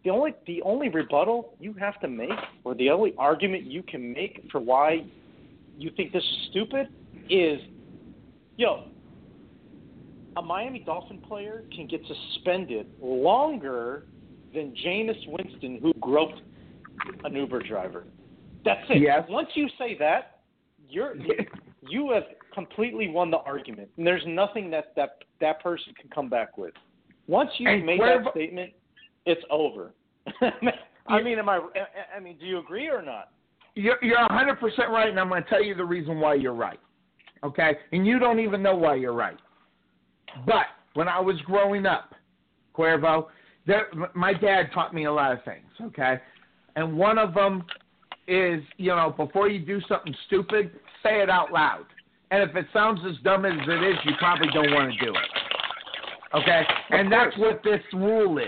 [0.05, 2.31] the only the only rebuttal you have to make
[2.65, 5.05] or the only argument you can make for why
[5.79, 6.89] you think this is stupid
[7.31, 7.59] is
[8.57, 8.81] yo
[10.41, 14.07] a Miami Dolphin player can get suspended longer
[14.55, 16.41] than Jameis Winston who groped
[17.25, 18.05] an Uber driver.
[18.65, 19.03] That's it.
[19.03, 19.25] Yes.
[19.29, 20.41] Once you say that,
[20.89, 21.15] you're
[21.89, 23.91] you have completely won the argument.
[23.97, 26.73] And there's nothing that that that person can come back with.
[27.27, 28.73] Once you've And made that statement,
[29.27, 29.93] it's over.
[31.07, 31.57] I mean, am I?
[31.57, 33.31] I- I mean, do you agree or not?
[33.77, 36.81] You're, you're 100% right, and I'm going to tell you the reason why you're right.
[37.45, 37.77] Okay?
[37.93, 39.39] And you don't even know why you're right.
[40.47, 42.15] But when I was growing up,
[42.77, 43.27] Cuervo,
[43.67, 46.21] there, my dad taught me a lot of things, okay?
[46.77, 47.65] And one of them
[48.27, 50.71] is, you know, before you do something stupid,
[51.03, 51.87] say it out loud.
[52.31, 55.13] And if it sounds as dumb as it is, you probably don't want to do
[55.13, 55.29] it.
[56.35, 56.63] Okay?
[56.91, 58.47] And that's what this rule is,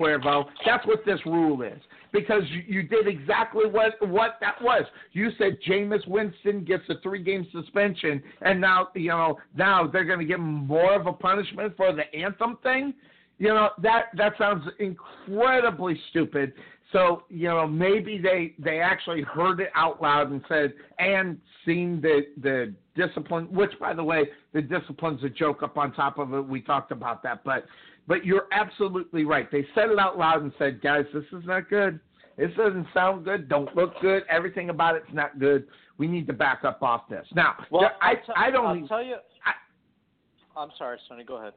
[0.00, 0.46] Cuervo.
[0.64, 1.78] That's what this rule is.
[2.12, 4.84] Because you, did exactly what what that was.
[5.12, 10.04] You said Jameis Winston gets a three game suspension, and now you know now they're
[10.04, 12.94] going to him more of a punishment for the anthem thing.
[13.38, 16.52] You know that that sounds incredibly stupid.
[16.92, 22.00] So you know maybe they they actually heard it out loud and said and seen
[22.00, 23.52] the the discipline.
[23.52, 26.40] Which by the way, the discipline's a joke up on top of it.
[26.40, 27.66] We talked about that, but
[28.08, 29.48] but you're absolutely right.
[29.52, 32.00] They said it out loud and said, guys, this is not good.
[32.36, 33.48] This doesn't sound good.
[33.48, 34.22] Don't look good.
[34.30, 35.66] Everything about it's not good.
[35.98, 37.26] We need to back up off this.
[37.34, 38.82] Now, Well, there- I I'll tell- don't.
[38.82, 39.16] I'll tell you.
[39.44, 41.22] I- I'm sorry, Sonny.
[41.24, 41.52] Go ahead.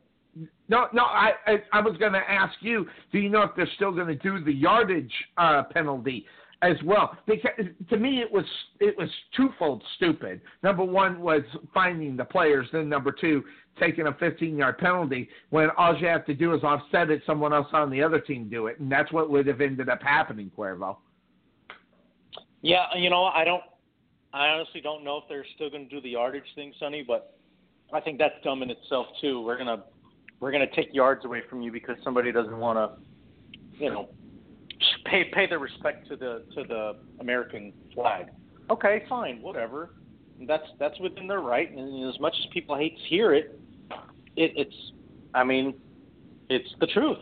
[0.70, 1.04] No, no.
[1.04, 2.88] I I, I was going to ask you.
[3.12, 6.26] Do you know if they're still going to do the yardage uh, penalty
[6.62, 7.18] as well?
[7.26, 7.52] Because
[7.90, 8.46] to me, it was
[8.80, 10.42] it was twofold stupid.
[10.64, 11.42] Number one was
[11.74, 12.68] finding the players.
[12.72, 13.44] Then number two,
[13.80, 17.22] taking a 15 yard penalty when all you have to do is offset it.
[17.26, 20.02] Someone else on the other team do it, and that's what would have ended up
[20.02, 20.98] happening, Cuervo.
[22.62, 23.64] Yeah, you know, I don't.
[24.34, 27.38] I honestly don't know if they're still going to do the yardage thing, Sonny, but
[27.92, 29.42] I think that's dumb in itself too.
[29.42, 29.84] We're gonna
[30.40, 34.10] we're gonna take yards away from you because somebody doesn't want to, you know,
[35.06, 38.28] pay pay their respect to the to the American flag.
[38.70, 39.92] Okay, fine, whatever.
[40.48, 43.60] That's that's within their right, and as much as people hate to hear it,
[44.36, 44.76] it it's.
[45.34, 45.76] I mean,
[46.50, 47.20] it's the truth.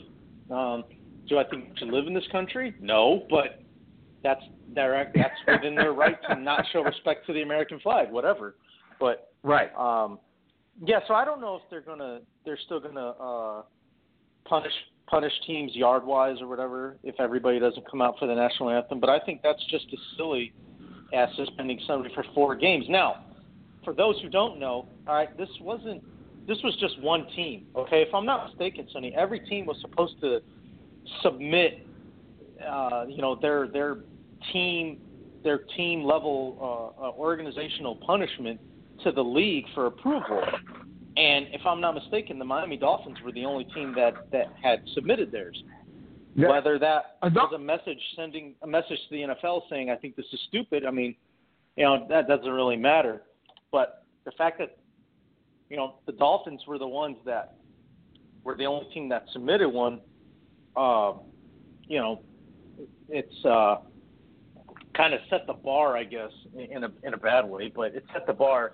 [0.49, 0.83] Um,
[1.27, 2.73] do I think to live in this country?
[2.79, 3.63] No, but
[4.23, 4.41] that's
[4.73, 8.55] their that's within their right to not show respect to the American flag, whatever.
[8.99, 9.73] But Right.
[9.77, 10.19] um,
[10.83, 13.61] yeah, so I don't know if they're gonna they're still gonna uh,
[14.45, 14.73] punish
[15.09, 18.99] punish teams yard wise or whatever if everybody doesn't come out for the national anthem.
[18.99, 20.53] But I think that's just as silly
[21.13, 22.85] as suspending somebody for four games.
[22.87, 23.25] Now,
[23.83, 26.03] for those who don't know, all right, this wasn't
[26.47, 27.67] this was just one team.
[27.75, 30.39] Okay, if I'm not mistaken, Sonny, every team was supposed to
[31.21, 31.85] submit,
[32.67, 33.97] uh, you know, their their
[34.53, 34.99] team
[35.43, 38.59] their team level uh, uh, organizational punishment
[39.03, 40.43] to the league for approval.
[41.19, 44.81] And if I'm not mistaken, the Miami Dolphins were the only team that that had
[44.93, 45.61] submitted theirs.
[46.33, 46.47] Yeah.
[46.47, 50.27] Whether that was a message sending a message to the NFL saying I think this
[50.31, 51.15] is stupid, I mean,
[51.75, 53.23] you know that doesn't really matter.
[53.69, 54.77] But the fact that
[55.69, 57.57] you know the Dolphins were the ones that
[58.45, 59.99] were the only team that submitted one,
[60.77, 61.13] uh,
[61.85, 62.21] you know,
[63.09, 63.79] it's uh,
[64.95, 68.05] kind of set the bar, I guess, in a in a bad way, but it
[68.13, 68.71] set the bar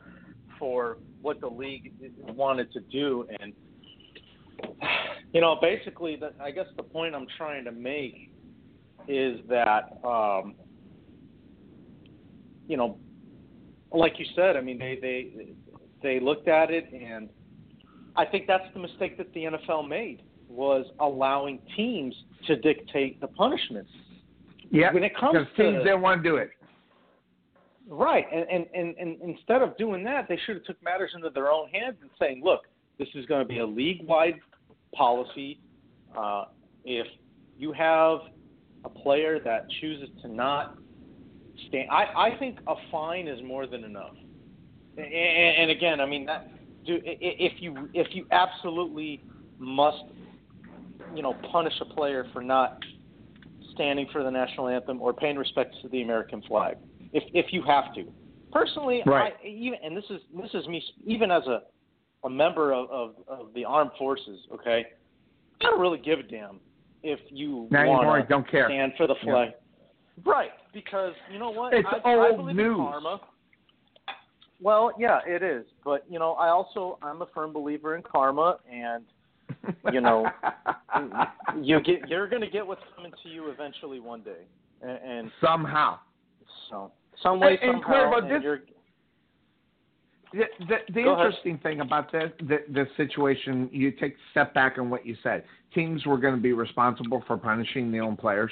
[0.60, 1.94] for what the league
[2.28, 3.54] wanted to do, and
[5.34, 8.32] you know, basically, the, I guess the point I'm trying to make
[9.08, 10.56] is that, um,
[12.68, 12.98] you know,
[13.92, 15.54] like you said, I mean, they they
[16.02, 17.30] they looked at it, and
[18.16, 22.16] I think that's the mistake that the NFL made was allowing teams
[22.48, 23.92] to dictate the punishments.
[24.72, 26.52] Yeah, when it comes because to teams didn't want to do it.
[27.88, 31.30] Right, and, and and and instead of doing that, they should have took matters into
[31.30, 32.62] their own hands and saying, "Look,
[32.98, 34.40] this is going to be a league-wide
[34.96, 35.60] policy.
[36.18, 36.46] Uh,
[36.84, 37.06] if
[37.58, 38.20] you have
[38.86, 40.78] a player that chooses to not
[41.68, 44.16] stand, I, I think a fine is more than enough.
[44.98, 46.52] And, and again, I mean that.
[46.86, 49.24] Do, if you if you absolutely
[49.58, 50.04] must,
[51.16, 52.78] you know, punish a player for not
[53.74, 56.78] standing for the national anthem or paying respects to the American flag,
[57.14, 58.06] if if you have to.
[58.52, 59.34] Personally, Right.
[59.44, 61.64] I even and this is this is me even as a
[62.24, 64.84] a member of, of, of the armed forces, okay?
[65.62, 66.60] I don't really give a damn
[67.04, 68.66] if you Now you want really to don't care.
[68.68, 69.32] stand for the Yeah.
[69.32, 69.50] flag.
[70.26, 71.74] Right, because you know what?
[71.74, 72.78] It's I, I old believe news.
[72.80, 73.22] in karma.
[74.62, 75.66] Well, yeah, it is.
[75.84, 79.04] But you know, I also I'm a firm believer in karma and
[79.92, 80.28] you know,
[81.62, 84.46] you get you're going to get what's coming to you eventually one day.
[84.82, 86.00] And, and somehow.
[86.70, 88.62] So some way And- somehow and this- you're
[90.34, 91.26] The, the, the Go ahead.
[91.28, 95.16] interesting thing about this, the, the situation, you take a step back on what you
[95.24, 95.46] said.
[95.74, 98.52] Teams were going to be responsible for punishing their own players.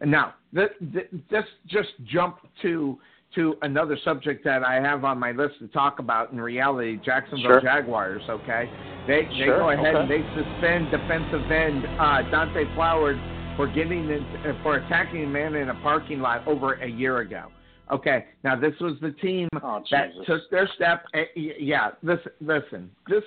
[0.00, 2.98] And now, th th this just jump to
[3.36, 6.32] to another subject that I have on my list to talk about.
[6.32, 7.60] In reality, Jacksonville Sure.
[7.60, 8.22] Jaguars.
[8.28, 8.68] Okay,
[9.06, 13.20] they they Sure, go ahead and they suspend defensive end uh, Dante Fowlers
[13.56, 17.18] for getting in, uh, for attacking a man in a parking lot over a year
[17.18, 17.48] ago.
[17.90, 21.04] Okay, now this was the team Oh, that took their step.
[21.14, 22.90] eh, Yeah, listen, listen.
[23.08, 23.22] This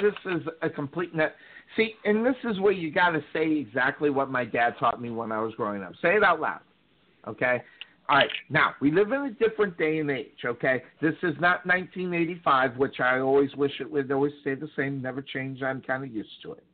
[0.00, 1.36] this is a complete net.
[1.76, 5.10] See, and this is where you got to say exactly what my dad taught me
[5.10, 5.92] when I was growing up.
[6.02, 6.60] Say it out loud.
[7.28, 7.62] Okay.
[8.08, 8.30] All right.
[8.50, 10.44] Now we live in a different day and age.
[10.44, 10.82] Okay.
[11.00, 15.22] This is not 1985, which I always wish it would always stay the same, never
[15.22, 15.62] change.
[15.62, 16.64] I'm kind of used to it.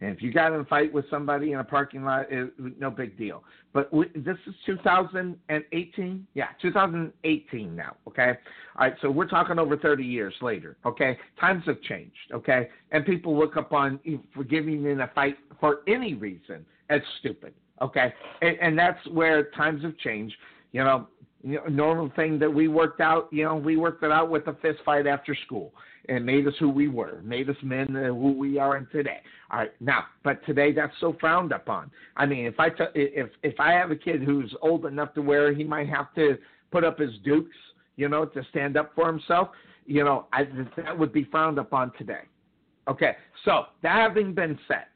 [0.00, 2.90] And if you got in a fight with somebody in a parking lot, it, no
[2.90, 3.42] big deal.
[3.72, 6.26] But this is 2018.
[6.34, 7.96] Yeah, 2018 now.
[8.08, 8.34] Okay.
[8.78, 8.94] All right.
[9.00, 10.76] So we're talking over 30 years later.
[10.84, 11.18] Okay.
[11.40, 12.16] Times have changed.
[12.32, 12.68] Okay.
[12.92, 17.54] And people look upon you for in a fight for any reason as stupid.
[17.82, 18.12] Okay.
[18.42, 20.34] And, and that's where times have changed.
[20.72, 21.08] You know,
[21.42, 24.46] you know, normal thing that we worked out, you know, we worked it out with
[24.48, 25.72] a fist fight after school
[26.08, 29.20] and made us who we were, made us men who we are in today.
[29.50, 31.90] All right, now, but today that's so frowned upon.
[32.16, 35.22] I mean, if I t- if if I have a kid who's old enough to
[35.22, 36.36] where he might have to
[36.70, 37.56] put up his dukes,
[37.96, 39.48] you know, to stand up for himself,
[39.86, 40.44] you know, I,
[40.76, 42.22] that would be frowned upon today.
[42.88, 44.86] Okay, so that having been said,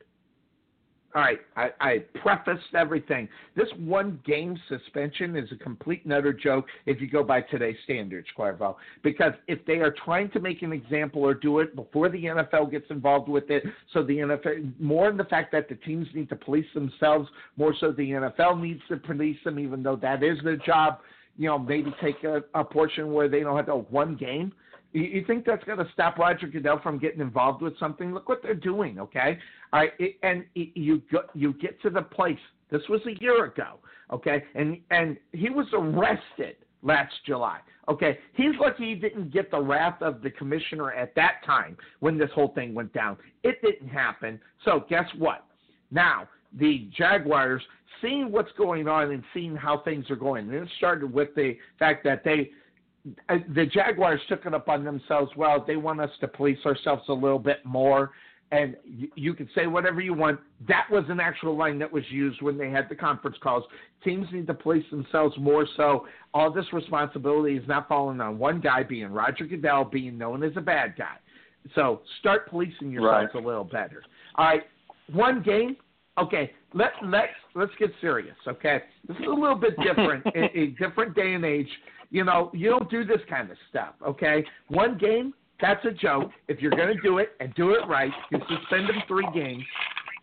[1.14, 3.28] all right, I, I prefaced everything.
[3.56, 7.76] This one game suspension is a complete and utter joke if you go by today's
[7.82, 8.76] standards, Cuervo.
[9.02, 12.70] Because if they are trying to make an example or do it before the NFL
[12.70, 16.28] gets involved with it, so the NFL, more in the fact that the teams need
[16.28, 20.38] to police themselves, more so the NFL needs to police them, even though that is
[20.44, 21.00] their job,
[21.36, 24.52] you know, maybe take a, a portion where they don't have to one game.
[24.92, 28.12] You, you think that's going to stop Roger Goodell from getting involved with something?
[28.12, 29.38] Look what they're doing, okay?
[29.72, 32.38] All right, it, and it, you go, you get to the place.
[32.70, 33.78] This was a year ago,
[34.12, 34.44] okay?
[34.54, 37.60] And and he was arrested last July.
[37.88, 42.18] Okay, he's lucky he didn't get the wrath of the commissioner at that time when
[42.18, 43.16] this whole thing went down.
[43.42, 44.40] It didn't happen.
[44.64, 45.44] So guess what?
[45.90, 47.62] Now the Jaguars,
[48.00, 51.56] seeing what's going on and seeing how things are going, and it started with the
[51.78, 52.50] fact that they
[53.28, 55.30] uh, the Jaguars took it upon themselves.
[55.36, 58.10] Well, they want us to police ourselves a little bit more,
[58.52, 60.40] and you, you can say whatever you want.
[60.68, 63.64] That was an actual line that was used when they had the conference calls.
[64.02, 65.66] Teams need to police themselves more.
[65.76, 70.42] So all this responsibility is not falling on one guy, being Roger Goodell, being known
[70.42, 71.16] as a bad guy.
[71.74, 73.44] So start policing yourselves Right.
[73.44, 74.02] a little better.
[74.36, 74.62] All right,
[75.12, 75.76] one game.
[76.18, 78.36] Okay, let let's let's get serious.
[78.48, 81.68] Okay, this is a little bit different, a, a different day and age.
[82.10, 83.94] You know, you don't do this kind of stuff.
[84.06, 85.34] Okay, one game.
[85.60, 86.30] That's a joke.
[86.48, 89.64] If you're going to do it and do it right, you suspend them three games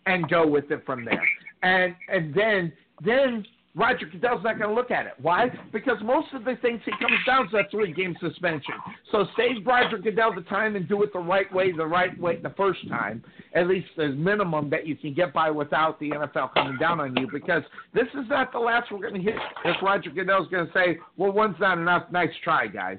[0.06, 1.24] and go with it from there.
[1.64, 2.72] And and then
[3.04, 3.46] then
[3.78, 5.14] Roger Goodell's not going to look at it.
[5.22, 5.50] Why?
[5.72, 8.74] Because most of the things he comes down to a three game suspension.
[9.12, 12.38] So save Roger Goodell the time and do it the right way, the right way
[12.42, 13.24] the first time.
[13.54, 17.16] At least the minimum that you can get by without the NFL coming down on
[17.18, 17.30] you.
[17.32, 17.62] Because
[17.94, 19.40] this is not the last we're going to hear.
[19.66, 22.12] If Roger Goodell's going to say, "Well, one's not enough.
[22.12, 22.98] Nice try, guys."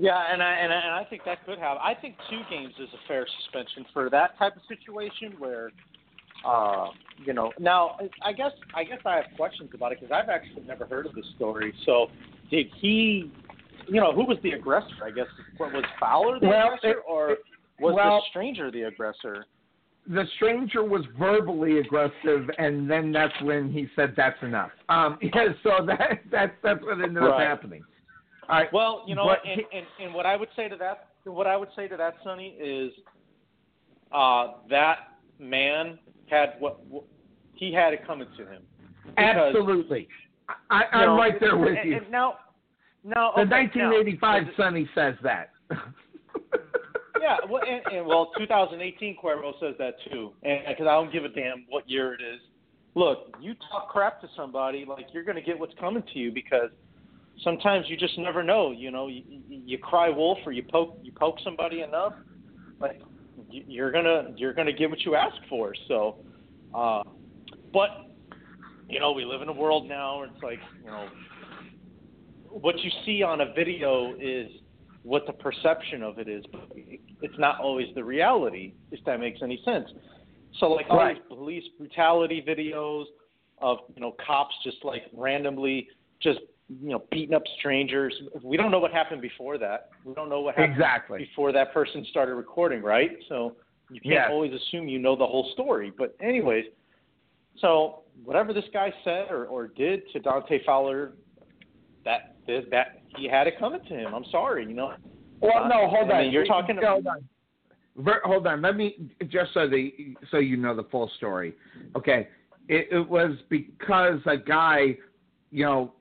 [0.00, 1.76] Yeah, and I, and I and I think that could have.
[1.78, 5.72] I think two games is a fair suspension for that type of situation where,
[6.46, 6.86] uh,
[7.26, 7.52] you know.
[7.58, 11.06] Now, I guess I guess I have questions about it because I've actually never heard
[11.06, 11.74] of this story.
[11.84, 12.06] So,
[12.48, 13.32] did he,
[13.88, 14.86] you know, who was the aggressor?
[15.04, 17.36] I guess what was Fowler the Well, aggressor, it- or
[17.80, 19.46] was well- the stranger the aggressor?
[20.10, 24.70] the stranger was verbally aggressive, and then that's when he said that's enough.
[24.88, 27.46] Um, yeah, so that that's that's what ended up Right.
[27.46, 27.82] happening.
[28.48, 28.72] All right.
[28.72, 31.56] Well, you know, But and, and and what I would say to that, what I
[31.56, 32.92] would say to that, Sonny, is
[34.12, 35.98] uh, that man
[36.30, 37.04] had what, what
[37.54, 38.62] he had it coming to him.
[39.04, 40.08] Because, absolutely,
[40.70, 41.96] I, I'm know, right there with and, you.
[41.96, 42.38] And now,
[43.04, 45.50] now, The 1985 now, Sonny says that.
[47.20, 51.24] yeah, well, and, and well, 2018 Cuervo says that too, and because I don't give
[51.24, 52.40] a damn what year it is.
[52.94, 56.32] Look, you talk crap to somebody, like you're going to get what's coming to you
[56.32, 56.70] because
[57.42, 58.70] sometimes you just never know.
[58.70, 62.14] You know, you, you cry wolf or you poke you poke somebody enough,
[62.80, 63.00] like
[63.50, 65.74] you- you're gonna you're gonna get what you ask for.
[65.86, 66.16] So,
[66.74, 67.02] uh,
[67.72, 67.90] but
[68.88, 71.08] you know, we live in a world now where it's like you know
[72.50, 74.48] what you see on a video is
[75.02, 78.74] what the perception of it is, but it's not always the reality.
[78.90, 79.88] If that makes any sense.
[80.58, 81.16] So like all Right.
[81.16, 83.04] these police brutality videos
[83.60, 85.88] of you know cops just like randomly
[86.20, 88.14] just you know beating up strangers.
[88.42, 89.90] We don't know what happened before that.
[90.04, 91.18] We don't know what happened exactly.
[91.18, 93.10] before that person started recording, right?
[93.28, 93.56] So
[93.90, 94.28] you can't Yes.
[94.30, 95.92] always assume you know the whole story.
[95.96, 96.66] But anyways,
[97.60, 101.12] so whatever this guy said or, or did to Dante Fowler,
[102.04, 102.36] that
[102.70, 104.14] that he had it coming to him.
[104.14, 104.92] I'm sorry, you know.
[105.40, 106.30] Well, no, hold on.
[106.30, 107.26] you're talking Hold on.
[108.24, 108.62] Hold on.
[108.62, 111.54] Let me just so the so you know the full story.
[111.96, 112.28] Okay,
[112.68, 114.96] it, it was because a guy,
[115.50, 115.94] you know,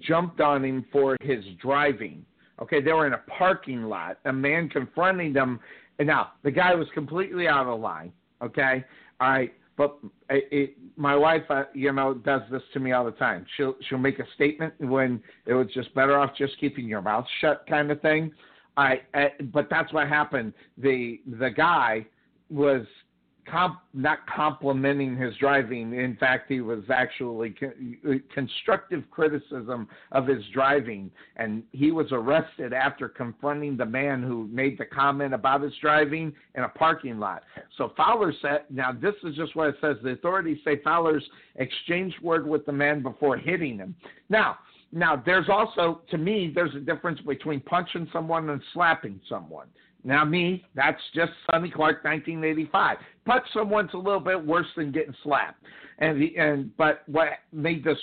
[0.00, 2.24] jumped on him for his driving.
[2.60, 4.18] Okay, they were in a parking lot.
[4.24, 5.60] A man confronting them,
[5.98, 8.12] and now the guy was completely out of line.
[8.42, 8.84] Okay,
[9.20, 9.96] all right, but
[10.30, 13.44] it, it, my wife, uh, you know, does this to me all the time.
[13.56, 17.26] She'll she'll make a statement when it was just better off just keeping your mouth
[17.40, 18.32] shut, kind of thing.
[18.76, 20.52] I, uh, but that's what happened.
[20.78, 22.06] The the guy
[22.50, 22.86] was
[23.46, 25.94] comp, not complimenting his driving.
[25.94, 32.72] In fact, he was actually con- constructive criticism of his driving, and he was arrested
[32.72, 37.42] after confronting the man who made the comment about his driving in a parking lot.
[37.76, 42.20] So Fowler said, "Now this is just what it says." The authorities say Fowler's exchanged
[42.20, 43.94] word with the man before hitting him.
[44.28, 44.58] Now.
[44.96, 49.66] Now, there's also, to me, there's a difference between punching someone and slapping someone.
[50.04, 52.98] Now, me, that's just Sonny Clark, 1985.
[53.24, 55.62] Punch someone's a little bit worse than getting slapped.
[55.98, 57.98] And the, and but what made this,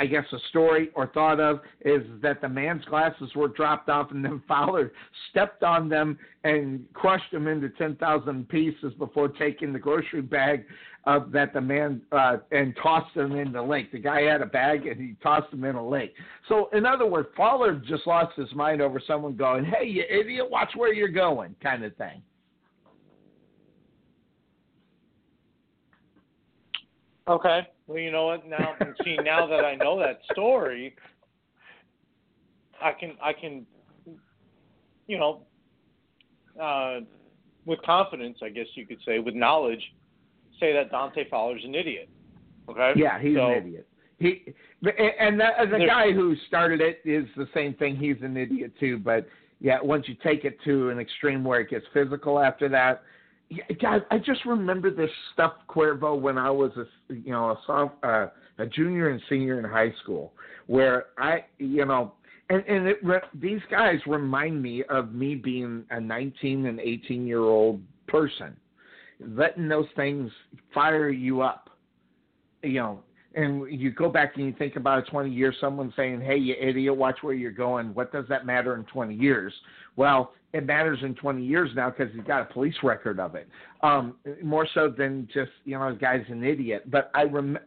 [0.00, 4.12] I guess, a story or thought of is that the man's glasses were dropped off,
[4.12, 4.92] and then Fowler
[5.30, 10.64] stepped on them and crushed them into 10,000 pieces before taking the grocery bag
[11.06, 13.90] uh, that the man uh, and tossed them in the lake.
[13.90, 16.14] The guy had a bag and he tossed them in a lake.
[16.48, 20.48] So, in other words, Fowler just lost his mind over someone going, "Hey, you idiot,
[20.50, 22.22] watch where you're going," kind of thing.
[27.26, 27.68] Okay.
[27.88, 28.46] Well, you know what?
[28.46, 30.94] Now, see, now that I know that story,
[32.82, 33.66] I can, I can,
[35.06, 35.40] you know,
[36.62, 37.00] uh,
[37.64, 39.80] with confidence, I guess you could say, with knowledge,
[40.60, 42.10] say that Dante Fowler's an idiot.
[42.68, 42.92] Okay.
[42.94, 43.88] Yeah, he's So- an idiot.
[44.20, 44.52] He
[44.82, 47.94] and the, the guy who started it is the same thing.
[47.94, 48.98] He's an idiot too.
[48.98, 49.28] But
[49.60, 53.02] yeah, once you take it to an extreme where it gets physical after that,
[53.50, 57.58] yeah, guys, I just remember this stuff, Cuervo, when I was a you know a
[57.66, 58.26] soph, uh,
[58.58, 60.32] a junior and senior in high school,
[60.66, 62.14] where I you know.
[62.50, 67.26] And, and it, re- these guys remind me of me being a 19 and 18
[67.26, 68.56] year old person,
[69.20, 70.30] letting those things
[70.72, 71.68] fire you up,
[72.62, 73.00] you know,
[73.34, 76.54] and you go back and you think about it 20 years, someone saying, "Hey, you
[76.58, 79.52] idiot, watch where you're going." What does that matter in 20 years?
[79.96, 83.48] Well, it matters in 20 years now because he's got a police record of it.
[83.82, 86.90] Um, more so than just you know, the guy's an idiot.
[86.90, 87.58] But I rem-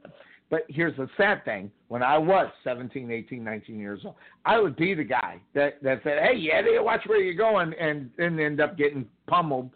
[0.50, 4.76] But here's the sad thing: when I was 17, 18, 19 years old, I would
[4.76, 8.40] be the guy that that said, "Hey, you idiot, watch where you're going," and then
[8.40, 9.70] end up getting pummeled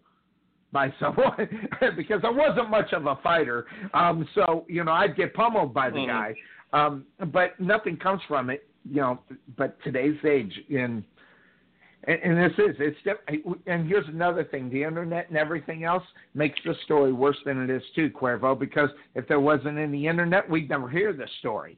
[0.71, 1.47] by someone
[1.95, 3.65] because I wasn't much of a fighter.
[3.93, 6.07] Um, so you know, I'd get pummeled by the mm.
[6.07, 6.35] guy.
[6.73, 8.67] Um, but nothing comes from it.
[8.83, 9.19] You know,
[9.57, 11.03] but today's age in
[12.07, 12.97] and, and this is it's
[13.67, 16.03] and here's another thing: the internet and everything else
[16.33, 18.57] makes the story worse than it is too, Cuervo.
[18.57, 21.77] Because if there wasn't any internet, we'd never hear this story.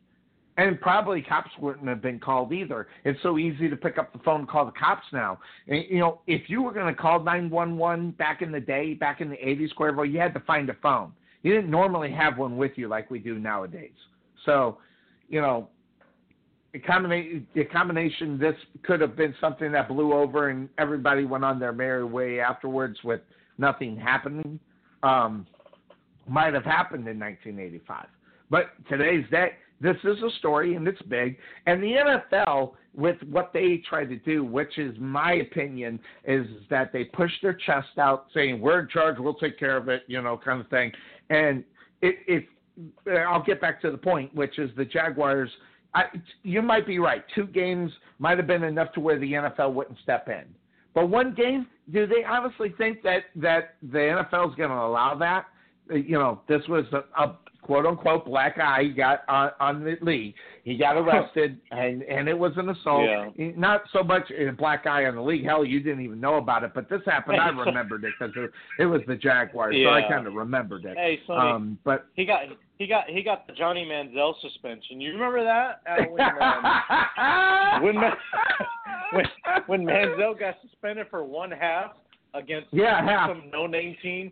[0.58, 2.88] And probably cops wouldn't have been called either.
[3.06, 5.38] It's so easy to pick up the phone and call the cops now.
[5.68, 9.22] And, you know, if you were going to call 911 back in the day, back
[9.22, 11.14] in the 80s, Cuervo, you had to find a phone.
[11.44, 13.92] You didn't normally have one with you like we do nowadays.
[14.46, 14.80] So,
[15.30, 15.70] you know,
[16.78, 21.44] a combination, a combination, this could have been something that blew over and everybody went
[21.44, 23.22] on their merry way afterwards with
[23.58, 24.60] nothing happening.
[25.04, 25.46] Um,
[26.28, 28.08] might have happened in 1985.
[28.50, 31.38] But today's day, this is a story and it's big.
[31.66, 36.92] And the NFL, with what they try to do, which is my opinion, is that
[36.92, 40.22] they push their chest out saying, we're in charge, we'll take care of it, you
[40.22, 40.92] know, kind of thing.
[41.30, 41.64] And
[42.02, 42.46] it, it
[43.28, 45.50] I'll get back to the point, which is the Jaguars.
[45.94, 46.04] I,
[46.44, 47.24] you might be right.
[47.34, 50.44] Two games might have been enough to where the NFL wouldn't step in.
[50.94, 55.16] But one game, do they honestly think that that the NFL is going to allow
[55.16, 55.46] that?
[55.92, 59.84] Uh, you know, this was a, a quote unquote black eye he got on, on
[59.84, 60.34] the league.
[60.64, 63.04] He got arrested and and it was an assault.
[63.36, 63.52] Yeah.
[63.56, 65.46] Not so much a black eye on the league.
[65.46, 66.72] Hell, you didn't even know about it.
[66.74, 67.40] But this happened.
[67.40, 69.90] I remembered it because it, it was the Jaguars, yeah.
[69.90, 70.98] so I kind of remembered it.
[70.98, 72.44] Hey, Sonny, um, but he got
[72.78, 75.02] he got he got the Johnny Manziel suspension.
[75.02, 75.82] You remember that?
[75.88, 77.96] Uh, when, um, when
[79.12, 79.26] when
[79.68, 81.92] when Manziel got suspended for one half
[82.34, 83.30] against yeah, half.
[83.30, 84.32] some no name team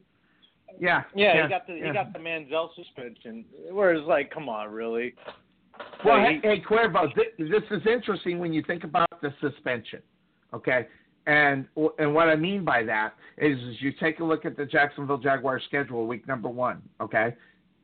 [0.80, 1.88] yeah, yeah, yeah he got the yeah.
[1.88, 3.45] he got the Manziel suspension.
[3.72, 5.14] Whereas, like, come on, really?
[6.03, 10.02] Well, hey, hey Cuervo, this is interesting when you think about the suspension.
[10.53, 10.88] Okay,
[11.27, 11.66] and
[12.00, 15.18] and what I mean by that is, is you take a look at the Jacksonville
[15.18, 16.82] Jaguars schedule, week number one.
[17.02, 17.35] Okay,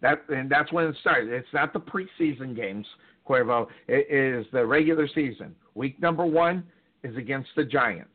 [0.01, 1.32] that and that's when it started.
[1.32, 2.85] It's not the preseason games,
[3.27, 3.68] Cuervo.
[3.88, 5.56] It is the regular season.
[5.76, 6.64] Week number one
[7.03, 8.10] is against the Giants.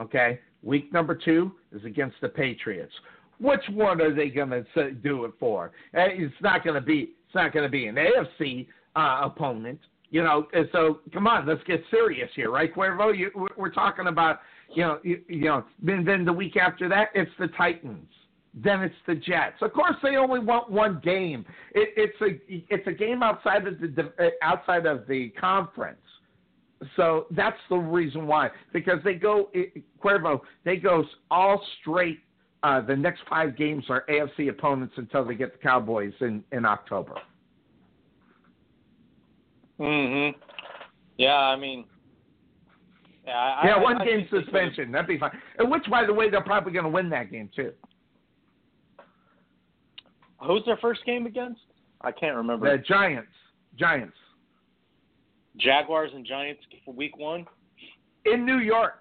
[0.00, 2.92] Okay, week number two is against the Patriots.
[3.40, 5.72] Which one are they going to do it for?
[5.94, 7.12] Eh, it's not going to be.
[7.26, 9.80] It's not going to be an AFC uh, opponent.
[10.10, 13.16] You know, And so come on, let's get serious here, right, Cuervo?
[13.16, 14.38] You, we're talking about,
[14.72, 15.64] you know, you, you know.
[15.82, 18.06] Then, then the week after that, it's the Titans.
[18.54, 19.56] Then it's the Jets.
[19.60, 21.44] Of course, they only want one game.
[21.74, 25.98] It, it's a it's a game outside of the eh, outside of the conference.
[26.94, 28.50] So that's the reason why.
[28.72, 29.50] Because they go
[30.00, 32.20] Cuervo, they go all straight
[32.64, 36.64] uh, the next five games are AFC opponents until they get the Cowboys in, in
[36.64, 37.14] October.
[39.78, 40.34] Mhm.
[41.18, 41.84] Yeah, I mean,
[43.26, 44.90] yeah, yeah, I, one I, game suspension.
[44.90, 45.38] That'd be fine.
[45.58, 47.72] And which, by the way, they're probably going to win that game too.
[50.46, 51.60] Who's their first game against?
[52.00, 52.70] I can't remember.
[52.70, 53.28] The Giants.
[53.78, 54.16] Giants.
[55.56, 57.46] Jaguars and Giants for Week One.
[58.24, 59.00] In New York.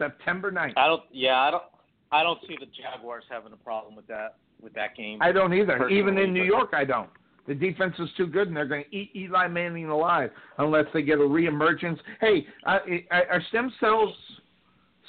[0.00, 0.72] September 9th.
[0.76, 1.02] I don't.
[1.12, 1.62] Yeah, I don't.
[2.10, 5.20] I don't see the Jaguars having a problem with that with that game.
[5.20, 5.88] I don't either.
[5.88, 7.10] Even in New York, I don't.
[7.46, 11.02] The defense is too good, and they're going to eat Eli Manning alive unless they
[11.02, 11.98] get a reemergence.
[12.20, 14.14] Hey, are stem cells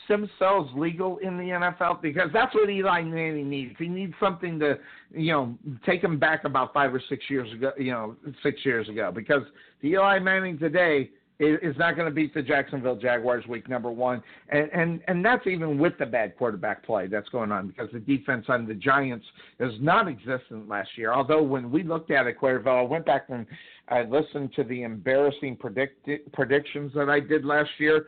[0.05, 2.01] stem cells legal in the NFL?
[2.01, 3.75] Because that's what Eli Manning needs.
[3.77, 4.77] He needs something to,
[5.13, 7.71] you know, take him back about five or six years ago.
[7.77, 9.11] You know, six years ago.
[9.13, 9.43] Because
[9.81, 11.09] the Eli Manning today
[11.41, 15.47] is not going to beat the Jacksonville Jaguars week number one, and and and that's
[15.47, 19.25] even with the bad quarterback play that's going on because the defense on the Giants
[19.59, 21.11] is non-existent last year.
[21.11, 23.47] Although when we looked at it, Cuervo, I went back and
[23.89, 28.05] I listened to the embarrassing predict- predictions that I did last year,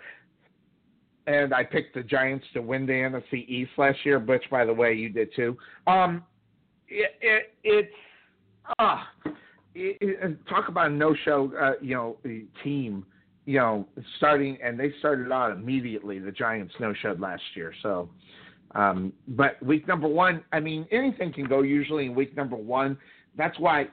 [1.25, 4.73] and I picked the Giants to win the NFC East last year, which by the
[4.73, 5.57] way you did too.
[5.87, 6.23] Um,
[6.87, 7.93] it, it it's
[8.79, 9.09] ah.
[9.75, 12.15] Uh, talk about a no-show, uh, you know,
[12.63, 13.03] team
[13.45, 16.19] you know, starting and they started out immediately.
[16.19, 18.09] The Giants no showed last year, so.
[18.75, 22.97] Um, but week number one, I mean, anything can go usually in week number one.
[23.37, 23.87] That's why,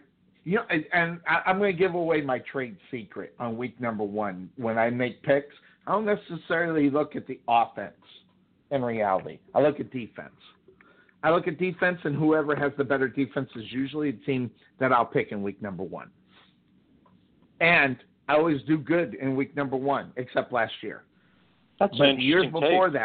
[0.44, 3.78] you know, and, and I, I'm going to give away my trade secret on week
[3.78, 5.54] number one when I make picks.
[5.86, 7.92] I don't necessarily look at the offense
[8.70, 9.38] in reality.
[9.54, 10.30] I look at defense.
[11.22, 14.92] I look at defense, and whoever has the better defense is usually the team that
[14.92, 16.10] I'll pick in week number one.
[17.60, 17.98] And
[18.30, 21.02] I always do good in week number one, except last year.
[21.80, 23.00] That's but years before take.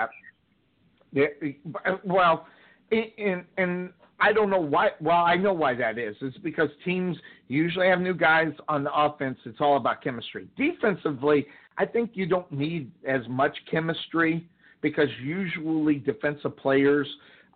[1.14, 2.46] that, well,
[2.92, 3.90] and and
[4.20, 4.90] I don't know why.
[5.02, 6.16] Well, I know why that is.
[6.22, 9.40] It's because teams usually have new guys on the offense.
[9.46, 10.48] It's all about chemistry.
[10.58, 11.48] Defensively,
[11.80, 14.48] I think you don't need as much chemistry
[14.82, 17.08] because usually defensive players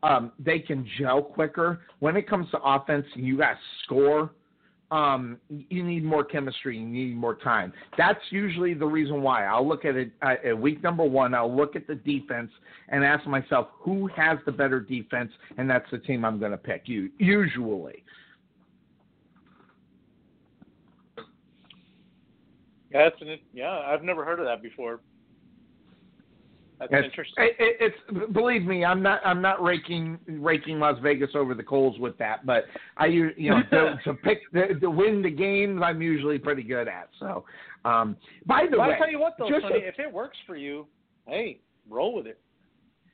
[0.02, 1.82] um, they can gel quicker.
[2.00, 4.32] When it comes to offense, you got to score.
[4.92, 6.78] Um, you need more chemistry.
[6.78, 7.72] You need more time.
[7.98, 9.46] That's usually the reason why.
[9.46, 11.36] I'll look at it uh, at week number one.
[11.36, 12.50] I'll look at the defense
[12.88, 16.58] and ask myself who has the better defense, and that's the team I'm going to
[16.58, 16.84] pick.
[16.86, 18.04] You usually.
[22.92, 25.02] That's an, yeah, I've never heard of that before.
[26.80, 27.44] That's interesting.
[27.44, 31.64] it, it, it's believe me, I'm not I'm not raking raking Las Vegas over the
[31.64, 32.66] coals with that, but
[32.98, 36.88] I you know to, to pick the, to win the games I'm usually pretty good
[36.88, 37.10] at.
[37.20, 37.44] So,
[37.86, 40.88] um, by the way, I'll tell you what, though, Sonny, if it works for you,
[41.28, 41.60] hey,
[41.90, 42.40] roll with it.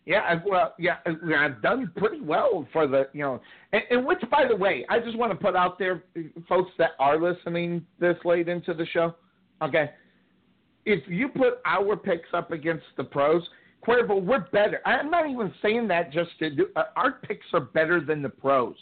[0.06, 3.42] Yeah, I- well, yeah, I- I've done pretty well for the, you know,
[3.74, 6.04] and, and which, by the way, I just want to put out there,
[6.48, 9.16] folks that are listening this late into the show,
[9.64, 9.92] okay,
[10.86, 13.48] if you put our picks up against the pros,
[13.86, 14.82] Cuervo, we're better.
[14.86, 16.68] I'm not even saying that just to do.
[16.76, 18.76] Uh, our picks are better than the pros.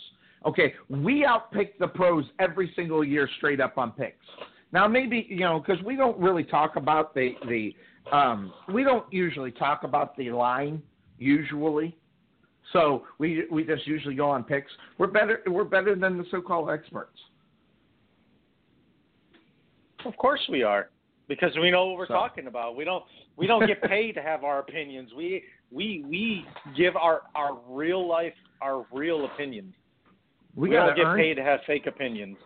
[0.45, 4.25] Okay, we outpick the pros every single year straight up on picks.
[4.71, 7.73] Now maybe you know because we don't really talk about the the
[8.11, 10.81] um, we don't usually talk about the line
[11.17, 11.97] usually.
[12.71, 14.71] So we we just usually go on picks.
[14.97, 17.17] We're better we're better than the so-called experts.
[20.05, 20.89] Of course we are,
[21.39, 22.75] because we know what we're So- talking about.
[22.75, 23.03] We don't
[23.37, 25.11] we don't get paid to have our opinions.
[25.15, 26.45] We we we
[26.75, 29.73] give our our real life our real opinions.
[30.55, 32.37] We, We, don't get earn, paid to have fake opinions.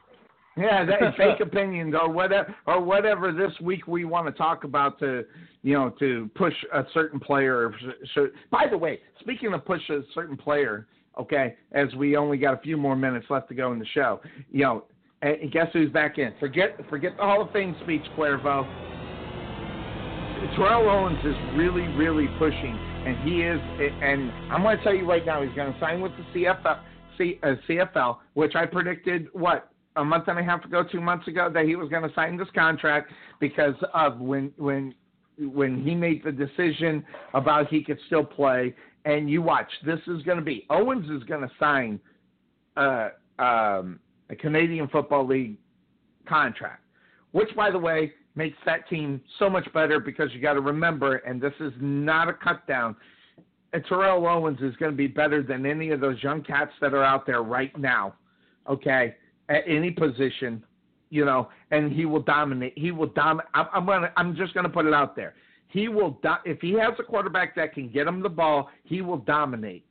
[0.56, 4.98] Yeah, that fake opinions or whatever or whatever this week we want to talk about
[5.00, 5.26] to
[5.62, 7.74] you know to push a certain player.
[8.16, 10.88] So, by the way, speaking of push a certain player,
[11.20, 14.22] okay, as we only got a few more minutes left to go in the show,
[14.52, 14.86] you know,
[15.42, 16.34] and guess who's back in?
[16.40, 18.66] Forget forget the Hall of Fame speech, Cuervo.
[20.56, 23.60] Terrell Owens is really, really pushing, and he is.
[24.02, 26.80] And I'm going to tell you right now, he's going to sign with the CFL,
[27.18, 31.28] C, uh, CFL, which I predicted what a month and a half ago, two months
[31.28, 34.94] ago, that he was going to sign this contract because of when when
[35.40, 38.76] when he made the decision about he could still play.
[39.06, 42.00] And you watch, this is going to be Owens is going to sign
[42.76, 44.00] uh, um,
[44.30, 45.58] a Canadian Football League
[46.28, 46.84] contract,
[47.32, 51.18] which, by the way, makes that team so much better because you got to remember,
[51.18, 52.96] and this is not a cut down.
[53.74, 56.94] And Terrell Owens is going to be better than any of those young cats that
[56.94, 58.14] are out there right now.
[58.70, 59.16] Okay,
[59.50, 60.64] at any position,
[61.10, 62.74] you know, and he will dominate.
[62.78, 63.50] He will dominate.
[63.54, 64.12] I'm, I'm gonna.
[64.18, 65.36] I'm just going to put it out there.
[65.70, 66.20] He will.
[66.22, 69.86] Do- if he has a quarterback that can get him the ball, he will dominate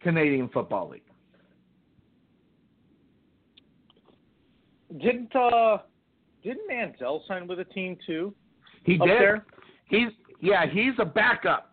[0.00, 1.02] Canadian Football League.
[4.98, 5.78] Didn't uh
[6.42, 8.34] didn't Manziel sign with a team too?
[8.84, 9.08] He did.
[9.08, 9.46] there?
[9.86, 10.08] He's
[10.40, 11.66] yeah, he's a backup.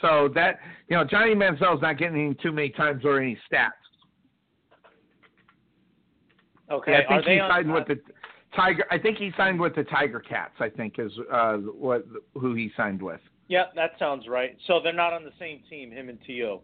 [0.00, 3.70] So that you know, Johnny Manziel's not getting any too many times or any stats.
[6.70, 8.00] Okay, Yeah, I think he on, signed uh, with the
[8.56, 8.84] Tiger.
[8.90, 10.54] I think he signed with the Tiger Cats.
[10.58, 13.20] I think is uh, what who he signed with.
[13.48, 14.56] Yeah, that sounds right.
[14.66, 16.60] So they're not on the same team, him and To.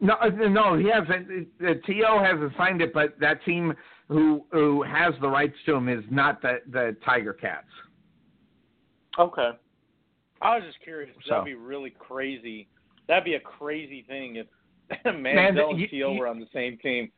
[0.00, 1.58] No, uh, no, he hasn't.
[1.58, 2.22] The T.O.
[2.22, 3.74] hasn't signed it, but that team
[4.08, 7.66] who who has the rights to him is not the the Tiger Cats.
[9.18, 9.50] Okay.
[10.40, 11.10] I was just curious.
[11.26, 12.68] So- That'd be really crazy.
[13.08, 14.46] That'd be a crazy thing if
[15.04, 17.10] Man, Manziel and you- Teal you- were on the same team.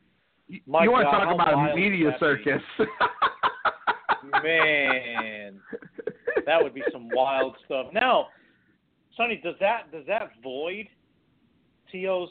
[0.49, 2.51] You My want to talk about a media would that be?
[2.51, 2.63] circus?
[4.43, 5.61] Man,
[6.47, 7.87] that would be some wild stuff.
[7.93, 8.27] Now,
[9.17, 10.89] Sonny, does that does that void
[11.91, 12.29] T.O.'s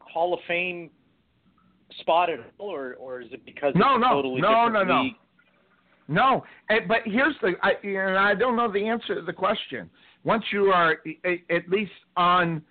[0.00, 0.90] Hall of Fame
[2.00, 5.02] spot at all, or or is it because No, no, totally no, no, no.
[5.02, 5.14] league?
[6.06, 6.44] No,
[6.86, 9.88] but here's the I, you know, I don't know the answer to the question.
[10.22, 10.98] Once you are
[11.50, 12.62] at least on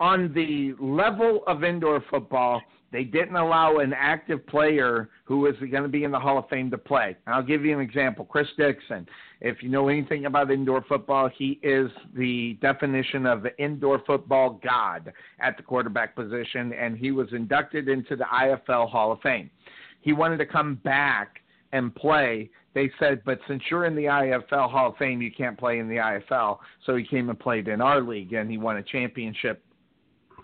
[0.00, 2.60] on the level of indoor football,
[2.92, 6.48] they didn't allow an active player who was going to be in the Hall of
[6.48, 7.16] Fame to play.
[7.26, 8.24] I'll give you an example.
[8.24, 9.06] Chris Dixon.
[9.40, 14.60] If you know anything about indoor football, he is the definition of the indoor football
[14.64, 19.50] god at the quarterback position, and he was inducted into the IFL Hall of Fame.
[20.00, 21.40] He wanted to come back
[21.72, 22.48] and play.
[22.74, 25.88] They said, but since you're in the IFL Hall of Fame, you can't play in
[25.88, 26.58] the IFL.
[26.86, 29.62] So he came and played in our league, and he won a championship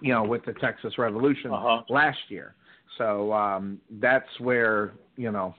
[0.03, 1.83] you know, with the Texas Revolution Uh-huh.
[1.89, 2.55] last year.
[2.99, 5.55] So um, that's where you know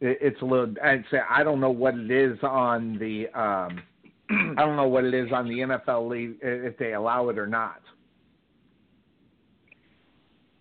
[0.00, 0.74] it, it's a little.
[0.84, 3.28] I'd say I don't know what it is on the.
[3.38, 3.82] Um,
[4.58, 7.46] I don't know what it is on the NFL league if they allow it or
[7.46, 7.80] not.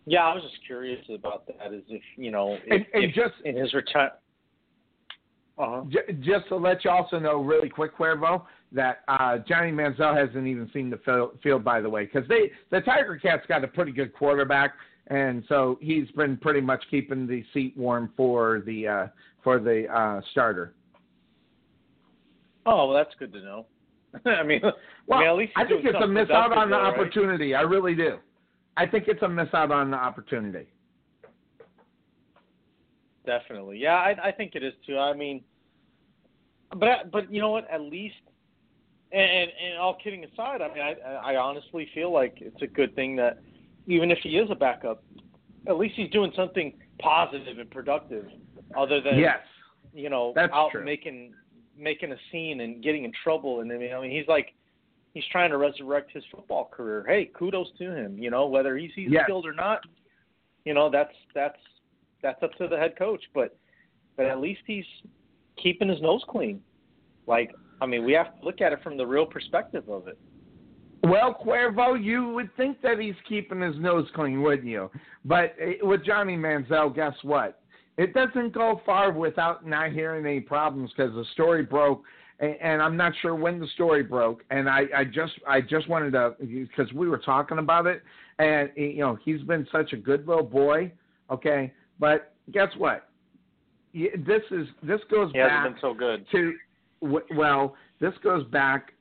[0.06, 1.74] Yeah, I was just curious about that.
[1.74, 4.12] Is if you know, if, And, and if just in his return.
[5.58, 5.82] Uh huh.
[5.90, 8.44] J- just to let you also know, really quick, Cuervo,
[8.76, 12.82] that uh, Johnny Manziel hasn't even seen the field, by the way, because they the
[12.82, 14.74] Tiger Cats got a pretty good quarterback,
[15.08, 19.08] and so he's been pretty much keeping the seat warm for the uh,
[19.44, 20.74] for the uh, starter.
[22.66, 23.66] Oh, well, that's good to know.
[24.26, 24.62] I mean,
[25.08, 26.94] Well, I mean, at least I think it's a miss out on the right?
[26.94, 27.54] opportunity.
[27.54, 28.18] I really do.
[28.78, 30.68] I think it's a miss out on the opportunity.
[33.26, 34.98] Definitely, yeah, I, I think it is too.
[34.98, 35.42] I mean,
[36.72, 37.70] but but you know what?
[37.72, 38.16] At least,
[39.16, 42.68] and and, and all kidding aside, I mean, I I honestly feel like it's a
[42.68, 43.40] good thing that
[43.88, 45.04] even if he is a backup,
[45.68, 48.26] at least he's doing something positive and productive,
[48.78, 49.40] other than Yes,
[49.94, 50.84] you know That's out true.
[50.84, 51.34] making
[51.78, 53.62] making a scene and getting in trouble.
[53.62, 54.54] And I mean, I mean, he's like
[55.14, 57.06] he's trying to resurrect his football career.
[57.08, 58.18] Hey, kudos to him.
[58.18, 59.24] You know, whether he's he's Yes.
[59.26, 59.80] skilled or not,
[60.66, 61.60] you know, that's that's
[62.22, 63.24] that's up to the head coach.
[63.34, 63.58] But
[64.18, 64.86] but at least he's
[65.62, 66.62] keeping his nose clean.
[67.28, 70.18] Like, I mean, we have to look at it from the real perspective of it.
[71.04, 74.90] Well, Cuervo, you would think that he's keeping his nose clean, wouldn't you?
[75.24, 77.62] But eh, with Johnny Manziel, guess what?
[77.98, 82.02] It doesn't go far without not hearing any problems because the story broke,
[82.40, 84.44] and, and I'm not sure when the story broke.
[84.50, 88.02] And I, I just, I just wanted to because we were talking about it,
[88.40, 90.92] and eh, you know, he's been such a good little boy.
[91.30, 93.10] Okay, but guess what?
[93.94, 96.26] This is this goes He back hasn't been so good.
[96.32, 96.54] to
[97.02, 98.94] well, this goes back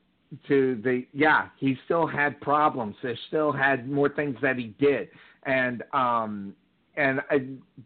[0.47, 1.47] to the yeah.
[1.57, 2.95] He still had problems.
[3.01, 5.09] There still had more things that he did,
[5.45, 6.55] and um
[6.97, 7.37] and uh,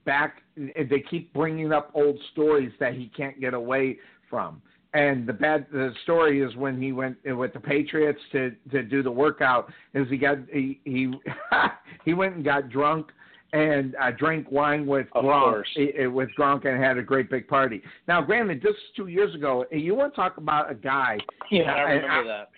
[0.05, 3.97] back they keep bringing up old stories that he can't get away
[4.29, 4.61] from.
[4.93, 9.03] And the bad the story is when he went with the Patriots to to do
[9.03, 11.13] the workout is he got he he
[12.05, 13.07] he went and got drunk
[13.53, 17.29] and uh, drank wine with Of Gronk eh, eh, with Gronk and had a great
[17.29, 17.81] big party.
[18.07, 19.65] Now, granted, this is two years ago.
[19.71, 21.17] and You want to talk about a guy?
[21.51, 22.49] Yeah, I and remember that.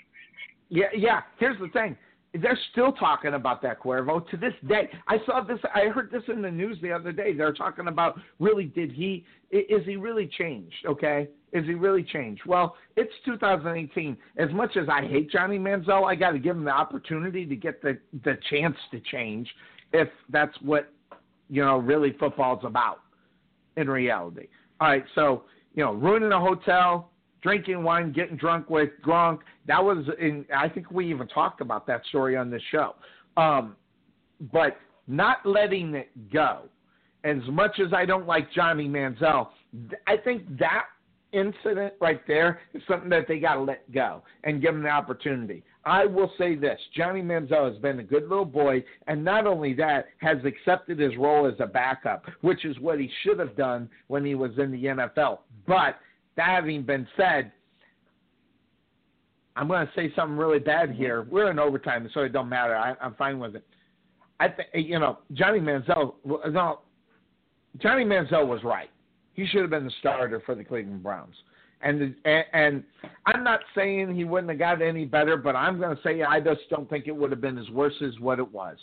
[0.70, 1.22] Yeah, yeah.
[1.40, 1.96] Here's the thing.
[2.34, 4.90] They're still talking about that Cuervo to this day.
[5.08, 5.60] I saw this.
[5.76, 7.34] I heard this in the news the other day.
[7.34, 10.76] They're talking about really did he is he really changed?
[10.86, 12.44] Okay, is he really changed?
[12.46, 14.16] Well, it's 2018.
[14.38, 17.56] As much as I hate Johnny Manziel, I got to give him the opportunity to
[17.56, 19.50] get the the chance to change
[19.94, 20.92] if that's what
[21.50, 23.02] you know really football's about
[23.78, 24.48] in reality.
[24.80, 27.12] All right, so you know, ruining a hotel,
[27.42, 29.40] drinking wine, getting drunk with Gronk.
[29.68, 30.46] That was in.
[30.56, 32.96] I think we even talked about that story on this show.
[33.38, 33.76] Um,
[34.52, 36.64] but not letting it go.
[37.24, 39.50] As much as I don't like Johnny Manziel,
[40.08, 40.86] I think that
[41.32, 44.90] incident right there is something that they got to let go and give him the
[44.90, 45.64] opportunity.
[45.84, 49.74] I will say this Johnny Manziel has been a good little boy, and not only
[49.76, 53.90] that, has accepted his role as a backup, which is what he should have done
[54.08, 55.40] when he was in the NFL.
[55.66, 55.98] But
[56.38, 57.52] that having been said,
[59.56, 61.24] I'm going to say something really bad here.
[61.30, 62.76] We're in overtime, so it don't matter.
[62.76, 63.66] I, I'm fine with it.
[64.40, 66.16] I think you know Johnny Manziel.
[66.26, 66.80] No,
[67.78, 68.90] Johnny Manziel was right.
[69.34, 71.36] He should have been the starter for the Cleveland Browns.
[71.84, 72.84] And and, and
[73.26, 76.40] I'm not saying he wouldn't have got any better, but I'm going to say I
[76.40, 78.78] just don't think it would have been as worse as what it was.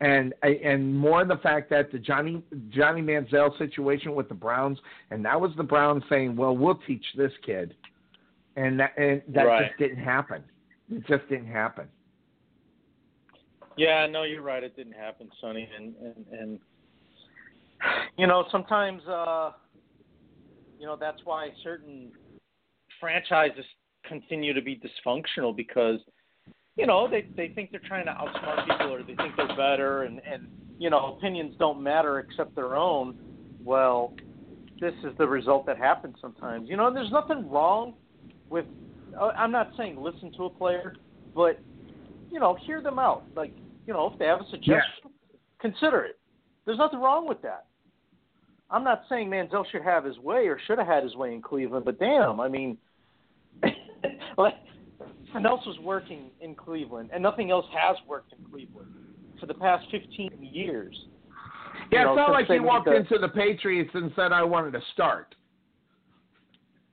[0.00, 4.78] And and more the fact that the Johnny Johnny Manziel situation with the Browns,
[5.10, 7.74] and that was the Browns saying, "Well, we'll teach this kid,"
[8.56, 9.66] and that and that Right.
[9.66, 10.42] just didn't happen.
[10.90, 11.86] It just didn't happen.
[13.76, 14.62] Yeah, no, you're right.
[14.62, 16.60] It didn't happen, Sonny, and and and
[18.16, 19.52] you know sometimes uh,
[20.78, 22.10] you know that's why certain
[23.00, 23.64] franchises
[24.04, 25.98] continue to be dysfunctional because
[26.76, 30.04] you know they they think they're trying to outsmart people or they think they're better
[30.04, 30.46] and and
[30.78, 33.18] you know opinions don't matter except their own.
[33.64, 34.14] Well,
[34.80, 36.68] this is the result that happens sometimes.
[36.68, 37.94] You know, and there's nothing wrong
[38.48, 38.64] with.
[39.18, 40.94] uh, I'm not saying listen to a player,
[41.34, 41.60] but
[42.30, 43.24] you know, hear them out.
[43.36, 43.52] Like,
[43.86, 45.10] you know, if they have a suggestion,
[45.60, 46.18] consider it.
[46.64, 47.66] There's nothing wrong with that.
[48.70, 51.42] I'm not saying Manziel should have his way or should have had his way in
[51.42, 52.78] Cleveland, but damn, I mean,
[53.62, 58.90] nothing else was working in Cleveland, and nothing else has worked in Cleveland
[59.38, 60.96] for the past 15 years.
[61.90, 64.32] Yeah, You know, it's not like they he walked the- into the Patriots and said,
[64.32, 65.34] "I wanted to start."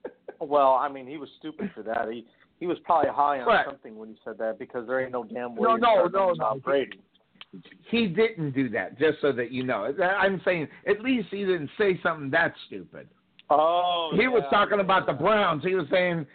[0.39, 2.09] Well, I mean, he was stupid for that.
[2.11, 2.27] He
[2.59, 3.65] He was probably high on Right.
[3.65, 5.63] something when he said that because there ain't no damn way.
[5.67, 6.33] No, he's no, no, with no.
[6.35, 6.99] Tom Brady.
[7.89, 9.93] He didn't do that, just so that you know.
[10.03, 13.07] I'm saying at least he didn't say something that stupid.
[13.49, 15.13] Oh, he was talking yeah, about the.
[15.13, 15.63] Browns.
[15.63, 16.25] He was saying,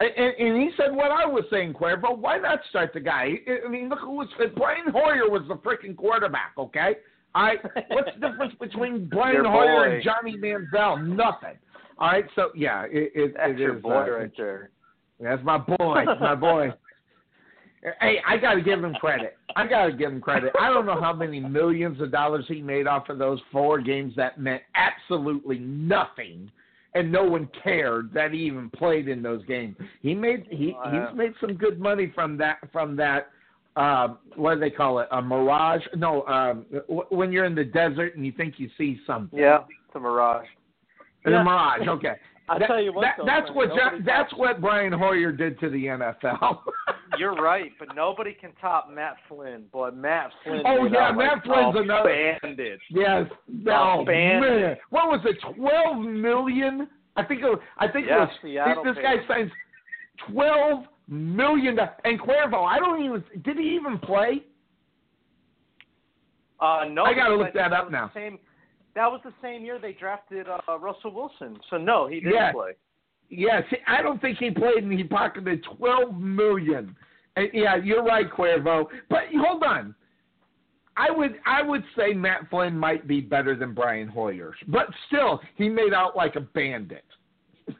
[0.00, 2.16] and, and he said what I was saying, Cuervo.
[2.16, 3.32] Why not start the guy?
[3.64, 4.28] I mean, look who was.
[4.56, 6.52] Brian Hoyer was the freaking quarterback.
[6.56, 6.96] Okay,
[7.34, 7.54] I.
[7.88, 11.06] What's the difference between Brian Hoyer and Johnny Manziel?
[11.06, 11.58] Nothing.
[11.98, 14.70] All right, so yeah, it, it, That's it your is, boy uh, right there.
[15.20, 16.72] That's my boy, my boy.
[18.02, 19.38] Hey, I got to give him credit.
[19.56, 20.52] I got to give him credit.
[20.60, 24.12] I don't know how many millions of dollars he made off of those four games
[24.16, 26.50] that meant absolutely nothing,
[26.94, 29.76] and no one cared that he even played in those games.
[30.02, 31.08] He made he Wow.
[31.08, 33.30] he's made some good money from that from that.
[33.76, 35.06] Uh, what do they call it?
[35.12, 35.82] A mirage?
[35.94, 39.38] No, um, w- when you're in the desert and you think you see something.
[39.38, 40.46] Yeah, it's a mirage.
[41.24, 41.42] A Yeah.
[41.44, 41.86] mirage.
[41.86, 42.14] Okay.
[42.50, 45.30] I That- tell you what, that- though, that's Frank, what nobody that's what Brian Hoyer
[45.30, 46.62] did to the NFL.
[47.18, 49.66] You're right, but nobody can top Matt Flynn.
[49.72, 50.62] But Matt Flynn.
[50.66, 52.80] Oh, yeah, out Matt like Flynn's a another- bandit.
[52.90, 53.26] Yes.
[53.68, 54.40] Oh bandit.
[54.50, 54.76] man.
[54.90, 55.36] What was it?
[55.54, 56.88] Twelve million?
[57.16, 59.24] I think it was, I think Yeah, it was this guy him.
[59.28, 59.52] signs
[60.28, 64.42] twelve million do- and Cuervo, I don't even did he even play?
[66.60, 68.10] Uh, no, I gotta look that up now.
[68.14, 68.38] Same,
[69.00, 71.58] that was the same year they drafted uh, Russell Wilson.
[71.70, 72.52] So no, he didn't Yeah.
[72.52, 72.72] play.
[73.30, 76.94] Yes, I don't think he played and he pocketed twelve million.
[77.36, 78.86] And yeah, you're right, Cuervo.
[79.08, 79.94] But hold on.
[80.98, 84.54] I would I would say Matt Flynn might be better than Brian Hoyer.
[84.68, 87.04] But still, he made out like a bandit.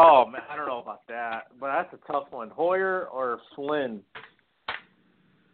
[0.00, 2.50] Oh man, I don't know about that, but that's a tough one.
[2.50, 4.00] Hoyer or Flynn?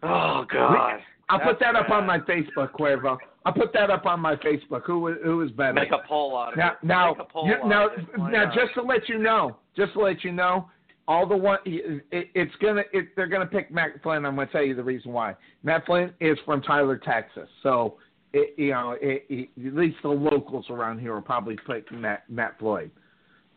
[0.02, 3.16] Oh God, I'll put That's that up on my Facebook, Cuervo.
[3.46, 4.82] I'll put that up on my Facebook.
[4.84, 5.72] Who who is better?
[5.74, 6.76] Make a poll out of now, it.
[6.82, 8.04] now, Make a poll you, out now, of it.
[8.18, 8.54] Now, not?
[8.54, 10.68] just to let you know, just to let you know,
[11.08, 14.24] all the one, it, it's gonna, it, they're gonna pick Matt Flynn.
[14.26, 15.34] I'm gonna tell you the reason why.
[15.62, 17.96] Matt Flynn is from Tyler, Texas, so
[18.32, 22.24] it, you know, it, it, at least the locals around here will probably pick Matt
[22.30, 22.90] Matt Floyd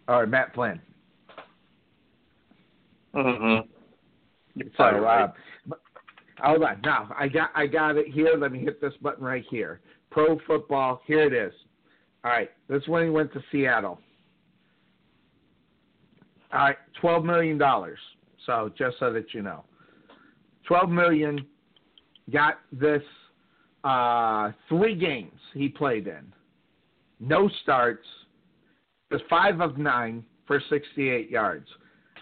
[0.07, 0.79] or Matt Flynn.
[3.15, 3.67] Mhm.
[4.55, 5.21] You're So, probably right.
[5.23, 5.35] uh, but-
[6.40, 6.82] hold on.
[6.83, 8.35] Now, I got I got it here.
[8.38, 9.82] Let me hit this button right here.
[10.11, 11.01] Pro football.
[11.06, 11.53] Here it is.
[12.24, 12.49] All right.
[12.67, 13.99] This is when he went to Seattle.
[16.53, 17.99] All right, twelve million dollars.
[18.45, 19.64] So just so that you know,
[20.66, 21.45] twelve million.
[22.32, 23.03] Got this.
[23.83, 26.33] Uh, three games he played in.
[27.19, 28.06] No starts.
[29.11, 31.67] Was five of nine for sixty-eight yards.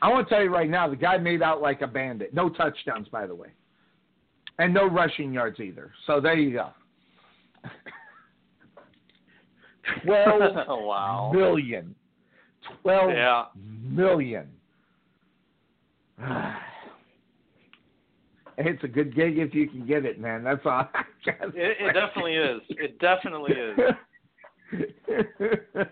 [0.01, 2.33] I want to tell you right now, the guy made out like a bandit.
[2.33, 3.47] No touchdowns, by the way,
[4.59, 5.91] and no rushing yards either.
[6.07, 6.69] So there you go.
[10.03, 11.31] Twelve wow.
[11.33, 11.95] million.
[12.81, 13.45] Twelve Yeah.
[13.55, 14.47] million.
[18.57, 20.41] It's a good gig if you can get it, man.
[20.43, 20.87] That's all.
[21.27, 22.61] It, it definitely is.
[22.69, 23.77] It definitely is.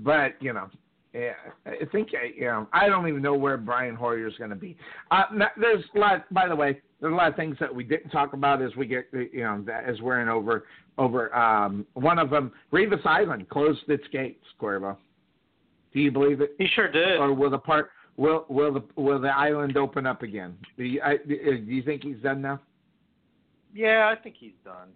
[0.00, 0.68] but you know,
[1.12, 1.32] yeah,
[1.66, 2.68] I think uh, you know.
[2.72, 4.76] I don't even know where Brian Hoyer's going to be.
[5.10, 5.24] Uh,
[5.58, 6.32] there's a lot.
[6.32, 8.86] By the way, there's a lot of things that we didn't talk about as we
[8.86, 10.66] get, you know, as we're in over
[10.98, 11.34] over.
[11.34, 14.44] Um, one of them, Revis Island closed its gates.
[14.60, 14.96] Cuervo,
[15.92, 16.54] do you believe it?
[16.58, 17.18] He sure did.
[17.18, 20.56] Or will the part will will the will the island open up again?
[20.76, 22.60] Do you, I, do you think he's done now?
[23.74, 24.88] Yeah, I think he's done.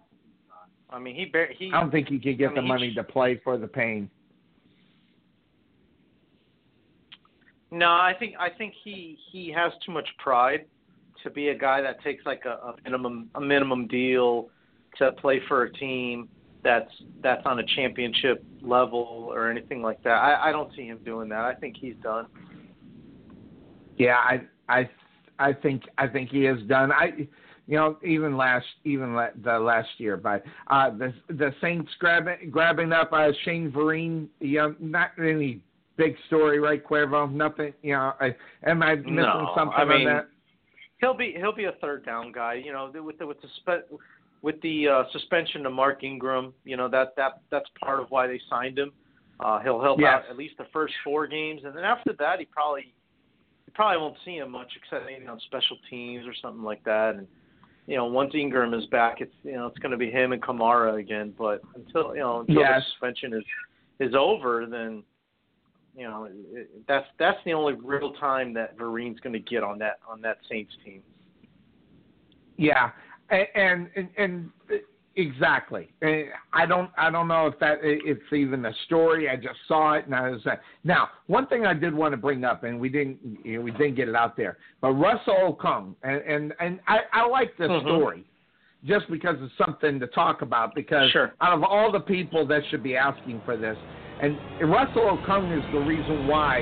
[0.89, 2.95] I mean, he bar- he I don't think he can get I the money he-
[2.95, 4.09] to play for the pain.
[7.71, 10.65] No, I think I think he he has too much pride
[11.23, 14.49] to be a guy that takes like a, a minimum a minimum deal
[14.97, 16.29] to play for a team
[16.63, 20.13] that's that's on a championship level or anything like that.
[20.13, 21.41] I, I don't see him doing that.
[21.41, 22.27] I think he's done.
[23.97, 24.89] Yeah, I I
[25.39, 26.91] I think I think he is done.
[26.91, 27.27] I
[27.67, 32.49] you know even last even la- the last year, but uh, the the Saints grabbing
[32.49, 34.27] grabbing up uh, Shane Vereen.
[34.39, 35.61] You know, not any
[35.97, 37.31] big story, right, Cuervo?
[37.31, 37.73] Nothing.
[37.81, 40.27] You know, I, am I missing No, something I mean, on that?
[41.01, 42.53] He'll be he'll be a third down guy.
[42.55, 43.91] You know, with the with the spe-
[44.41, 46.53] with the uh, suspension of Mark Ingram.
[46.63, 48.91] You know that that that's part of why they signed him.
[49.39, 50.23] Uh, he'll help Yes.
[50.23, 52.93] out at least the first four games, and then after that, he probably
[53.67, 57.15] you probably won't see him much except maybe on special teams or something like that.
[57.15, 57.27] And
[57.87, 60.41] you know, once Ingram is back, it's you know it's going to be him and
[60.41, 61.33] Kamara again.
[61.37, 62.81] But until you know until Yes.
[62.81, 63.43] the suspension is
[63.99, 65.03] is over, then
[65.95, 69.77] you know it, that's that's the only real time that Vereen's going to get on
[69.79, 71.01] that on that Saints team.
[72.57, 72.91] Yeah,
[73.29, 74.49] and and and,
[75.17, 75.89] Exactly.
[76.51, 76.89] I don't.
[76.97, 79.29] I don't know if that it's even a story.
[79.29, 81.07] I just saw it, and I was uh, now.
[81.27, 83.19] One thing I did want to bring up, and we didn't.
[83.45, 86.99] You know, we didn't get it out there, but Russell Okung, and and, and I,
[87.13, 87.81] I like this Mhm.
[87.83, 88.25] story,
[88.85, 90.75] just because it's something to talk about.
[90.75, 91.33] Because Sure.
[91.41, 93.77] out of all the people that should be asking for this,
[94.21, 96.61] and Russell Okung is the reason why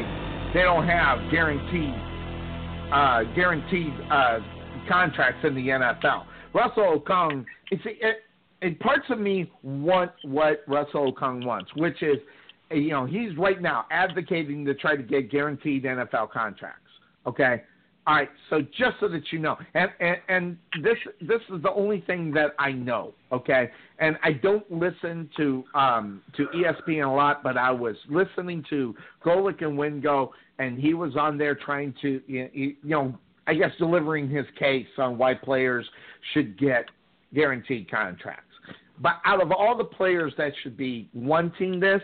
[0.53, 1.93] they don't have guaranteed
[2.91, 4.39] uh, guaranteed uh,
[4.87, 6.25] contracts in the NFL.
[6.53, 8.23] Russell Okung, it's it,
[8.61, 12.17] it, parts of me want what Russell Okung wants, which is,
[12.71, 16.79] you know, he's right now advocating to try to get guaranteed NFL contracts.
[17.25, 17.63] Okay.
[18.05, 21.71] All right, so just so that you know, and, and and this this is the
[21.71, 23.71] only thing that I know, okay?
[23.99, 28.93] And I don't listen to um to ESPN a lot, but I was listening to
[29.25, 33.17] Golic and Wingo, and he was on there trying to you know
[33.47, 35.87] I guess delivering his case on why players
[36.33, 36.85] should get
[37.33, 38.43] guaranteed contracts.
[38.99, 42.01] But out of all the players that should be wanting this,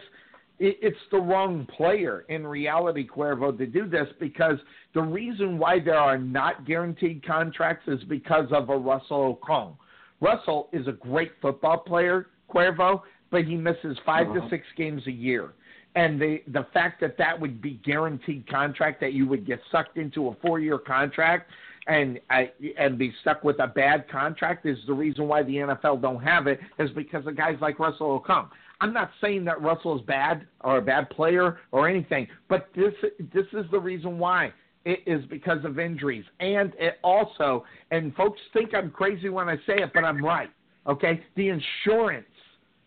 [0.59, 4.57] it's the wrong player in reality, Cuervo, to do this because
[4.93, 9.75] the reason why there are not guaranteed contracts is because of a Russell Okung.
[10.21, 14.49] Russell is a great football player, Cuervo, but he misses 5 to uh-huh.
[14.49, 15.53] six games a year.
[15.95, 19.97] And the the fact that that would be guaranteed contract that you would get sucked
[19.97, 21.49] into a four year contract
[21.88, 26.01] and I, and be stuck with a bad contract is the reason why the NFL
[26.01, 28.49] don't have it is because of guys like Russell Okung.
[28.82, 32.93] I'm not saying that Russell is bad or a bad player or anything, but this
[33.33, 34.53] this is the reason why.
[34.85, 39.58] It is because of injuries, and it also, and folks think I'm crazy when I
[39.67, 40.49] say it, but I'm right.
[40.88, 42.25] Okay, the insurance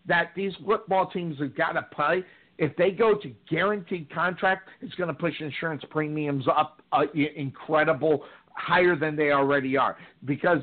[0.07, 2.23] that these football teams have got to pay
[2.57, 7.05] if they go to guaranteed contract, it's going to push insurance premiums up uh,
[7.35, 8.23] incredible
[8.53, 10.59] higher than they already are because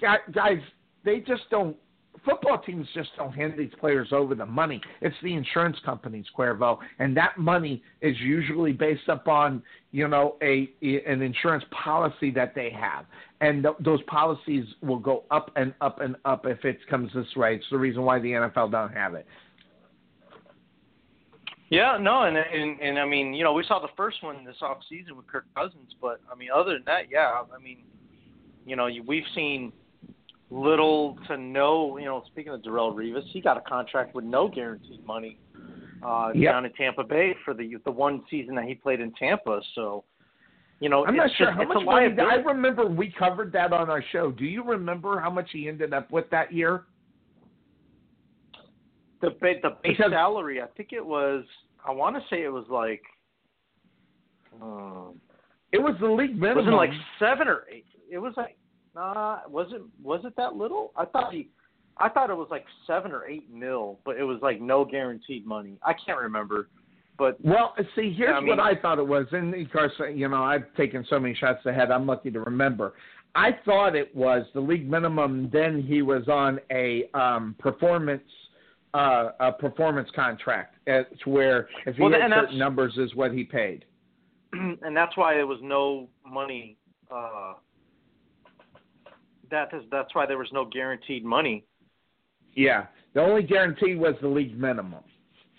[0.00, 0.58] gu- guys
[1.04, 1.76] they just don't
[2.24, 4.80] football teams just don't hand these players over the money.
[5.00, 10.70] It's the insurance companies Cuervo and that money is usually based upon you know a
[10.82, 13.06] an insurance policy that they have.
[13.40, 17.26] And th- those policies will go up and up and up if it comes this
[17.36, 17.56] way.
[17.56, 19.26] It's the reason why the NFL don't have it.
[21.70, 24.56] Yeah, no, and and and I mean, you know, we saw the first one this
[24.60, 27.78] off season with Kirk Cousins, but I mean, other than that, yeah, I mean,
[28.66, 29.72] you know, we've seen
[30.52, 31.96] little to no.
[31.98, 35.38] You know, speaking of Darrelle Revis, he got a contract with no guaranteed money
[36.04, 36.52] uh, Yep.
[36.52, 39.60] down in Tampa Bay for the the one season that he played in Tampa.
[39.74, 40.04] So,
[40.80, 42.14] you know, I'm not sure just, how much money.
[42.20, 44.30] I remember we covered that on our show.
[44.30, 46.84] Do you remember how much he ended up with that year?
[49.20, 51.44] The the base Because- salary, I think it was.
[51.86, 53.02] I want to say it was like.
[54.60, 55.20] Um,
[55.72, 56.66] It was the league minimum.
[56.66, 57.86] was it like seven or eight?
[58.10, 58.56] It was like,
[58.94, 60.92] nah, was it was it that little?
[60.96, 61.48] I thought he,
[61.98, 65.46] I thought it was like seven or eight mil, but it was like no guaranteed
[65.46, 65.78] money.
[65.84, 66.68] I can't remember,
[67.18, 70.28] but Well, see, here's I mean- what I thought it was, and of course, you
[70.28, 71.90] know, I've taken so many shots ahead.
[71.90, 72.94] I'm lucky to remember.
[73.34, 75.48] I thought it was the league minimum.
[75.50, 78.22] Then he was on a um, performance
[78.94, 83.42] uh, a performance contract, to where if he Well, hit certain numbers, is what he
[83.42, 83.86] paid.
[84.52, 86.76] and that's why there was no money.
[87.10, 87.54] Uh,
[89.52, 91.64] that is that's why there was no guaranteed money.
[92.54, 95.04] Yeah, the only guarantee was the league minimum.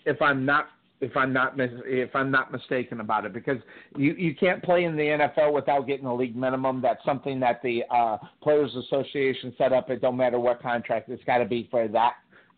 [0.06, 0.68] If I'm not
[1.00, 3.58] if I'm not mis- if I'm not mistaken about it, because
[3.96, 6.82] you you can't play in the NFL without getting a league minimum.
[6.82, 9.90] That's something that the uh, Players Association set up.
[9.90, 11.10] It don't matter what contract.
[11.10, 12.14] It's got to be for that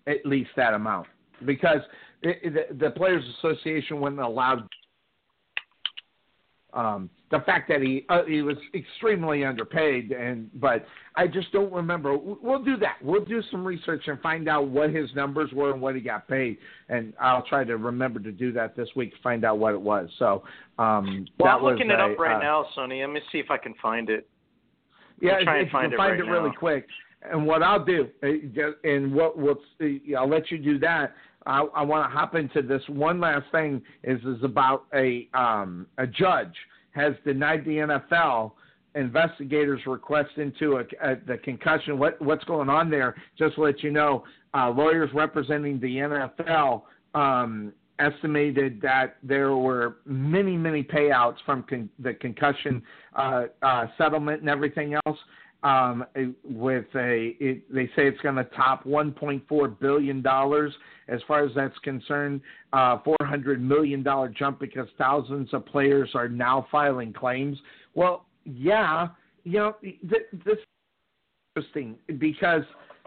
[0.07, 1.07] at least that amount
[1.45, 1.79] because
[2.21, 4.67] it, it, the Players Association wouldn't allow.
[6.73, 11.71] Um, the fact that he uh, he was extremely underpaid, and but I just don't
[11.71, 12.17] remember.
[12.17, 12.95] We'll do that.
[13.01, 16.27] We'll do some research and find out what his numbers were and what he got
[16.27, 16.57] paid,
[16.89, 19.13] and I'll try to remember to do that this week.
[19.21, 20.09] Find out what it was.
[20.17, 20.43] So,
[20.77, 23.01] um, Well, that I'm looking it up right uh, now, Sonny.
[23.01, 24.27] Let me see if I can find it.
[25.19, 26.55] Yeah, I'll try and find you it find right it really now.
[26.57, 26.87] quick.
[27.29, 31.13] And what I'll do, uh, and what what's, uh, I'll let you do that.
[31.47, 33.81] I, I want to hop into this one last thing.
[34.03, 36.55] Is is about a um, a judge
[36.95, 38.53] has denied the NFL
[38.95, 41.99] investigators' request into a, a, the concussion.
[41.99, 43.15] What what's going on there?
[43.37, 46.83] Just to let you know, uh, lawyers representing the NFL
[47.13, 52.81] um, estimated that there were many many payouts from con- the concussion
[53.15, 55.17] uh, uh, settlement and everything else.
[55.65, 56.05] Um,
[56.43, 60.71] with a, it, they say it's going to top 1.4 billion dollars
[61.07, 62.41] as far as that's concerned.
[62.71, 67.57] Uh, 400 million dollar jump because thousands of players are now filing claims.
[67.95, 69.07] Well, yeah,
[69.43, 70.65] you know th- this is
[71.55, 72.61] interesting because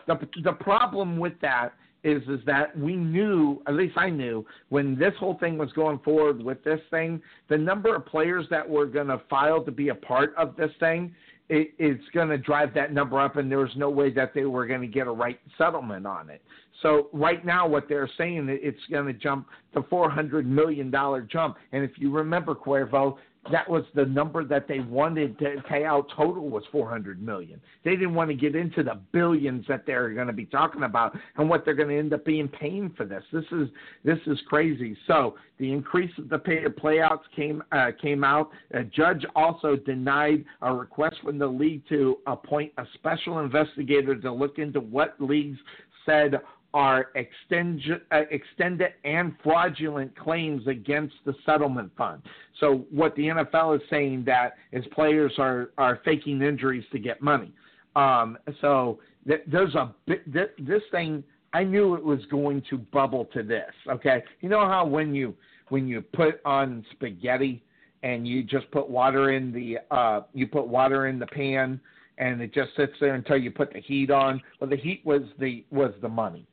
[0.08, 4.96] the the problem with that is is that we knew, at least I knew, when
[4.98, 8.86] this whole thing was going forward with this thing, the number of players that were
[8.86, 11.14] going to file to be a part of this thing,
[11.48, 14.44] it, it's going to drive that number up, and there was no way that they
[14.44, 16.42] were going to get a right settlement on it.
[16.82, 21.22] So right now, what they're saying, it's going to jump to four hundred million dollar
[21.22, 21.56] jump.
[21.72, 23.16] And if you remember, Cuervo,
[23.50, 27.60] that was the number that they wanted to pay out total was 400 million.
[27.84, 31.16] They didn't want to get into the billions that they're going to be talking about
[31.36, 33.22] and what they're going to end up being paying for this.
[33.32, 33.68] This is
[34.04, 34.96] this is crazy.
[35.06, 38.50] So the increase of the pay to playouts came uh, came out.
[38.72, 44.32] A judge also denied a request from the league to appoint a special investigator to
[44.32, 45.58] look into what leagues
[46.04, 46.40] said
[46.74, 47.80] are extend,
[48.12, 52.22] uh, extended and fraudulent claims against the settlement fund.
[52.60, 57.22] So what the NFL is saying that is players are are faking injuries to get
[57.22, 57.52] money.
[57.96, 61.24] Um, so th- there's a bit, th- this thing.
[61.54, 63.72] I knew it was going to bubble to this.
[63.88, 65.34] Okay, you know how when you
[65.70, 67.62] when you put on spaghetti
[68.02, 71.80] and you just put water in the uh, you put water in the pan
[72.18, 74.40] and it just sits there until you put the heat on.
[74.60, 76.46] Well, the heat was the was the money.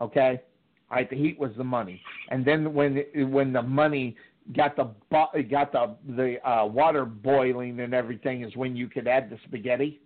[0.00, 0.40] Okay,
[0.90, 1.08] all right.
[1.08, 4.16] The heat was the money, and then when when the money
[4.56, 4.90] got the
[5.50, 10.00] got the the uh, water boiling and everything is when you could add the spaghetti.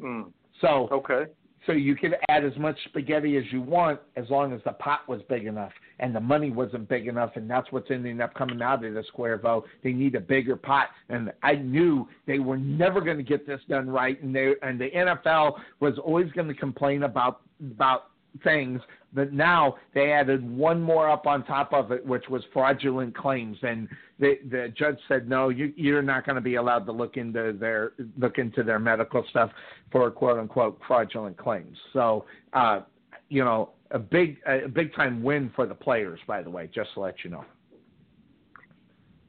[0.00, 0.32] Mm.
[0.60, 1.30] So okay.
[1.66, 5.00] So you could add as much spaghetti as you want as long as the pot
[5.08, 8.62] was big enough and the money wasn't big enough, and that's what's ending up coming
[8.62, 9.64] out of the Cuervo.
[9.82, 13.60] They need a bigger pot, and I knew they were never going to get this
[13.68, 18.10] done right, and they and the NFL was always going to complain about about
[18.42, 18.80] things,
[19.12, 23.56] but now they added one more up on top of it, which was fraudulent claims.
[23.62, 27.16] And the the judge said, no, you, you're not going to be allowed to look
[27.16, 29.50] into their look into their medical stuff
[29.90, 31.76] for quote unquote fraudulent claims.
[31.92, 32.80] So, uh,
[33.28, 36.94] you know, a big a big time win for the players, by the way, just
[36.94, 37.44] to let you know.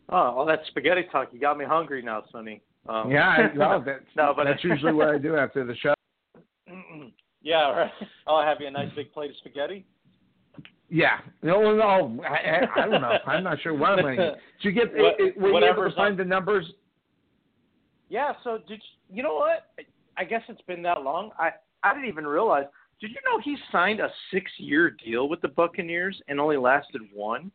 [0.10, 2.62] Oh, all that spaghetti talk, you got me hungry now, Sonny.
[2.88, 5.94] Um, yeah, I, well, that's, no, but that's usually what I do after the show.
[7.48, 7.92] Yeah, right.
[8.28, 9.86] I'll have you a nice big plate of spaghetti.
[10.90, 11.20] Yeah.
[11.42, 12.22] No, no.
[12.24, 13.18] I, I, I don't know.
[13.26, 14.94] I'm not sure what I'm going to Did you get?
[14.94, 16.66] What, it, were you able to find the numbers?
[18.10, 18.34] Yeah.
[18.44, 19.72] So did you, you know what?
[20.18, 21.32] I guess it's been that long.
[21.40, 21.52] I
[21.84, 22.66] I didn't even realize.
[23.00, 27.52] Did you know he signed a six-year deal with the Buccaneers and only lasted one?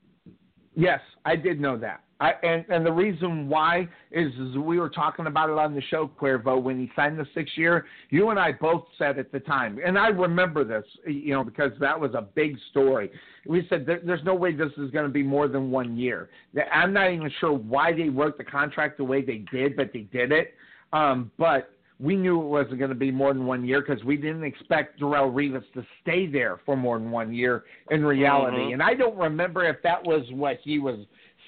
[0.77, 2.05] Yes, I did know that.
[2.23, 5.83] I, and, and the reason why is, is we were talking about it on the
[5.91, 7.84] show, Cuervo, when he signed the six year.
[8.10, 11.73] You and I both said at the time, and I remember this, you know, because
[11.81, 13.10] that was a big story.
[13.44, 16.28] We said there, there's no way this is going to be more than one year.
[16.73, 20.02] I'm not even sure why they wrote the contract the way they did, but they
[20.02, 20.55] did it.
[20.92, 24.17] Um, but we knew it wasn't going to be more than one year because we
[24.17, 28.59] didn't expect Darrelle Revis to stay there for more than one year in reality.
[28.59, 28.75] Mm-hmm.
[28.75, 30.99] And I don't remember if that was what he was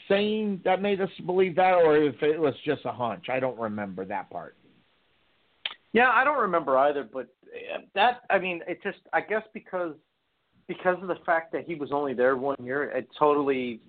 [0.09, 3.27] saying that made us believe that, or if it was just a hunch.
[3.29, 4.57] I don't remember that part.
[5.93, 7.09] Yeah, I don't remember either.
[7.11, 9.95] But uh, that, I mean, it just, I guess because
[10.67, 13.81] because of the fact that he was only there one year, it totally,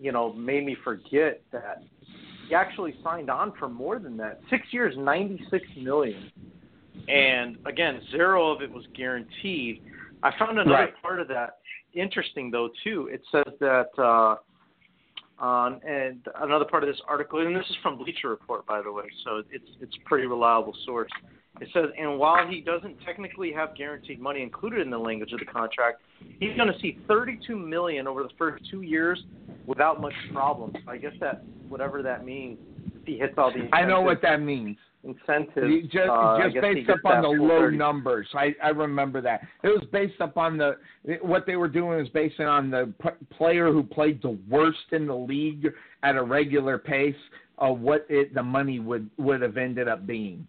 [0.00, 1.82] you know, made me forget that
[2.48, 4.40] he actually signed on for more than that.
[4.50, 6.30] Six years, ninety-six million,
[7.08, 9.82] and again, zero of it was guaranteed.
[10.22, 11.02] I found another right.
[11.02, 11.58] part of that
[11.94, 13.08] interesting though too.
[13.12, 13.88] It says that.
[13.98, 14.36] uh
[15.38, 18.90] um, and another part of this article, and this is from Bleacher Report, by the
[18.90, 21.10] way, so it's it's a pretty reliable source.
[21.60, 25.38] It says, and while he doesn't technically have guaranteed money included in the language of
[25.38, 26.02] the contract,
[26.38, 29.22] he's going to see 32 million over the first two years
[29.66, 30.72] without much problem.
[30.84, 32.58] So I guess that whatever that means,
[32.94, 33.68] if he hits all these.
[33.72, 34.76] I know what that means
[35.06, 35.84] incentives.
[35.92, 38.28] Just, uh, just based up on the low numbers.
[38.34, 39.42] I, I remember that.
[39.62, 40.76] It was based up on the
[41.22, 45.06] what they were doing is based on the p- player who played the worst in
[45.06, 45.68] the league
[46.02, 47.14] at a regular pace
[47.58, 50.46] of what it, the money would would have ended up being.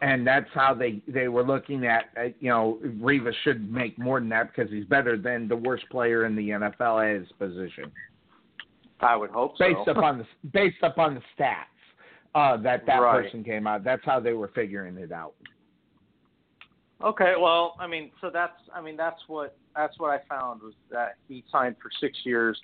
[0.00, 4.18] And that's how they they were looking at uh, you know Revis should make more
[4.18, 7.90] than that because he's better than the worst player in the NFL at his position.
[9.00, 9.84] I would hope based so.
[9.84, 11.71] Based upon the based upon the stats
[12.34, 13.24] uh, that that right.
[13.24, 13.84] person came out.
[13.84, 15.34] That's how they were figuring it out.
[17.02, 20.74] Okay, well, I mean, so that's I mean that's what that's what I found was
[20.90, 22.58] that he signed for six years,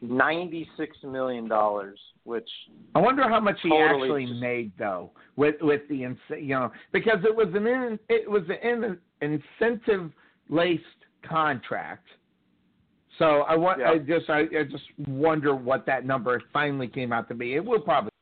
[0.00, 2.48] ninety six million dollars, which
[2.94, 7.18] I wonder how much he actually just, made though with with the you know because
[7.24, 10.12] it was an in, it was an incentive
[10.48, 10.84] laced
[11.28, 12.06] contract.
[13.18, 13.90] So I want yeah.
[13.90, 17.54] I just I, I just wonder what that number finally came out to be.
[17.54, 18.12] It will probably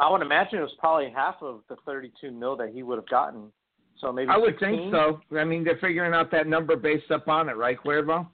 [0.00, 3.08] I would imagine it was probably half of the 32 mil that he would have
[3.08, 3.52] gotten.
[4.00, 4.68] So maybe I would 16?
[4.70, 5.20] think so.
[5.36, 8.26] I mean, they're figuring out that number based up on it, right, Cuervo?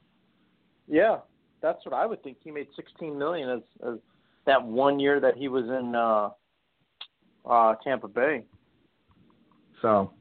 [0.87, 1.19] Yeah,
[1.61, 2.37] that's what I would think.
[2.45, 3.99] He made 16 million as, as
[4.47, 6.31] that one year that he was in uh,
[7.51, 8.45] uh, Tampa Bay.
[9.83, 10.13] So,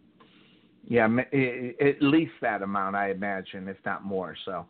[0.87, 4.35] yeah, ma- i- i- at least that amount, I imagine, if not more.
[4.45, 4.65] So,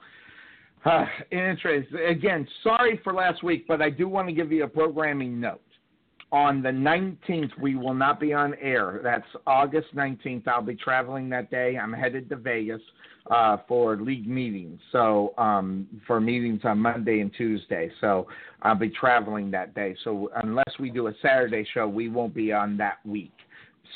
[0.85, 1.99] uh, interesting.
[1.99, 5.61] Again, sorry for last week, but I do want to give you a programming note.
[6.31, 8.99] On the 19th, we will not be on air.
[9.03, 10.47] That's August 19th.
[10.47, 11.77] I'll be traveling that day.
[11.77, 12.81] I'm headed to Vegas
[13.31, 14.79] uh, for league meetings.
[14.91, 17.89] So, um, for meetings on Monday and Tuesday.
[18.01, 18.27] So,
[18.63, 19.95] I'll be traveling that day.
[20.03, 23.31] So, unless we do a Saturday show, we won't be on that week.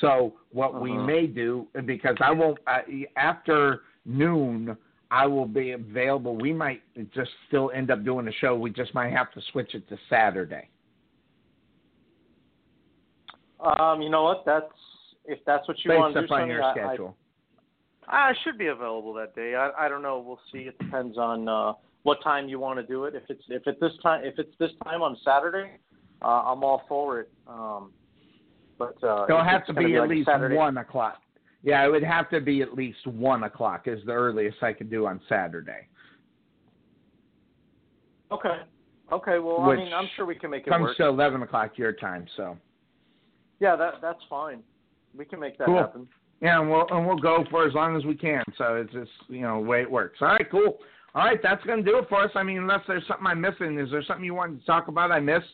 [0.02, 1.06] So what we Uh-huh.
[1.06, 2.82] may do, because I won't uh,
[3.16, 4.78] after noon,
[5.12, 6.36] I will be available.
[6.38, 6.82] We might
[7.14, 8.56] just still end up doing a show.
[8.56, 10.70] We just might have to switch it to Saturday.
[13.60, 14.44] Um, you know what?
[14.46, 14.66] That's
[15.26, 16.26] if that's what you want to do.
[16.26, 17.16] upon Sonny, your I, schedule.
[18.08, 19.56] I, I should be available that day.
[19.56, 20.24] I, I don't know.
[20.26, 20.68] We'll see.
[20.68, 21.74] It depends on uh,
[22.04, 23.16] what time you want to do it.
[23.16, 25.72] If it's if it's this time if it's this time on Saturday,
[26.22, 27.32] uh, I'm all for it.
[27.48, 27.92] Um,
[28.78, 31.18] but uh, It'll if have to gonna be, at like least Saturday, one o'clock.
[31.62, 34.90] Yeah, it would have to be at least one o'clock is the earliest I could
[34.90, 35.88] do on Saturday.
[38.32, 38.60] Okay.
[39.12, 39.40] Okay.
[39.40, 40.98] Well, Which I mean, I'm sure we can make it Comes work.
[40.98, 42.58] to eleven o'clock your time, so
[43.60, 44.62] Yeah, that that's fine.
[45.18, 45.78] We can make that Cool.
[45.78, 46.08] happen.
[46.42, 48.44] yeah, and we'll and we'll go for as long as we can.
[48.58, 50.20] So it's just you know the way it works.
[50.22, 50.78] All right, cool.
[51.16, 52.32] All right, that's gonna do it for us.
[52.36, 55.12] I mean, unless there's something I'm missing, is there something you wanted to talk about
[55.12, 55.46] I missed?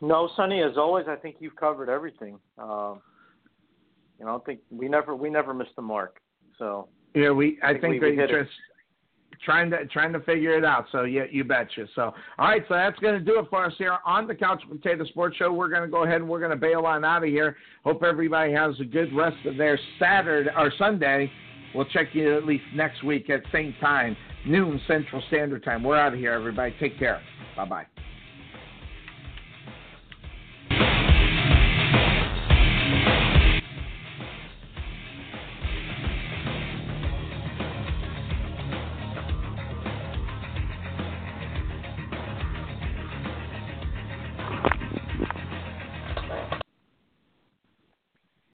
[0.00, 0.62] No, Sonny.
[0.62, 2.38] As always, I think you've covered everything.
[2.58, 3.00] Um,
[4.18, 6.20] you know, I think we never we never missed the mark.
[6.58, 7.58] So Yeah, we.
[7.62, 8.42] I, I think think we- we hit it.
[8.44, 8.54] just
[9.44, 10.86] trying to trying to figure it out.
[10.92, 11.86] So yeah, you betcha.
[11.94, 14.62] So all right, so that's going to do it for us here on the Couch
[14.68, 15.52] Potato Sports Show.
[15.52, 17.56] We're going to go ahead and we're going to bail on out of here.
[17.84, 21.30] Hope everybody has a good rest of their Saturday or Sunday.
[21.74, 24.16] We'll check you at least next week at same time,
[24.46, 25.82] noon Central Standard Time.
[25.82, 26.74] We're out of here, everybody.
[26.78, 27.20] Take care.
[27.56, 27.93] Bye bye.